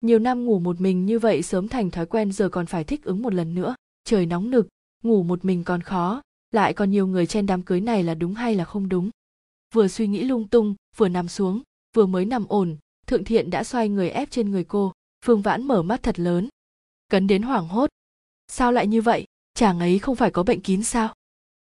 nhiều 0.00 0.18
năm 0.18 0.44
ngủ 0.44 0.58
một 0.58 0.80
mình 0.80 1.06
như 1.06 1.18
vậy 1.18 1.42
sớm 1.42 1.68
thành 1.68 1.90
thói 1.90 2.06
quen, 2.06 2.32
giờ 2.32 2.48
còn 2.48 2.66
phải 2.66 2.84
thích 2.84 3.04
ứng 3.04 3.22
một 3.22 3.34
lần 3.34 3.54
nữa. 3.54 3.74
Trời 4.04 4.26
nóng 4.26 4.50
nực, 4.50 4.68
ngủ 5.02 5.22
một 5.22 5.44
mình 5.44 5.64
còn 5.64 5.80
khó. 5.80 6.22
Lại 6.50 6.74
còn 6.74 6.90
nhiều 6.90 7.06
người 7.06 7.26
trên 7.26 7.46
đám 7.46 7.62
cưới 7.62 7.80
này 7.80 8.02
là 8.02 8.14
đúng 8.14 8.34
hay 8.34 8.54
là 8.54 8.64
không 8.64 8.88
đúng? 8.88 9.10
Vừa 9.74 9.88
suy 9.88 10.06
nghĩ 10.06 10.24
lung 10.24 10.48
tung, 10.48 10.74
vừa 10.96 11.08
nằm 11.08 11.28
xuống, 11.28 11.62
vừa 11.96 12.06
mới 12.06 12.24
nằm 12.24 12.46
ổn, 12.48 12.76
thượng 13.06 13.24
thiện 13.24 13.50
đã 13.50 13.64
xoay 13.64 13.88
người 13.88 14.10
ép 14.10 14.30
trên 14.30 14.50
người 14.50 14.64
cô. 14.64 14.92
Phương 15.24 15.42
vãn 15.42 15.62
mở 15.62 15.82
mắt 15.82 16.02
thật 16.02 16.18
lớn. 16.18 16.48
Cấn 17.08 17.26
đến 17.26 17.42
hoảng 17.42 17.68
hốt. 17.68 17.90
Sao 18.48 18.72
lại 18.72 18.86
như 18.86 19.02
vậy? 19.02 19.24
Chàng 19.54 19.80
ấy 19.80 19.98
không 19.98 20.16
phải 20.16 20.30
có 20.30 20.42
bệnh 20.42 20.60
kín 20.60 20.82
sao? 20.82 21.14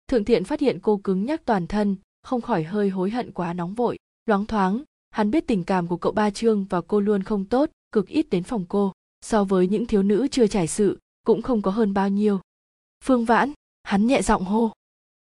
Thượng 0.07 0.25
thiện 0.25 0.43
phát 0.43 0.59
hiện 0.59 0.79
cô 0.81 0.97
cứng 0.97 1.25
nhắc 1.25 1.41
toàn 1.45 1.67
thân, 1.67 1.95
không 2.23 2.41
khỏi 2.41 2.63
hơi 2.63 2.89
hối 2.89 3.09
hận 3.09 3.31
quá 3.31 3.53
nóng 3.53 3.73
vội. 3.73 3.97
Loáng 4.25 4.45
thoáng, 4.45 4.83
hắn 5.11 5.31
biết 5.31 5.47
tình 5.47 5.63
cảm 5.63 5.87
của 5.87 5.97
cậu 5.97 6.11
ba 6.11 6.29
trương 6.29 6.65
và 6.65 6.81
cô 6.81 6.99
luôn 6.99 7.23
không 7.23 7.45
tốt 7.45 7.69
cực 7.93 8.07
ít 8.07 8.29
đến 8.29 8.43
phòng 8.43 8.65
cô. 8.69 8.91
So 9.21 9.43
với 9.43 9.67
những 9.67 9.85
thiếu 9.85 10.03
nữ 10.03 10.27
chưa 10.31 10.47
trải 10.47 10.67
sự, 10.67 10.99
cũng 11.25 11.41
không 11.41 11.61
có 11.61 11.71
hơn 11.71 11.93
bao 11.93 12.09
nhiêu. 12.09 12.39
Phương 13.03 13.25
vãn, 13.25 13.51
hắn 13.83 14.07
nhẹ 14.07 14.21
giọng 14.21 14.45
hô. 14.45 14.71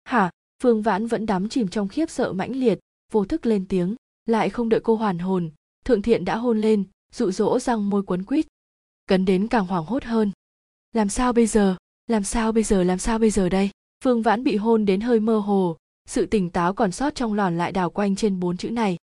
Hả? 0.04 0.30
Phương 0.62 0.82
vãn 0.82 1.06
vẫn 1.06 1.26
đắm 1.26 1.48
chìm 1.48 1.68
trong 1.68 1.88
khiếp 1.88 2.10
sợ 2.10 2.32
mãnh 2.32 2.52
liệt, 2.52 2.78
vô 3.12 3.24
thức 3.24 3.46
lên 3.46 3.66
tiếng, 3.68 3.94
lại 4.26 4.50
không 4.50 4.68
đợi 4.68 4.80
cô 4.80 4.96
hoàn 4.96 5.18
hồn, 5.18 5.50
thượng 5.84 6.02
thiện 6.02 6.24
đã 6.24 6.36
hôn 6.36 6.60
lên, 6.60 6.84
dụ 7.12 7.30
dỗ 7.30 7.58
răng 7.58 7.90
môi 7.90 8.02
quấn 8.02 8.24
quýt. 8.24 8.46
Cấn 9.06 9.24
đến 9.24 9.48
càng 9.48 9.66
hoảng 9.66 9.84
hốt 9.84 10.04
hơn. 10.04 10.32
Làm 10.92 11.08
sao 11.08 11.32
bây 11.32 11.46
giờ? 11.46 11.76
Làm 12.06 12.24
sao 12.24 12.52
bây 12.52 12.62
giờ? 12.62 12.82
Làm 12.82 12.98
sao 12.98 13.18
bây 13.18 13.30
giờ 13.30 13.48
đây? 13.48 13.70
Phương 14.04 14.22
vãn 14.22 14.44
bị 14.44 14.56
hôn 14.56 14.84
đến 14.84 15.00
hơi 15.00 15.20
mơ 15.20 15.38
hồ, 15.38 15.76
sự 16.08 16.26
tỉnh 16.26 16.50
táo 16.50 16.74
còn 16.74 16.92
sót 16.92 17.14
trong 17.14 17.34
lòn 17.34 17.58
lại 17.58 17.72
đào 17.72 17.90
quanh 17.90 18.16
trên 18.16 18.40
bốn 18.40 18.56
chữ 18.56 18.70
này. 18.70 18.96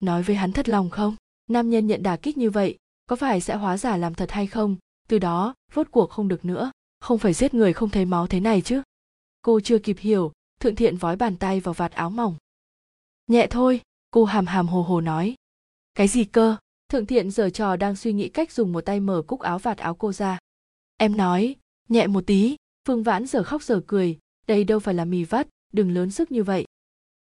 Nói 0.00 0.22
với 0.22 0.36
hắn 0.36 0.52
thật 0.52 0.68
lòng 0.68 0.90
không? 0.90 1.16
Nam 1.50 1.70
nhân 1.70 1.86
nhận 1.86 2.02
đả 2.02 2.16
kích 2.16 2.38
như 2.38 2.50
vậy 2.50 2.78
có 3.10 3.16
phải 3.16 3.40
sẽ 3.40 3.54
hóa 3.54 3.76
giả 3.76 3.96
làm 3.96 4.14
thật 4.14 4.30
hay 4.30 4.46
không? 4.46 4.76
Từ 5.08 5.18
đó, 5.18 5.54
rốt 5.74 5.86
cuộc 5.90 6.10
không 6.10 6.28
được 6.28 6.44
nữa. 6.44 6.70
Không 7.00 7.18
phải 7.18 7.32
giết 7.32 7.54
người 7.54 7.72
không 7.72 7.90
thấy 7.90 8.04
máu 8.04 8.26
thế 8.26 8.40
này 8.40 8.62
chứ. 8.62 8.82
Cô 9.42 9.60
chưa 9.60 9.78
kịp 9.78 9.96
hiểu, 10.00 10.32
thượng 10.60 10.74
thiện 10.74 10.96
vói 10.96 11.16
bàn 11.16 11.36
tay 11.36 11.60
vào 11.60 11.74
vạt 11.74 11.92
áo 11.92 12.10
mỏng. 12.10 12.36
Nhẹ 13.26 13.46
thôi, 13.50 13.80
cô 14.10 14.24
hàm 14.24 14.46
hàm 14.46 14.68
hồ 14.68 14.82
hồ 14.82 15.00
nói. 15.00 15.34
Cái 15.94 16.08
gì 16.08 16.24
cơ? 16.24 16.56
Thượng 16.88 17.06
thiện 17.06 17.30
giờ 17.30 17.50
trò 17.50 17.76
đang 17.76 17.96
suy 17.96 18.12
nghĩ 18.12 18.28
cách 18.28 18.52
dùng 18.52 18.72
một 18.72 18.80
tay 18.80 19.00
mở 19.00 19.22
cúc 19.26 19.40
áo 19.40 19.58
vạt 19.58 19.78
áo 19.78 19.94
cô 19.94 20.12
ra. 20.12 20.38
Em 20.96 21.16
nói, 21.16 21.56
nhẹ 21.88 22.06
một 22.06 22.26
tí. 22.26 22.56
Phương 22.88 23.02
vãn 23.02 23.26
giờ 23.26 23.42
khóc 23.42 23.62
giờ 23.62 23.80
cười. 23.86 24.18
Đây 24.46 24.64
đâu 24.64 24.78
phải 24.78 24.94
là 24.94 25.04
mì 25.04 25.24
vắt, 25.24 25.48
đừng 25.72 25.94
lớn 25.94 26.10
sức 26.10 26.32
như 26.32 26.42
vậy. 26.42 26.64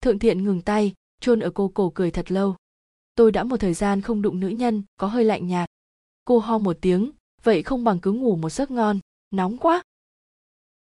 Thượng 0.01 0.19
thiện 0.19 0.45
ngừng 0.45 0.63
tay, 0.63 0.95
chôn 1.21 1.41
ở 1.41 1.51
cô 1.51 1.69
cổ 1.69 1.93
cười 1.95 2.11
thật 2.11 2.33
lâu. 2.33 2.57
Tôi 3.15 3.33
đã 3.33 3.45
một 3.45 3.57
thời 3.57 3.75
gian 3.75 4.01
không 4.01 4.23
đụng 4.23 4.41
nữ 4.41 4.49
nhân, 4.49 4.83
có 4.97 5.07
hơi 5.07 5.25
lạnh 5.25 5.47
nhạt 5.47 5.69
cô 6.27 6.39
ho 6.39 6.59
một 6.59 6.77
tiếng, 6.81 7.11
vậy 7.43 7.63
không 7.63 7.85
bằng 7.85 7.99
cứ 8.01 8.13
ngủ 8.13 8.37
một 8.37 8.51
giấc 8.51 8.71
ngon. 8.71 8.99
Nóng 9.31 9.59
quá. 9.59 9.83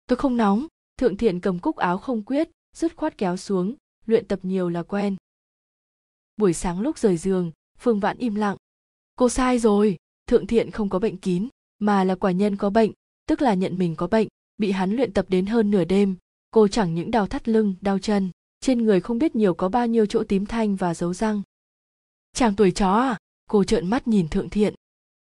Tôi 0.06 0.16
không 0.16 0.36
nóng. 0.36 0.66
Thượng 0.96 1.16
thiện 1.16 1.40
cầm 1.40 1.59
cúc 1.59 1.76
áo 1.76 1.98
không 1.98 2.22
quyết, 2.22 2.50
dứt 2.76 2.96
khoát 2.96 3.18
kéo 3.18 3.36
xuống, 3.36 3.74
luyện 4.06 4.28
tập 4.28 4.40
nhiều 4.42 4.68
là 4.68 4.82
quen. 4.82 5.16
Buổi 6.36 6.52
sáng 6.52 6.80
lúc 6.80 6.98
rời 6.98 7.16
giường, 7.16 7.52
phương 7.78 8.00
vãn 8.00 8.18
im 8.18 8.34
lặng. 8.34 8.56
Cô 9.16 9.28
sai 9.28 9.59
rồi, 9.59 9.96
thượng 10.26 10.46
thiện 10.46 10.70
không 10.70 10.88
có 10.88 10.98
bệnh 10.98 11.16
kín, 11.16 11.48
mà 11.78 12.04
là 12.04 12.14
quả 12.14 12.30
nhân 12.30 12.56
có 12.56 12.70
bệnh, 12.70 12.92
tức 13.26 13.42
là 13.42 13.54
nhận 13.54 13.78
mình 13.78 13.96
có 13.96 14.06
bệnh, 14.06 14.28
bị 14.59 14.70
hắn 14.70 14.96
luyện 14.96 15.12
tập 15.12 15.26
đến 15.28 15.46
hơn 15.46 15.70
nửa 15.70 15.84
đêm, 15.84 16.16
cô 16.50 16.68
chẳng 16.68 16.94
những 16.94 17.10
đau 17.10 17.26
thắt 17.26 17.48
lưng, 17.48 17.74
đau 17.80 17.98
chân, 17.98 18.30
trên 18.60 18.84
người 18.84 19.00
không 19.00 19.18
biết 19.18 19.36
nhiều 19.36 19.54
có 19.54 19.68
bao 19.68 19.86
nhiêu 19.86 20.06
chỗ 20.06 20.24
tím 20.28 20.46
thanh 20.46 20.76
và 20.76 20.94
dấu 20.94 21.14
răng. 21.14 21.42
Chàng 22.32 22.56
tuổi 22.56 22.70
chó 22.70 22.92
à? 22.92 23.18
Cô 23.50 23.64
trợn 23.64 23.90
mắt 23.90 24.09
nhìn 24.09 24.28
thượng 24.28 24.50
thiện 24.50 24.74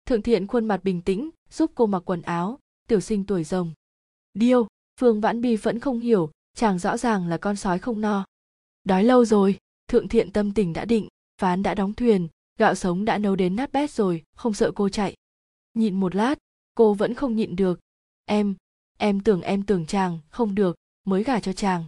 thượng 0.06 0.22
thiện 0.22 0.48
khuôn 0.48 0.66
mặt 0.66 0.84
bình 0.84 1.02
tĩnh, 1.02 1.30
giúp 1.50 1.72
cô 1.76 1.86
mặc 1.86 2.00
quần 2.06 2.22
áo. 2.22 2.60
Tiểu 2.88 3.00
sinh 3.00 3.26
tuổi 3.26 3.44
rồng. 3.44 3.74
Điêu, 4.34 4.68
phương 5.00 5.22
vãn 5.22 5.42
bi 5.42 5.56
vẫn 5.56 5.80
không 5.80 6.00
hiểu, 6.00 6.32
chàng 6.56 6.80
rõ 6.80 6.98
ràng 6.98 7.28
là 7.28 7.38
con 7.38 7.56
sói 7.56 7.80
không 7.80 8.02
no. 8.02 8.26
Đói 8.84 9.04
lâu 9.04 9.26
rồi, 9.26 9.58
thượng 9.88 10.08
thiện 10.08 10.32
tâm 10.32 10.54
tình 10.54 10.74
đã 10.74 10.86
định 10.86 11.08
ván 11.42 11.64
đã 11.64 11.76
đóng 11.76 11.94
thuyền, 11.94 12.28
gạo 12.60 12.76
sống 12.76 13.06
đã 13.06 13.18
nấu 13.18 13.36
đến 13.36 13.56
nát 13.56 13.72
bét 13.72 13.92
rồi, 13.92 14.24
không 14.36 14.54
sợ 14.54 14.72
cô 14.76 14.90
chạy. 14.90 15.16
Nhịn 15.74 16.00
một 16.00 16.16
lát, 16.16 16.36
cô 16.76 16.94
vẫn 16.94 17.14
không 17.14 17.36
nhịn 17.36 17.56
được. 17.56 17.80
Em 18.26 18.56
em 18.98 19.20
tưởng 19.20 19.42
em 19.42 19.64
tưởng 19.64 19.86
chàng 19.86 20.20
không 20.30 20.56
được, 20.56 20.76
mới 21.06 21.24
gả 21.24 21.40
cho 21.40 21.54
chàng. 21.54 21.86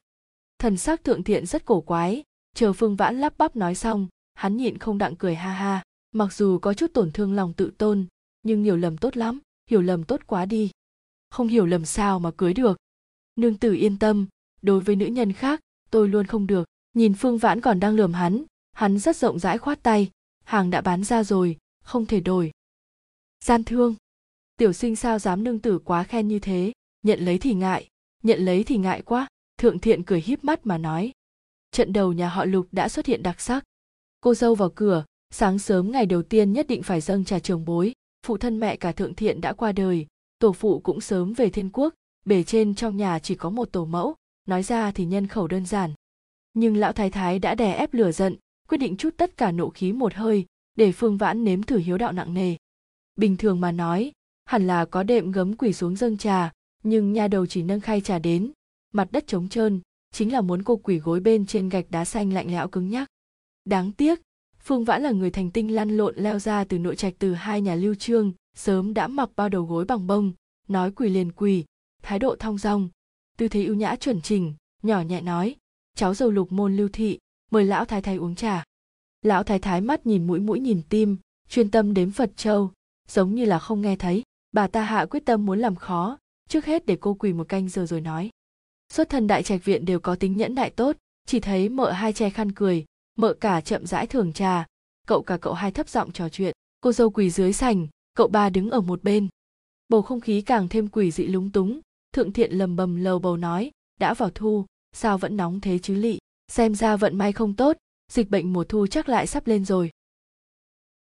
Thần 0.59 0.77
sắc 0.77 1.03
thượng 1.03 1.23
thiện 1.23 1.45
rất 1.45 1.65
cổ 1.65 1.81
quái, 1.81 2.23
chờ 2.55 2.73
phương 2.73 2.95
vãn 2.95 3.19
lắp 3.19 3.37
bắp 3.37 3.55
nói 3.55 3.75
xong, 3.75 4.07
hắn 4.33 4.57
nhịn 4.57 4.77
không 4.77 4.97
đặng 4.97 5.15
cười 5.15 5.35
ha 5.35 5.51
ha 5.51 5.83
mặc 6.15 6.33
dù 6.33 6.59
có 6.59 6.73
chút 6.73 6.93
tổn 6.93 7.11
thương 7.11 7.33
lòng 7.33 7.53
tự 7.53 7.71
tôn, 7.77 8.05
nhưng 8.43 8.63
hiểu 8.63 8.77
lầm 8.77 8.97
tốt 8.97 9.17
lắm, 9.17 9.39
hiểu 9.69 9.81
lầm 9.81 10.03
tốt 10.03 10.21
quá 10.27 10.45
đi. 10.45 10.71
Không 11.29 11.47
hiểu 11.47 11.65
lầm 11.65 11.85
sao 11.85 12.19
mà 12.19 12.31
cưới 12.31 12.53
được. 12.53 12.77
Nương 13.35 13.57
tử 13.57 13.73
yên 13.73 13.99
tâm, 13.99 14.27
đối 14.61 14.79
với 14.79 14.95
nữ 14.95 15.05
nhân 15.05 15.33
khác, 15.33 15.59
tôi 15.89 16.09
luôn 16.09 16.27
không 16.27 16.47
được. 16.47 16.67
Nhìn 16.93 17.13
phương 17.13 17.37
vãn 17.37 17.61
còn 17.61 17.79
đang 17.79 17.95
lườm 17.95 18.13
hắn 18.13 18.45
hắn 18.73 18.99
rất 18.99 19.15
rộng 19.15 19.39
rãi 19.39 19.57
khoát 19.57 19.83
tay. 19.83 20.11
Hàng 20.43 20.69
đã 20.69 20.81
bán 20.81 21.03
ra 21.03 21.23
rồi, 21.23 21.57
không 21.83 22.05
thể 22.05 22.19
đổi. 22.19 22.51
Gian 23.43 23.63
thương. 23.63 23.95
Tiểu 24.57 24.73
sinh 24.73 24.95
sao 24.95 25.19
dám 25.19 25.43
nương 25.43 25.59
tử 25.59 25.79
quá 25.79 26.03
khen 26.03 26.27
như 26.27 26.39
thế? 26.39 26.71
Nhận 27.03 27.19
lấy 27.19 27.37
thì 27.37 27.53
ngại, 27.53 27.87
nhận 28.23 28.39
lấy 28.39 28.63
thì 28.63 28.77
ngại 28.77 29.01
quá. 29.01 29.27
Thượng 29.57 29.79
thiện 29.79 30.03
cười 30.03 30.21
híp 30.21 30.43
mắt 30.43 30.65
mà 30.65 30.77
nói. 30.77 31.11
Trận 31.71 31.93
đầu 31.93 32.13
nhà 32.13 32.29
họ 32.29 32.45
lục 32.45 32.67
đã 32.71 32.89
xuất 32.89 33.05
hiện 33.05 33.23
đặc 33.23 33.41
sắc. 33.41 33.63
Cô 34.21 34.33
dâu 34.33 34.55
vào 34.55 34.69
cửa 34.75 35.05
sáng 35.37 35.59
sớm 35.59 35.91
ngày 35.91 36.05
đầu 36.05 36.23
tiên 36.23 36.53
nhất 36.53 36.67
định 36.67 36.83
phải 36.83 37.01
dâng 37.01 37.25
trà 37.25 37.39
trường 37.39 37.65
bối, 37.65 37.93
phụ 38.25 38.37
thân 38.37 38.59
mẹ 38.59 38.75
cả 38.75 38.91
thượng 38.91 39.15
thiện 39.15 39.41
đã 39.41 39.53
qua 39.53 39.71
đời, 39.71 40.07
tổ 40.39 40.53
phụ 40.53 40.79
cũng 40.79 41.01
sớm 41.01 41.33
về 41.33 41.49
thiên 41.49 41.69
quốc, 41.73 41.93
bề 42.25 42.43
trên 42.43 42.75
trong 42.75 42.97
nhà 42.97 43.19
chỉ 43.19 43.35
có 43.35 43.49
một 43.49 43.71
tổ 43.71 43.85
mẫu, 43.85 44.15
nói 44.47 44.63
ra 44.63 44.91
thì 44.91 45.05
nhân 45.05 45.27
khẩu 45.27 45.47
đơn 45.47 45.65
giản. 45.65 45.93
Nhưng 46.53 46.77
lão 46.77 46.93
thái 46.93 47.09
thái 47.09 47.39
đã 47.39 47.55
đè 47.55 47.73
ép 47.73 47.93
lửa 47.93 48.11
giận, 48.11 48.35
quyết 48.69 48.77
định 48.77 48.97
chút 48.97 49.09
tất 49.17 49.37
cả 49.37 49.51
nộ 49.51 49.69
khí 49.69 49.93
một 49.93 50.13
hơi, 50.13 50.45
để 50.75 50.91
phương 50.91 51.17
vãn 51.17 51.43
nếm 51.43 51.63
thử 51.63 51.77
hiếu 51.77 51.97
đạo 51.97 52.11
nặng 52.11 52.33
nề. 52.33 52.55
Bình 53.15 53.37
thường 53.37 53.61
mà 53.61 53.71
nói, 53.71 54.11
hẳn 54.45 54.67
là 54.67 54.85
có 54.85 55.03
đệm 55.03 55.31
gấm 55.31 55.57
quỳ 55.57 55.73
xuống 55.73 55.95
dâng 55.95 56.17
trà, 56.17 56.51
nhưng 56.83 57.13
nha 57.13 57.27
đầu 57.27 57.45
chỉ 57.45 57.63
nâng 57.63 57.79
khay 57.79 58.01
trà 58.01 58.19
đến, 58.19 58.51
mặt 58.93 59.07
đất 59.11 59.27
trống 59.27 59.49
trơn, 59.49 59.81
chính 60.11 60.33
là 60.33 60.41
muốn 60.41 60.63
cô 60.63 60.75
quỳ 60.75 60.99
gối 60.99 61.19
bên 61.19 61.45
trên 61.45 61.69
gạch 61.69 61.85
đá 61.89 62.05
xanh 62.05 62.33
lạnh 62.33 62.51
lẽo 62.51 62.67
cứng 62.67 62.89
nhắc. 62.89 63.07
Đáng 63.65 63.91
tiếc 63.91 64.21
phương 64.65 64.83
vãn 64.83 65.03
là 65.03 65.11
người 65.11 65.31
thành 65.31 65.51
tinh 65.51 65.75
lăn 65.75 65.89
lộn 65.89 66.15
leo 66.15 66.39
ra 66.39 66.63
từ 66.63 66.79
nội 66.79 66.95
trạch 66.95 67.13
từ 67.19 67.33
hai 67.33 67.61
nhà 67.61 67.75
lưu 67.75 67.95
trương, 67.95 68.33
sớm 68.55 68.93
đã 68.93 69.07
mặc 69.07 69.29
bao 69.35 69.49
đầu 69.49 69.63
gối 69.63 69.85
bằng 69.85 70.07
bông, 70.07 70.33
nói 70.67 70.91
quỳ 70.91 71.09
liền 71.09 71.31
quỳ, 71.31 71.65
thái 72.03 72.19
độ 72.19 72.35
thong 72.39 72.57
dong. 72.57 72.89
Tư 73.37 73.47
thế 73.47 73.65
ưu 73.65 73.75
nhã 73.75 73.95
chuẩn 73.95 74.21
chỉnh, 74.21 74.53
nhỏ 74.83 75.01
nhẹ 75.01 75.21
nói, 75.21 75.55
cháu 75.95 76.13
dầu 76.13 76.31
lục 76.31 76.51
môn 76.51 76.75
lưu 76.75 76.89
thị, 76.93 77.19
mời 77.51 77.65
lão 77.65 77.85
thái 77.85 78.01
thái 78.01 78.15
uống 78.15 78.35
trà. 78.35 78.63
Lão 79.21 79.43
thái 79.43 79.59
thái 79.59 79.81
mắt 79.81 80.05
nhìn 80.05 80.27
mũi 80.27 80.39
mũi 80.39 80.59
nhìn 80.59 80.81
tim, 80.89 81.17
chuyên 81.49 81.71
tâm 81.71 81.93
đếm 81.93 82.11
phật 82.11 82.37
châu, 82.37 82.71
giống 83.07 83.35
như 83.35 83.45
là 83.45 83.59
không 83.59 83.81
nghe 83.81 83.95
thấy. 83.95 84.23
Bà 84.51 84.67
ta 84.67 84.83
hạ 84.83 85.05
quyết 85.05 85.25
tâm 85.25 85.45
muốn 85.45 85.59
làm 85.59 85.75
khó, 85.75 86.17
trước 86.49 86.65
hết 86.65 86.85
để 86.85 86.97
cô 87.01 87.13
quỳ 87.13 87.33
một 87.33 87.49
canh 87.49 87.69
giờ 87.69 87.85
rồi 87.85 88.01
nói, 88.01 88.29
xuất 88.93 89.09
thân 89.09 89.27
đại 89.27 89.43
trạch 89.43 89.65
viện 89.65 89.85
đều 89.85 89.99
có 89.99 90.15
tính 90.15 90.37
nhẫn 90.37 90.55
đại 90.55 90.69
tốt, 90.69 90.95
chỉ 91.27 91.39
thấy 91.39 91.69
mợ 91.69 91.91
hai 91.91 92.13
che 92.13 92.29
khăn 92.29 92.51
cười 92.51 92.85
mợ 93.15 93.33
cả 93.33 93.61
chậm 93.61 93.85
rãi 93.85 94.07
thưởng 94.07 94.33
trà, 94.33 94.65
cậu 95.07 95.21
cả 95.21 95.37
cậu 95.37 95.53
hai 95.53 95.71
thấp 95.71 95.89
giọng 95.89 96.11
trò 96.11 96.29
chuyện. 96.29 96.55
Cô 96.81 96.91
dâu 96.91 97.09
quỳ 97.09 97.29
dưới 97.29 97.53
sành, 97.53 97.87
cậu 98.13 98.27
ba 98.27 98.49
đứng 98.49 98.69
ở 98.69 98.81
một 98.81 99.03
bên. 99.03 99.27
Bầu 99.89 100.01
không 100.01 100.21
khí 100.21 100.41
càng 100.41 100.67
thêm 100.67 100.87
quỷ 100.87 101.11
dị 101.11 101.27
lúng 101.27 101.51
túng, 101.51 101.79
thượng 102.13 102.33
thiện 102.33 102.51
lầm 102.51 102.75
bầm 102.75 102.95
lầu 102.95 103.19
bầu 103.19 103.37
nói, 103.37 103.71
đã 103.99 104.13
vào 104.13 104.29
thu, 104.35 104.65
sao 104.93 105.17
vẫn 105.17 105.37
nóng 105.37 105.61
thế 105.61 105.79
chứ 105.79 105.95
lị? 105.95 106.17
Xem 106.47 106.75
ra 106.75 106.95
vận 106.95 107.17
may 107.17 107.31
không 107.31 107.53
tốt, 107.53 107.77
dịch 108.11 108.29
bệnh 108.29 108.53
mùa 108.53 108.63
thu 108.63 108.87
chắc 108.87 109.09
lại 109.09 109.27
sắp 109.27 109.47
lên 109.47 109.65
rồi. 109.65 109.91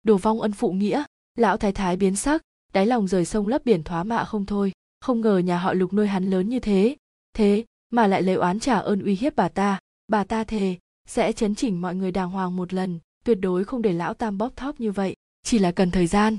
Đồ 0.02 0.16
vong 0.16 0.40
ân 0.40 0.52
phụ 0.52 0.72
nghĩa, 0.72 1.04
lão 1.34 1.56
thái 1.56 1.72
thái 1.72 1.96
biến 1.96 2.16
sắc, 2.16 2.42
đáy 2.72 2.86
lòng 2.86 3.08
rời 3.08 3.24
sông 3.24 3.46
lấp 3.46 3.64
biển 3.64 3.82
thoá 3.82 4.04
mạ 4.04 4.24
không 4.24 4.46
thôi. 4.46 4.72
Không 5.00 5.20
ngờ 5.20 5.38
nhà 5.38 5.58
họ 5.58 5.72
lục 5.72 5.92
nuôi 5.92 6.06
hắn 6.06 6.30
lớn 6.30 6.48
như 6.48 6.60
thế 6.60 6.96
thế 7.34 7.64
mà 7.90 8.06
lại 8.06 8.22
lấy 8.22 8.34
oán 8.34 8.60
trả 8.60 8.78
ơn 8.78 9.02
uy 9.02 9.14
hiếp 9.14 9.36
bà 9.36 9.48
ta. 9.48 9.78
Bà 10.08 10.24
ta 10.24 10.44
thề 10.44 10.76
sẽ 11.08 11.32
chấn 11.32 11.54
chỉnh 11.54 11.80
mọi 11.80 11.94
người 11.94 12.12
đàng 12.12 12.30
hoàng 12.30 12.56
một 12.56 12.72
lần, 12.72 12.98
tuyệt 13.24 13.38
đối 13.40 13.64
không 13.64 13.82
để 13.82 13.92
lão 13.92 14.14
tam 14.14 14.38
bóp 14.38 14.56
thóp 14.56 14.80
như 14.80 14.92
vậy. 14.92 15.16
Chỉ 15.42 15.58
là 15.58 15.72
cần 15.72 15.90
thời 15.90 16.06
gian. 16.06 16.38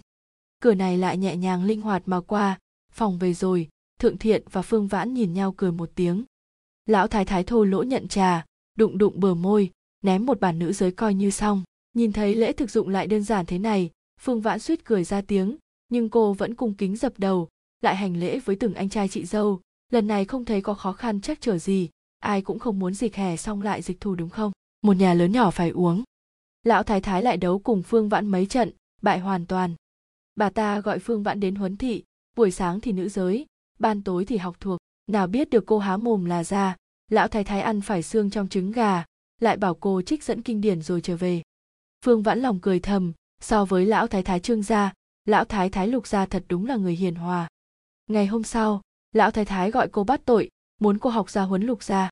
Cửa 0.61 0.73
này 0.73 0.97
lại 0.97 1.17
nhẹ 1.17 1.35
nhàng 1.35 1.63
linh 1.63 1.81
hoạt 1.81 2.03
mà 2.05 2.21
qua. 2.21 2.59
Phòng 2.93 3.17
về 3.19 3.33
rồi, 3.33 3.69
thượng 3.99 4.17
thiện 4.17 4.43
và 4.51 4.61
phương 4.61 4.87
vãn 4.87 5.13
nhìn 5.13 5.33
nhau 5.33 5.53
cười 5.57 5.71
một 5.71 5.91
tiếng. 5.95 6.23
Lão 6.85 7.07
thái 7.07 7.25
thái 7.25 7.43
thô 7.43 7.63
lỗ 7.63 7.83
nhận 7.83 8.07
trà, 8.07 8.45
đụng 8.77 8.97
đụng 8.97 9.19
bờ 9.19 9.33
môi, 9.33 9.71
ném 10.01 10.25
một 10.25 10.39
bản 10.39 10.59
nữ 10.59 10.73
giới 10.73 10.91
coi 10.91 11.13
như 11.13 11.29
xong. 11.29 11.63
Nhìn 11.93 12.11
thấy 12.11 12.35
lễ 12.35 12.53
thực 12.53 12.71
dụng 12.71 12.89
lại 12.89 13.07
đơn 13.07 13.23
giản 13.23 13.45
thế 13.45 13.59
này, 13.59 13.89
phương 14.19 14.41
vãn 14.41 14.59
suýt 14.59 14.85
cười 14.85 15.03
ra 15.03 15.21
tiếng, 15.21 15.57
nhưng 15.89 16.09
cô 16.09 16.33
vẫn 16.33 16.55
cung 16.55 16.73
kính 16.73 16.95
dập 16.95 17.13
đầu, 17.17 17.47
lại 17.81 17.95
hành 17.95 18.17
lễ 18.17 18.39
với 18.39 18.55
từng 18.55 18.73
anh 18.73 18.89
trai 18.89 19.07
chị 19.07 19.25
dâu. 19.25 19.61
Lần 19.91 20.07
này 20.07 20.25
không 20.25 20.45
thấy 20.45 20.61
có 20.61 20.73
khó 20.73 20.93
khăn 20.93 21.21
chắc 21.21 21.41
trở 21.41 21.57
gì 21.57 21.89
ai 22.19 22.41
cũng 22.41 22.59
không 22.59 22.79
muốn 22.79 22.93
dịch 22.93 23.15
hè 23.15 23.37
xong 23.37 23.61
lại 23.61 23.81
dịch 23.81 24.01
thù 24.01 24.15
đúng 24.15 24.29
không? 24.29 24.51
Một 24.81 24.93
nhà 24.93 25.13
lớn 25.13 25.31
nhỏ 25.31 25.51
phải 25.51 25.69
uống. 25.69 26.03
Lão 26.63 26.83
thái 26.83 27.01
thái 27.01 27.23
lại 27.23 27.37
đấu 27.37 27.59
cùng 27.59 27.83
phương 27.83 28.09
vãn 28.09 28.27
mấy 28.27 28.45
trận, 28.45 28.71
bại 29.01 29.19
hoàn 29.19 29.45
toàn. 29.45 29.75
Bà 30.35 30.49
ta 30.49 30.79
gọi 30.79 30.99
phương 30.99 31.23
vãn 31.23 31.39
đến 31.39 31.55
huấn 31.55 31.77
thị, 31.77 32.03
buổi 32.35 32.51
sáng 32.51 32.81
thì 32.81 32.91
nữ 32.91 33.09
giới, 33.09 33.45
ban 33.79 34.03
tối 34.03 34.25
thì 34.25 34.37
học 34.37 34.55
thuộc. 34.59 34.79
Nào 35.07 35.27
biết 35.27 35.49
được 35.49 35.63
cô 35.65 35.79
há 35.79 35.97
mồm 35.97 36.25
là 36.25 36.43
ra, 36.43 36.75
lão 37.11 37.27
thái 37.27 37.43
thái 37.43 37.61
ăn 37.61 37.81
phải 37.81 38.03
xương 38.03 38.29
trong 38.29 38.49
trứng 38.49 38.71
gà, 38.71 39.05
lại 39.39 39.57
bảo 39.57 39.75
cô 39.75 40.01
trích 40.01 40.23
dẫn 40.23 40.41
kinh 40.41 40.61
điển 40.61 40.81
rồi 40.81 41.01
trở 41.01 41.17
về. 41.17 41.41
Phương 42.05 42.23
vãn 42.23 42.39
lòng 42.39 42.59
cười 42.59 42.79
thầm, 42.79 43.13
so 43.41 43.65
với 43.65 43.85
lão 43.85 44.07
thái 44.07 44.23
thái 44.23 44.39
trương 44.39 44.63
gia, 44.63 44.93
lão 45.25 45.45
thái 45.45 45.69
thái 45.69 45.87
lục 45.87 46.07
gia 46.07 46.25
thật 46.25 46.43
đúng 46.49 46.65
là 46.65 46.75
người 46.75 46.95
hiền 46.95 47.15
hòa. 47.15 47.47
Ngày 48.07 48.27
hôm 48.27 48.43
sau, 48.43 48.81
lão 49.11 49.31
thái 49.31 49.45
thái 49.45 49.71
gọi 49.71 49.89
cô 49.91 50.03
bắt 50.03 50.21
tội, 50.25 50.49
muốn 50.81 50.97
cô 50.97 51.09
học 51.09 51.29
gia 51.29 51.41
huấn 51.41 51.63
lục 51.63 51.83
gia 51.83 52.08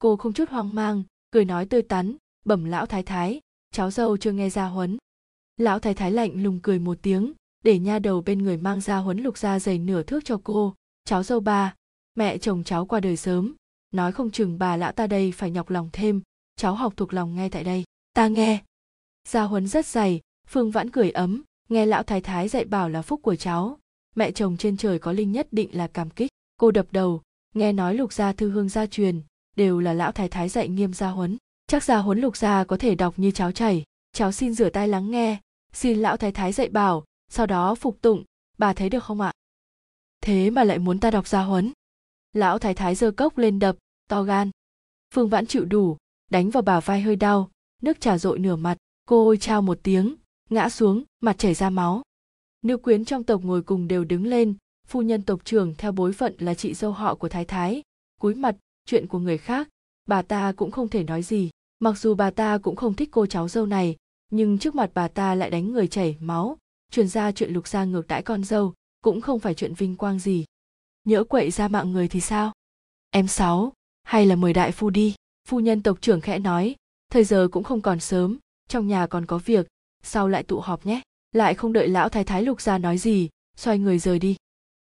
cô 0.00 0.16
không 0.16 0.32
chút 0.32 0.48
hoang 0.48 0.74
mang, 0.74 1.02
cười 1.30 1.44
nói 1.44 1.66
tươi 1.66 1.82
tắn, 1.82 2.16
bẩm 2.44 2.64
lão 2.64 2.86
thái 2.86 3.02
thái, 3.02 3.40
cháu 3.72 3.90
dâu 3.90 4.16
chưa 4.16 4.32
nghe 4.32 4.50
gia 4.50 4.66
huấn. 4.66 4.98
Lão 5.56 5.78
thái 5.78 5.94
thái 5.94 6.12
lạnh 6.12 6.42
lùng 6.42 6.60
cười 6.62 6.78
một 6.78 6.98
tiếng, 7.02 7.32
để 7.64 7.78
nha 7.78 7.98
đầu 7.98 8.20
bên 8.20 8.38
người 8.42 8.56
mang 8.56 8.80
ra 8.80 8.96
huấn 8.96 9.18
lục 9.18 9.38
gia 9.38 9.58
dày 9.58 9.78
nửa 9.78 10.02
thước 10.02 10.24
cho 10.24 10.40
cô. 10.44 10.74
Cháu 11.04 11.22
dâu 11.22 11.40
ba, 11.40 11.74
mẹ 12.14 12.38
chồng 12.38 12.64
cháu 12.64 12.86
qua 12.86 13.00
đời 13.00 13.16
sớm, 13.16 13.54
nói 13.90 14.12
không 14.12 14.30
chừng 14.30 14.58
bà 14.58 14.76
lão 14.76 14.92
ta 14.92 15.06
đây 15.06 15.32
phải 15.32 15.50
nhọc 15.50 15.70
lòng 15.70 15.90
thêm, 15.92 16.22
cháu 16.56 16.74
học 16.74 16.92
thuộc 16.96 17.14
lòng 17.14 17.34
nghe 17.34 17.48
tại 17.48 17.64
đây. 17.64 17.84
Ta 18.14 18.28
nghe. 18.28 18.62
Gia 19.28 19.42
huấn 19.42 19.66
rất 19.66 19.86
dày, 19.86 20.20
phương 20.46 20.70
vãn 20.70 20.90
cười 20.90 21.10
ấm, 21.10 21.42
nghe 21.68 21.86
lão 21.86 22.02
thái 22.02 22.20
thái 22.20 22.48
dạy 22.48 22.64
bảo 22.64 22.88
là 22.88 23.02
phúc 23.02 23.20
của 23.22 23.36
cháu, 23.36 23.78
mẹ 24.14 24.32
chồng 24.32 24.56
trên 24.56 24.76
trời 24.76 24.98
có 24.98 25.12
linh 25.12 25.32
nhất 25.32 25.48
định 25.52 25.68
là 25.72 25.86
cảm 25.86 26.10
kích. 26.10 26.30
Cô 26.56 26.70
đập 26.70 26.86
đầu, 26.90 27.22
nghe 27.54 27.72
nói 27.72 27.94
lục 27.94 28.12
gia 28.12 28.32
thư 28.32 28.50
hương 28.50 28.68
gia 28.68 28.86
truyền 28.86 29.20
đều 29.60 29.80
là 29.80 29.92
lão 29.92 30.12
thái 30.12 30.28
thái 30.28 30.48
dạy 30.48 30.68
nghiêm 30.68 30.92
gia 30.92 31.08
huấn. 31.08 31.36
Chắc 31.66 31.84
gia 31.84 31.98
huấn 31.98 32.18
lục 32.18 32.36
gia 32.36 32.64
có 32.64 32.76
thể 32.76 32.94
đọc 32.94 33.14
như 33.16 33.30
cháo 33.30 33.52
chảy. 33.52 33.84
Cháu 34.12 34.32
xin 34.32 34.54
rửa 34.54 34.70
tay 34.70 34.88
lắng 34.88 35.10
nghe. 35.10 35.40
Xin 35.72 35.98
lão 35.98 36.16
thái 36.16 36.32
thái 36.32 36.52
dạy 36.52 36.68
bảo, 36.68 37.04
sau 37.28 37.46
đó 37.46 37.74
phục 37.74 38.00
tụng. 38.00 38.24
Bà 38.58 38.72
thấy 38.72 38.88
được 38.88 39.04
không 39.04 39.20
ạ? 39.20 39.32
Thế 40.20 40.50
mà 40.50 40.64
lại 40.64 40.78
muốn 40.78 41.00
ta 41.00 41.10
đọc 41.10 41.28
gia 41.28 41.42
huấn. 41.42 41.72
Lão 42.32 42.58
thái 42.58 42.74
thái 42.74 42.94
giơ 42.94 43.10
cốc 43.10 43.38
lên 43.38 43.58
đập, 43.58 43.76
to 44.08 44.22
gan. 44.22 44.50
Phương 45.14 45.28
vãn 45.28 45.46
chịu 45.46 45.64
đủ, 45.64 45.96
đánh 46.30 46.50
vào 46.50 46.62
bà 46.62 46.80
vai 46.80 47.00
hơi 47.00 47.16
đau. 47.16 47.50
Nước 47.82 48.00
trà 48.00 48.18
rội 48.18 48.38
nửa 48.38 48.56
mặt, 48.56 48.76
cô 49.06 49.24
ôi 49.24 49.36
trao 49.36 49.62
một 49.62 49.78
tiếng, 49.82 50.16
ngã 50.50 50.68
xuống, 50.68 51.02
mặt 51.20 51.38
chảy 51.38 51.54
ra 51.54 51.70
máu. 51.70 52.02
Nữ 52.62 52.76
quyến 52.76 53.04
trong 53.04 53.24
tộc 53.24 53.44
ngồi 53.44 53.62
cùng 53.62 53.88
đều 53.88 54.04
đứng 54.04 54.26
lên. 54.26 54.54
Phu 54.88 55.02
nhân 55.02 55.22
tộc 55.22 55.44
trưởng 55.44 55.74
theo 55.78 55.92
bối 55.92 56.12
phận 56.12 56.34
là 56.38 56.54
chị 56.54 56.74
dâu 56.74 56.92
họ 56.92 57.14
của 57.14 57.28
thái 57.28 57.44
thái. 57.44 57.82
Cúi 58.20 58.34
mặt 58.34 58.56
chuyện 58.86 59.06
của 59.06 59.18
người 59.18 59.38
khác. 59.38 59.68
Bà 60.06 60.22
ta 60.22 60.52
cũng 60.52 60.70
không 60.70 60.88
thể 60.88 61.04
nói 61.04 61.22
gì. 61.22 61.50
Mặc 61.80 61.98
dù 61.98 62.14
bà 62.14 62.30
ta 62.30 62.58
cũng 62.58 62.76
không 62.76 62.94
thích 62.94 63.08
cô 63.12 63.26
cháu 63.26 63.48
dâu 63.48 63.66
này, 63.66 63.96
nhưng 64.30 64.58
trước 64.58 64.74
mặt 64.74 64.90
bà 64.94 65.08
ta 65.08 65.34
lại 65.34 65.50
đánh 65.50 65.72
người 65.72 65.88
chảy 65.88 66.16
máu. 66.20 66.58
Truyền 66.90 67.08
ra 67.08 67.32
chuyện 67.32 67.52
lục 67.52 67.68
gia 67.68 67.84
ngược 67.84 68.06
đãi 68.06 68.22
con 68.22 68.44
dâu 68.44 68.74
cũng 69.02 69.20
không 69.20 69.40
phải 69.40 69.54
chuyện 69.54 69.74
vinh 69.74 69.96
quang 69.96 70.18
gì. 70.18 70.44
Nhỡ 71.04 71.24
quậy 71.24 71.50
ra 71.50 71.68
mạng 71.68 71.92
người 71.92 72.08
thì 72.08 72.20
sao? 72.20 72.52
Em 73.10 73.26
sáu, 73.28 73.72
hay 74.02 74.26
là 74.26 74.36
mời 74.36 74.52
đại 74.52 74.72
phu 74.72 74.90
đi? 74.90 75.14
Phu 75.48 75.60
nhân 75.60 75.82
tộc 75.82 75.98
trưởng 76.00 76.20
khẽ 76.20 76.38
nói. 76.38 76.76
Thời 77.10 77.24
giờ 77.24 77.48
cũng 77.52 77.64
không 77.64 77.80
còn 77.80 78.00
sớm, 78.00 78.38
trong 78.68 78.86
nhà 78.86 79.06
còn 79.06 79.26
có 79.26 79.38
việc. 79.38 79.66
Sau 80.02 80.28
lại 80.28 80.42
tụ 80.42 80.60
họp 80.60 80.86
nhé. 80.86 81.00
Lại 81.32 81.54
không 81.54 81.72
đợi 81.72 81.88
lão 81.88 82.08
thái 82.08 82.24
thái 82.24 82.42
lục 82.42 82.60
gia 82.60 82.78
nói 82.78 82.98
gì, 82.98 83.28
xoay 83.56 83.78
người 83.78 83.98
rời 83.98 84.18
đi. 84.18 84.36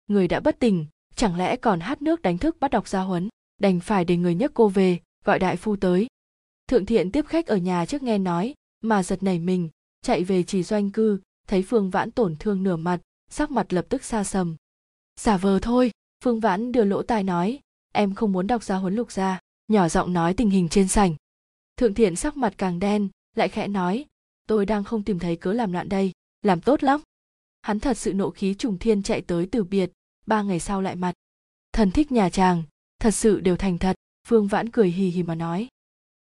Người 0.08 0.28
đã 0.28 0.40
bất 0.40 0.60
tỉnh, 0.60 0.86
chẳng 1.16 1.38
lẽ 1.38 1.56
còn 1.56 1.80
hát 1.80 2.02
nước 2.02 2.22
đánh 2.22 2.38
thức 2.38 2.58
bắt 2.60 2.72
đọc 2.72 2.88
gia 2.88 3.02
huấn? 3.02 3.30
Đành 3.62 3.80
phải 3.80 4.06
để 4.06 4.18
người 4.18 4.36
nhấc 4.36 4.52
cô 4.54 4.68
về, 4.70 5.00
gọi 5.26 5.40
đại 5.40 5.58
phu 5.58 5.76
tới. 5.76 6.08
Thượng 6.68 6.86
thiện 6.86 7.12
tiếp 7.12 7.26
khách 7.28 7.48
ở 7.48 7.58
nhà 7.58 7.86
trước 7.86 8.04
nghe 8.04 8.18
nói, 8.18 8.54
mà 8.82 9.04
giật 9.04 9.24
nảy 9.24 9.40
mình, 9.40 9.70
chạy 10.02 10.24
về 10.24 10.44
chỉ 10.44 10.64
doanh 10.64 10.92
cư, 10.92 11.20
thấy 11.48 11.64
phương 11.64 11.90
vãn 11.90 12.12
tổn 12.12 12.36
thương 12.40 12.64
nửa 12.64 12.76
mặt, 12.76 13.02
sắc 13.30 13.52
mặt 13.52 13.74
lập 13.74 13.86
tức 13.90 14.04
xa 14.04 14.24
sầm. 14.24 14.56
Giả 15.20 15.38
vờ 15.38 15.60
thôi, 15.62 15.92
phương 16.24 16.40
vãn 16.40 16.72
đưa 16.72 16.84
lỗ 16.84 17.02
tai 17.02 17.24
nói, 17.24 17.60
em 17.94 18.16
không 18.16 18.32
muốn 18.32 18.48
đọc 18.48 18.64
ra 18.64 18.76
huấn 18.76 18.96
lục 18.96 19.12
ra. 19.12 19.40
nhỏ 19.68 19.90
giọng 19.90 20.14
nói 20.14 20.34
tình 20.34 20.50
hình 20.50 20.70
trên 20.70 20.88
sảnh. 20.88 21.16
Thượng 21.78 21.94
thiện 21.94 22.16
sắc 22.16 22.38
mặt 22.38 22.54
càng 22.58 22.80
đen, 22.80 23.10
lại 23.36 23.50
khẽ 23.50 23.68
nói, 23.68 24.06
tôi 24.48 24.66
đang 24.66 24.84
không 24.84 25.04
tìm 25.04 25.20
thấy 25.20 25.36
cớ 25.36 25.54
làm 25.54 25.72
loạn 25.72 25.90
đây, 25.90 26.12
làm 26.42 26.62
tốt 26.62 26.84
lắm. 26.84 27.02
Hắn 27.62 27.80
thật 27.80 27.98
sự 27.98 28.14
nộ 28.14 28.30
khí 28.30 28.54
trùng 28.54 28.78
thiên 28.78 29.04
chạy 29.04 29.22
tới 29.22 29.48
từ 29.52 29.64
biệt, 29.64 29.92
ba 30.26 30.42
ngày 30.42 30.60
sau 30.60 30.82
lại 30.82 30.96
mặt. 30.96 31.14
Thần 31.74 31.92
thích 31.92 32.12
nhà 32.12 32.30
chàng 32.30 32.64
thật 33.02 33.12
sự 33.12 33.40
đều 33.40 33.58
thành 33.58 33.78
thật 33.78 33.96
phương 34.28 34.48
vãn 34.48 34.70
cười 34.70 34.92
hì 34.92 35.10
hì 35.10 35.24
mà 35.24 35.36
nói. 35.36 35.68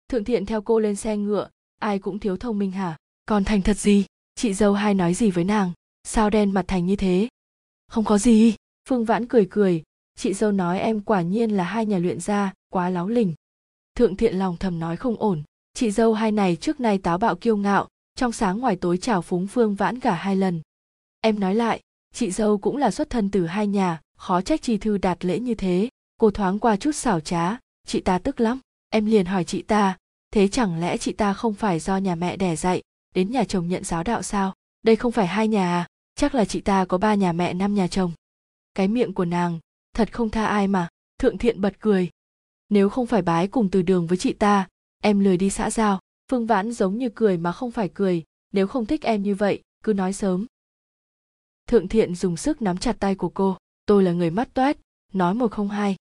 Thượng 0.07 0.23
thiện 0.23 0.45
theo 0.45 0.61
cô 0.61 0.79
lên 0.79 0.95
xe 0.95 1.17
ngựa 1.17 1.49
ai 1.79 1.99
cũng 1.99 2.19
thiếu 2.19 2.37
thông 2.37 2.59
minh 2.59 2.71
hả? 2.71 2.97
Còn 3.25 3.43
thành 3.43 3.61
thật 3.61 3.77
gì? 3.77 4.05
Chị 4.35 4.53
dâu 4.53 4.73
hai 4.73 4.93
nói 4.93 5.13
gì 5.13 5.31
với 5.31 5.43
nàng? 5.43 5.71
Sao 6.03 6.29
đen 6.29 6.51
mặt 6.51 6.65
thành 6.67 6.85
như 6.85 6.95
thế? 6.95 7.27
Không 7.87 8.05
có 8.05 8.17
gì. 8.17 8.55
Phương 8.89 9.05
vãn 9.05 9.27
cười 9.27 9.47
cười. 9.49 9.83
Chị 10.15 10.33
dâu 10.33 10.51
nói 10.51 10.79
em 10.79 11.01
quả 11.01 11.21
nhiên 11.21 11.51
là 11.51 11.63
hai 11.63 11.85
nhà 11.85 11.97
luyện 11.97 12.19
gia 12.19 12.53
quá 12.71 12.89
láo 12.89 13.07
lỉnh, 13.07 13.33
thượng 13.95 14.17
thiện 14.17 14.35
lòng 14.35 14.57
thầm 14.57 14.79
nói 14.79 14.97
không 14.97 15.15
ổn. 15.15 15.43
Chị 15.73 15.91
dâu 15.91 16.13
hai 16.13 16.31
này 16.31 16.55
trước 16.55 16.79
nay 16.79 16.97
táo 16.97 17.17
bạo 17.17 17.35
kiêu 17.35 17.57
ngạo 17.57 17.87
trong 18.15 18.31
sáng 18.31 18.59
ngoài 18.59 18.75
tối 18.75 18.97
chào 18.97 19.21
phúng 19.21 19.47
phương 19.47 19.75
vãn 19.75 19.99
cả 19.99 20.13
hai 20.13 20.35
lần. 20.35 20.61
Em 21.21 21.39
nói 21.39 21.55
lại 21.55 21.81
chị 22.13 22.31
dâu 22.31 22.57
cũng 22.57 22.77
là 22.77 22.91
xuất 22.91 23.09
thân 23.09 23.31
từ 23.31 23.45
hai 23.45 23.67
nhà 23.67 24.01
khó 24.17 24.41
trách 24.41 24.61
chi 24.61 24.77
thư 24.77 24.97
đạt 24.97 25.25
lễ 25.25 25.39
như 25.39 25.55
thế 25.55 25.89
cô 26.21 26.31
thoáng 26.31 26.59
qua 26.59 26.75
chút 26.75 26.91
xảo 26.91 27.19
trá. 27.19 27.57
Chị 27.87 28.01
ta 28.01 28.17
tức 28.17 28.39
lắm. 28.39 28.59
Em 28.89 29.05
liền 29.05 29.25
hỏi 29.25 29.43
chị 29.43 29.61
ta, 29.61 29.97
thế 30.31 30.47
chẳng 30.47 30.79
lẽ 30.79 30.97
chị 30.97 31.13
ta 31.13 31.33
không 31.33 31.53
phải 31.53 31.79
do 31.79 31.97
nhà 31.97 32.15
mẹ 32.15 32.37
đẻ 32.37 32.55
dạy, 32.55 32.81
đến 33.15 33.31
nhà 33.31 33.43
chồng 33.43 33.67
nhận 33.67 33.83
giáo 33.83 34.03
đạo 34.03 34.21
sao? 34.21 34.53
Đây 34.81 34.95
không 34.95 35.11
phải 35.11 35.27
hai 35.27 35.47
nhà 35.47 35.63
à? 35.63 35.87
Chắc 36.15 36.35
là 36.35 36.45
chị 36.45 36.61
ta 36.61 36.85
có 36.85 36.97
ba 36.97 37.15
nhà 37.15 37.31
mẹ, 37.31 37.53
năm 37.53 37.75
nhà 37.75 37.87
chồng. 37.87 38.11
Cái 38.73 38.87
miệng 38.87 39.13
của 39.13 39.25
nàng 39.25 39.59
thật 39.95 40.13
không 40.13 40.29
tha 40.29 40.45
ai 40.45 40.67
mà, 40.67 40.87
thượng 41.19 41.37
thiện 41.37 41.61
bật 41.61 41.79
cười. 41.79 42.09
Nếu 42.69 42.89
không 42.89 43.07
phải 43.07 43.21
bái 43.21 43.47
cùng 43.47 43.69
từ 43.69 43.81
đường 43.81 44.07
với 44.07 44.17
chị 44.17 44.33
ta, 44.33 44.67
em 45.03 45.19
lười 45.19 45.37
đi 45.37 45.49
xã 45.49 45.69
giao. 45.69 45.99
Phương 46.31 46.47
vãn 46.47 46.71
giống 46.71 46.97
như 46.97 47.09
cười 47.15 47.37
mà 47.37 47.51
không 47.51 47.71
phải 47.71 47.89
cười. 47.93 48.23
Nếu 48.51 48.67
không 48.67 48.85
thích 48.85 49.01
em 49.01 49.23
như 49.23 49.35
vậy, 49.35 49.61
cứ 49.83 49.93
nói 49.93 50.13
sớm. 50.13 50.45
Thượng 51.67 51.87
thiện 51.87 52.15
dùng 52.15 52.37
sức 52.37 52.61
nắm 52.61 52.77
chặt 52.77 52.95
tay 52.99 53.15
của 53.15 53.29
cô. 53.29 53.57
Tôi 53.85 54.03
là 54.03 54.11
người 54.11 54.29
mắt 54.29 54.53
toét, 54.53 54.77
nói 55.13 55.33
một 55.33 55.51
không 55.51 55.69
hai 55.69 55.95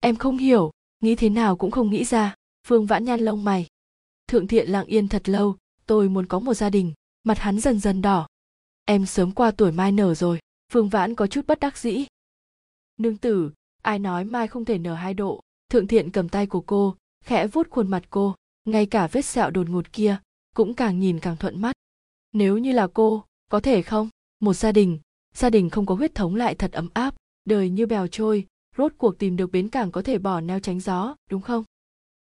em 0.00 0.16
không 0.16 0.36
hiểu, 0.36 0.70
nghĩ 1.00 1.14
thế 1.14 1.28
nào 1.28 1.56
cũng 1.56 1.70
không 1.70 1.90
nghĩ 1.90 2.04
ra, 2.04 2.34
phương 2.66 2.86
vãn 2.86 3.04
nhăn 3.04 3.20
lông 3.20 3.44
mày. 3.44 3.66
Thượng 4.28 4.46
thiện 4.46 4.68
lặng 4.68 4.86
yên 4.86 5.08
thật 5.08 5.28
lâu, 5.28 5.56
tôi 5.86 6.08
muốn 6.08 6.26
có 6.26 6.38
một 6.38 6.54
gia 6.54 6.70
đình, 6.70 6.92
mặt 7.22 7.38
hắn 7.38 7.60
dần 7.60 7.80
dần 7.80 8.02
đỏ. 8.02 8.26
Em 8.84 9.06
sớm 9.06 9.32
qua 9.32 9.50
tuổi 9.50 9.72
mai 9.72 9.92
nở 9.92 10.14
rồi, 10.14 10.38
phương 10.72 10.88
vãn 10.88 11.14
có 11.14 11.26
chút 11.26 11.46
bất 11.46 11.60
đắc 11.60 11.78
dĩ. 11.78 12.06
Nương 12.96 13.16
tử, 13.16 13.50
ai 13.82 13.98
nói 13.98 14.24
mai 14.24 14.48
không 14.48 14.64
thể 14.64 14.78
nở 14.78 14.94
hai 14.94 15.14
độ? 15.14 15.40
Thượng 15.70 15.86
thiện 15.86 16.10
cầm 16.10 16.28
tay 16.28 16.46
của 16.46 16.60
cô, 16.60 16.96
khẽ 17.24 17.46
vuốt 17.46 17.70
khuôn 17.70 17.90
mặt 17.90 18.02
cô, 18.10 18.34
ngay 18.64 18.86
cả 18.86 19.08
vết 19.12 19.22
sẹo 19.22 19.50
đột 19.50 19.68
ngột 19.68 19.92
kia, 19.92 20.18
cũng 20.54 20.74
càng 20.74 21.00
nhìn 21.00 21.20
càng 21.20 21.36
thuận 21.36 21.60
mắt. 21.60 21.76
Nếu 22.32 22.58
như 22.58 22.72
là 22.72 22.86
cô, 22.94 23.24
có 23.50 23.60
thể 23.60 23.82
không? 23.82 24.08
Một 24.40 24.54
gia 24.54 24.72
đình 24.72 24.98
gia 25.36 25.50
đình 25.50 25.70
không 25.70 25.86
có 25.86 25.94
huyết 25.94 26.14
thống 26.14 26.34
lại 26.34 26.54
thật 26.54 26.72
ấm 26.72 26.88
áp, 26.94 27.14
đời 27.44 27.70
như 27.70 27.86
bèo 27.86 28.06
trôi 28.06 28.46
rốt 28.76 28.92
cuộc 28.98 29.18
tìm 29.18 29.36
được 29.36 29.50
bến 29.52 29.68
cảng 29.68 29.90
có 29.90 30.02
thể 30.02 30.18
bỏ 30.18 30.40
neo 30.40 30.60
tránh 30.60 30.80
gió, 30.80 31.16
đúng 31.30 31.42
không? 31.42 31.64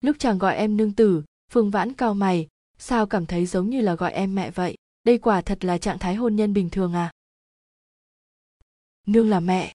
Lúc 0.01 0.17
chàng 0.19 0.39
gọi 0.39 0.57
em 0.57 0.77
nương 0.77 0.93
tử, 0.93 1.23
phương 1.51 1.71
vãn 1.71 1.93
cao 1.93 2.15
mày. 2.15 2.49
Sao 2.79 3.07
cảm 3.07 3.27
thấy 3.27 3.47
giống 3.47 3.71
như 3.71 3.81
là 3.81 3.95
gọi 3.95 4.13
em 4.13 4.35
mẹ 4.35 4.51
vậy? 4.51 4.77
Đây 5.05 5.19
quả 5.19 5.43
thật 5.43 5.65
là 5.65 5.79
trạng 5.79 5.99
thái 5.99 6.15
hôn 6.15 6.37
nhân 6.37 6.53
bình 6.53 6.71
thường 6.71 6.93
à? 6.93 7.13
Nương 9.07 9.31
là 9.31 9.41
mẹ. 9.41 9.75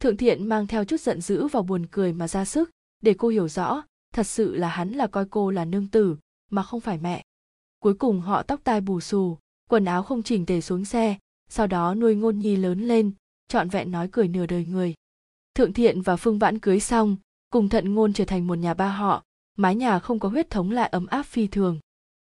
Thượng 0.00 0.16
thiện 0.16 0.48
mang 0.48 0.66
theo 0.66 0.84
chút 0.84 1.00
giận 1.00 1.20
dữ 1.20 1.46
và 1.46 1.62
buồn 1.62 1.86
cười 1.90 2.12
mà 2.12 2.28
ra 2.28 2.44
sức. 2.44 2.70
Để 3.00 3.14
cô 3.18 3.28
hiểu 3.28 3.48
rõ, 3.48 3.82
thật 4.14 4.26
sự 4.26 4.56
là 4.56 4.68
hắn 4.68 4.90
là 4.90 5.06
coi 5.06 5.26
cô 5.30 5.50
là 5.50 5.64
nương 5.64 5.88
tử, 5.88 6.16
mà 6.50 6.62
không 6.62 6.80
phải 6.80 6.98
mẹ. 6.98 7.24
Cuối 7.78 7.94
cùng 7.94 8.20
họ 8.20 8.42
tóc 8.42 8.60
tai 8.64 8.80
bù 8.80 9.00
xù, 9.00 9.38
quần 9.70 9.84
áo 9.84 10.02
không 10.02 10.22
chỉnh 10.22 10.46
tề 10.46 10.60
xuống 10.60 10.84
xe, 10.84 11.18
sau 11.48 11.66
đó 11.66 11.94
nuôi 11.94 12.14
ngôn 12.14 12.38
nhi 12.38 12.56
lớn 12.56 12.80
lên, 12.80 13.12
trọn 13.48 13.68
vẹn 13.68 13.90
nói 13.90 14.08
cười 14.12 14.28
nửa 14.28 14.46
đời 14.46 14.66
người 14.66 14.94
thượng 15.60 15.72
thiện 15.72 16.02
và 16.02 16.16
phương 16.16 16.38
vãn 16.38 16.58
cưới 16.58 16.80
xong, 16.80 17.16
cùng 17.50 17.68
thận 17.68 17.94
ngôn 17.94 18.12
trở 18.12 18.24
thành 18.24 18.46
một 18.46 18.54
nhà 18.54 18.74
ba 18.74 18.88
họ, 18.88 19.24
mái 19.56 19.74
nhà 19.74 19.98
không 19.98 20.18
có 20.18 20.28
huyết 20.28 20.50
thống 20.50 20.70
lại 20.70 20.88
ấm 20.88 21.06
áp 21.06 21.22
phi 21.22 21.46
thường. 21.46 21.78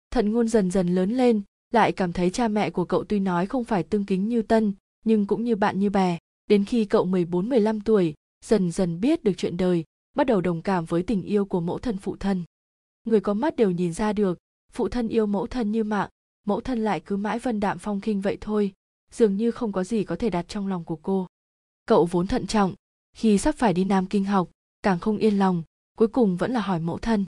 Thận 0.10 0.34
ngôn 0.34 0.48
dần 0.48 0.72
dần 0.72 0.96
lớn 0.96 1.12
lên, 1.12 1.42
lại 1.74 1.92
cảm 1.92 2.14
thấy 2.14 2.30
cha 2.30 2.48
mẹ 2.48 2.70
của 2.70 2.86
cậu 2.86 3.04
tuy 3.04 3.20
nói 3.20 3.46
không 3.46 3.64
phải 3.64 3.84
tương 3.84 4.06
kính 4.06 4.30
như 4.30 4.42
tân, 4.42 4.74
nhưng 5.06 5.26
cũng 5.28 5.44
như 5.44 5.56
bạn 5.56 5.80
như 5.80 5.90
bè. 5.90 6.18
Đến 6.48 6.66
khi 6.66 6.86
cậu 6.86 7.06
14-15 7.06 7.80
tuổi, 7.86 8.14
dần 8.46 8.72
dần 8.72 9.00
biết 9.00 9.24
được 9.24 9.34
chuyện 9.38 9.58
đời, 9.58 9.84
bắt 10.16 10.28
đầu 10.28 10.42
đồng 10.42 10.62
cảm 10.62 10.86
với 10.86 11.04
tình 11.04 11.24
yêu 11.24 11.46
của 11.46 11.62
mẫu 11.62 11.80
thân 11.80 11.98
phụ 11.98 12.16
thân. 12.20 12.44
Người 13.04 13.20
có 13.20 13.34
mắt 13.34 13.56
đều 13.56 13.72
nhìn 13.72 13.94
ra 13.94 14.14
được, 14.14 14.40
phụ 14.72 14.90
thân 14.90 15.08
yêu 15.08 15.26
mẫu 15.26 15.48
thân 15.48 15.72
như 15.72 15.84
mạng, 15.84 16.10
mẫu 16.48 16.62
thân 16.62 16.84
lại 16.84 17.00
cứ 17.00 17.18
mãi 17.18 17.40
vân 17.40 17.60
đạm 17.60 17.78
phong 17.80 18.02
khinh 18.02 18.22
vậy 18.22 18.38
thôi, 18.42 18.72
dường 19.12 19.38
như 19.38 19.52
không 19.52 19.72
có 19.72 19.84
gì 19.84 20.04
có 20.04 20.16
thể 20.16 20.30
đặt 20.30 20.46
trong 20.48 20.68
lòng 20.68 20.84
của 20.84 21.00
cô. 21.02 21.28
Cậu 21.86 22.06
vốn 22.06 22.28
thận 22.28 22.48
trọng 22.48 22.76
khi 23.14 23.38
sắp 23.38 23.56
phải 23.56 23.74
đi 23.74 23.84
nam 23.84 24.06
kinh 24.06 24.26
học, 24.26 24.50
càng 24.84 25.00
không 25.00 25.18
yên 25.18 25.40
lòng, 25.40 25.64
cuối 25.98 26.08
cùng 26.08 26.38
vẫn 26.38 26.52
là 26.52 26.60
hỏi 26.60 26.80
mẫu 26.80 26.98
thân. 26.98 27.26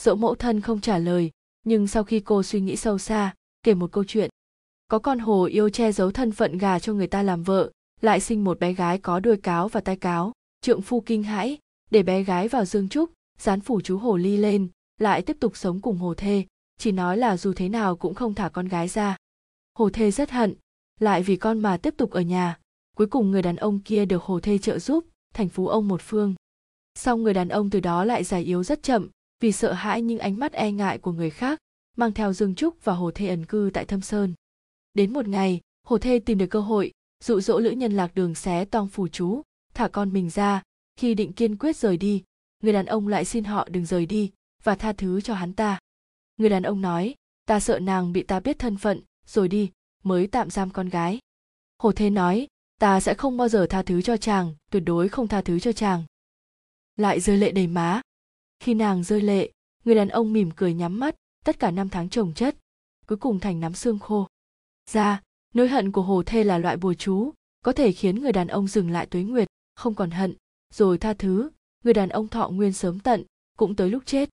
Dẫu 0.00 0.16
mẫu 0.16 0.34
thân 0.34 0.60
không 0.60 0.80
trả 0.80 0.98
lời, 0.98 1.30
nhưng 1.64 1.86
sau 1.86 2.04
khi 2.04 2.20
cô 2.20 2.42
suy 2.42 2.60
nghĩ 2.60 2.76
sâu 2.76 2.98
xa, 2.98 3.34
kể 3.62 3.74
một 3.74 3.92
câu 3.92 4.04
chuyện. 4.04 4.30
Có 4.88 4.98
con 4.98 5.18
hồ 5.18 5.44
yêu 5.44 5.68
che 5.68 5.92
giấu 5.92 6.10
thân 6.10 6.32
phận 6.32 6.58
gà 6.58 6.78
cho 6.78 6.92
người 6.92 7.06
ta 7.06 7.22
làm 7.22 7.42
vợ, 7.42 7.70
lại 8.00 8.20
sinh 8.20 8.44
một 8.44 8.58
bé 8.58 8.72
gái 8.72 8.98
có 8.98 9.20
đuôi 9.20 9.36
cáo 9.36 9.68
và 9.68 9.80
tai 9.80 9.96
cáo, 9.96 10.32
trượng 10.60 10.82
phu 10.82 11.00
kinh 11.00 11.22
hãi, 11.22 11.58
để 11.90 12.02
bé 12.02 12.22
gái 12.22 12.48
vào 12.48 12.64
dương 12.64 12.88
trúc, 12.88 13.10
dán 13.38 13.60
phủ 13.60 13.80
chú 13.80 13.98
hồ 13.98 14.16
ly 14.16 14.36
lên, 14.36 14.68
lại 14.98 15.22
tiếp 15.22 15.36
tục 15.40 15.56
sống 15.56 15.80
cùng 15.80 15.98
hồ 15.98 16.14
thê, 16.14 16.46
chỉ 16.78 16.92
nói 16.92 17.16
là 17.16 17.36
dù 17.36 17.52
thế 17.52 17.68
nào 17.68 17.96
cũng 17.96 18.14
không 18.14 18.34
thả 18.34 18.48
con 18.48 18.68
gái 18.68 18.88
ra. 18.88 19.16
Hồ 19.74 19.90
thê 19.90 20.10
rất 20.10 20.30
hận, 20.30 20.54
lại 21.00 21.22
vì 21.22 21.36
con 21.36 21.60
mà 21.60 21.76
tiếp 21.76 21.94
tục 21.96 22.10
ở 22.10 22.20
nhà, 22.20 22.58
cuối 22.96 23.06
cùng 23.06 23.30
người 23.30 23.42
đàn 23.42 23.56
ông 23.56 23.78
kia 23.78 24.04
được 24.04 24.22
hồ 24.22 24.40
thê 24.40 24.58
trợ 24.58 24.78
giúp 24.78 25.04
thành 25.34 25.48
phú 25.48 25.68
ông 25.68 25.88
một 25.88 26.00
phương. 26.02 26.34
Song 26.94 27.22
người 27.22 27.34
đàn 27.34 27.48
ông 27.48 27.70
từ 27.70 27.80
đó 27.80 28.04
lại 28.04 28.24
già 28.24 28.36
yếu 28.36 28.64
rất 28.64 28.82
chậm, 28.82 29.08
vì 29.40 29.52
sợ 29.52 29.72
hãi 29.72 30.02
những 30.02 30.18
ánh 30.18 30.38
mắt 30.38 30.52
e 30.52 30.72
ngại 30.72 30.98
của 30.98 31.12
người 31.12 31.30
khác, 31.30 31.58
mang 31.96 32.12
theo 32.12 32.32
dương 32.32 32.54
trúc 32.54 32.84
và 32.84 32.92
hồ 32.92 33.10
thê 33.10 33.28
ẩn 33.28 33.46
cư 33.46 33.70
tại 33.74 33.84
thâm 33.84 34.00
sơn. 34.00 34.34
Đến 34.94 35.12
một 35.12 35.28
ngày, 35.28 35.60
hồ 35.86 35.98
thê 35.98 36.18
tìm 36.18 36.38
được 36.38 36.46
cơ 36.46 36.60
hội, 36.60 36.92
dụ 37.24 37.40
dỗ 37.40 37.58
lữ 37.58 37.70
nhân 37.70 37.92
lạc 37.92 38.14
đường 38.14 38.34
xé 38.34 38.64
toang 38.64 38.88
phủ 38.88 39.08
chú, 39.08 39.42
thả 39.74 39.88
con 39.88 40.12
mình 40.12 40.30
ra. 40.30 40.62
Khi 40.96 41.14
định 41.14 41.32
kiên 41.32 41.56
quyết 41.56 41.76
rời 41.76 41.96
đi, 41.96 42.22
người 42.62 42.72
đàn 42.72 42.86
ông 42.86 43.08
lại 43.08 43.24
xin 43.24 43.44
họ 43.44 43.68
đừng 43.70 43.86
rời 43.86 44.06
đi 44.06 44.30
và 44.62 44.74
tha 44.74 44.92
thứ 44.92 45.20
cho 45.20 45.34
hắn 45.34 45.52
ta. 45.52 45.78
Người 46.36 46.48
đàn 46.48 46.62
ông 46.62 46.80
nói, 46.80 47.14
ta 47.46 47.60
sợ 47.60 47.78
nàng 47.78 48.12
bị 48.12 48.22
ta 48.22 48.40
biết 48.40 48.58
thân 48.58 48.76
phận, 48.76 49.00
rồi 49.26 49.48
đi, 49.48 49.70
mới 50.02 50.26
tạm 50.26 50.50
giam 50.50 50.70
con 50.70 50.88
gái. 50.88 51.18
Hồ 51.78 51.92
Thê 51.92 52.10
nói 52.10 52.46
ta 52.82 53.00
sẽ 53.00 53.14
không 53.14 53.36
bao 53.36 53.48
giờ 53.48 53.66
tha 53.70 53.82
thứ 53.82 54.02
cho 54.02 54.16
chàng, 54.16 54.54
tuyệt 54.70 54.82
đối 54.86 55.08
không 55.08 55.28
tha 55.28 55.40
thứ 55.40 55.58
cho 55.58 55.72
chàng. 55.72 56.04
Lại 56.96 57.20
rơi 57.20 57.36
lệ 57.36 57.52
đầy 57.52 57.66
má. 57.66 58.00
Khi 58.60 58.74
nàng 58.74 59.04
rơi 59.04 59.20
lệ, 59.20 59.50
người 59.84 59.94
đàn 59.94 60.08
ông 60.08 60.32
mỉm 60.32 60.50
cười 60.56 60.74
nhắm 60.74 61.00
mắt, 61.00 61.14
tất 61.44 61.58
cả 61.58 61.70
năm 61.70 61.88
tháng 61.88 62.08
trồng 62.08 62.34
chất, 62.34 62.56
cuối 63.06 63.18
cùng 63.18 63.40
thành 63.40 63.60
nắm 63.60 63.74
xương 63.74 63.98
khô. 63.98 64.28
Ra, 64.90 65.22
nỗi 65.54 65.68
hận 65.68 65.92
của 65.92 66.02
hồ 66.02 66.22
thê 66.26 66.44
là 66.44 66.58
loại 66.58 66.76
bùa 66.76 66.94
chú, 66.94 67.30
có 67.64 67.72
thể 67.72 67.92
khiến 67.92 68.20
người 68.20 68.32
đàn 68.32 68.48
ông 68.48 68.68
dừng 68.68 68.90
lại 68.90 69.06
tuế 69.06 69.22
nguyệt, 69.22 69.48
không 69.74 69.94
còn 69.94 70.10
hận. 70.10 70.34
Rồi 70.74 70.98
tha 70.98 71.14
thứ, 71.14 71.50
người 71.84 71.94
đàn 71.94 72.08
ông 72.08 72.28
thọ 72.28 72.48
nguyên 72.48 72.72
sớm 72.72 73.00
tận, 73.00 73.24
cũng 73.58 73.76
tới 73.76 73.90
lúc 73.90 74.02
chết. 74.06 74.28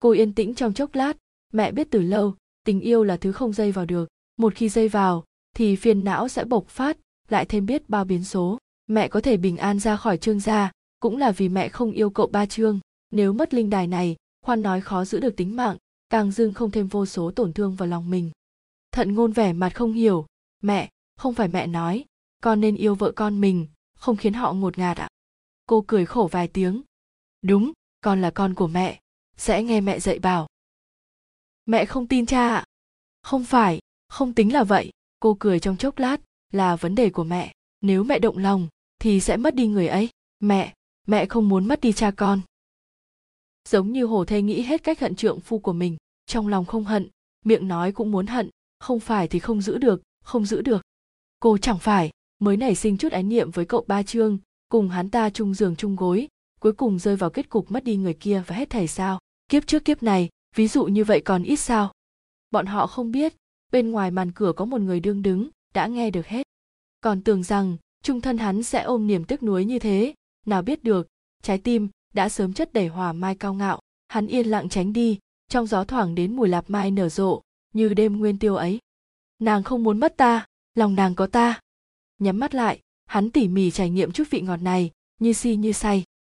Cô 0.00 0.10
yên 0.10 0.32
tĩnh 0.32 0.54
trong 0.54 0.74
chốc 0.74 0.94
lát, 0.94 1.16
mẹ 1.52 1.72
biết 1.72 1.88
từ 1.90 2.02
lâu, 2.02 2.34
tình 2.64 2.80
yêu 2.80 3.04
là 3.04 3.16
thứ 3.16 3.32
không 3.32 3.52
dây 3.52 3.72
vào 3.72 3.86
được. 3.86 4.08
Một 4.36 4.54
khi 4.54 4.68
dây 4.68 4.88
vào, 4.88 5.24
thì 5.56 5.76
phiền 5.76 6.04
não 6.04 6.28
sẽ 6.28 6.44
bộc 6.44 6.68
phát 6.68 6.98
lại 7.28 7.44
thêm 7.44 7.66
biết 7.66 7.88
bao 7.88 8.04
biến 8.04 8.24
số. 8.24 8.58
Mẹ 8.86 9.08
có 9.08 9.20
thể 9.20 9.36
bình 9.36 9.56
an 9.56 9.78
ra 9.78 9.96
khỏi 9.96 10.18
trương 10.18 10.40
gia, 10.40 10.70
cũng 11.00 11.16
là 11.16 11.30
vì 11.30 11.48
mẹ 11.48 11.68
không 11.68 11.92
yêu 11.92 12.10
cậu 12.10 12.26
ba 12.26 12.46
trương. 12.46 12.80
Nếu 13.10 13.32
mất 13.32 13.54
linh 13.54 13.70
đài 13.70 13.86
này, 13.86 14.16
khoan 14.42 14.62
nói 14.62 14.80
khó 14.80 15.04
giữ 15.04 15.20
được 15.20 15.36
tính 15.36 15.56
mạng, 15.56 15.76
càng 16.10 16.30
dưng 16.30 16.54
không 16.54 16.70
thêm 16.70 16.86
vô 16.86 17.06
số 17.06 17.30
tổn 17.30 17.52
thương 17.52 17.74
vào 17.74 17.88
lòng 17.88 18.10
mình. 18.10 18.30
Thận 18.92 19.14
ngôn 19.14 19.32
vẻ 19.32 19.52
mặt 19.52 19.74
không 19.74 19.92
hiểu. 19.92 20.26
Mẹ, 20.62 20.90
không 21.16 21.34
phải 21.34 21.48
mẹ 21.48 21.66
nói, 21.66 22.04
con 22.42 22.60
nên 22.60 22.76
yêu 22.76 22.94
vợ 22.94 23.12
con 23.16 23.40
mình, 23.40 23.66
không 23.96 24.16
khiến 24.16 24.32
họ 24.32 24.52
ngột 24.52 24.78
ngạt 24.78 24.96
ạ. 24.96 25.02
À? 25.02 25.08
cô 25.66 25.84
cười 25.86 26.06
khổ 26.06 26.28
vài 26.32 26.48
tiếng. 26.48 26.82
Đúng, 27.42 27.72
con 28.00 28.22
là 28.22 28.30
con 28.30 28.54
của 28.54 28.66
mẹ. 28.66 29.00
Sẽ 29.36 29.62
nghe 29.62 29.80
mẹ 29.80 30.00
dạy 30.00 30.18
bảo. 30.18 30.46
Mẹ 31.66 31.84
không 31.84 32.06
tin 32.06 32.26
cha 32.26 32.48
ạ. 32.48 32.64
Không 33.22 33.44
phải, 33.44 33.78
không 34.08 34.34
tính 34.34 34.52
là 34.52 34.64
vậy. 34.64 34.90
Cô 35.20 35.36
cười 35.40 35.60
trong 35.60 35.76
chốc 35.76 35.98
lát 35.98 36.20
là 36.54 36.76
vấn 36.76 36.94
đề 36.94 37.10
của 37.10 37.24
mẹ. 37.24 37.52
Nếu 37.80 38.04
mẹ 38.04 38.18
động 38.18 38.38
lòng, 38.38 38.68
thì 38.98 39.20
sẽ 39.20 39.36
mất 39.36 39.54
đi 39.54 39.66
người 39.66 39.88
ấy. 39.88 40.08
Mẹ 40.40 40.74
mẹ 41.06 41.26
không 41.26 41.48
muốn 41.48 41.68
mất 41.68 41.80
đi 41.80 41.92
cha 41.92 42.10
con. 42.10 42.40
Giống 43.68 43.92
như 43.92 44.04
hồ 44.04 44.24
thê 44.24 44.42
nghĩ 44.42 44.62
hết 44.62 44.82
cách 44.82 45.00
hận 45.00 45.14
trượng 45.16 45.40
phu 45.40 45.58
của 45.58 45.72
mình, 45.72 45.96
trong 46.26 46.48
lòng 46.48 46.64
không 46.64 46.84
hận, 46.84 47.08
miệng 47.44 47.68
nói 47.68 47.92
cũng 47.92 48.10
muốn 48.10 48.26
hận, 48.26 48.50
không 48.78 49.00
phải 49.00 49.28
thì 49.28 49.38
không 49.38 49.60
giữ 49.60 49.78
được, 49.78 50.02
không 50.24 50.46
giữ 50.46 50.62
được. 50.62 50.82
Cô 51.40 51.58
chẳng 51.58 51.78
phải, 51.78 52.10
mới 52.38 52.56
nảy 52.56 52.74
sinh 52.74 52.98
chút 52.98 53.12
ái 53.12 53.22
niệm 53.22 53.50
với 53.50 53.64
cậu 53.64 53.84
ba 53.86 54.02
trương, 54.02 54.38
cùng 54.68 54.88
hắn 54.88 55.10
ta 55.10 55.30
chung 55.30 55.54
giường 55.54 55.76
chung 55.76 55.96
gối, 55.96 56.28
cuối 56.60 56.72
cùng 56.72 56.98
rơi 56.98 57.16
vào 57.16 57.30
kết 57.30 57.48
cục 57.48 57.70
mất 57.70 57.84
đi 57.84 57.96
người 57.96 58.14
kia 58.14 58.42
và 58.46 58.56
hết 58.56 58.70
thảy 58.70 58.88
sao? 58.88 59.18
Kiếp 59.48 59.66
trước 59.66 59.84
kiếp 59.84 60.02
này, 60.02 60.28
ví 60.56 60.68
dụ 60.68 60.84
như 60.84 61.04
vậy 61.04 61.20
còn 61.20 61.42
ít 61.42 61.56
sao? 61.56 61.92
Bọn 62.50 62.66
họ 62.66 62.86
không 62.86 63.10
biết, 63.10 63.34
bên 63.72 63.90
ngoài 63.90 64.10
màn 64.10 64.32
cửa 64.32 64.52
có 64.56 64.64
một 64.64 64.80
người 64.80 65.00
đương 65.00 65.22
đứng 65.22 65.48
đã 65.74 65.86
nghe 65.86 66.10
được 66.10 66.26
hết. 66.26 66.46
Còn 67.00 67.22
tưởng 67.22 67.42
rằng 67.42 67.76
trung 68.02 68.20
thân 68.20 68.38
hắn 68.38 68.62
sẽ 68.62 68.82
ôm 68.82 69.06
niềm 69.06 69.24
tiếc 69.24 69.42
nuối 69.42 69.64
như 69.64 69.78
thế, 69.78 70.14
nào 70.46 70.62
biết 70.62 70.84
được, 70.84 71.06
trái 71.42 71.58
tim 71.58 71.88
đã 72.14 72.28
sớm 72.28 72.52
chất 72.52 72.72
đầy 72.72 72.88
hòa 72.88 73.12
mai 73.12 73.34
cao 73.34 73.54
ngạo. 73.54 73.80
Hắn 74.08 74.26
yên 74.26 74.46
lặng 74.46 74.68
tránh 74.68 74.92
đi, 74.92 75.18
trong 75.48 75.66
gió 75.66 75.84
thoảng 75.84 76.14
đến 76.14 76.36
mùi 76.36 76.48
lạp 76.48 76.70
mai 76.70 76.90
nở 76.90 77.08
rộ, 77.08 77.42
như 77.72 77.94
đêm 77.94 78.18
nguyên 78.18 78.38
tiêu 78.38 78.56
ấy. 78.56 78.78
Nàng 79.38 79.62
không 79.62 79.82
muốn 79.82 80.00
mất 80.00 80.16
ta, 80.16 80.46
lòng 80.74 80.94
nàng 80.94 81.14
có 81.14 81.26
ta. 81.26 81.60
Nhắm 82.18 82.38
mắt 82.38 82.54
lại, 82.54 82.80
hắn 83.06 83.30
tỉ 83.30 83.48
mỉ 83.48 83.70
trải 83.70 83.90
nghiệm 83.90 84.12
chút 84.12 84.24
vị 84.30 84.40
ngọt 84.40 84.56
này, 84.56 84.90
như 85.20 85.32
si 85.32 85.56
như 85.56 85.72
say. 85.72 86.04